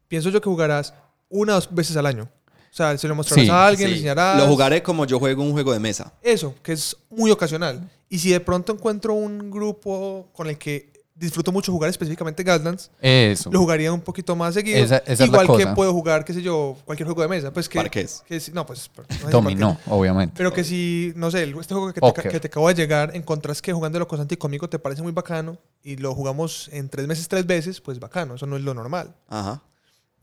Pienso 0.08 0.28
yo 0.30 0.40
que 0.40 0.50
jugarás 0.50 0.92
una 1.28 1.52
o 1.52 1.54
dos 1.54 1.68
veces 1.72 1.96
al 1.96 2.06
año. 2.06 2.28
O 2.74 2.76
sea, 2.76 2.98
se 2.98 3.06
lo 3.06 3.14
mostrarás 3.14 3.44
Sí, 3.44 3.50
a 3.52 3.66
alguien, 3.68 3.88
le 3.88 3.94
Sí, 3.94 4.00
enseñarás. 4.00 4.36
Lo 4.36 4.48
jugaré 4.48 4.82
como 4.82 5.06
yo 5.06 5.20
juego 5.20 5.44
un 5.44 5.52
juego 5.52 5.72
de 5.72 5.78
mesa. 5.78 6.12
Eso, 6.20 6.56
que 6.60 6.72
es 6.72 6.96
muy 7.08 7.30
ocasional. 7.30 7.88
Y 8.08 8.18
si 8.18 8.30
de 8.32 8.40
pronto 8.40 8.72
encuentro 8.72 9.14
un 9.14 9.48
grupo 9.48 10.26
con 10.32 10.48
el 10.48 10.58
que 10.58 10.92
disfruto 11.14 11.52
mucho 11.52 11.70
jugar 11.70 11.88
específicamente 11.88 12.42
Gaslands, 12.42 12.90
eso. 13.00 13.48
lo 13.52 13.60
jugaría 13.60 13.92
un 13.92 14.00
poquito 14.00 14.34
más 14.34 14.54
seguido. 14.54 14.76
Esa- 14.84 14.96
esa 14.98 15.12
es 15.12 15.20
la 15.20 15.26
Igual 15.26 15.46
que 15.46 15.52
cosa. 15.62 15.74
puedo 15.76 15.92
jugar, 15.92 16.24
qué 16.24 16.34
sé 16.34 16.42
yo, 16.42 16.76
cualquier 16.84 17.06
juego 17.06 17.22
de 17.22 17.28
mesa. 17.28 17.52
Pues 17.52 17.68
que, 17.68 17.78
Parqués. 17.78 18.24
que 18.26 18.40
si- 18.40 18.50
no, 18.50 18.66
pues. 18.66 18.90
no 19.22 19.30
Dominó, 19.30 19.78
obviamente. 19.86 20.34
Pero 20.36 20.52
que 20.52 20.64
si, 20.64 21.12
no 21.14 21.30
sé, 21.30 21.44
este 21.44 21.74
juego 21.74 21.86
que 21.92 21.94
te, 21.94 22.00
Póker. 22.00 22.28
que 22.32 22.40
te 22.40 22.48
acabo 22.48 22.66
de 22.66 22.74
llegar, 22.74 23.12
encontrás 23.14 23.62
que 23.62 23.72
jugándolo 23.72 24.08
con 24.08 24.18
Santi 24.18 24.34
y 24.34 24.38
conmigo 24.38 24.68
te 24.68 24.80
parece 24.80 25.00
muy 25.02 25.12
bacano 25.12 25.58
y 25.84 25.96
lo 25.98 26.12
jugamos 26.12 26.68
en 26.72 26.88
tres 26.88 27.06
meses, 27.06 27.28
tres 27.28 27.46
veces, 27.46 27.80
pues 27.80 28.00
bacano. 28.00 28.34
Eso 28.34 28.46
no 28.46 28.56
es 28.56 28.62
lo 28.64 28.74
normal. 28.74 29.14
Ajá. 29.28 29.62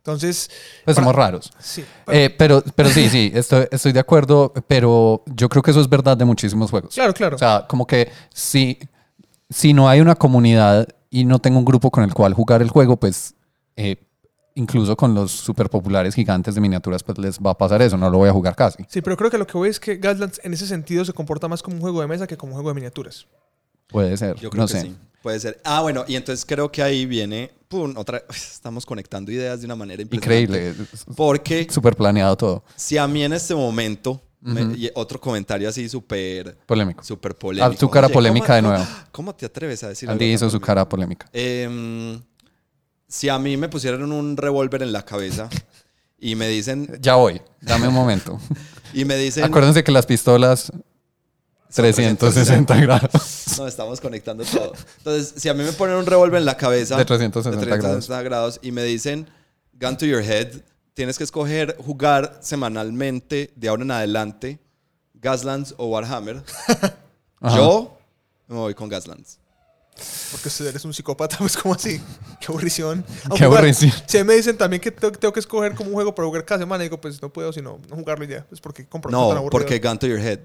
Entonces, 0.02 0.50
Pues 0.84 0.96
para- 0.96 1.06
somos 1.06 1.16
raros. 1.16 1.52
sí. 1.60 1.86
Eh, 2.08 2.34
pero, 2.36 2.64
pero 2.76 2.90
sí, 2.90 3.08
sí, 3.10 3.32
estoy, 3.36 3.68
estoy 3.70 3.92
de 3.92 4.00
acuerdo, 4.00 4.52
pero 4.68 5.24
yo 5.28 5.48
creo 5.48 5.62
que 5.62 5.70
eso 5.72 5.80
es 5.82 5.88
verdad 5.88 6.18
de 6.18 6.26
muchísimos 6.26 6.72
juegos. 6.72 6.94
claro, 6.96 7.14
claro. 7.14 7.36
O 7.36 7.40
sea, 7.40 7.66
como 7.70 7.86
que 7.86 8.12
si, 8.34 8.80
si 9.50 9.74
no 9.74 9.88
hay 9.88 10.02
una 10.02 10.16
comunidad 10.16 10.88
y 11.12 11.24
no 11.26 11.38
tengo 11.40 11.60
un 11.60 11.66
grupo 11.66 11.92
con 11.92 12.04
el 12.04 12.14
cual 12.16 12.34
jugar 12.34 12.64
el 12.64 12.70
juego, 12.70 12.98
pues 12.98 13.36
eh, 13.76 13.98
incluso 14.56 14.98
con 14.98 15.14
los 15.14 15.32
super 15.32 15.70
populares 15.70 16.16
gigantes 16.16 16.56
de 16.56 16.62
miniaturas, 16.62 17.04
pues 17.04 17.20
les 17.20 17.38
va 17.40 17.52
a 17.52 17.58
pasar 17.58 17.82
eso, 17.84 17.96
no 17.96 18.10
lo 18.10 18.18
voy 18.18 18.30
a 18.30 18.34
jugar 18.34 18.56
casi. 18.56 18.84
sí, 18.90 19.02
pero 19.02 19.16
creo 19.16 19.30
que 19.30 19.38
lo 19.38 19.46
que 19.46 19.56
voy 19.58 19.70
es 19.70 19.80
que 19.80 19.98
Gaslands 19.98 20.42
en 20.44 20.54
ese 20.54 20.66
sentido 20.66 21.06
se 21.06 21.14
comporta 21.14 21.48
más 21.48 21.62
como 21.62 21.76
un 21.76 21.82
juego 21.82 22.02
de 22.02 22.08
mesa 22.08 22.26
que 22.26 22.38
como 22.38 22.54
un 22.54 22.56
juego 22.56 22.70
de 22.70 22.76
miniaturas. 22.76 23.28
Puede 23.88 24.18
ser, 24.18 24.36
Yo 24.40 24.50
creo 24.50 24.64
no 24.64 24.68
que 24.68 24.74
sé. 24.74 24.82
sí. 24.82 24.96
Puede 25.22 25.40
ser. 25.40 25.62
Ah, 25.64 25.82
bueno, 25.82 26.04
y 26.08 26.16
entonces 26.16 26.46
creo 26.46 26.72
que 26.72 26.82
ahí 26.82 27.06
viene. 27.06 27.52
Pum, 27.68 27.94
otra. 27.96 28.24
Estamos 28.30 28.86
conectando 28.86 29.32
ideas 29.32 29.60
de 29.60 29.66
una 29.66 29.76
manera. 29.76 30.02
Increíble, 30.02 30.74
Porque 31.16 31.68
súper 31.70 31.96
planeado 31.96 32.36
todo, 32.36 32.64
si 32.76 32.98
a 32.98 33.08
mí 33.08 33.24
en 33.24 33.34
este 33.34 33.54
momento. 33.56 34.22
me- 34.42 34.76
y 34.76 34.90
otro 34.96 35.22
comentario 35.22 35.70
así 35.70 35.88
súper. 35.88 36.58
polémico. 36.66 37.04
Súper 37.04 37.36
polémico. 37.36 37.74
Ah, 37.76 37.78
tu 37.78 37.90
cara 37.90 38.08
Oye, 38.08 38.14
polémica 38.14 38.48
¿cómo- 38.48 38.56
de 38.56 38.62
nuevo. 38.64 38.86
¿cómo, 39.12 39.36
te 39.36 39.46
atreves 39.46 39.84
a 39.84 39.90
decir 39.90 40.10
Andy 40.10 40.26
algo 40.26 40.36
hizo 40.36 40.50
su 40.50 40.60
cara 40.60 40.88
polémica. 40.90 41.30
Em, 41.32 42.20
si 43.08 43.30
a 43.30 43.38
mí 43.38 43.56
me 43.58 43.70
pusieran 43.70 44.12
un 44.12 44.36
revólver 44.38 44.82
en 44.82 44.92
la 44.92 45.06
cabeza 45.06 45.48
y 46.18 46.34
me 46.36 46.48
dicen. 46.48 46.98
Ya 47.00 47.16
voy, 47.16 47.40
dame 47.62 47.88
un 47.88 47.94
momento. 47.94 48.40
Y 48.94 49.06
me 49.06 49.16
dicen. 49.16 49.46
Acuérdense 49.46 49.86
que 49.86 49.92
las 49.94 50.06
pistolas 50.06 50.70
360 51.74 52.76
grados. 52.82 53.58
No, 53.58 53.68
estamos 53.68 54.00
conectando 54.02 54.44
todo. 54.44 54.74
Entonces, 54.98 55.34
si 55.38 55.50
a 55.50 55.54
mí 55.54 55.64
me 55.64 55.72
ponen 55.72 55.96
un 55.96 56.06
revólver 56.06 56.40
en 56.40 56.46
la 56.46 56.58
cabeza 56.58 56.98
De 56.98 57.06
360 57.06 57.60
de 57.60 57.66
360 57.66 58.22
grados 58.24 58.60
y 58.62 58.72
me 58.72 58.84
dicen 58.84 59.30
gun 59.74 59.98
to 59.98 60.06
your 60.06 60.22
head, 60.22 60.62
tienes 60.94 61.18
que 61.18 61.24
escoger 61.24 61.76
jugar 61.78 62.40
semanalmente 62.42 63.52
de 63.56 63.70
ahora 63.70 63.84
en 63.84 63.92
adelante 63.92 64.60
Gaslands 65.14 65.76
o 65.78 65.88
Warhammer. 65.88 66.44
Ajá. 67.40 67.58
Yo 67.58 67.98
me 68.48 68.58
voy 68.58 68.74
con 68.74 68.90
Gaslands. 68.90 69.40
Porque 70.32 70.50
si 70.50 70.66
eres 70.66 70.84
un 70.86 70.94
psicópata, 70.94 71.38
pues 71.40 71.56
como 71.58 71.76
así. 71.76 72.02
Qué 72.40 72.48
aburrición. 72.48 73.04
Qué 73.04 73.14
Aunque 73.30 73.44
igual, 73.44 73.60
aburrición. 73.60 73.92
Si 74.08 74.18
a 74.18 74.24
mí 74.24 74.28
me 74.28 74.36
dicen 74.36 74.58
también 74.58 74.82
que 74.82 74.92
tengo, 74.92 75.12
tengo 75.12 75.34
que 75.34 75.40
escoger 75.40 75.76
como 75.76 75.90
un 75.90 75.96
juego 75.96 76.16
para 76.16 76.28
jugar 76.28 76.46
cada 76.46 76.60
semana, 76.60 76.84
digo, 76.84 77.00
pues 77.00 77.22
no 77.22 77.32
puedo 77.32 77.54
sino 77.54 77.80
no 77.90 77.96
jugarlo 77.96 78.26
y 78.26 78.30
ya. 78.30 78.46
Es 78.52 78.60
porque 78.60 78.86
compro 78.88 79.12
No, 79.12 79.50
porque 79.50 79.80
gun 79.80 79.98
to 79.98 80.08
your 80.08 80.20
head. 80.20 80.40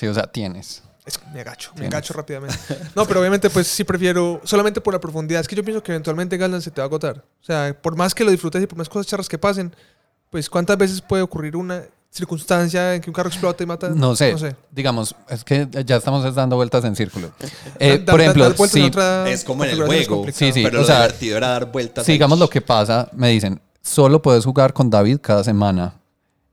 Sí, 0.00 0.06
o 0.06 0.14
sea, 0.14 0.24
tienes. 0.26 0.82
Es- 1.04 1.20
me 1.32 1.40
agacho, 1.42 1.72
me 1.76 1.86
agacho 1.86 2.14
rápidamente. 2.14 2.56
No, 2.96 3.04
pero 3.06 3.20
obviamente 3.20 3.50
pues 3.50 3.66
sí 3.66 3.84
prefiero, 3.84 4.40
solamente 4.44 4.80
por 4.80 4.94
la 4.94 5.00
profundidad. 5.00 5.40
Es 5.42 5.46
que 5.48 5.54
yo 5.56 5.62
pienso 5.62 5.82
que 5.82 5.92
eventualmente 5.92 6.36
Gasland 6.38 6.62
se 6.62 6.70
te 6.70 6.80
va 6.80 6.84
a 6.84 6.88
agotar. 6.88 7.18
O 7.18 7.44
sea, 7.44 7.76
por 7.80 7.96
más 7.96 8.14
que 8.14 8.24
lo 8.24 8.30
disfrutes 8.30 8.62
y 8.62 8.66
por 8.66 8.78
más 8.78 8.88
cosas 8.88 9.06
charras 9.06 9.28
que 9.28 9.36
pasen, 9.38 9.74
pues 10.30 10.48
cuántas 10.48 10.78
veces 10.78 11.00
puede 11.02 11.22
ocurrir 11.22 11.54
una 11.56 11.82
circunstancia 12.12 12.94
en 12.94 13.00
que 13.00 13.08
un 13.10 13.14
carro 13.14 13.28
explota 13.28 13.62
y 13.62 13.66
mata. 13.66 13.88
No 13.90 14.16
sé, 14.16 14.32
No 14.32 14.38
sé. 14.38 14.56
digamos, 14.70 15.14
es 15.28 15.44
que 15.44 15.68
ya 15.84 15.96
estamos 15.96 16.34
dando 16.34 16.56
vueltas 16.56 16.84
en 16.84 16.96
círculo. 16.96 17.30
Eh, 17.78 17.98
Da- 17.98 18.12
por 18.12 18.18
da- 18.20 18.24
ejemplo, 18.24 18.46
en 18.46 18.68
si, 18.68 18.82
otra 18.82 19.28
Es 19.30 19.44
como 19.44 19.64
en 19.64 19.70
el 19.70 19.84
juego. 19.86 20.24
Sí, 20.32 20.52
sí. 20.52 20.62
Pero 20.64 20.78
o 20.78 20.80
lo 20.82 20.86
sea, 20.86 20.96
divertido 21.02 21.36
era 21.36 21.48
dar 21.48 21.70
vueltas. 21.72 22.06
ahí. 22.08 22.12
digamos 22.14 22.38
lo 22.38 22.48
que 22.50 22.60
pasa, 22.60 23.08
me 23.12 23.28
dicen, 23.28 23.60
solo 23.82 24.20
puedes 24.22 24.44
jugar 24.44 24.72
con 24.72 24.90
David 24.90 25.18
cada 25.22 25.42
semana 25.44 25.94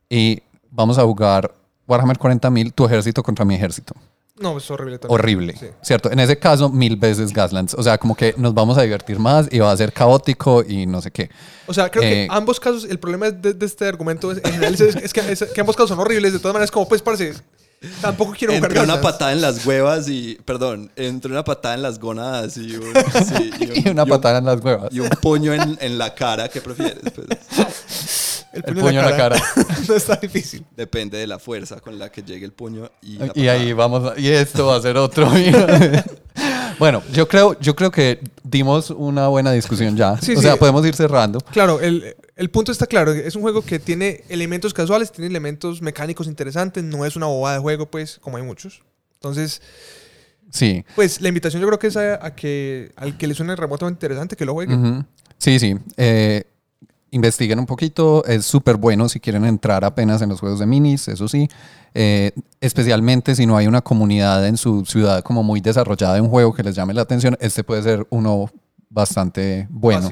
y 0.09 0.41
vamos 0.69 0.97
a 0.97 1.03
jugar 1.03 1.53
Warhammer 1.87 2.17
40.000, 2.17 2.73
tu 2.73 2.85
ejército 2.85 3.23
contra 3.23 3.45
mi 3.45 3.55
ejército. 3.55 3.93
No, 4.39 4.55
es 4.57 4.69
horrible 4.69 4.99
también. 4.99 5.19
Horrible, 5.19 5.55
Sí. 5.57 5.65
¿cierto? 5.81 6.11
En 6.11 6.19
ese 6.19 6.37
caso, 6.37 6.69
mil 6.69 6.95
veces 6.95 7.33
Gaslands. 7.33 7.73
O 7.73 7.81
sea, 7.81 7.97
como 7.97 8.13
que 8.15 8.35
nos 8.37 8.53
vamos 8.53 8.77
a 8.77 8.83
divertir 8.83 9.17
más 9.17 9.47
y 9.51 9.57
va 9.57 9.71
a 9.71 9.77
ser 9.77 9.91
caótico 9.91 10.63
y 10.67 10.85
no 10.85 11.01
sé 11.01 11.09
qué. 11.09 11.31
O 11.65 11.73
sea, 11.73 11.89
creo 11.89 12.03
Eh, 12.03 12.09
que 12.09 12.27
ambos 12.29 12.59
casos, 12.59 12.83
el 12.85 12.99
problema 12.99 13.31
de, 13.31 13.53
de 13.55 13.65
este 13.65 13.87
argumento 13.87 14.31
es, 14.31 14.37
en 14.43 14.51
general 14.51 14.73
es, 14.75 14.81
es 14.81 15.11
que, 15.13 15.21
es 15.31 15.43
que 15.43 15.59
ambos 15.61 15.75
casos 15.75 15.89
son 15.89 15.99
horribles. 15.99 16.33
De 16.33 16.39
todas 16.39 16.53
maneras, 16.53 16.69
como 16.69 16.87
pues 16.87 17.01
parece, 17.01 17.33
tampoco 17.99 18.33
quiero 18.37 18.53
jugar 18.53 18.69
Entre 18.69 18.83
una 18.83 18.93
Gaslands. 18.97 19.11
patada 19.17 19.31
en 19.33 19.41
las 19.41 19.65
huevas 19.65 20.07
y. 20.07 20.37
Perdón, 20.45 20.91
entre 20.97 21.31
una 21.31 21.43
patada 21.43 21.73
en 21.73 21.81
las 21.81 21.97
gónadas 21.97 22.57
y 22.57 22.75
un. 22.75 22.93
sí, 23.25 23.49
Y 23.59 23.89
una 23.89 24.01
y 24.01 24.03
un- 24.03 24.09
patada 24.09 24.37
en 24.37 24.45
las 24.45 24.63
huevas. 24.63 24.89
Y 24.93 24.99
un 24.99 25.09
puño 25.19 25.51
en, 25.51 25.79
en 25.81 25.97
la 25.97 26.13
cara, 26.13 26.47
¿qué 26.47 26.61
prefieres? 26.61 26.99
Pues, 27.15 27.25
El 28.57 28.75
El 28.75 28.75
puño 28.75 28.99
en 28.99 29.05
la 29.05 29.17
cara. 29.17 29.41
no 29.87 29.95
está 29.95 30.15
difícil. 30.17 30.65
depende 30.75 31.17
de 31.17 31.27
la 31.27 31.39
fuerza 31.39 31.79
con 31.79 31.97
la 31.99 32.09
que 32.11 32.21
llegue 32.23 32.45
el 32.45 32.51
puño 32.53 32.89
y, 33.01 33.17
la 33.17 33.31
Y 33.35 33.47
ahí 33.47 33.73
vamos, 33.73 34.11
a- 34.11 34.19
y 34.19 34.27
esto 34.27 34.65
va 34.67 34.75
a 34.77 34.81
ser 34.81 34.97
otro. 34.97 35.29
bueno, 36.79 37.01
yo 37.11 37.27
creo, 37.27 37.59
yo 37.59 37.75
creo 37.75 37.91
que 37.91 38.19
dimos 38.43 38.89
una 38.91 39.27
buena 39.27 39.51
discusión 39.51 39.95
ya. 39.97 40.17
Sí, 40.21 40.33
o 40.33 40.35
sí. 40.35 40.41
sea, 40.41 40.57
podemos 40.57 40.85
ir 40.85 40.95
cerrando. 40.95 41.39
Claro, 41.51 41.79
el, 41.81 42.15
el 42.35 42.49
punto 42.49 42.71
está 42.71 42.85
claro. 42.87 43.11
Es 43.11 43.35
un 43.35 43.41
juego 43.41 43.61
que 43.63 43.79
tiene 43.79 44.23
elementos 44.29 44.73
casuales, 44.73 45.11
tiene 45.11 45.27
elementos 45.27 45.81
mecánicos 45.81 46.27
interesantes. 46.27 46.83
No 46.83 47.05
es 47.05 47.15
una 47.15 47.25
bobada 47.25 47.55
de 47.55 47.61
juego, 47.61 47.89
pues, 47.89 48.19
como 48.21 48.37
hay 48.37 48.43
muchos. 48.43 48.81
Entonces, 49.15 49.61
Sí. 50.51 50.85
pues, 50.95 51.19
la 51.19 51.27
invitación 51.27 51.61
yo 51.61 51.67
creo 51.67 51.79
que 51.79 51.87
es 51.87 51.97
a, 51.97 52.25
a 52.25 52.33
que 52.35 52.91
al 52.95 53.17
que 53.17 53.27
le 53.27 53.33
suene 53.33 53.55
remotamente 53.55 53.97
interesante 53.97 54.35
que 54.35 54.45
lo 54.45 54.53
juegue. 54.53 54.75
Sí, 55.39 55.59
sí. 55.59 55.75
Eh, 55.97 56.43
investiguen 57.11 57.59
un 57.59 57.65
poquito. 57.65 58.23
Es 58.25 58.45
súper 58.45 58.77
bueno 58.77 59.09
si 59.09 59.19
quieren 59.19 59.45
entrar 59.45 59.85
apenas 59.85 60.21
en 60.21 60.29
los 60.29 60.39
juegos 60.39 60.59
de 60.59 60.65
minis, 60.65 61.07
eso 61.07 61.27
sí. 61.27 61.47
Eh, 61.93 62.31
especialmente 62.61 63.35
si 63.35 63.45
no 63.45 63.57
hay 63.57 63.67
una 63.67 63.81
comunidad 63.81 64.45
en 64.45 64.57
su 64.57 64.85
ciudad 64.85 65.23
como 65.23 65.43
muy 65.43 65.61
desarrollada 65.61 66.15
de 66.15 66.21
un 66.21 66.29
juego 66.29 66.53
que 66.53 66.63
les 66.63 66.75
llame 66.75 66.93
la 66.93 67.01
atención, 67.01 67.37
este 67.39 67.63
puede 67.63 67.83
ser 67.83 68.05
uno 68.09 68.51
bastante 68.89 69.67
bueno. 69.69 70.09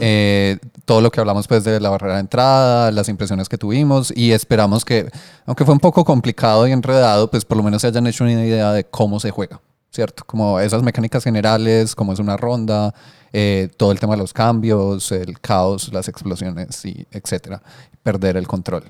Eh, 0.00 0.58
todo 0.84 1.00
lo 1.00 1.10
que 1.10 1.20
hablamos 1.20 1.46
pues 1.46 1.62
de 1.62 1.78
la 1.78 1.88
barrera 1.88 2.14
de 2.14 2.20
entrada, 2.20 2.90
las 2.90 3.08
impresiones 3.08 3.48
que 3.48 3.56
tuvimos 3.56 4.12
y 4.16 4.32
esperamos 4.32 4.84
que, 4.84 5.08
aunque 5.46 5.64
fue 5.64 5.72
un 5.72 5.80
poco 5.80 6.04
complicado 6.04 6.66
y 6.66 6.72
enredado, 6.72 7.30
pues 7.30 7.44
por 7.44 7.56
lo 7.56 7.62
menos 7.62 7.82
se 7.82 7.88
hayan 7.88 8.06
hecho 8.06 8.24
una 8.24 8.32
idea 8.32 8.72
de 8.72 8.84
cómo 8.84 9.20
se 9.20 9.30
juega, 9.30 9.60
¿cierto? 9.90 10.24
Como 10.26 10.58
esas 10.58 10.82
mecánicas 10.82 11.22
generales, 11.22 11.94
cómo 11.94 12.12
es 12.12 12.18
una 12.18 12.36
ronda, 12.36 12.92
eh, 13.32 13.68
todo 13.76 13.92
el 13.92 14.00
tema 14.00 14.14
de 14.14 14.18
los 14.20 14.32
cambios, 14.32 15.12
el 15.12 15.40
caos, 15.40 15.92
las 15.92 16.08
explosiones 16.08 16.84
y 16.84 17.06
etcétera. 17.10 17.62
Perder 18.02 18.36
el 18.36 18.46
control. 18.46 18.84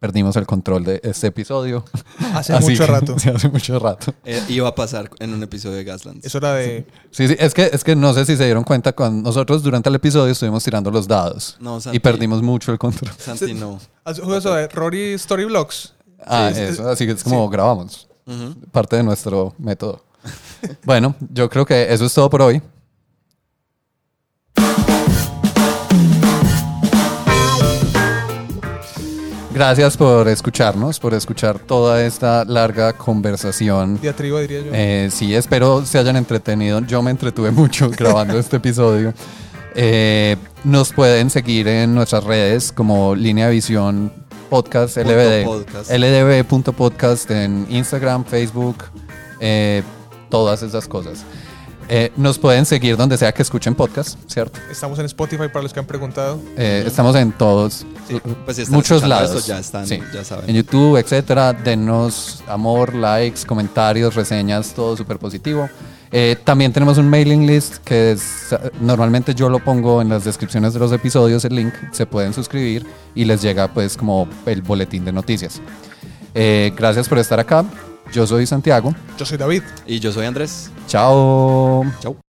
Perdimos 0.00 0.34
el 0.34 0.46
control 0.46 0.82
de 0.82 1.00
este 1.04 1.28
episodio. 1.28 1.84
Hace 2.34 2.52
Así 2.54 2.70
mucho 2.70 2.86
que- 2.86 2.90
rato. 2.90 3.16
sí, 3.20 3.28
hace 3.28 3.48
mucho 3.48 3.78
rato. 3.78 4.12
Eh, 4.24 4.42
iba 4.48 4.66
a 4.68 4.74
pasar 4.74 5.08
en 5.20 5.32
un 5.32 5.40
episodio 5.44 5.76
de 5.76 5.84
Gaslands. 5.84 6.26
Es 6.26 6.34
hora 6.34 6.54
de... 6.54 6.84
Sí, 7.12 7.28
sí, 7.28 7.36
es 7.38 7.54
que, 7.54 7.70
es 7.72 7.84
que 7.84 7.94
no 7.94 8.12
sé 8.12 8.24
si 8.26 8.36
se 8.36 8.44
dieron 8.44 8.64
cuenta, 8.64 8.92
con 8.94 9.22
nosotros 9.22 9.62
durante 9.62 9.88
el 9.90 9.94
episodio 9.94 10.32
estuvimos 10.32 10.64
tirando 10.64 10.90
los 10.90 11.06
dados 11.06 11.56
No, 11.60 11.80
Santi. 11.80 11.98
y 11.98 12.00
perdimos 12.00 12.42
mucho 12.42 12.72
el 12.72 12.78
control. 12.78 13.12
Santi, 13.16 13.54
no. 13.54 13.78
¿Has 14.04 14.18
jugado 14.18 14.38
eso 14.38 14.52
de 14.54 14.66
Rory 14.68 15.16
Storyblocks? 15.16 15.94
Ah, 16.26 16.50
Sí, 16.52 16.60
eso, 16.62 16.88
así 16.88 17.06
que 17.06 17.12
es 17.12 17.22
como 17.22 17.48
grabamos, 17.48 18.08
Ujú. 18.26 18.54
parte 18.72 18.96
de 18.96 19.04
nuestro 19.04 19.54
método. 19.58 20.02
bueno, 20.84 21.14
yo 21.30 21.48
creo 21.48 21.64
que 21.64 21.92
eso 21.92 22.04
es 22.06 22.14
todo 22.14 22.28
por 22.28 22.42
hoy. 22.42 22.60
Gracias 29.52 29.96
por 29.98 30.28
escucharnos, 30.28 30.98
por 30.98 31.12
escuchar 31.12 31.58
toda 31.58 32.02
esta 32.04 32.44
larga 32.44 32.94
conversación. 32.94 34.00
Diatriba, 34.00 34.40
diría 34.40 34.60
yo. 34.60 34.70
Eh, 34.72 35.08
sí, 35.12 35.34
espero 35.34 35.84
se 35.84 35.98
hayan 35.98 36.16
entretenido. 36.16 36.80
Yo 36.80 37.02
me 37.02 37.10
entretuve 37.10 37.50
mucho 37.52 37.90
grabando 37.90 38.38
este 38.38 38.56
episodio. 38.56 39.12
Eh, 39.74 40.36
nos 40.64 40.92
pueden 40.92 41.28
seguir 41.28 41.68
en 41.68 41.94
nuestras 41.94 42.24
redes 42.24 42.72
como 42.72 43.14
Línea 43.14 43.48
Visión 43.50 44.12
Podcast 44.48 44.96
Punto 44.96 45.10
LBD. 45.12 45.44
podcast. 45.44 45.90
LDB.podcast 45.90 47.30
en 47.30 47.66
Instagram, 47.70 48.24
Facebook, 48.24 48.84
eh, 49.40 49.82
todas 50.30 50.62
esas 50.62 50.88
cosas. 50.88 51.24
Eh, 51.88 52.10
nos 52.16 52.38
pueden 52.38 52.64
seguir 52.64 52.96
donde 52.96 53.16
sea 53.16 53.32
que 53.32 53.42
escuchen 53.42 53.74
podcast, 53.74 54.18
¿cierto? 54.26 54.58
Estamos 54.70 54.98
en 54.98 55.06
Spotify 55.06 55.48
para 55.52 55.62
los 55.62 55.72
que 55.72 55.80
han 55.80 55.86
preguntado. 55.86 56.40
Eh, 56.56 56.84
estamos 56.86 57.14
en 57.16 57.32
todos, 57.32 57.84
Pues 58.44 58.56
si 58.56 58.62
muchos 58.70 59.02
escuchando 59.02 59.08
lados. 59.08 59.30
esto, 59.36 59.48
ya 59.48 59.58
están, 59.58 59.86
Sí. 59.86 59.98
ya 60.14 60.24
saben. 60.24 60.48
En 60.48 60.56
YouTube, 60.56 60.96
etcétera. 60.96 61.52
Denos 61.52 62.42
amor, 62.46 62.94
likes, 62.94 63.44
comentarios, 63.46 64.14
reseñas, 64.14 64.72
todo 64.74 64.96
súper 64.96 65.18
positivo. 65.18 65.68
Eh, 66.14 66.36
también 66.44 66.72
tenemos 66.72 66.98
un 66.98 67.08
mailing 67.08 67.46
list 67.46 67.76
que 67.84 68.12
es, 68.12 68.54
normalmente 68.80 69.34
yo 69.34 69.48
lo 69.48 69.58
pongo 69.60 70.02
en 70.02 70.08
las 70.10 70.24
descripciones 70.24 70.74
de 70.74 70.78
los 70.80 70.92
episodios, 70.92 71.44
el 71.46 71.54
link, 71.56 71.72
se 71.90 72.04
pueden 72.06 72.34
suscribir 72.34 72.86
y 73.14 73.24
les 73.24 73.40
llega 73.40 73.68
pues 73.72 73.96
como 73.96 74.28
el 74.46 74.60
boletín 74.62 75.04
de 75.06 75.12
noticias. 75.12 75.60
Eh, 76.34 76.72
gracias 76.76 77.08
por 77.08 77.18
estar 77.18 77.40
acá. 77.40 77.64
Yo 78.12 78.26
soy 78.26 78.46
Santiago. 78.46 78.94
Yo 79.16 79.24
soy 79.24 79.38
David. 79.38 79.62
Y 79.86 79.98
yo 79.98 80.12
soy 80.12 80.26
Andrés. 80.26 80.70
Chao. 80.86 81.84
Chau. 82.00 82.16